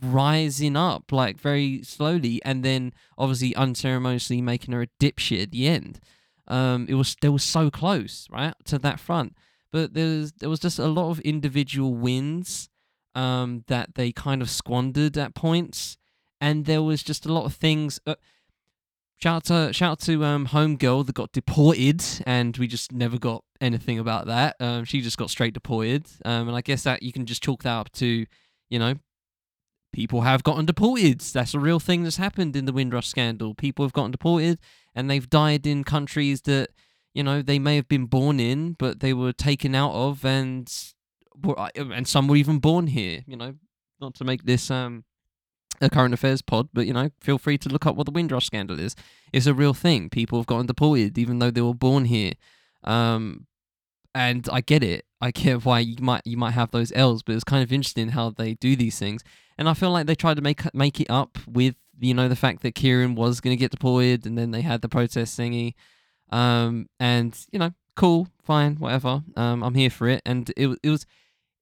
rising 0.00 0.76
up 0.76 1.10
like 1.10 1.40
very 1.40 1.82
slowly, 1.82 2.40
and 2.44 2.64
then 2.64 2.92
obviously 3.18 3.54
unceremoniously 3.56 4.40
making 4.40 4.72
her 4.74 4.82
a 4.82 4.88
dipshit 5.00 5.42
at 5.42 5.50
the 5.50 5.66
end. 5.66 5.98
Um, 6.50 6.86
it 6.88 6.94
was 6.94 7.16
they 7.22 7.28
were 7.28 7.38
so 7.38 7.70
close, 7.70 8.26
right, 8.30 8.54
to 8.66 8.78
that 8.78 9.00
front. 9.00 9.34
But 9.72 9.94
there's 9.94 10.32
there 10.32 10.50
was 10.50 10.60
just 10.60 10.78
a 10.78 10.88
lot 10.88 11.10
of 11.10 11.20
individual 11.20 11.94
wins 11.94 12.68
um, 13.14 13.64
that 13.68 13.94
they 13.94 14.12
kind 14.12 14.42
of 14.42 14.50
squandered 14.50 15.16
at 15.16 15.34
points, 15.34 15.96
and 16.40 16.66
there 16.66 16.82
was 16.82 17.02
just 17.02 17.24
a 17.24 17.32
lot 17.32 17.44
of 17.44 17.54
things. 17.54 18.00
Uh, 18.06 18.16
shout 19.22 19.36
out 19.36 19.44
to 19.44 19.72
shout 19.72 19.92
out 19.92 20.00
to 20.00 20.24
um, 20.24 20.48
Homegirl 20.48 21.06
that 21.06 21.14
got 21.14 21.32
deported, 21.32 22.02
and 22.26 22.56
we 22.56 22.66
just 22.66 22.92
never 22.92 23.18
got 23.18 23.44
anything 23.60 23.98
about 23.98 24.26
that. 24.26 24.56
Um, 24.58 24.84
she 24.84 25.00
just 25.00 25.18
got 25.18 25.30
straight 25.30 25.54
deported, 25.54 26.06
um, 26.24 26.48
and 26.48 26.56
I 26.56 26.62
guess 26.62 26.82
that 26.82 27.02
you 27.02 27.12
can 27.12 27.26
just 27.26 27.42
chalk 27.42 27.62
that 27.62 27.76
up 27.76 27.92
to, 27.92 28.26
you 28.68 28.78
know, 28.78 28.94
people 29.92 30.22
have 30.22 30.42
gotten 30.42 30.66
deported. 30.66 31.20
That's 31.20 31.54
a 31.54 31.60
real 31.60 31.80
thing 31.80 32.02
that's 32.02 32.16
happened 32.16 32.56
in 32.56 32.64
the 32.64 32.72
Windrush 32.72 33.08
scandal. 33.08 33.54
People 33.54 33.84
have 33.84 33.92
gotten 33.92 34.10
deported, 34.10 34.58
and 34.94 35.10
they've 35.10 35.28
died 35.28 35.66
in 35.66 35.84
countries 35.84 36.42
that 36.42 36.70
you 37.14 37.22
know 37.22 37.42
they 37.42 37.58
may 37.58 37.76
have 37.76 37.88
been 37.88 38.06
born 38.06 38.40
in, 38.40 38.74
but 38.78 39.00
they 39.00 39.12
were 39.12 39.32
taken 39.32 39.74
out 39.74 39.92
of, 39.92 40.24
and 40.24 40.72
uh, 41.44 41.68
and 41.76 42.06
some 42.06 42.28
were 42.28 42.36
even 42.36 42.58
born 42.58 42.86
here. 42.86 43.22
You 43.26 43.36
know, 43.36 43.54
not 44.00 44.14
to 44.16 44.24
make 44.24 44.44
this 44.44 44.70
um 44.70 45.04
a 45.80 45.88
current 45.88 46.14
affairs 46.14 46.42
pod, 46.42 46.68
but 46.72 46.86
you 46.86 46.92
know, 46.92 47.10
feel 47.20 47.38
free 47.38 47.58
to 47.58 47.68
look 47.68 47.86
up 47.86 47.96
what 47.96 48.06
the 48.06 48.12
Windrush 48.12 48.46
scandal 48.46 48.78
is. 48.78 48.94
It's 49.32 49.46
a 49.46 49.54
real 49.54 49.74
thing. 49.74 50.10
People 50.10 50.38
have 50.38 50.46
gotten 50.46 50.66
deported 50.66 51.16
even 51.18 51.38
though 51.38 51.50
they 51.50 51.62
were 51.62 51.74
born 51.74 52.04
here. 52.04 52.32
Um, 52.84 53.46
and 54.14 54.48
I 54.52 54.60
get 54.60 54.82
it. 54.82 55.06
I 55.20 55.30
get 55.30 55.64
why 55.64 55.80
you 55.80 55.96
might 56.00 56.22
you 56.24 56.36
might 56.36 56.52
have 56.52 56.70
those 56.70 56.92
L's, 56.94 57.22
but 57.22 57.34
it's 57.34 57.44
kind 57.44 57.62
of 57.62 57.72
interesting 57.72 58.10
how 58.10 58.30
they 58.30 58.54
do 58.54 58.76
these 58.76 58.98
things. 58.98 59.22
And 59.56 59.68
I 59.68 59.74
feel 59.74 59.90
like 59.90 60.06
they 60.06 60.14
tried 60.14 60.36
to 60.36 60.42
make 60.42 60.74
make 60.74 61.00
it 61.00 61.10
up 61.10 61.38
with 61.46 61.76
you 62.00 62.14
know 62.14 62.28
the 62.28 62.36
fact 62.36 62.62
that 62.62 62.74
Kieran 62.74 63.14
was 63.14 63.40
going 63.40 63.56
to 63.56 63.60
get 63.60 63.70
deployed, 63.70 64.26
and 64.26 64.36
then 64.36 64.50
they 64.50 64.62
had 64.62 64.82
the 64.82 64.88
protest 64.88 65.38
thingy. 65.38 65.74
Um, 66.30 66.88
and 66.98 67.38
you 67.52 67.58
know, 67.58 67.72
cool, 67.96 68.28
fine, 68.42 68.76
whatever. 68.76 69.22
Um, 69.36 69.62
I'm 69.62 69.74
here 69.74 69.90
for 69.90 70.08
it, 70.08 70.22
and 70.24 70.50
it 70.56 70.78
it 70.82 70.90
was 70.90 71.06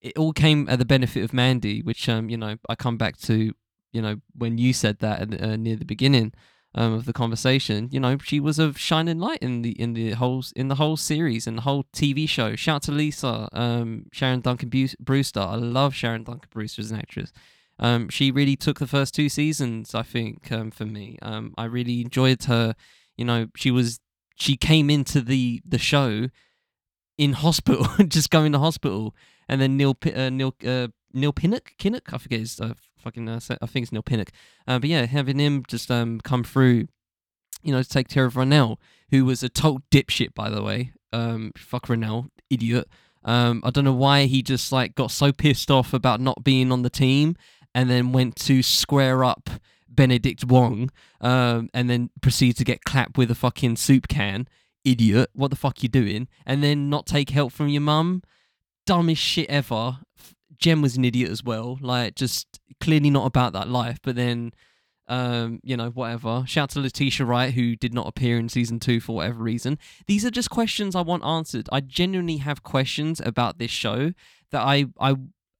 it 0.01 0.17
all 0.17 0.33
came 0.33 0.69
at 0.69 0.79
the 0.79 0.85
benefit 0.85 1.25
of 1.25 1.33
Mandy, 1.33 1.83
which 1.83 2.09
um, 2.09 2.29
you 2.29 2.37
know, 2.37 2.57
I 2.69 2.75
come 2.75 2.97
back 2.97 3.17
to 3.19 3.53
you 3.93 4.03
know 4.03 4.17
when 4.35 4.59
you 4.59 4.73
said 4.73 4.99
that 5.01 5.43
uh, 5.43 5.57
near 5.57 5.77
the 5.77 5.85
beginning 5.85 6.33
um, 6.75 6.93
of 6.93 7.05
the 7.05 7.13
conversation. 7.13 7.89
You 7.91 8.01
know, 8.01 8.19
she 8.23 8.41
was 8.41 8.59
a 8.59 8.73
shining 8.75 9.19
light 9.19 9.39
in 9.41 9.63
the 9.63 9.73
in 9.73 9.95
the 9.95 10.13
whole 10.13 10.45
in 10.55 10.69
the 10.69 10.77
whole 10.77 10.97
series 10.97 11.47
and 11.47 11.59
the 11.59 11.63
whole 11.63 11.85
TV 11.93 12.29
show. 12.29 12.57
Shout 12.57 12.77
out 12.77 12.83
to 12.85 12.93
Lisa, 12.93 13.49
um, 13.53 14.07
Sharon 14.13 14.41
Duncan 14.41 14.71
Brewster. 15.01 15.41
I 15.41 15.57
love 15.57 15.95
Sharon 15.95 16.25
Duncan 16.25 16.49
Brewster 16.53 16.83
as 16.83 16.91
an 16.91 16.99
actress. 16.99 17.33
Um, 17.79 18.09
she 18.09 18.31
really 18.31 18.57
took 18.57 18.79
the 18.79 18.87
first 18.87 19.15
two 19.15 19.29
seasons, 19.29 19.95
I 19.95 20.03
think, 20.03 20.51
um, 20.51 20.71
for 20.71 20.85
me. 20.85 21.19
Um, 21.23 21.55
I 21.57 21.65
really 21.65 22.01
enjoyed 22.01 22.45
her. 22.45 22.75
You 23.17 23.25
know, 23.25 23.49
she 23.57 23.71
was 23.71 24.01
she 24.37 24.57
came 24.57 24.91
into 24.91 25.21
the 25.21 25.61
the 25.65 25.79
show 25.79 26.29
in 27.17 27.33
hospital, 27.35 27.87
just 28.09 28.31
going 28.31 28.53
to 28.53 28.59
hospital, 28.59 29.15
and 29.49 29.61
then 29.61 29.77
Neil 29.77 29.97
uh, 30.15 30.31
Neil 30.31 30.55
uh, 30.67 30.89
Neil 31.13 31.33
Pinnock, 31.33 31.73
Kinnock, 31.79 32.13
I 32.13 32.19
forget 32.19 32.41
his 32.41 32.61
uh, 32.61 32.75
fucking. 32.99 33.29
Uh, 33.29 33.41
I 33.61 33.67
think 33.67 33.85
it's 33.85 33.93
Neil 33.93 34.03
Pinnock. 34.03 34.31
Uh, 34.67 34.79
but 34.79 34.89
yeah, 34.89 35.07
having 35.07 35.39
him 35.39 35.65
just 35.69 35.91
um 35.91 36.21
come 36.21 36.45
through, 36.45 36.89
you 37.63 37.73
know, 37.73 37.83
to 37.83 37.89
take 37.89 38.09
care 38.09 38.25
of 38.25 38.35
Ra'Nell, 38.35 38.77
who 39.11 39.25
was 39.25 39.43
a 39.43 39.49
total 39.49 39.83
dipshit, 39.91 40.35
by 40.35 40.51
the 40.51 40.63
way. 40.63 40.93
Um, 41.13 41.53
fuck 41.57 41.87
Ra'Nell, 41.87 42.29
idiot. 42.51 42.89
Um, 43.25 43.63
I 43.65 43.71
don't 43.71 43.85
know 43.85 43.93
why 43.93 44.25
he 44.25 44.43
just 44.43 44.73
like 44.73 44.95
got 44.95 45.11
so 45.11 45.33
pissed 45.33 45.71
off 45.71 45.93
about 45.93 46.21
not 46.21 46.45
being 46.45 46.71
on 46.71 46.83
the 46.83 46.91
team 46.91 47.37
and 47.79 47.89
then 47.89 48.11
went 48.11 48.35
to 48.35 48.61
square 48.61 49.23
up 49.23 49.49
Benedict 49.89 50.45
Wong, 50.45 50.91
um, 51.21 51.71
and 51.73 51.89
then 51.89 52.11
proceed 52.21 52.57
to 52.57 52.65
get 52.65 52.83
clapped 52.83 53.17
with 53.17 53.31
a 53.31 53.37
fucking 53.37 53.77
soup 53.77 54.09
can. 54.09 54.49
Idiot! 54.85 55.31
What 55.33 55.51
the 55.51 55.57
fuck 55.57 55.81
you 55.85 55.89
doing? 55.89 56.27
And 56.45 56.61
then 56.61 56.91
not 56.91 57.07
take 57.07 57.31
help 57.31 57.53
from 57.53 57.69
your 57.69 57.83
mum? 57.83 58.25
Dumbest 58.85 59.23
shit 59.23 59.49
ever. 59.49 59.99
Gem 60.59 60.83
was 60.83 60.97
an 60.97 61.05
idiot 61.05 61.31
as 61.31 61.45
well. 61.45 61.79
Like, 61.81 62.17
just 62.17 62.59
clearly 62.81 63.11
not 63.11 63.27
about 63.27 63.53
that 63.53 63.69
life. 63.69 63.99
But 64.03 64.17
then, 64.17 64.51
um, 65.07 65.61
you 65.63 65.77
know, 65.77 65.91
whatever. 65.91 66.43
Shout 66.49 66.65
out 66.65 66.71
to 66.71 66.81
Letitia 66.81 67.27
Wright, 67.27 67.55
who 67.55 67.77
did 67.77 67.95
not 67.95 68.09
appear 68.09 68.41
in 68.41 68.49
season 68.49 68.81
two 68.81 68.99
for 68.99 69.15
whatever 69.15 69.41
reason. 69.41 69.79
These 70.09 70.25
are 70.25 70.33
just 70.33 70.51
questions 70.51 70.97
I 70.97 71.03
want 71.03 71.25
answered. 71.25 71.69
I 71.71 71.79
genuinely 71.79 72.39
have 72.39 72.65
questions 72.65 73.21
about 73.25 73.59
this 73.59 73.71
show 73.71 74.15
that 74.51 74.63
I 74.63 74.87
I 74.99 75.15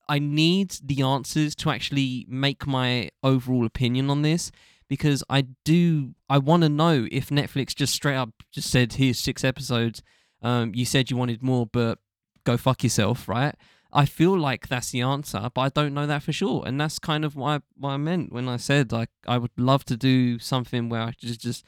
I 0.09 0.19
need 0.19 0.77
the 0.83 1.03
answers 1.03 1.55
to 1.57 1.71
actually 1.71 2.27
make 2.29 2.67
my 2.67 3.11
overall 3.23 3.67
opinion 3.67 4.11
on 4.11 4.23
this 4.23 4.51
because 4.89 5.23
I 5.29 5.47
do 5.65 6.15
I 6.29 6.39
want 6.39 6.63
to 6.63 6.69
know 6.69 7.07
if 7.11 7.29
Netflix 7.29 7.75
just 7.75 7.95
straight 7.95 8.17
up 8.17 8.31
just 8.51 8.71
said 8.71 8.95
here's 8.95 9.19
six 9.19 9.45
episodes. 9.45 10.03
Um, 10.43 10.73
you 10.75 10.85
said 10.85 11.11
you 11.11 11.17
wanted 11.17 11.43
more, 11.43 11.67
but 11.67 11.99
go 12.45 12.57
fuck 12.57 12.83
yourself, 12.83 13.29
right? 13.29 13.55
I 13.93 14.05
feel 14.05 14.39
like 14.39 14.69
that's 14.69 14.91
the 14.91 15.01
answer, 15.01 15.51
but 15.55 15.61
I 15.61 15.69
don't 15.71 15.95
know 15.95 16.07
that 16.07 16.23
for 16.23 16.33
sure, 16.33 16.63
and 16.67 16.79
that's 16.81 16.99
kind 16.99 17.25
of 17.25 17.39
I, 17.39 17.61
what 17.77 17.91
I 17.91 17.97
meant 17.97 18.33
when 18.33 18.49
I 18.49 18.57
said 18.57 18.93
like 18.93 19.11
I 19.27 19.39
would 19.39 19.51
love 19.57 19.85
to 19.87 19.97
do 19.97 20.39
something 20.39 20.89
where 20.89 21.03
I 21.03 21.13
just 21.19 21.41
just 21.41 21.65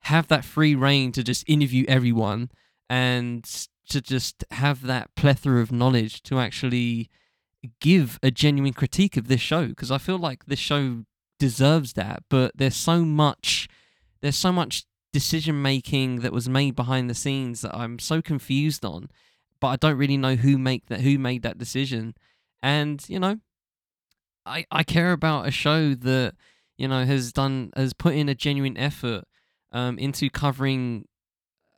have 0.00 0.28
that 0.28 0.44
free 0.44 0.74
reign 0.74 1.12
to 1.12 1.24
just 1.24 1.48
interview 1.48 1.84
everyone 1.88 2.50
and 2.88 3.44
to 3.88 4.00
just 4.00 4.44
have 4.52 4.82
that 4.82 5.14
plethora 5.16 5.60
of 5.60 5.72
knowledge 5.72 6.22
to 6.24 6.38
actually 6.38 7.10
give 7.80 8.18
a 8.22 8.30
genuine 8.30 8.72
critique 8.72 9.16
of 9.16 9.28
this 9.28 9.40
show 9.40 9.68
because 9.68 9.90
I 9.90 9.98
feel 9.98 10.18
like 10.18 10.46
this 10.46 10.58
show 10.58 11.04
deserves 11.38 11.94
that, 11.94 12.22
but 12.28 12.52
there's 12.54 12.76
so 12.76 13.04
much 13.04 13.68
there's 14.22 14.36
so 14.36 14.52
much 14.52 14.84
decision 15.12 15.62
making 15.62 16.20
that 16.20 16.32
was 16.32 16.48
made 16.48 16.74
behind 16.74 17.08
the 17.08 17.14
scenes 17.14 17.60
that 17.62 17.74
I'm 17.74 17.98
so 17.98 18.20
confused 18.20 18.84
on, 18.84 19.08
but 19.60 19.68
I 19.68 19.76
don't 19.76 19.96
really 19.96 20.16
know 20.16 20.34
who 20.36 20.58
make 20.58 20.86
that 20.86 21.00
who 21.00 21.18
made 21.18 21.42
that 21.42 21.58
decision. 21.58 22.14
And, 22.62 23.04
you 23.08 23.18
know, 23.18 23.38
I 24.44 24.66
I 24.70 24.82
care 24.82 25.12
about 25.12 25.46
a 25.46 25.50
show 25.50 25.94
that, 25.94 26.34
you 26.76 26.88
know, 26.88 27.04
has 27.04 27.32
done 27.32 27.70
has 27.76 27.92
put 27.92 28.14
in 28.14 28.28
a 28.28 28.34
genuine 28.34 28.76
effort 28.76 29.24
um 29.72 29.98
into 29.98 30.30
covering 30.30 31.06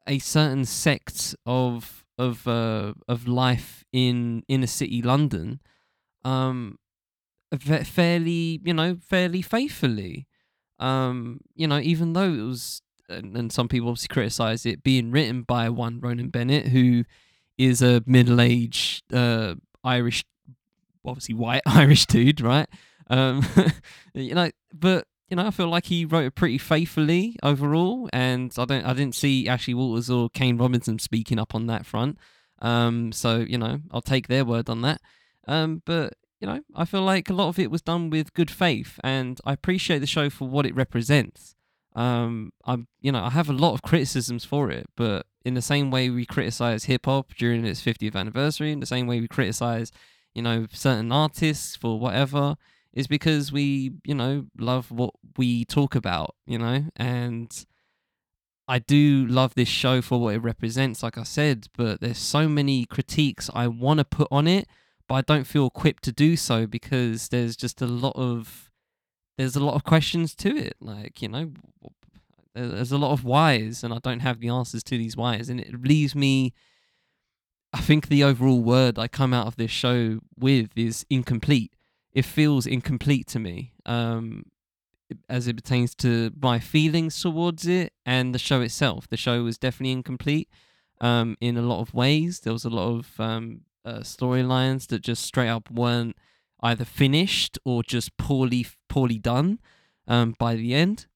a 0.07 0.19
certain 0.19 0.65
sect 0.65 1.35
of 1.45 2.05
of 2.19 2.47
uh 2.49 2.93
of 3.07 3.29
life 3.29 3.85
in 3.93 4.43
inner 4.49 4.67
city 4.67 5.01
London 5.01 5.61
um 6.25 6.77
fairly 7.59 8.61
you 8.65 8.75
know 8.75 8.97
fairly 9.01 9.43
faithfully. 9.43 10.27
Um 10.79 11.41
you 11.55 11.67
know 11.67 11.79
even 11.79 12.13
though 12.13 12.33
it 12.33 12.43
was 12.43 12.83
and, 13.09 13.37
and 13.37 13.53
some 13.53 13.69
people 13.69 13.89
obviously 13.89 14.09
criticize 14.09 14.67
it 14.67 14.83
being 14.83 15.11
written 15.11 15.43
by 15.43 15.71
one 15.71 16.01
Ronan 16.01 16.29
Bennett 16.29 16.69
who 16.69 17.05
is 17.57 17.81
a 17.83 18.03
middle-aged 18.07 19.15
uh 19.15 19.55
Irish 19.83 20.25
obviously 21.05 21.35
white 21.35 21.63
Irish 21.67 22.07
dude 22.07 22.41
right? 22.41 22.69
Um 23.09 23.47
you 24.15 24.35
know 24.35 24.51
but 24.75 25.07
you 25.29 25.37
know, 25.37 25.47
I 25.47 25.51
feel 25.51 25.69
like 25.69 25.87
he 25.87 26.05
wrote 26.05 26.25
it 26.25 26.35
pretty 26.35 26.59
faithfully 26.59 27.37
overall, 27.43 28.09
and 28.13 28.53
I 28.57 28.65
don't, 28.65 28.85
I 28.85 28.95
didn't 28.95 29.15
see 29.15 29.49
Ashley 29.49 29.75
Walters 29.75 30.09
or 30.09 30.31
Kane 30.31 30.57
Robinson 30.57 30.99
speaking 30.99 31.39
up 31.39 31.55
on 31.55 31.67
that 31.67 31.85
front. 31.85 32.19
Um, 32.61 33.13
so 33.13 33.39
you 33.39 33.59
know, 33.59 33.81
I'll 33.91 34.01
take 34.03 34.29
their 34.29 34.45
word 34.45 34.69
on 34.69 34.83
that. 34.83 35.01
Um, 35.47 35.83
but 35.85 36.15
you 36.41 36.47
know, 36.47 36.61
I 36.75 36.85
feel 36.85 37.03
like 37.03 37.29
a 37.29 37.35
lot 37.35 37.49
of 37.49 37.59
it 37.59 37.71
was 37.71 37.83
done 37.83 38.11
with 38.11 38.33
good 38.33 38.51
faith, 38.51 38.99
and 39.05 39.39
I 39.45 39.53
appreciate 39.53 39.99
the 39.99 40.07
show 40.07 40.31
for 40.31 40.49
what 40.49 40.67
it 40.67 40.75
represents. 40.75 41.55
Um, 41.95 42.53
I'm, 42.65 42.87
you 43.01 43.11
know, 43.13 43.25
I 43.25 43.31
have 43.31 43.51
a 43.51 43.55
lot 43.55 43.75
of 43.75 43.83
criticisms 43.83 44.45
for 44.45 44.71
it, 44.71 44.87
but 44.97 45.27
in 45.45 45.55
the 45.55 45.63
same 45.63 45.91
way 45.91 46.11
we 46.11 46.25
criticize 46.25 46.85
hip 46.85 47.07
hop 47.07 47.35
during 47.35 47.65
its 47.65 47.83
50th 47.83 48.15
anniversary, 48.15 48.71
in 48.73 48.81
the 48.81 48.87
same 48.87 49.07
way 49.07 49.21
we 49.21 49.29
criticize, 49.29 49.91
you 50.33 50.43
know, 50.43 50.67
certain 50.73 51.11
artists 51.11 51.75
for 51.75 51.99
whatever, 51.99 52.57
is 52.99 53.07
because 53.07 53.53
we, 53.53 53.93
you 54.05 54.15
know, 54.15 54.47
love 54.59 54.91
what 54.91 55.15
we 55.37 55.65
talk 55.65 55.95
about, 55.95 56.35
you 56.47 56.59
know, 56.59 56.85
and 56.97 57.67
I 58.67 58.79
do 58.79 59.27
love 59.27 59.55
this 59.55 59.69
show 59.69 60.03
for 60.03 60.21
what 60.21 60.35
it 60.35 60.43
represents, 60.43 61.03
like 61.03 61.17
I 61.17 61.23
said, 61.23 61.69
but 61.77 62.01
there's 62.01 62.19
so 62.19 62.49
many 62.49 62.85
critiques 62.85 63.51
I 63.55 63.69
want 63.69 63.99
to 63.99 64.05
put 64.05 64.29
on 64.31 64.47
it 64.47 64.69
but 65.09 65.15
I 65.15 65.21
don't 65.23 65.45
feel 65.45 65.67
equipped 65.67 66.05
to 66.05 66.13
do 66.13 66.37
so 66.37 66.67
because 66.67 67.29
there's 67.29 67.57
just 67.57 67.81
a 67.81 67.87
lot 67.87 68.13
of 68.15 68.71
there's 69.39 69.57
a 69.57 69.65
lot 69.65 69.75
of 69.75 69.85
questions 69.85 70.35
to 70.37 70.57
it. 70.57 70.77
Like 70.81 71.23
you 71.23 71.29
know, 71.29 71.53
there's 72.55 72.93
a 72.93 72.99
lot 72.99 73.13
of 73.13 73.25
whys, 73.25 73.83
and 73.83 73.93
I 73.93 73.99
don't 73.99 74.21
have 74.21 74.41
the 74.41 74.51
answers 74.51 74.85
to 74.85 74.99
these 74.99 75.17
whys, 75.17 75.49
and 75.49 75.59
it 75.59 75.83
leaves 75.83 76.15
me. 76.15 76.53
I 77.73 77.81
think 77.81 78.09
the 78.09 78.25
overall 78.25 78.61
word 78.63 78.99
I 78.99 79.09
come 79.09 79.35
out 79.35 79.47
of 79.47 79.57
this 79.57 79.71
show 79.71 80.21
with 80.39 80.71
is 80.77 81.05
incomplete. 81.11 81.73
It 82.19 82.25
feels 82.25 82.67
incomplete 82.67 83.27
to 83.29 83.39
me, 83.39 83.75
um, 83.87 84.45
as 85.29 85.47
it 85.47 85.57
pertains 85.57 85.95
to 85.97 86.33
my 86.41 86.59
feelings 86.59 87.21
towards 87.23 87.67
it 87.67 87.93
and 88.05 88.35
the 88.35 88.39
show 88.39 88.61
itself. 88.61 89.07
The 89.09 89.17
show 89.17 89.45
was 89.45 89.57
definitely 89.57 89.93
incomplete 89.93 90.49
um, 91.01 91.37
in 91.41 91.57
a 91.57 91.63
lot 91.63 91.81
of 91.81 91.95
ways. 91.95 92.41
There 92.41 92.53
was 92.53 92.65
a 92.65 92.71
lot 92.71 92.89
of 92.99 93.21
um, 93.21 93.61
uh, 93.85 94.01
storylines 94.01 94.89
that 94.89 95.03
just 95.03 95.23
straight 95.25 95.49
up 95.49 95.71
weren't 95.71 96.17
either 96.61 96.85
finished 96.85 97.57
or 97.65 97.85
just 97.85 98.17
poorly 98.17 98.67
poorly 98.89 99.19
done 99.19 99.61
um, 100.09 100.35
by 100.39 100.57
the 100.57 100.75
end. 100.75 101.07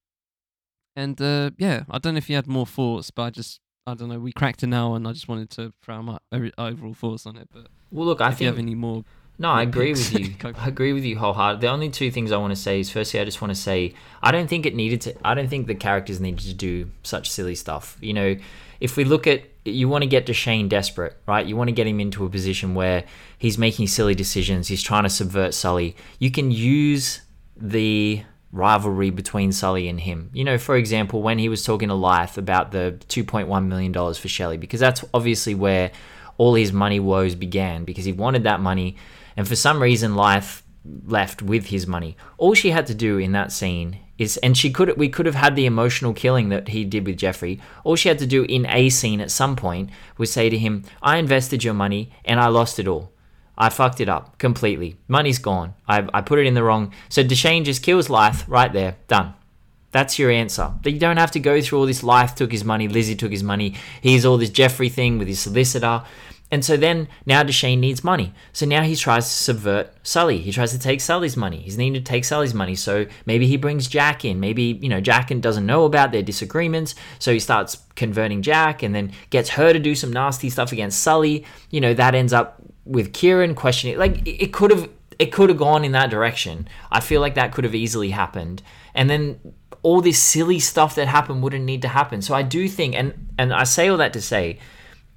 And 0.94 1.20
uh, 1.20 1.50
yeah, 1.58 1.82
I 1.90 1.98
don't 1.98 2.14
know 2.14 2.18
if 2.18 2.30
you 2.30 2.36
had 2.36 2.46
more 2.46 2.66
thoughts, 2.66 3.10
but 3.10 3.22
I 3.22 3.30
just 3.30 3.60
I 3.86 3.94
don't 3.94 4.08
know. 4.08 4.20
We 4.20 4.32
cracked 4.32 4.62
an 4.62 4.72
hour, 4.72 4.94
and 4.96 5.08
I 5.08 5.12
just 5.12 5.26
wanted 5.26 5.50
to 5.50 5.72
throw 5.82 6.00
my 6.02 6.18
overall 6.56 6.94
thoughts 6.94 7.26
on 7.26 7.36
it. 7.36 7.48
But 7.52 7.66
well, 7.90 8.06
look, 8.06 8.20
I 8.20 8.28
if 8.28 8.34
think 8.34 8.40
you 8.42 8.46
have 8.46 8.58
any 8.58 8.76
more. 8.76 9.04
No, 9.38 9.50
I 9.50 9.62
agree 9.62 9.90
with 9.90 10.12
you. 10.12 10.34
I 10.56 10.68
agree 10.68 10.92
with 10.92 11.04
you 11.04 11.18
wholeheartedly. 11.18 11.66
The 11.66 11.72
only 11.72 11.90
two 11.90 12.10
things 12.10 12.30
I 12.30 12.36
want 12.36 12.52
to 12.52 12.60
say 12.60 12.80
is 12.80 12.90
firstly, 12.90 13.18
I 13.18 13.24
just 13.24 13.40
want 13.40 13.50
to 13.50 13.60
say 13.60 13.94
I 14.22 14.30
don't 14.30 14.48
think 14.48 14.66
it 14.66 14.74
needed 14.74 15.00
to. 15.02 15.26
I 15.26 15.34
don't 15.34 15.48
think 15.48 15.66
the 15.66 15.74
characters 15.74 16.20
needed 16.20 16.40
to 16.40 16.54
do 16.54 16.90
such 17.02 17.30
silly 17.30 17.54
stuff. 17.54 17.96
You 18.00 18.12
know, 18.12 18.36
if 18.80 18.96
we 18.96 19.04
look 19.04 19.26
at 19.26 19.44
you 19.64 19.88
want 19.88 20.02
to 20.02 20.08
get 20.08 20.26
Dushane 20.26 20.68
desperate, 20.68 21.16
right? 21.26 21.46
You 21.46 21.56
want 21.56 21.68
to 21.68 21.72
get 21.72 21.86
him 21.86 22.00
into 22.00 22.24
a 22.24 22.30
position 22.30 22.74
where 22.74 23.04
he's 23.38 23.56
making 23.58 23.86
silly 23.88 24.14
decisions, 24.14 24.68
he's 24.68 24.82
trying 24.82 25.04
to 25.04 25.10
subvert 25.10 25.54
Sully. 25.54 25.96
You 26.18 26.30
can 26.30 26.50
use 26.50 27.20
the 27.56 28.24
rivalry 28.50 29.10
between 29.10 29.52
Sully 29.52 29.88
and 29.88 30.00
him. 30.00 30.30
You 30.32 30.44
know, 30.44 30.58
for 30.58 30.76
example, 30.76 31.22
when 31.22 31.38
he 31.38 31.48
was 31.48 31.64
talking 31.64 31.88
to 31.88 31.94
Life 31.94 32.36
about 32.36 32.72
the 32.72 32.98
$2.1 33.08 33.66
million 33.66 33.92
for 33.92 34.28
Shelley, 34.28 34.58
because 34.58 34.80
that's 34.80 35.04
obviously 35.14 35.54
where 35.54 35.92
all 36.36 36.54
his 36.54 36.72
money 36.72 36.98
woes 36.98 37.34
began, 37.34 37.84
because 37.84 38.04
he 38.04 38.12
wanted 38.12 38.44
that 38.44 38.60
money, 38.60 38.96
and 39.36 39.46
for 39.46 39.56
some 39.56 39.82
reason, 39.82 40.14
Life 40.14 40.62
left 41.06 41.42
with 41.42 41.66
his 41.66 41.86
money. 41.86 42.16
All 42.38 42.54
she 42.54 42.70
had 42.70 42.86
to 42.86 42.94
do 42.94 43.18
in 43.18 43.32
that 43.32 43.52
scene 43.52 43.98
is 44.18 44.36
and 44.38 44.56
she 44.56 44.70
could 44.70 44.96
we 44.96 45.08
could 45.08 45.26
have 45.26 45.34
had 45.34 45.56
the 45.56 45.66
emotional 45.66 46.12
killing 46.12 46.48
that 46.48 46.68
he 46.68 46.84
did 46.84 47.06
with 47.06 47.16
Jeffrey. 47.16 47.60
All 47.84 47.96
she 47.96 48.08
had 48.08 48.18
to 48.18 48.26
do 48.26 48.44
in 48.44 48.66
a 48.66 48.88
scene 48.88 49.20
at 49.20 49.30
some 49.30 49.56
point 49.56 49.90
was 50.18 50.32
say 50.32 50.48
to 50.48 50.58
him, 50.58 50.84
"I 51.02 51.16
invested 51.16 51.64
your 51.64 51.74
money 51.74 52.10
and 52.24 52.40
I 52.40 52.48
lost 52.48 52.78
it 52.78 52.88
all. 52.88 53.12
I 53.56 53.68
fucked 53.68 54.00
it 54.00 54.08
up 54.08 54.38
completely. 54.38 54.96
Money's 55.08 55.38
gone. 55.38 55.74
I 55.88 56.06
I 56.12 56.20
put 56.20 56.38
it 56.38 56.46
in 56.46 56.54
the 56.54 56.64
wrong." 56.64 56.92
So 57.08 57.22
Dushane 57.22 57.64
just 57.64 57.82
kills 57.82 58.10
life 58.10 58.44
right 58.48 58.72
there. 58.72 58.96
Done. 59.08 59.34
That's 59.92 60.18
your 60.18 60.30
answer. 60.30 60.72
That 60.82 60.92
You 60.92 60.98
don't 60.98 61.18
have 61.18 61.32
to 61.32 61.40
go 61.40 61.60
through 61.60 61.80
all 61.80 61.86
this. 61.86 62.02
Life 62.02 62.34
took 62.34 62.50
his 62.50 62.64
money. 62.64 62.88
Lizzie 62.88 63.14
took 63.14 63.30
his 63.30 63.42
money. 63.42 63.74
Here's 64.00 64.24
all 64.24 64.38
this 64.38 64.50
Jeffrey 64.50 64.88
thing 64.88 65.18
with 65.18 65.28
his 65.28 65.40
solicitor. 65.40 66.02
And 66.52 66.62
so 66.62 66.76
then 66.76 67.08
now 67.24 67.42
Dushane 67.42 67.78
needs 67.78 68.04
money. 68.04 68.34
So 68.52 68.66
now 68.66 68.82
he 68.82 68.94
tries 68.94 69.24
to 69.24 69.34
subvert 69.34 69.90
Sully. 70.02 70.36
He 70.36 70.52
tries 70.52 70.70
to 70.72 70.78
take 70.78 71.00
Sully's 71.00 71.34
money. 71.34 71.56
He's 71.56 71.78
needing 71.78 71.94
to 71.94 72.00
take 72.00 72.26
Sully's 72.26 72.52
money. 72.52 72.74
So 72.74 73.06
maybe 73.24 73.46
he 73.46 73.56
brings 73.56 73.88
Jaq 73.88 74.28
in. 74.28 74.38
Maybe, 74.38 74.78
you 74.82 74.90
know, 74.90 75.00
Jaq 75.00 75.40
doesn't 75.40 75.64
know 75.64 75.86
about 75.86 76.12
their 76.12 76.22
disagreements. 76.22 76.94
So 77.18 77.32
he 77.32 77.38
starts 77.38 77.78
converting 77.96 78.42
Jaq 78.42 78.82
and 78.82 78.94
then 78.94 79.12
gets 79.30 79.48
her 79.50 79.72
to 79.72 79.78
do 79.78 79.94
some 79.94 80.12
nasty 80.12 80.50
stuff 80.50 80.72
against 80.72 81.00
Sully. 81.00 81.46
You 81.70 81.80
know, 81.80 81.94
that 81.94 82.14
ends 82.14 82.34
up 82.34 82.60
with 82.84 83.14
Kieran 83.14 83.54
questioning. 83.54 83.96
Like 83.96 84.20
it 84.26 84.52
could 84.52 84.70
have 84.70 84.90
it 85.18 85.32
could 85.32 85.48
have 85.48 85.58
gone 85.58 85.86
in 85.86 85.92
that 85.92 86.10
direction. 86.10 86.68
I 86.90 87.00
feel 87.00 87.22
like 87.22 87.34
that 87.36 87.52
could 87.52 87.64
have 87.64 87.74
easily 87.74 88.10
happened. 88.10 88.62
And 88.94 89.08
then 89.08 89.54
all 89.82 90.02
this 90.02 90.18
silly 90.18 90.58
stuff 90.58 90.96
that 90.96 91.08
happened 91.08 91.42
wouldn't 91.42 91.64
need 91.64 91.80
to 91.80 91.88
happen. 91.88 92.20
So 92.20 92.34
I 92.34 92.42
do 92.42 92.68
think 92.68 92.94
and 92.94 93.32
and 93.38 93.54
I 93.54 93.64
say 93.64 93.88
all 93.88 93.96
that 93.96 94.12
to 94.12 94.20
say 94.20 94.58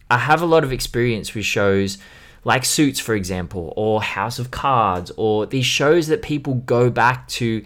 I 0.09 0.19
have 0.19 0.41
a 0.41 0.45
lot 0.45 0.63
of 0.63 0.71
experience 0.71 1.33
with 1.33 1.45
shows 1.45 1.97
like 2.43 2.63
Suits, 2.63 2.99
for 2.99 3.15
example, 3.15 3.73
or 3.75 4.01
House 4.01 4.37
of 4.37 4.51
Cards, 4.51 5.11
or 5.17 5.47
these 5.47 5.65
shows 5.65 6.07
that 6.07 6.21
people 6.21 6.55
go 6.55 6.91
back 6.91 7.27
to 7.29 7.63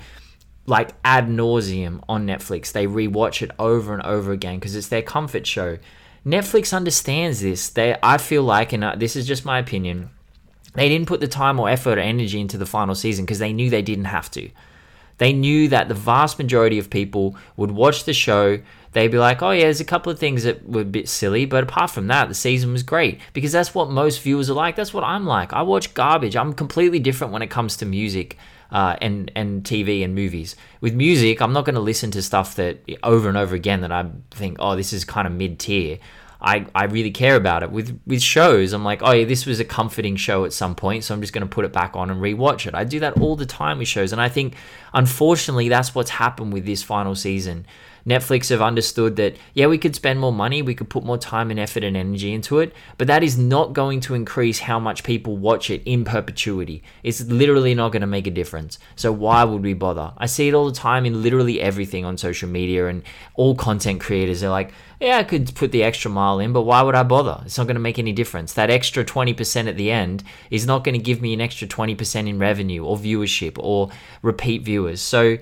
like 0.66 0.92
ad 1.04 1.28
nauseum 1.28 2.02
on 2.08 2.26
Netflix. 2.26 2.72
They 2.72 2.88
rewatch 2.88 3.42
it 3.42 3.52
over 3.60 3.94
and 3.94 4.02
over 4.04 4.32
again 4.32 4.58
because 4.58 4.76
it's 4.76 4.88
their 4.88 5.02
comfort 5.02 5.46
show. 5.46 5.78
Netflix 6.26 6.74
understands 6.74 7.42
this. 7.42 7.70
They, 7.70 7.98
I 8.02 8.18
feel 8.18 8.44
like, 8.44 8.72
and 8.72 8.84
uh, 8.84 8.96
this 8.96 9.16
is 9.16 9.28
just 9.28 9.46
my 9.46 9.60
opinion, 9.60 10.10
they 10.76 10.88
didn't 10.88 11.08
put 11.08 11.20
the 11.20 11.28
time 11.28 11.60
or 11.60 11.70
effort 11.70 11.98
or 11.98 12.02
energy 12.02 12.40
into 12.40 12.58
the 12.58 12.66
final 12.66 12.96
season 12.96 13.26
because 13.26 13.40
they 13.40 13.52
knew 13.52 13.70
they 13.70 13.82
didn't 13.82 14.06
have 14.06 14.30
to. 14.32 14.50
They 15.18 15.34
knew 15.34 15.68
that 15.70 15.90
the 15.90 15.94
vast 15.94 16.38
majority 16.38 16.80
of 16.80 16.90
people 16.90 17.36
would 17.58 17.72
watch 17.72 18.06
the 18.06 18.14
show. 18.14 18.60
They'd 18.92 19.10
be 19.10 19.20
like, 19.20 19.42
oh, 19.42 19.52
yeah, 19.52 19.64
there's 19.64 19.80
a 19.80 19.86
couple 19.86 20.12
of 20.12 20.18
things 20.18 20.44
that 20.44 20.68
were 20.68 20.82
a 20.82 20.86
bit 20.86 21.08
silly, 21.08 21.46
but 21.46 21.64
apart 21.64 21.92
from 21.92 22.08
that, 22.08 22.28
the 22.28 22.34
season 22.36 22.72
was 22.72 22.84
great. 22.84 23.20
Because 23.34 23.52
that's 23.52 23.76
what 23.76 23.90
most 23.90 24.22
viewers 24.22 24.50
are 24.50 24.56
like. 24.56 24.76
That's 24.76 24.94
what 24.94 25.04
I'm 25.04 25.26
like. 25.26 25.54
I 25.54 25.62
watch 25.62 25.94
garbage. 25.94 26.36
I'm 26.36 26.54
completely 26.54 27.00
different 27.00 27.32
when 27.32 27.42
it 27.42 27.50
comes 27.50 27.78
to 27.78 27.86
music. 27.86 28.38
Uh, 28.72 28.96
and 29.02 29.32
and 29.36 29.64
TV 29.64 30.04
and 30.04 30.14
movies. 30.14 30.56
With 30.80 30.94
music, 30.94 31.42
I'm 31.42 31.54
not 31.54 31.66
going 31.66 31.74
to 31.74 31.82
listen 31.82 32.12
to 32.12 32.22
stuff 32.22 32.54
that 32.58 32.88
over 33.02 33.28
and 33.28 33.36
over 33.36 33.56
again 33.56 33.82
that 33.82 33.92
I 33.92 34.06
think, 34.30 34.58
oh, 34.60 34.76
this 34.76 34.94
is 34.94 35.04
kind 35.04 35.26
of 35.26 35.34
mid 35.34 35.58
tier. 35.58 35.98
I, 36.42 36.68
I 36.74 36.86
really 36.86 37.12
care 37.12 37.36
about 37.36 37.64
it. 37.64 37.72
With 37.72 38.00
with 38.06 38.22
shows, 38.22 38.72
I'm 38.72 38.84
like, 38.84 39.02
oh 39.04 39.12
yeah, 39.12 39.26
this 39.26 39.46
was 39.46 39.60
a 39.60 39.66
comforting 39.66 40.16
show 40.16 40.46
at 40.46 40.54
some 40.54 40.74
point, 40.74 41.04
so 41.04 41.14
I'm 41.14 41.22
just 41.22 41.34
going 41.34 41.46
to 41.46 41.54
put 41.54 41.66
it 41.66 41.74
back 41.74 41.96
on 41.96 42.10
and 42.10 42.22
rewatch 42.22 42.66
it. 42.66 42.76
I 42.76 42.86
do 42.86 43.00
that 43.02 43.20
all 43.20 43.36
the 43.36 43.46
time 43.46 43.80
with 43.80 43.88
shows, 43.88 44.14
and 44.14 44.22
I 44.22 44.30
think 44.30 44.56
unfortunately 44.94 45.68
that's 45.68 45.94
what's 45.94 46.12
happened 46.12 46.54
with 46.54 46.66
this 46.66 46.82
final 46.82 47.16
season. 47.16 47.66
Netflix 48.06 48.50
have 48.50 48.62
understood 48.62 49.16
that, 49.18 49.36
yeah, 49.54 49.68
we 49.68 49.78
could 49.78 49.96
spend 49.96 50.20
more 50.20 50.34
money, 50.34 50.62
we 50.62 50.76
could 50.76 50.90
put 50.90 51.04
more 51.04 51.18
time 51.18 51.52
and 51.52 51.60
effort 51.60 51.84
and 51.84 51.96
energy 51.96 52.34
into 52.34 52.60
it, 52.60 52.74
but 52.98 53.08
that 53.08 53.24
is 53.24 53.38
not 53.38 53.74
going 53.74 54.00
to 54.02 54.14
increase 54.14 54.60
how 54.60 54.80
much 54.80 55.04
people 55.04 55.38
watch 55.38 55.70
it 55.70 55.82
in 55.86 56.04
perpetuity. 56.06 56.84
It's 57.04 57.22
literally 57.22 57.76
not 57.76 57.92
going 57.92 58.02
to 58.02 58.08
make 58.08 58.28
a 58.28 58.32
difference. 58.32 58.80
So 58.96 59.12
why 59.12 59.44
would 59.44 59.64
we 59.64 59.74
bother? 59.74 60.14
I 60.18 60.26
see 60.26 60.48
it 60.48 60.54
all 60.54 60.68
the 60.68 60.76
time 60.76 61.06
in 61.06 61.22
literally 61.22 61.62
everything 61.62 62.06
on 62.06 62.18
social 62.18 62.50
media 62.50 62.88
and 62.88 63.04
all 63.36 63.56
content 63.56 64.02
creators. 64.02 64.42
They're 64.42 64.50
like, 64.50 64.72
yeah, 65.00 65.18
I 65.18 65.24
could 65.24 65.56
put 65.56 65.72
the 65.72 65.84
extra 65.84 66.12
mile 66.12 66.40
in, 66.40 66.52
but 66.52 66.64
why 66.64 66.82
would 66.82 66.96
I 66.96 67.04
bother? 67.04 67.42
It's 67.46 67.58
not 67.58 67.68
going 67.68 67.76
to 67.76 67.82
make 67.82 68.00
any 68.00 68.12
difference. 68.12 68.54
That 68.54 68.70
extra 68.70 69.06
20% 69.06 69.68
at 69.68 69.78
the 69.78 69.92
end 69.92 70.24
is 70.52 70.66
not 70.66 70.84
going 70.84 70.96
to 70.96 71.02
give 71.02 71.22
me 71.22 71.34
an 71.34 71.40
extra 71.40 71.68
20% 71.68 72.28
in 72.28 72.38
revenue 72.38 72.84
or 72.84 72.98
viewership 72.98 73.58
or 73.58 73.90
repeat 74.22 74.64
viewers. 74.64 75.00
So, 75.00 75.38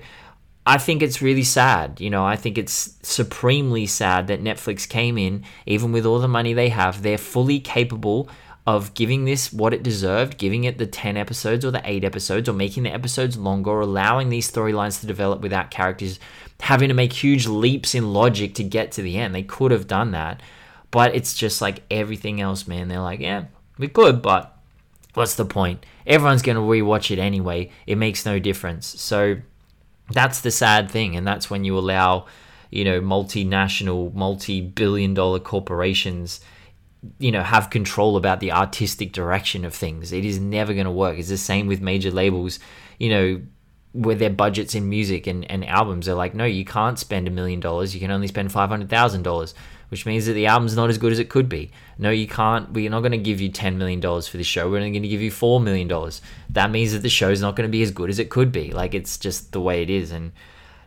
I 0.68 0.76
think 0.76 1.02
it's 1.02 1.22
really 1.22 1.44
sad. 1.44 1.98
You 1.98 2.10
know, 2.10 2.26
I 2.26 2.36
think 2.36 2.58
it's 2.58 2.98
supremely 3.02 3.86
sad 3.86 4.26
that 4.26 4.44
Netflix 4.44 4.86
came 4.86 5.16
in, 5.16 5.44
even 5.64 5.92
with 5.92 6.04
all 6.04 6.18
the 6.18 6.28
money 6.28 6.52
they 6.52 6.68
have, 6.68 7.00
they're 7.02 7.16
fully 7.16 7.58
capable 7.58 8.28
of 8.66 8.92
giving 8.92 9.24
this 9.24 9.50
what 9.50 9.72
it 9.72 9.82
deserved, 9.82 10.36
giving 10.36 10.64
it 10.64 10.76
the 10.76 10.86
10 10.86 11.16
episodes 11.16 11.64
or 11.64 11.70
the 11.70 11.80
8 11.82 12.04
episodes, 12.04 12.50
or 12.50 12.52
making 12.52 12.82
the 12.82 12.92
episodes 12.92 13.38
longer, 13.38 13.70
or 13.70 13.80
allowing 13.80 14.28
these 14.28 14.52
storylines 14.52 15.00
to 15.00 15.06
develop 15.06 15.40
without 15.40 15.70
characters 15.70 16.20
having 16.60 16.88
to 16.88 16.94
make 16.94 17.14
huge 17.14 17.46
leaps 17.46 17.94
in 17.94 18.12
logic 18.12 18.54
to 18.56 18.62
get 18.62 18.92
to 18.92 19.00
the 19.00 19.16
end. 19.16 19.34
They 19.34 19.44
could 19.44 19.70
have 19.70 19.86
done 19.86 20.10
that. 20.10 20.42
But 20.90 21.14
it's 21.14 21.32
just 21.32 21.62
like 21.62 21.82
everything 21.90 22.42
else, 22.42 22.68
man. 22.68 22.88
They're 22.88 23.00
like, 23.00 23.20
yeah, 23.20 23.44
we 23.78 23.88
could, 23.88 24.20
but 24.20 24.54
what's 25.14 25.36
the 25.36 25.46
point? 25.46 25.86
Everyone's 26.06 26.42
going 26.42 26.56
to 26.56 26.60
rewatch 26.60 27.10
it 27.10 27.18
anyway. 27.18 27.70
It 27.86 27.96
makes 27.96 28.26
no 28.26 28.38
difference. 28.38 29.00
So 29.00 29.38
that's 30.10 30.40
the 30.40 30.50
sad 30.50 30.90
thing 30.90 31.16
and 31.16 31.26
that's 31.26 31.50
when 31.50 31.64
you 31.64 31.76
allow 31.78 32.26
you 32.70 32.84
know 32.84 33.00
multinational 33.00 34.12
multi-billion 34.14 35.14
dollar 35.14 35.38
corporations 35.38 36.40
you 37.18 37.30
know 37.30 37.42
have 37.42 37.70
control 37.70 38.16
about 38.16 38.40
the 38.40 38.52
artistic 38.52 39.12
direction 39.12 39.64
of 39.64 39.74
things. 39.74 40.12
It 40.12 40.24
is 40.24 40.40
never 40.40 40.74
going 40.74 40.86
to 40.86 40.90
work. 40.90 41.18
It's 41.18 41.28
the 41.28 41.36
same 41.38 41.66
with 41.66 41.80
major 41.80 42.10
labels 42.10 42.58
you 42.98 43.10
know 43.10 43.40
with 43.94 44.18
their 44.18 44.30
budgets 44.30 44.74
in 44.74 44.88
music 44.88 45.26
and, 45.26 45.50
and 45.50 45.64
albums 45.64 46.06
they're 46.06 46.14
like 46.14 46.34
no 46.34 46.44
you 46.44 46.64
can't 46.64 46.98
spend 46.98 47.28
a 47.28 47.30
million 47.30 47.60
dollars. 47.60 47.94
You 47.94 48.00
can 48.00 48.10
only 48.10 48.28
spend 48.28 48.50
$500000 48.50 49.54
which 49.88 50.04
means 50.04 50.26
that 50.26 50.34
the 50.34 50.46
album's 50.46 50.76
not 50.76 50.90
as 50.90 50.98
good 50.98 51.12
as 51.12 51.18
it 51.18 51.28
could 51.28 51.48
be. 51.48 51.70
No, 51.98 52.10
you 52.10 52.26
can't. 52.26 52.72
We're 52.72 52.90
not 52.90 53.00
going 53.00 53.12
to 53.12 53.18
give 53.18 53.40
you 53.40 53.50
$10 53.50 53.76
million 53.76 54.00
for 54.00 54.36
the 54.36 54.44
show. 54.44 54.70
We're 54.70 54.78
only 54.78 54.90
going 54.90 55.02
to 55.02 55.08
give 55.08 55.22
you 55.22 55.30
$4 55.30 55.62
million. 55.62 55.88
That 56.50 56.70
means 56.70 56.92
that 56.92 57.02
the 57.02 57.08
show's 57.08 57.40
not 57.40 57.56
going 57.56 57.68
to 57.68 57.72
be 57.72 57.82
as 57.82 57.90
good 57.90 58.10
as 58.10 58.18
it 58.18 58.30
could 58.30 58.52
be. 58.52 58.72
Like, 58.72 58.94
it's 58.94 59.16
just 59.18 59.52
the 59.52 59.60
way 59.60 59.82
it 59.82 59.90
is. 59.90 60.12
And, 60.12 60.32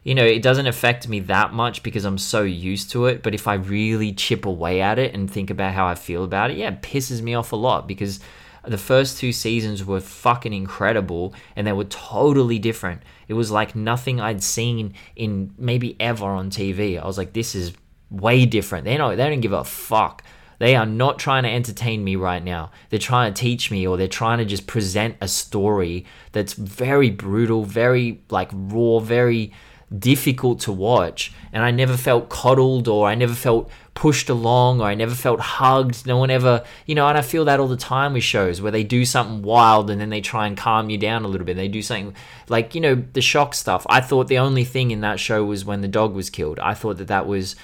you 0.03 0.13
know, 0.13 0.25
it 0.25 0.41
doesn't 0.41 0.67
affect 0.67 1.07
me 1.07 1.19
that 1.21 1.53
much 1.53 1.83
because 1.83 2.05
I'm 2.05 2.17
so 2.17 2.43
used 2.43 2.91
to 2.91 3.07
it. 3.07 3.23
But 3.23 3.33
if 3.33 3.47
I 3.47 3.55
really 3.55 4.13
chip 4.13 4.45
away 4.45 4.81
at 4.81 4.99
it 4.99 5.15
and 5.15 5.29
think 5.29 5.49
about 5.49 5.73
how 5.73 5.87
I 5.87 5.95
feel 5.95 6.23
about 6.23 6.51
it, 6.51 6.57
yeah, 6.57 6.69
it 6.69 6.81
pisses 6.81 7.21
me 7.21 7.33
off 7.33 7.51
a 7.51 7.57
lot 7.57 7.87
because 7.87 8.19
the 8.63 8.77
first 8.77 9.17
two 9.17 9.31
seasons 9.31 9.83
were 9.83 9.99
fucking 9.99 10.53
incredible 10.53 11.33
and 11.55 11.65
they 11.65 11.73
were 11.73 11.85
totally 11.85 12.59
different. 12.59 13.01
It 13.27 13.33
was 13.33 13.49
like 13.49 13.75
nothing 13.75 14.21
I'd 14.21 14.43
seen 14.43 14.93
in 15.15 15.53
maybe 15.57 15.95
ever 15.99 16.25
on 16.25 16.51
TV. 16.51 17.01
I 17.01 17.07
was 17.07 17.17
like, 17.17 17.33
this 17.33 17.55
is 17.55 17.73
way 18.11 18.45
different. 18.45 18.85
They 18.85 18.97
don't 18.97 19.17
they 19.17 19.29
don't 19.29 19.41
give 19.41 19.53
a 19.53 19.63
fuck. 19.63 20.23
They 20.59 20.75
are 20.75 20.85
not 20.85 21.17
trying 21.17 21.41
to 21.41 21.49
entertain 21.49 22.03
me 22.03 22.15
right 22.15 22.43
now. 22.43 22.69
They're 22.89 22.99
trying 22.99 23.33
to 23.33 23.41
teach 23.41 23.71
me 23.71 23.87
or 23.87 23.97
they're 23.97 24.07
trying 24.07 24.37
to 24.37 24.45
just 24.45 24.67
present 24.67 25.15
a 25.19 25.27
story 25.27 26.05
that's 26.33 26.53
very 26.53 27.09
brutal, 27.09 27.63
very 27.65 28.21
like 28.29 28.51
raw, 28.53 28.99
very 28.99 29.53
difficult 29.97 30.59
to 30.61 30.71
watch. 30.71 31.33
And 31.51 31.63
I 31.63 31.71
never 31.71 31.97
felt 31.97 32.29
coddled 32.29 32.87
or 32.87 33.07
I 33.07 33.15
never 33.15 33.33
felt 33.33 33.71
pushed 33.93 34.29
along 34.29 34.81
or 34.81 34.85
I 34.85 34.93
never 34.93 35.15
felt 35.15 35.39
hugged. 35.39 36.05
No 36.05 36.17
one 36.17 36.29
ever, 36.29 36.63
you 36.85 36.95
know, 36.95 37.07
and 37.07 37.17
I 37.17 37.21
feel 37.21 37.45
that 37.45 37.59
all 37.59 37.67
the 37.67 37.75
time 37.75 38.13
with 38.13 38.23
shows 38.23 38.61
where 38.61 38.71
they 38.71 38.83
do 38.83 39.03
something 39.03 39.41
wild 39.41 39.89
and 39.89 39.99
then 39.99 40.09
they 40.09 40.21
try 40.21 40.47
and 40.47 40.55
calm 40.55 40.89
you 40.89 40.97
down 40.97 41.25
a 41.25 41.27
little 41.27 41.45
bit. 41.45 41.57
They 41.57 41.67
do 41.67 41.81
something 41.81 42.15
like, 42.47 42.73
you 42.75 42.81
know, 42.81 43.03
the 43.13 43.21
shock 43.21 43.53
stuff. 43.53 43.85
I 43.89 43.99
thought 43.99 44.27
the 44.27 44.37
only 44.37 44.63
thing 44.63 44.91
in 44.91 45.01
that 45.01 45.19
show 45.19 45.43
was 45.43 45.65
when 45.65 45.81
the 45.81 45.87
dog 45.87 46.13
was 46.13 46.29
killed. 46.29 46.59
I 46.59 46.73
thought 46.73 46.97
that 46.97 47.07
that 47.07 47.27
was 47.27 47.55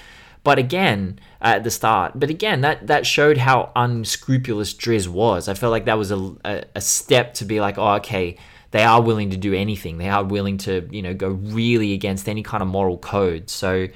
but 0.48 0.58
again, 0.58 1.20
at 1.42 1.62
the 1.62 1.70
start, 1.70 2.12
but 2.14 2.30
again, 2.30 2.62
that 2.62 2.86
that 2.86 3.04
showed 3.04 3.36
how 3.36 3.70
unscrupulous 3.76 4.72
Dris 4.72 5.06
was. 5.06 5.46
I 5.46 5.52
felt 5.52 5.72
like 5.72 5.84
that 5.84 5.98
was 5.98 6.10
a, 6.10 6.16
a, 6.42 6.64
a 6.74 6.80
step 6.80 7.34
to 7.34 7.44
be 7.44 7.60
like, 7.60 7.76
oh, 7.76 7.96
okay, 7.96 8.38
they 8.70 8.82
are 8.82 9.02
willing 9.02 9.28
to 9.28 9.36
do 9.36 9.52
anything. 9.52 9.98
They 9.98 10.08
are 10.08 10.24
willing 10.24 10.56
to, 10.66 10.88
you 10.90 11.02
know, 11.02 11.12
go 11.12 11.28
really 11.28 11.92
against 11.92 12.30
any 12.30 12.42
kind 12.42 12.62
of 12.62 12.68
moral 12.70 12.96
code. 12.96 13.50
So, 13.50 13.88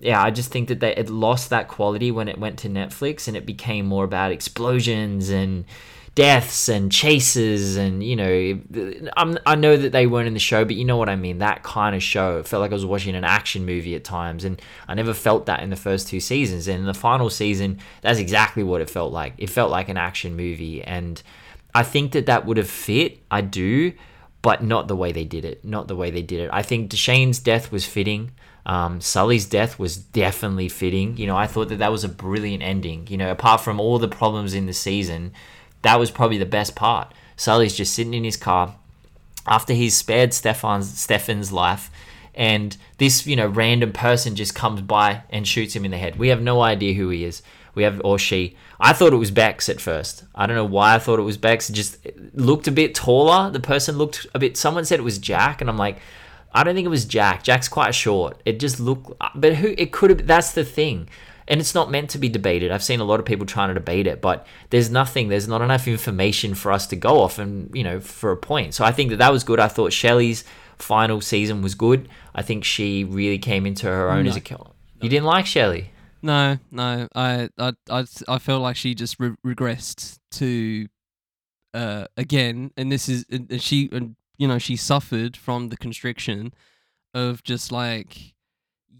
yeah, 0.00 0.22
I 0.22 0.30
just 0.30 0.50
think 0.50 0.68
that 0.68 0.80
they, 0.80 0.96
it 0.96 1.10
lost 1.10 1.50
that 1.50 1.68
quality 1.68 2.10
when 2.10 2.28
it 2.28 2.38
went 2.38 2.60
to 2.60 2.70
Netflix 2.70 3.28
and 3.28 3.36
it 3.36 3.44
became 3.44 3.84
more 3.84 4.04
about 4.04 4.32
explosions 4.32 5.28
and 5.28 5.66
deaths 6.14 6.68
and 6.68 6.90
chases 6.90 7.76
and 7.76 8.02
you 8.02 8.16
know 8.16 8.60
I'm, 9.16 9.38
i 9.46 9.54
know 9.54 9.76
that 9.76 9.92
they 9.92 10.06
weren't 10.06 10.26
in 10.26 10.34
the 10.34 10.40
show 10.40 10.64
but 10.64 10.74
you 10.74 10.84
know 10.84 10.96
what 10.96 11.08
i 11.08 11.16
mean? 11.16 11.38
That 11.38 11.62
kind 11.62 11.94
of 11.94 12.02
show 12.02 12.38
it 12.38 12.48
felt 12.48 12.60
like 12.60 12.72
i 12.72 12.74
was 12.74 12.84
watching 12.84 13.14
an 13.14 13.24
action 13.24 13.64
movie 13.64 13.94
at 13.94 14.02
times 14.02 14.44
and 14.44 14.60
i 14.88 14.94
never 14.94 15.14
felt 15.14 15.46
that 15.46 15.62
in 15.62 15.70
the 15.70 15.76
first 15.76 16.08
two 16.08 16.20
seasons. 16.20 16.66
And 16.68 16.80
in 16.80 16.86
the 16.86 16.94
final 16.94 17.30
season 17.30 17.78
that's 18.02 18.18
exactly 18.18 18.62
what 18.62 18.80
it 18.80 18.90
felt 18.90 19.12
like. 19.12 19.34
It 19.38 19.50
felt 19.50 19.70
like 19.70 19.88
an 19.88 19.96
action 19.96 20.36
movie 20.36 20.82
and 20.82 21.22
i 21.74 21.82
think 21.82 22.12
that 22.12 22.26
that 22.26 22.44
would 22.44 22.56
have 22.56 22.70
fit. 22.70 23.20
I 23.30 23.40
do 23.40 23.92
but 24.42 24.62
not 24.62 24.88
the 24.88 24.96
way 24.96 25.12
they 25.12 25.24
did 25.24 25.44
it. 25.44 25.64
Not 25.64 25.88
the 25.88 25.96
way 25.96 26.10
they 26.10 26.22
did 26.22 26.40
it. 26.40 26.50
I 26.52 26.62
think 26.62 26.90
Dushane's 26.90 27.38
death 27.38 27.70
was 27.70 27.84
fitting. 27.84 28.32
Um, 28.66 29.00
Sully's 29.00 29.46
death 29.46 29.78
was 29.78 29.96
definitely 29.96 30.68
fitting. 30.68 31.16
You 31.16 31.26
know, 31.26 31.36
I 31.36 31.46
thought 31.46 31.68
that 31.68 31.78
that 31.78 31.92
was 31.92 32.04
a 32.04 32.08
brilliant 32.08 32.62
ending. 32.62 33.06
You 33.08 33.16
know, 33.16 33.30
apart 33.30 33.60
from 33.60 33.80
all 33.80 33.98
the 33.98 34.08
problems 34.08 34.54
in 34.54 34.66
the 34.66 34.72
season, 34.72 35.32
that 35.82 35.98
was 35.98 36.10
probably 36.10 36.38
the 36.38 36.46
best 36.46 36.74
part. 36.74 37.12
Sully's 37.36 37.74
just 37.74 37.94
sitting 37.94 38.14
in 38.14 38.24
his 38.24 38.36
car 38.36 38.76
after 39.46 39.72
he's 39.72 39.96
spared 39.96 40.34
Stefan's 40.34 40.98
Stefan's 40.98 41.52
life, 41.52 41.90
and 42.34 42.76
this 42.98 43.26
you 43.26 43.36
know 43.36 43.46
random 43.46 43.92
person 43.92 44.36
just 44.36 44.54
comes 44.54 44.80
by 44.82 45.22
and 45.30 45.46
shoots 45.46 45.74
him 45.74 45.84
in 45.84 45.90
the 45.90 45.98
head. 45.98 46.16
We 46.16 46.28
have 46.28 46.42
no 46.42 46.60
idea 46.60 46.94
who 46.94 47.08
he 47.08 47.24
is. 47.24 47.42
We 47.74 47.84
have 47.84 48.00
or 48.04 48.18
she. 48.18 48.56
I 48.80 48.92
thought 48.92 49.12
it 49.12 49.16
was 49.16 49.30
Becks 49.30 49.68
at 49.68 49.80
first. 49.80 50.24
I 50.34 50.46
don't 50.46 50.56
know 50.56 50.64
why 50.64 50.94
I 50.94 50.98
thought 50.98 51.18
it 51.18 51.22
was 51.22 51.36
Becks. 51.36 51.70
It 51.70 51.74
just 51.74 51.98
looked 52.34 52.66
a 52.66 52.72
bit 52.72 52.94
taller. 52.94 53.50
The 53.50 53.60
person 53.60 53.96
looked 53.96 54.26
a 54.34 54.38
bit. 54.38 54.56
Someone 54.56 54.84
said 54.84 54.98
it 54.98 55.04
was 55.04 55.18
Jaq, 55.18 55.60
and 55.60 55.70
I'm 55.70 55.76
like, 55.78 55.98
I 56.52 56.64
don't 56.64 56.74
think 56.74 56.86
it 56.86 56.90
was 56.90 57.06
Jaq. 57.06 57.44
Jaq's 57.44 57.68
quite 57.68 57.94
short. 57.94 58.40
It 58.44 58.58
just 58.58 58.80
looked, 58.80 59.12
but 59.34 59.56
who? 59.56 59.74
It 59.78 59.92
could 59.92 60.10
have. 60.10 60.26
That's 60.26 60.52
the 60.52 60.64
thing 60.64 61.08
and 61.50 61.60
it's 61.60 61.74
not 61.74 61.90
meant 61.90 62.08
to 62.10 62.18
be 62.18 62.28
debated. 62.28 62.70
I've 62.70 62.82
seen 62.82 63.00
a 63.00 63.04
lot 63.04 63.18
of 63.18 63.26
people 63.26 63.44
trying 63.44 63.68
to 63.68 63.74
debate 63.74 64.06
it, 64.06 64.20
but 64.20 64.46
there's 64.70 64.88
nothing, 64.88 65.28
there's 65.28 65.48
not 65.48 65.60
enough 65.60 65.88
information 65.88 66.54
for 66.54 66.70
us 66.70 66.86
to 66.86 66.96
go 66.96 67.20
off 67.20 67.40
and, 67.40 67.74
you 67.74 67.82
know, 67.82 67.98
for 67.98 68.30
a 68.30 68.36
point. 68.36 68.72
So 68.72 68.84
I 68.84 68.92
think 68.92 69.10
that 69.10 69.16
that 69.16 69.32
was 69.32 69.42
good. 69.42 69.58
I 69.58 69.66
thought 69.66 69.92
Shelley's 69.92 70.44
final 70.78 71.20
season 71.20 71.60
was 71.60 71.74
good. 71.74 72.08
I 72.36 72.42
think 72.42 72.62
she 72.64 73.02
really 73.02 73.38
came 73.38 73.66
into 73.66 73.88
her 73.88 74.12
own 74.12 74.24
no. 74.24 74.30
as 74.30 74.36
a 74.36 74.40
kill. 74.40 74.74
You 75.02 75.08
didn't 75.08 75.26
like 75.26 75.44
Shelley? 75.44 75.90
No, 76.22 76.58
no. 76.70 77.08
I 77.16 77.48
I 77.58 77.72
I, 77.90 78.04
I 78.28 78.38
felt 78.38 78.62
like 78.62 78.76
she 78.76 78.94
just 78.94 79.18
re- 79.18 79.34
regressed 79.44 80.18
to 80.32 80.86
uh 81.72 82.06
again 82.16 82.72
and 82.76 82.90
this 82.92 83.08
is 83.08 83.24
and 83.30 83.60
she 83.62 83.88
and 83.92 84.16
you 84.38 84.46
know 84.46 84.58
she 84.58 84.76
suffered 84.76 85.36
from 85.36 85.68
the 85.68 85.76
constriction 85.76 86.52
of 87.14 87.42
just 87.42 87.72
like 87.72 88.34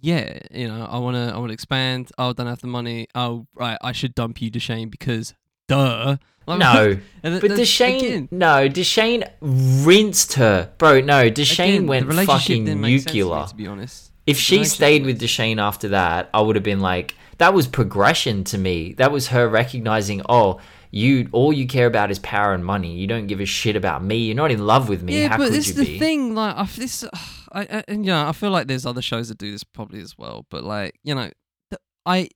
yeah, 0.00 0.38
you 0.50 0.68
know, 0.68 0.86
I 0.90 0.98
wanna 0.98 1.32
I 1.34 1.38
wanna 1.38 1.52
expand. 1.52 2.10
Oh, 2.18 2.32
don't 2.32 2.46
have 2.46 2.60
the 2.60 2.66
money. 2.66 3.06
Oh, 3.14 3.46
right, 3.54 3.78
I 3.82 3.92
should 3.92 4.14
dump 4.14 4.40
you, 4.40 4.50
Dushane, 4.50 4.90
because 4.90 5.34
duh. 5.68 6.16
Like, 6.46 6.58
no, 6.58 6.98
but 7.22 7.42
Dushane, 7.42 7.98
again, 7.98 8.28
no, 8.30 8.68
Dushane 8.68 9.28
rinsed 9.40 10.34
her, 10.34 10.72
bro. 10.78 11.00
No, 11.00 11.30
Dushane 11.30 11.68
again, 11.68 11.86
went 11.86 12.12
fucking 12.12 12.64
nuclear. 12.64 13.24
Me, 13.24 13.46
to 13.46 13.54
be 13.54 13.66
honest, 13.66 14.10
if 14.26 14.38
she 14.38 14.64
stayed 14.64 15.04
with 15.04 15.20
Dushane 15.20 15.60
after 15.60 15.88
that, 15.88 16.30
I 16.34 16.40
would 16.40 16.56
have 16.56 16.64
been 16.64 16.80
like, 16.80 17.14
that 17.38 17.54
was 17.54 17.66
progression 17.66 18.44
to 18.44 18.58
me. 18.58 18.94
That 18.94 19.12
was 19.12 19.28
her 19.28 19.48
recognizing, 19.48 20.22
oh, 20.28 20.60
you 20.90 21.28
all 21.32 21.52
you 21.52 21.66
care 21.66 21.86
about 21.86 22.10
is 22.10 22.18
power 22.18 22.52
and 22.52 22.64
money. 22.64 22.96
You 22.96 23.06
don't 23.06 23.26
give 23.28 23.40
a 23.40 23.44
shit 23.44 23.76
about 23.76 24.02
me. 24.02 24.16
You're 24.16 24.36
not 24.36 24.50
in 24.50 24.66
love 24.66 24.88
with 24.88 25.02
me. 25.02 25.20
Yeah, 25.22 25.28
How 25.28 25.36
but 25.38 25.52
this 25.52 25.68
is 25.68 25.76
the 25.76 25.84
be? 25.84 25.98
thing. 25.98 26.34
Like, 26.34 26.56
I, 26.56 26.64
this, 26.64 27.04
I, 27.52 27.62
I 27.62 27.84
and 27.88 28.04
yeah, 28.06 28.28
I 28.28 28.32
feel 28.32 28.50
like 28.50 28.66
there's 28.68 28.86
other 28.86 29.02
shows 29.02 29.28
that 29.28 29.38
do 29.38 29.50
this 29.50 29.64
probably 29.64 30.00
as 30.00 30.16
well, 30.16 30.46
but 30.50 30.64
like 30.64 30.98
you 31.02 31.14
know, 31.14 31.30
th- 31.70 31.80
I 32.06 32.28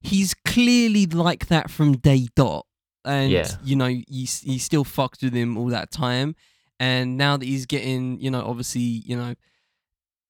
he's 0.00 0.34
clearly 0.44 1.06
like 1.06 1.46
that 1.48 1.70
from 1.70 1.96
day 1.96 2.28
dot, 2.36 2.66
and 3.04 3.30
Yeah. 3.30 3.48
you 3.64 3.76
know 3.76 3.86
you 3.86 4.04
you 4.08 4.58
still 4.58 4.84
fucked 4.84 5.22
with 5.22 5.34
him 5.34 5.56
all 5.56 5.68
that 5.68 5.90
time, 5.90 6.36
and 6.78 7.16
now 7.16 7.36
that 7.36 7.46
he's 7.46 7.66
getting 7.66 8.20
you 8.20 8.30
know 8.30 8.42
obviously 8.44 8.80
you 8.82 9.16
know 9.16 9.34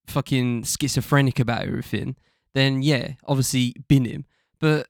fucking 0.06 0.65
schizophrenic 0.65 1.39
about 1.39 1.62
everything, 1.62 2.16
then 2.55 2.82
yeah, 2.82 3.12
obviously 3.27 3.74
bin 3.89 4.05
him, 4.05 4.24
but. 4.60 4.89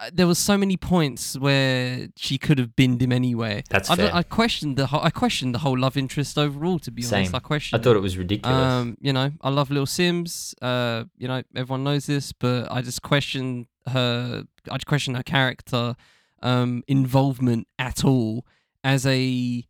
Uh, 0.00 0.10
There 0.12 0.26
was 0.26 0.38
so 0.38 0.56
many 0.56 0.76
points 0.76 1.38
where 1.38 2.08
she 2.16 2.38
could 2.38 2.58
have 2.58 2.74
binned 2.74 3.02
him 3.02 3.12
anyway. 3.12 3.62
That's 3.68 3.90
I, 3.90 3.96
fair. 3.96 4.14
I 4.14 4.22
questioned 4.22 4.76
the 4.76 4.86
whole, 4.86 5.00
I 5.02 5.10
questioned 5.10 5.54
the 5.54 5.58
whole 5.58 5.78
love 5.78 5.96
interest 5.96 6.38
overall. 6.38 6.78
To 6.80 6.90
be 6.90 7.02
honest, 7.02 7.10
Same. 7.10 7.34
I 7.34 7.38
I 7.38 7.40
questioned. 7.40 7.80
I 7.80 7.84
thought 7.84 7.96
it 7.96 8.00
was 8.00 8.16
ridiculous. 8.16 8.56
Um, 8.56 8.96
you 9.00 9.12
know, 9.12 9.30
I 9.40 9.50
love 9.50 9.70
Little 9.70 9.86
Simz. 9.86 10.54
Uh, 10.62 11.04
you 11.18 11.28
know, 11.28 11.42
everyone 11.54 11.84
knows 11.84 12.06
this, 12.06 12.32
but 12.32 12.70
I 12.72 12.82
just 12.82 13.02
question 13.02 13.66
her. 13.86 14.44
I 14.70 14.74
just 14.76 14.86
question 14.86 15.14
her 15.14 15.22
character, 15.22 15.96
um, 16.42 16.82
involvement 16.88 17.66
at 17.78 18.04
all 18.04 18.46
as 18.82 19.06
a 19.06 19.64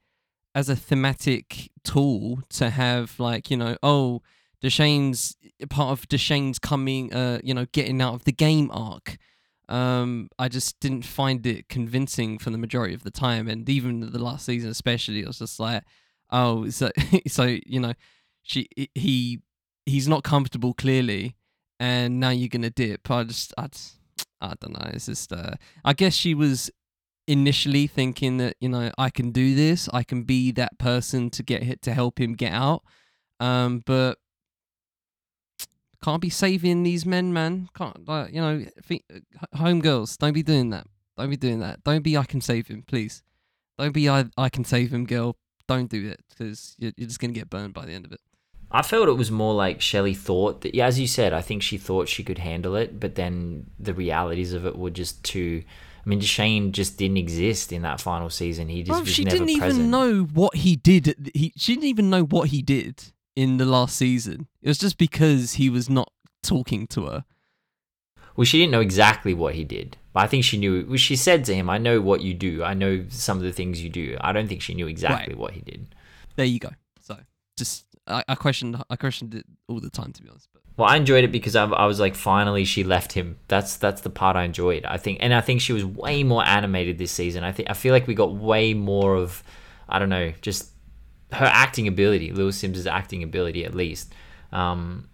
as 0.55 0.69
a 0.69 0.77
thematic 0.77 1.71
tool 1.85 2.41
to 2.51 2.71
have 2.71 3.19
like 3.19 3.51
you 3.51 3.57
know 3.57 3.77
oh 3.83 4.23
Dushane's 4.61 5.37
part 5.69 5.93
of 5.93 6.09
Dushane's 6.09 6.59
coming 6.59 7.13
uh 7.13 7.41
you 7.43 7.55
know 7.55 7.67
getting 7.73 8.01
out 8.03 8.15
of 8.15 8.25
the 8.25 8.33
game 8.33 8.71
arc 8.73 9.17
um 9.71 10.29
I 10.39 10.49
just 10.49 10.81
didn't 10.81 11.05
find 11.05 11.47
it 11.47 11.69
convincing 11.69 12.39
for 12.39 12.51
the 12.51 12.59
majority 12.59 12.95
of 12.95 13.03
the 13.03 13.11
time 13.11 13.49
and 13.49 13.69
even 13.69 14.01
the 14.01 14.19
last 14.19 14.47
season 14.47 14.71
especially 14.71 15.21
it 15.21 15.27
was 15.27 15.39
just 15.39 15.61
like 15.61 15.85
oh 16.31 16.69
so 16.71 16.91
so 17.29 17.45
you 17.45 17.81
know 17.81 17.95
she 18.43 18.69
he 18.95 19.41
he's 19.87 20.09
not 20.09 20.25
comfortable 20.25 20.75
clearly 20.75 21.37
and 21.79 22.21
now 22.21 22.31
you're 22.31 22.49
gonna 22.49 22.71
dip 22.71 23.11
I 23.11 23.25
just 23.25 23.55
I 23.57 23.69
just, 23.69 23.97
I 24.41 24.55
don't 24.61 24.73
know 24.73 24.91
it's 24.93 25.07
just 25.07 25.33
uh 25.33 25.55
I 25.85 25.93
guess 25.93 26.15
she 26.15 26.35
was 26.35 26.71
initially 27.31 27.87
thinking 27.87 28.39
that 28.39 28.57
you 28.61 28.69
know 28.69 28.91
I 28.99 29.09
can 29.09 29.31
do 29.31 29.55
this, 29.55 29.89
I 29.93 30.03
can 30.03 30.25
be 30.25 30.51
that 30.53 30.79
person 30.79 31.31
to 31.31 31.43
get 31.45 31.63
hit 31.63 31.81
to 31.83 31.95
help 31.95 32.21
him 32.21 32.35
get 32.35 32.53
out. 32.53 32.83
Um, 33.39 33.83
but 33.87 34.19
can't 36.03 36.23
be 36.23 36.31
saving 36.31 36.83
these 36.83 37.05
men, 37.05 37.33
man. 37.33 37.69
Can't 37.77 38.09
like 38.09 38.33
you 38.33 38.41
know, 38.41 38.65
thi- 38.83 39.05
home 39.55 39.81
girls. 39.81 40.17
Don't 40.17 40.33
be 40.33 40.43
doing 40.43 40.71
that. 40.71 40.87
Don't 41.17 41.31
be 41.31 41.37
doing 41.37 41.61
that. 41.61 41.85
Don't 41.85 42.03
be 42.03 42.17
I 42.17 42.25
can 42.25 42.41
save 42.41 42.69
him, 42.69 42.83
please. 42.87 43.23
Don't 43.79 43.93
be 43.93 44.09
I 44.09 44.27
I 44.37 44.49
can 44.49 44.65
save 44.65 44.93
him, 44.93 45.05
girl. 45.05 45.37
Don't 45.69 45.91
do 45.91 46.09
it 46.09 46.21
because 46.31 46.75
you're, 46.79 46.93
you're 46.97 47.09
just 47.09 47.21
gonna 47.21 47.33
get 47.33 47.51
burned 47.51 47.75
by 47.75 47.85
the 47.85 47.93
end 47.93 48.05
of 48.07 48.13
it. 48.13 48.21
I 48.73 48.83
felt 48.83 49.09
it 49.09 49.13
was 49.13 49.31
more 49.31 49.53
like 49.53 49.81
Shelley 49.81 50.15
thought 50.15 50.61
that, 50.61 50.77
yeah, 50.77 50.87
as 50.87 51.01
you 51.01 51.09
said, 51.09 51.33
I 51.33 51.41
think 51.41 51.61
she 51.61 51.77
thought 51.77 52.09
she 52.09 52.23
could 52.23 52.39
handle 52.39 52.77
it, 52.77 53.01
but 53.01 53.17
then 53.17 53.67
the 53.81 53.93
realities 53.93 54.53
of 54.53 54.65
it 54.65 54.77
were 54.77 54.91
just 54.91 55.25
too. 55.25 55.65
I 56.07 56.09
mean, 56.09 56.21
Shane 56.21 56.73
just 56.73 56.97
didn't 56.97 57.19
exist 57.19 57.73
in 57.73 57.83
that 57.83 58.01
final 58.01 58.31
season. 58.31 58.69
He 58.69 58.85
just 58.85 58.99
Bruv, 58.99 59.05
was 59.05 59.13
she 59.13 59.25
never 59.25 59.39
didn't 59.39 59.59
present. 59.59 59.81
even 59.81 59.91
know 59.91 60.23
what 60.23 60.55
he 60.55 60.77
did. 60.77 61.31
He 61.35 61.53
she 61.57 61.75
didn't 61.75 61.89
even 61.89 62.09
know 62.09 62.23
what 62.23 62.49
he 62.49 62.63
did 62.63 63.13
in 63.37 63.57
the 63.57 63.65
last 63.65 63.97
season. 63.97 64.49
It 64.63 64.69
was 64.69 64.79
just 64.79 64.99
because 64.99 65.55
he 65.55 65.71
was 65.71 65.89
not 65.89 66.13
talking 66.43 66.87
to 66.89 67.07
her. 67.07 67.25
Well, 68.37 68.45
she 68.45 68.59
didn't 68.59 68.73
know 68.73 68.81
exactly 68.81 69.35
what 69.35 69.55
he 69.55 69.65
did, 69.65 69.97
but 70.13 70.21
I 70.21 70.27
think 70.27 70.45
she 70.45 70.57
knew. 70.57 70.87
Well, 70.87 70.97
she 70.97 71.17
said 71.17 71.45
to 71.47 71.55
him, 71.55 71.69
"I 71.69 71.79
know 71.79 72.01
what 72.01 72.21
you 72.23 72.33
do. 72.33 72.63
I 72.63 72.75
know 72.75 73.05
some 73.09 73.37
of 73.37 73.43
the 73.43 73.53
things 73.53 73.83
you 73.83 73.91
do." 73.91 74.17
I 74.21 74.33
don't 74.33 74.49
think 74.49 74.63
she 74.63 74.75
knew 74.75 74.87
exactly 74.87 75.35
what 75.35 75.53
he 75.53 75.61
did. 75.61 75.95
There 76.37 76.47
you 76.47 76.59
go. 76.59 76.71
So 77.01 77.19
just 77.57 77.87
I, 78.07 78.23
I 78.29 78.35
questioned 78.35 78.83
I 78.89 78.97
questioned 78.97 79.35
it 79.35 79.45
all 79.69 79.81
the 79.81 79.91
time 79.91 80.13
to 80.13 80.23
be 80.23 80.29
honest. 80.29 80.49
But 80.53 80.63
Well, 80.77 80.89
I 80.89 80.97
enjoyed 80.97 81.25
it 81.25 81.33
because 81.33 81.57
I, 81.57 81.65
I 81.67 81.87
was 81.87 82.01
like, 82.01 82.15
finally, 82.15 82.65
she 82.65 82.85
left 82.85 83.13
him. 83.13 83.39
That's 83.49 83.77
that's 83.77 84.01
the 84.01 84.11
part 84.11 84.37
I 84.37 84.45
enjoyed. 84.45 84.85
I 84.85 84.97
think, 84.97 85.19
and 85.21 85.35
I 85.35 85.41
think 85.41 85.61
she 85.61 85.73
was 85.73 85.85
way 85.85 86.23
more 86.23 86.47
animated 86.47 86.99
this 86.99 87.13
season. 87.13 87.45
I 87.45 87.53
think 87.53 87.69
I 87.69 87.75
feel 87.75 87.93
like 87.93 88.07
we 88.07 88.15
got 88.15 88.35
way 88.35 88.75
more 88.75 89.17
of, 89.17 89.43
I 89.89 89.99
don't 89.99 90.09
know, 90.09 90.33
just 90.41 90.71
her 91.33 91.47
acting 91.47 91.89
ability, 91.89 92.33
Lil 92.33 92.49
Simz' 92.49 92.87
acting 92.87 93.23
ability 93.23 93.65
at 93.65 93.75
least. 93.75 94.13
Um, 94.53 95.09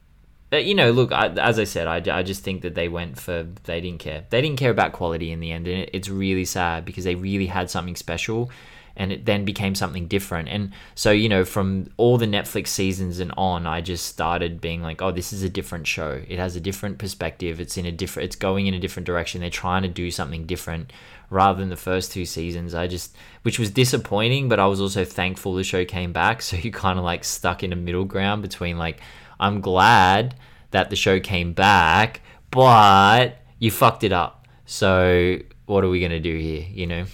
you 0.52 0.74
know, 0.74 0.90
look, 0.93 1.12
I, 1.12 1.28
as 1.28 1.59
I 1.59 1.64
said, 1.64 1.86
I, 1.86 2.18
I 2.18 2.22
just 2.22 2.43
think 2.43 2.62
that 2.62 2.74
they 2.74 2.88
went 2.88 3.18
for 3.18 3.47
they 3.64 3.80
didn't 3.80 3.98
care. 4.01 4.24
They 4.30 4.40
didn't 4.40 4.59
care 4.59 4.70
about 4.70 4.93
quality 4.93 5.32
in 5.32 5.40
the 5.40 5.52
end, 5.52 5.66
and 5.66 5.82
it, 5.82 5.90
it's 5.93 6.09
really 6.09 6.44
sad 6.44 6.84
because 6.84 7.05
they 7.05 7.14
really 7.14 7.47
had 7.47 7.70
something 7.70 7.97
special. 7.97 8.51
And 8.98 9.12
it 9.12 9.26
then 9.26 9.44
became 9.44 9.74
something 9.74 10.06
different. 10.06 10.48
And 10.48 10.72
so, 10.94 11.10
you 11.10 11.28
know, 11.28 11.44
from 11.44 11.90
all 11.98 12.16
the 12.16 12.24
Netflix 12.24 12.68
seasons 12.68 13.20
and 13.20 13.30
on, 13.36 13.66
I 13.66 13.82
just 13.82 14.06
started 14.06 14.59
being 14.59 14.80
like, 14.80 15.02
oh, 15.02 15.10
this 15.10 15.34
is 15.34 15.43
a 15.43 15.51
different 15.51 15.86
show. 15.86 16.22
It 16.26 16.38
has 16.38 16.56
a 16.56 16.60
different 16.60 16.97
perspective. 16.97 17.60
It's 17.60 17.76
in 17.76 17.84
a 17.84 17.93
different, 17.93 18.24
it's 18.24 18.36
going 18.36 18.68
in 18.68 18.72
a 18.72 18.78
different 18.78 19.05
direction. 19.05 19.43
They're 19.43 19.51
trying 19.51 19.82
to 19.82 19.88
do 19.90 20.10
something 20.10 20.47
different 20.47 20.94
rather 21.31 21.59
than 21.59 21.69
the 21.69 21.77
first 21.77 22.12
two 22.12 22.24
seasons. 22.24 22.74
I 22.74 22.86
just, 22.86 23.16
which 23.43 23.59
was 23.59 23.70
disappointing, 23.70 24.48
but 24.48 24.61
I 24.61 24.66
was 24.66 24.81
also 24.81 25.05
thankful 25.05 25.55
the 25.55 25.65
show 25.65 25.85
came 25.85 26.12
back. 26.12 26.43
So 26.47 26.57
you 26.57 26.70
kind 26.70 26.98
of 26.98 27.05
like 27.05 27.24
stuck 27.24 27.62
in 27.62 27.73
a 27.73 27.77
middle 27.77 28.05
ground 28.05 28.43
between 28.43 28.78
like, 28.78 29.01
I'm 29.40 29.61
glad 29.61 30.36
that 30.70 30.90
the 30.90 30.97
show 30.97 31.20
came 31.20 31.53
back, 31.53 32.20
but 32.51 33.39
you 33.59 33.70
fucked 33.70 34.05
it 34.05 34.12
up. 34.12 34.47
So 34.65 35.39
what 35.66 35.85
are 35.85 35.89
we 35.89 36.01
to 36.07 36.20
do 36.20 36.36
here, 36.36 36.66
you 36.70 36.86
know? 36.86 37.07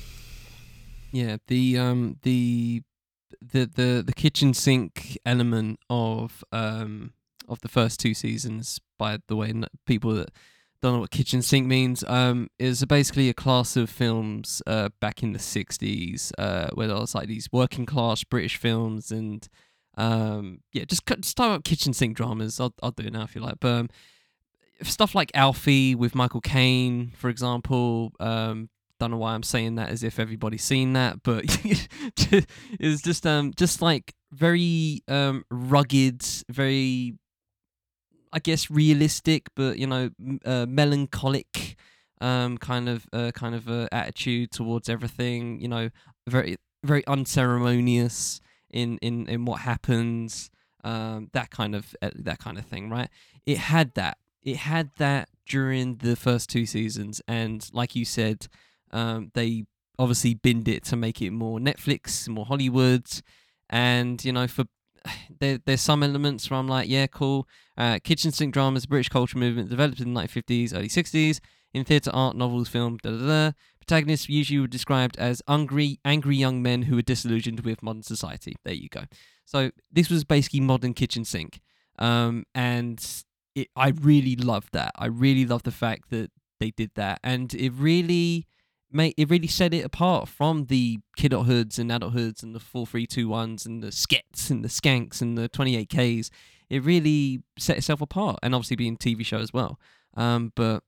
yeah, 1.12 1.36
the 1.46 1.78
um 1.78 2.16
the 2.22 2.82
the 3.40 3.66
the 3.66 4.02
the 4.04 4.14
kitchen 4.14 4.54
sink 4.54 5.18
element 5.24 5.78
of 5.88 6.42
um 6.50 7.12
of 7.48 7.60
the 7.60 7.68
first 7.68 8.00
two 8.00 8.14
seasons. 8.14 8.80
By 8.98 9.18
the 9.28 9.36
way, 9.36 9.52
people 9.86 10.14
that 10.14 10.30
don't 10.82 10.94
know 10.94 11.00
what 11.00 11.10
kitchen 11.10 11.42
sink 11.42 11.66
means, 11.66 12.04
um, 12.08 12.48
is 12.58 12.84
basically 12.84 13.28
a 13.28 13.34
class 13.34 13.76
of 13.76 13.88
films 13.88 14.62
uh 14.66 14.90
back 15.00 15.22
in 15.22 15.32
the 15.32 15.38
sixties, 15.38 16.32
uh, 16.38 16.68
where 16.74 16.88
there 16.88 16.96
was 16.96 17.14
like 17.14 17.28
these 17.28 17.48
working 17.52 17.86
class 17.86 18.24
British 18.24 18.56
films 18.56 19.10
and 19.10 19.48
um 19.96 20.60
yeah, 20.72 20.84
just 20.84 21.06
just 21.06 21.36
talk 21.36 21.46
about 21.46 21.64
kitchen 21.64 21.92
sink 21.92 22.16
dramas. 22.16 22.60
I'll 22.60 22.74
I'll 22.82 22.90
do 22.90 23.06
it 23.06 23.12
now 23.12 23.22
if 23.22 23.34
you 23.34 23.40
like, 23.40 23.56
but. 23.60 23.72
Um, 23.72 23.88
Stuff 24.82 25.14
like 25.14 25.30
Alfie 25.32 25.94
with 25.94 26.16
Michael 26.16 26.40
Caine, 26.40 27.12
for 27.16 27.28
example, 27.30 28.10
um, 28.18 28.68
don't 29.02 29.10
know 29.10 29.16
why 29.16 29.34
I'm 29.34 29.42
saying 29.42 29.76
that 29.76 29.88
as 29.88 30.02
if 30.04 30.18
everybody's 30.20 30.62
seen 30.62 30.92
that, 30.92 31.22
but 31.22 31.44
it's 32.80 33.02
just 33.02 33.26
um 33.26 33.52
just 33.56 33.82
like 33.82 34.14
very 34.30 35.02
um 35.08 35.44
rugged, 35.50 36.22
very 36.48 37.14
I 38.32 38.38
guess 38.38 38.70
realistic, 38.70 39.48
but 39.54 39.78
you 39.78 39.86
know 39.86 40.10
uh, 40.44 40.66
melancholic 40.68 41.76
um 42.20 42.56
kind 42.58 42.88
of 42.88 43.06
uh, 43.12 43.32
kind 43.32 43.54
of 43.54 43.68
uh, 43.68 43.88
attitude 43.92 44.50
towards 44.52 44.88
everything. 44.88 45.60
You 45.60 45.68
know, 45.68 45.90
very 46.28 46.56
very 46.84 47.06
unceremonious 47.06 48.40
in 48.70 48.98
in 48.98 49.28
in 49.28 49.44
what 49.44 49.60
happens. 49.60 50.50
Um, 50.84 51.30
that 51.32 51.50
kind 51.50 51.74
of 51.76 51.94
uh, 52.02 52.10
that 52.16 52.38
kind 52.38 52.58
of 52.58 52.66
thing, 52.66 52.90
right? 52.90 53.08
It 53.46 53.58
had 53.58 53.94
that. 53.94 54.18
It 54.42 54.56
had 54.56 54.90
that 54.98 55.28
during 55.46 55.96
the 55.96 56.16
first 56.16 56.50
two 56.50 56.66
seasons, 56.66 57.20
and 57.28 57.68
like 57.72 57.94
you 57.94 58.04
said, 58.04 58.48
um, 58.90 59.30
they 59.34 59.66
obviously 59.98 60.34
binned 60.34 60.66
it 60.66 60.82
to 60.84 60.96
make 60.96 61.22
it 61.22 61.30
more 61.30 61.60
Netflix, 61.60 62.28
more 62.28 62.46
Hollywood, 62.46 63.06
and 63.70 64.24
you 64.24 64.32
know, 64.32 64.48
for 64.48 64.64
there, 65.40 65.58
there's 65.64 65.80
some 65.80 66.02
elements 66.02 66.50
where 66.50 66.58
I'm 66.58 66.68
like, 66.68 66.88
yeah, 66.88 67.06
cool. 67.06 67.48
Uh, 67.76 67.98
kitchen 68.02 68.32
sink 68.32 68.54
drama 68.54 68.76
is 68.76 68.84
a 68.84 68.88
British 68.88 69.08
culture 69.08 69.38
movement 69.38 69.70
developed 69.70 70.00
in 70.00 70.12
the 70.12 70.20
1950s, 70.20 70.74
early 70.74 70.88
60s 70.88 71.40
in 71.74 71.84
theatre, 71.84 72.10
art, 72.12 72.36
novels, 72.36 72.68
film. 72.68 72.98
Da 73.02 73.10
da 73.10 73.26
da. 73.26 73.52
Protagonists 73.80 74.28
usually 74.28 74.60
were 74.60 74.68
described 74.68 75.16
as 75.18 75.42
angry, 75.48 75.98
angry 76.04 76.36
young 76.36 76.62
men 76.62 76.82
who 76.82 76.96
were 76.96 77.02
disillusioned 77.02 77.60
with 77.60 77.82
modern 77.82 78.02
society. 78.02 78.54
There 78.64 78.74
you 78.74 78.88
go. 78.88 79.04
So 79.44 79.70
this 79.90 80.08
was 80.08 80.24
basically 80.24 80.60
modern 80.60 80.94
kitchen 80.94 81.24
sink, 81.24 81.60
um, 81.98 82.44
and 82.54 83.04
it, 83.54 83.68
I 83.74 83.88
really 83.88 84.36
loved 84.36 84.72
that. 84.72 84.92
I 84.96 85.06
really 85.06 85.44
loved 85.44 85.64
the 85.64 85.72
fact 85.72 86.10
that 86.10 86.30
they 86.60 86.70
did 86.70 86.92
that, 86.94 87.18
and 87.24 87.52
it 87.54 87.72
really 87.72 88.46
made 88.94 89.14
it 89.16 89.30
really 89.30 89.46
set 89.48 89.72
it 89.74 89.84
apart 89.84 90.28
from 90.28 90.66
the 90.66 91.00
kidulthoods 91.18 91.78
and 91.78 91.90
adulthoods 91.90 92.42
and 92.42 92.54
the 92.54 92.60
four 92.60 92.86
three 92.86 93.06
two 93.06 93.28
ones 93.28 93.66
and 93.66 93.82
the 93.82 93.92
skets 93.92 94.50
and 94.50 94.64
the 94.64 94.68
skanks 94.68 95.20
and 95.20 95.36
the 95.36 95.48
twenty 95.48 95.76
eight 95.76 95.88
Ks. 95.90 96.30
It 96.70 96.82
really 96.84 97.42
set 97.58 97.76
itself 97.76 98.00
apart, 98.00 98.38
and 98.42 98.54
obviously 98.54 98.76
being 98.76 98.94
a 98.94 98.96
TV 98.96 99.24
show 99.26 99.38
as 99.38 99.52
well. 99.52 99.78
Um, 100.16 100.52
but 100.56 100.82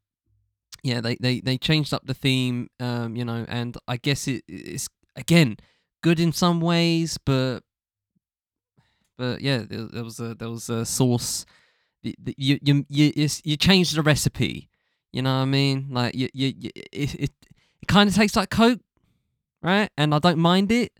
yeah, 0.82 1.00
they, 1.00 1.16
they, 1.16 1.40
they 1.40 1.58
changed 1.58 1.92
up 1.94 2.06
the 2.06 2.14
theme, 2.14 2.68
um, 2.80 3.16
you 3.16 3.24
know, 3.24 3.44
and 3.48 3.76
I 3.88 3.96
guess 3.98 4.26
it, 4.28 4.44
it's 4.48 4.88
again 5.16 5.56
good 6.02 6.20
in 6.20 6.32
some 6.32 6.60
ways, 6.60 7.18
but 7.24 7.60
but 9.16 9.40
yeah, 9.40 9.58
there, 9.68 9.86
there 9.86 10.04
was 10.04 10.20
a 10.20 10.34
there 10.34 10.50
was 10.50 10.68
a 10.68 10.84
the- 12.02 12.14
the- 12.22 12.34
You 12.36 12.58
you 12.62 12.86
you 12.88 13.12
you 13.44 13.56
changed 13.56 13.96
the 13.96 14.02
recipe. 14.02 14.68
You 15.12 15.22
know 15.22 15.34
what 15.36 15.42
I 15.42 15.44
mean? 15.46 15.88
Like 15.90 16.14
you 16.14 16.28
you, 16.34 16.52
you 16.58 16.70
it 16.92 17.14
it, 17.14 17.30
it 17.84 17.88
kind 17.88 18.08
of 18.08 18.14
tastes 18.14 18.34
like 18.34 18.48
Coke, 18.48 18.80
right? 19.62 19.90
And 19.98 20.14
I 20.14 20.18
don't 20.18 20.38
mind 20.38 20.72
it. 20.72 20.92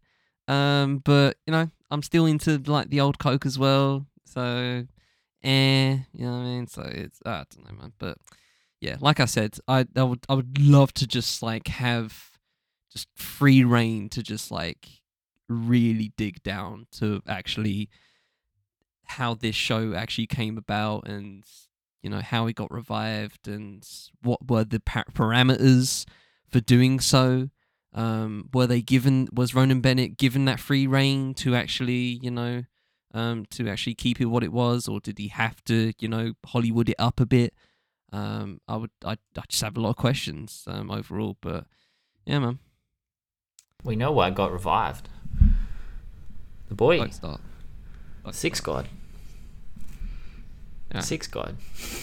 Um, 0.47 0.99
but 0.99 1.39
you 1.47 1.53
know, 1.53 1.71
I'm 1.91 2.03
still 2.03 2.27
into 2.27 2.59
like 2.67 2.91
the 2.91 3.01
old 3.01 3.19
Coke 3.19 3.47
as 3.47 3.59
well. 3.59 4.07
So, 4.27 4.85
eh, 5.43 5.99
you 6.13 6.27
know 6.27 6.33
what 6.33 6.39
I 6.39 6.45
mean? 6.45 6.67
So 6.67 6.83
it's 6.83 7.21
I 7.25 7.45
don't 7.51 7.65
know, 7.65 7.81
man. 7.81 7.93
But 7.99 8.19
yeah, 8.83 8.97
like 9.01 9.19
I 9.19 9.25
said, 9.25 9.57
I 9.67 9.87
I 9.97 10.03
would 10.03 10.27
I 10.29 10.35
would 10.35 10.61
love 10.61 10.93
to 10.95 11.07
just 11.07 11.43
like 11.43 11.69
have 11.69 12.33
just 12.93 13.09
free 13.17 13.65
reign 13.65 14.11
to 14.11 14.23
just 14.23 14.51
like 14.51 14.87
really 15.49 16.13
dig 16.19 16.43
down 16.43 16.87
to 16.99 17.23
actually 17.27 17.89
how 19.05 19.33
this 19.33 19.55
show 19.57 19.95
actually 19.95 20.27
came 20.27 20.59
about 20.59 21.09
and 21.09 21.45
you 22.03 22.11
know 22.11 22.21
how 22.21 22.47
it 22.47 22.57
got 22.57 22.71
revived 22.71 23.49
and 23.49 23.89
what 24.23 24.51
were 24.51 24.65
the 24.65 24.81
pa- 24.81 25.05
parameters 25.15 26.05
for 26.55 26.61
doing 26.61 27.01
so 27.01 27.51
um, 27.95 28.49
were 28.55 28.69
they 28.69 28.81
given 28.81 29.27
was 29.33 29.57
ronan 29.57 29.81
bennett 29.81 30.17
given 30.17 30.45
that 30.45 30.61
free 30.61 30.87
reign 30.87 31.35
to 31.35 31.57
actually 31.57 32.21
you 32.23 32.31
know 32.31 32.63
um, 33.13 33.45
to 33.51 33.69
actually 33.69 33.95
keep 33.97 34.21
it 34.21 34.27
what 34.27 34.45
it 34.45 34.53
was 34.53 34.87
or 34.87 35.01
did 35.01 35.19
he 35.19 35.27
have 35.29 35.65
to 35.65 35.93
you 35.99 36.07
know 36.07 36.33
hollywood 36.47 36.89
it 36.89 36.95
up 36.97 37.19
a 37.19 37.27
bit 37.27 37.53
um, 38.13 38.61
i 38.69 38.77
would 38.77 38.91
I, 39.05 39.17
I 39.37 39.43
just 39.49 39.63
have 39.65 39.77
a 39.77 39.81
lot 39.81 39.91
of 39.91 39.97
questions 39.97 40.63
um, 40.69 40.93
overall 40.93 41.37
but 41.41 41.67
yeah 42.25 42.39
man 42.39 42.61
We 43.83 43.97
know 43.97 44.13
why 44.13 44.29
it 44.29 44.37
got 44.37 44.53
revived. 44.53 45.09
The 46.69 46.75
boy, 46.77 46.99
Fuck 46.99 47.13
start. 47.13 47.41
Six. 48.31 48.61
God, 48.61 48.89
Yeah. 50.95 51.01
Six 51.01 51.27
God. 51.27 51.57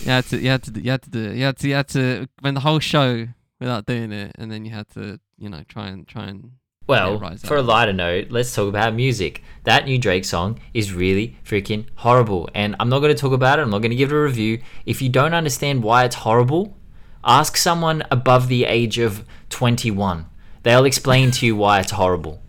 Had 0.05 0.25
to, 0.25 0.37
you 0.37 0.49
had 0.49 0.63
to, 0.63 0.81
you 0.81 0.91
had 0.91 1.01
to. 1.03 1.19
You 1.35 1.43
had 1.45 1.57
to, 1.57 1.67
you 1.67 1.73
had 1.73 1.87
to 1.89 2.27
win 2.43 2.53
the 2.53 2.59
whole 2.59 2.79
show 2.79 3.27
without 3.61 3.85
doing 3.85 4.11
it, 4.11 4.35
and 4.38 4.51
then 4.51 4.65
you 4.65 4.71
had 4.71 4.89
to, 4.89 5.19
you 5.38 5.47
know, 5.47 5.63
try 5.69 5.88
and 5.88 6.05
try 6.05 6.25
and. 6.25 6.51
Well, 6.88 7.21
for 7.38 7.57
a 7.57 7.61
lighter 7.61 7.93
note, 7.93 8.31
let's 8.31 8.53
talk 8.53 8.67
about 8.67 8.93
music. 8.95 9.43
That 9.63 9.85
new 9.85 9.97
Drake 9.97 10.25
song 10.25 10.59
is 10.73 10.91
really 10.91 11.38
freaking 11.45 11.85
horrible, 11.95 12.49
and 12.53 12.75
I'm 12.79 12.89
not 12.89 12.99
going 12.99 13.15
to 13.15 13.21
talk 13.21 13.31
about 13.31 13.59
it. 13.59 13.61
I'm 13.61 13.69
not 13.69 13.79
going 13.79 13.91
to 13.91 13.95
give 13.95 14.11
it 14.11 14.15
a 14.15 14.19
review. 14.19 14.61
If 14.85 15.01
you 15.01 15.07
don't 15.07 15.33
understand 15.33 15.83
why 15.83 16.03
it's 16.03 16.15
horrible, 16.15 16.75
ask 17.23 17.55
someone 17.55 18.03
above 18.11 18.49
the 18.49 18.65
age 18.65 18.97
of 18.97 19.23
21. 19.49 20.25
They'll 20.63 20.85
explain 20.85 21.31
to 21.31 21.45
you 21.45 21.55
why 21.55 21.79
it's 21.79 21.91
horrible. 21.91 22.41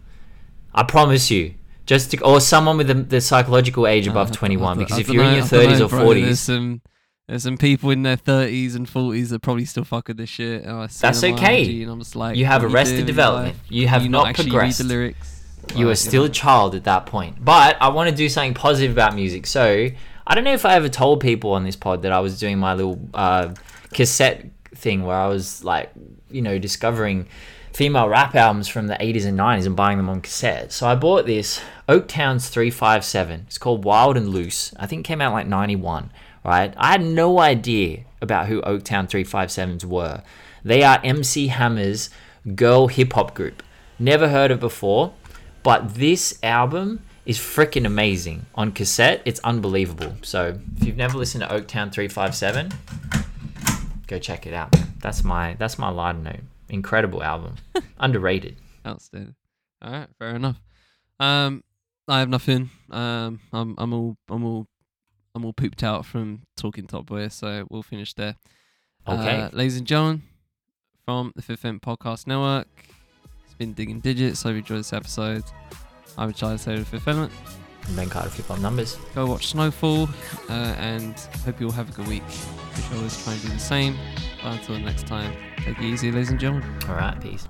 I 0.75 0.83
promise 0.83 1.31
you. 1.31 1.55
Just 1.85 2.13
to, 2.13 2.23
or 2.23 2.41
someone 2.41 2.79
with 2.79 2.87
the, 2.87 2.95
the 2.95 3.21
psychological 3.21 3.87
age 3.87 4.07
above 4.07 4.31
Uh, 4.31 4.35
21, 4.35 4.79
because 4.79 4.99
if 4.99 5.09
you're 5.09 5.25
in 5.25 5.35
your 5.35 5.45
30s 5.45 5.79
know, 5.79 5.85
or 5.87 5.89
bro. 5.89 6.15
There's 6.15 6.39
40s, 6.39 6.39
some, 6.39 6.81
there's 7.29 7.45
some 7.45 7.57
people 7.57 7.91
in 7.91 8.03
their 8.03 8.17
30s 8.17 8.75
and 8.75 8.87
40s 8.87 9.29
that 9.31 9.41
probably 9.41 9.65
still 9.65 9.85
fuck 9.85 10.09
with 10.09 10.17
this 10.17 10.29
shit. 10.29 10.65
And 10.65 10.73
I 10.73 10.87
That's 10.87 11.23
okay. 11.23 11.83
And 11.83 11.91
I'm 11.91 11.99
just 12.01 12.17
like, 12.17 12.37
You 12.37 12.47
have 12.47 12.65
arrested 12.65 13.01
in 13.01 13.07
development. 13.07 13.57
You 13.69 13.89
have 13.89 14.03
you 14.03 14.09
not 14.09 14.29
actually 14.29 14.51
progressed. 14.51 14.79
The 14.79 14.85
lyrics. 14.85 15.43
you 15.77 15.89
are 15.89 15.95
still 15.95 16.25
a 16.25 16.29
know. 16.29 16.33
child 16.33 16.75
at 16.75 16.85
that 16.85 17.07
point. 17.07 17.43
But 17.45 17.77
I 17.81 17.89
want 17.91 18.11
to 18.11 18.17
do 18.17 18.29
something 18.29 18.55
positive 18.55 18.93
about 18.93 19.15
music. 19.15 19.47
So 19.47 19.89
I 20.27 20.35
don't 20.35 20.45
know 20.45 20.53
if 20.53 20.67
I 20.67 20.75
ever 20.75 20.89
told 20.89 21.21
people 21.21 21.53
on 21.53 21.65
this 21.65 21.77
pod 21.77 22.03
that 22.03 22.13
I 22.13 22.21
was 22.21 22.39
doing 22.39 22.59
my 22.59 22.75
little 22.75 23.01
uh, 23.15 23.55
cassette 23.93 24.47
thing 24.75 25.05
where 25.05 25.17
I 25.17 25.29
was 25.29 25.65
like, 25.65 25.91
you 26.31 26.43
know, 26.43 26.59
discovering 26.59 27.29
female 27.73 28.09
rap 28.09 28.35
albums 28.35 28.69
from 28.69 28.87
the 28.87 28.95
80s 28.95 29.25
and 29.25 29.39
90s 29.39 29.67
and 29.67 29.77
buying 29.77 29.97
them 29.97 30.09
on 30.09 30.21
cassette. 30.21 30.73
So 30.73 30.87
I 30.87 30.95
bought 30.95 31.27
this 31.27 31.61
Oaktown's 31.89 32.49
357. 32.49 33.45
It's 33.47 33.59
called 33.59 33.85
Wild 33.85 34.17
and 34.17 34.29
Loose. 34.29 34.75
I 34.79 34.87
think 34.87 35.07
it 35.07 35.09
came 35.09 35.21
out 35.21 35.33
like 35.33 35.47
91, 35.47 36.11
right? 36.45 36.75
I 36.77 36.93
had 36.93 37.03
no 37.03 37.39
idea 37.39 38.05
about 38.21 38.47
who 38.47 38.63
Oaktown 38.63 39.09
357s 39.09 39.85
were. 39.85 40.23
They 40.65 40.83
are 40.83 41.01
MC 41.03 41.49
Hammer's 41.49 42.11
girl 42.55 42.87
hip 42.89 43.13
hop 43.13 43.35
group. 43.35 43.63
Never 43.99 44.29
heard 44.29 44.51
of 44.51 44.61
before, 44.61 45.13
but 45.63 45.95
this 45.95 46.39
album 46.43 47.01
is 47.25 47.39
freaking 47.39 47.87
amazing. 47.87 48.47
On 48.55 48.73
cassette, 48.73 49.23
it's 49.25 49.41
unbelievable. 49.41 50.17
So 50.23 50.59
if 50.77 50.87
you've 50.87 50.97
never 50.97 51.17
listened 51.19 51.45
to 51.45 51.49
Oaktown 51.49 51.93
357, 51.93 52.73
go 54.07 54.19
check 54.19 54.47
it 54.47 54.55
out. 54.55 54.75
That's 54.99 55.25
my 55.25 55.55
that's 55.59 55.79
my 55.79 55.89
lighter 55.89 56.19
note. 56.19 56.41
Incredible 56.69 57.23
album. 57.23 57.57
Underrated. 57.99 58.57
Outstanding. 58.87 59.35
All 59.83 59.93
right, 59.93 60.09
fair 60.19 60.37
enough. 60.37 60.61
Um, 61.21 61.63
I 62.09 62.21
have 62.21 62.29
nothing. 62.29 62.71
Um, 62.91 63.41
I'm 63.53 63.75
I'm 63.79 63.93
all 63.93 64.17
I'm 64.29 64.45
all 64.45 64.67
I'm 65.35 65.45
all 65.45 65.53
pooped 65.53 65.83
out 65.83 66.05
from 66.05 66.43
talking 66.57 66.87
Top 66.87 67.07
Boy, 67.07 67.29
so 67.29 67.67
we'll 67.71 67.83
finish 67.83 68.13
there. 68.15 68.37
Okay. 69.09 69.41
Uh, 69.41 69.51
ladies 69.53 69.77
and 69.79 69.87
gentlemen, 69.87 70.23
from 71.05 71.33
the 71.35 71.43
Fifth 71.43 71.65
Element 71.65 71.83
Podcast 71.83 72.27
Network, 72.27 72.69
it's 73.45 73.55
been 73.55 73.73
digging 73.73 74.01
digits. 74.01 74.43
Hope 74.43 74.53
you 74.53 74.59
enjoyed 74.59 74.81
this 74.81 74.93
episode. 74.93 75.43
I'm 76.19 76.33
Charlie 76.35 76.59
Taylor, 76.59 76.79
of 76.79 76.85
the 76.85 76.99
Fifth 76.99 77.09
Element. 77.09 77.33
And 77.87 77.97
Ben 77.97 78.09
Carter 78.11 78.29
flip 78.29 78.51
on 78.51 78.61
numbers. 78.63 78.97
Go 79.15 79.27
watch 79.27 79.49
Snowfall, 79.49 80.09
uh, 80.51 80.53
and 80.53 81.19
hope 81.45 81.59
you 81.61 81.67
all 81.67 81.73
have 81.73 81.89
a 81.89 81.93
good 81.93 82.07
week. 82.07 82.23
We 82.77 82.83
shall 82.83 82.99
always 82.99 83.25
try 83.25 83.33
and 83.33 83.43
do 83.43 83.49
the 83.49 83.59
same. 83.59 83.97
But 84.43 84.53
until 84.53 84.79
next 84.79 85.07
time, 85.07 85.35
take 85.57 85.79
it 85.79 85.85
easy, 85.85 86.13
ladies 86.13 86.31
and 86.31 86.39
gentlemen. 86.39 86.69
All 86.89 86.95
right, 86.95 87.19
peace. 87.21 87.49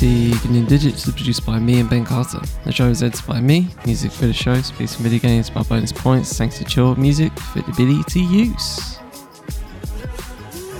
The 0.00 0.30
Guinea 0.42 0.64
Digits 0.64 1.06
is 1.06 1.12
produced 1.12 1.44
by 1.44 1.58
me 1.58 1.78
and 1.78 1.90
Ben 1.90 2.06
Carter. 2.06 2.40
The 2.64 2.72
show 2.72 2.88
is 2.88 3.02
edited 3.02 3.26
by 3.26 3.38
me. 3.38 3.68
Music 3.84 4.10
for 4.10 4.26
the 4.26 4.32
show 4.32 4.52
is 4.52 4.70
on 4.70 5.02
video 5.02 5.18
games 5.18 5.50
by 5.50 5.62
bonus 5.62 5.92
points 5.92 6.38
thanks 6.38 6.56
to 6.56 6.64
Chillhop 6.64 6.96
Music 6.96 7.30
for 7.38 7.60
the 7.60 7.70
ability 7.70 8.02
to 8.04 8.20
use. 8.20 8.98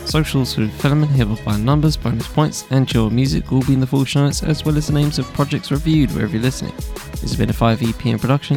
Socials 0.06 0.55
for 0.55 0.62
development 0.62 1.12
here 1.12 1.26
by 1.44 1.59
numbers, 1.59 1.98
bonus 1.98 2.28
points, 2.28 2.64
and 2.70 2.86
Chillhop 2.86 3.12
Music 3.12 3.51
will 3.51 3.60
be 3.60 3.74
in 3.74 3.80
the 3.80 3.86
full 3.86 4.06
show 4.06 4.24
notes 4.24 4.42
as 4.42 4.64
well 4.64 4.78
as 4.78 4.86
the 4.86 4.94
names 4.94 5.18
of 5.18 5.26
projects 5.34 5.70
reviewed 5.70 6.10
wherever 6.12 6.32
you're 6.32 6.40
listening. 6.40 6.74
This 7.10 7.20
has 7.20 7.36
been 7.36 7.51
a 7.51 7.52
5EPN 7.52 8.22
production. 8.22 8.56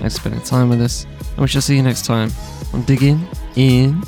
Thanks 0.00 0.16
for 0.16 0.22
spending 0.22 0.42
time 0.42 0.70
with 0.70 0.80
us, 0.80 1.04
and 1.04 1.38
we 1.38 1.46
shall 1.46 1.62
see 1.62 1.76
you 1.76 1.84
next 1.84 2.04
time 2.04 2.32
on 2.72 2.82
Digging 2.82 3.24
in. 3.54 4.02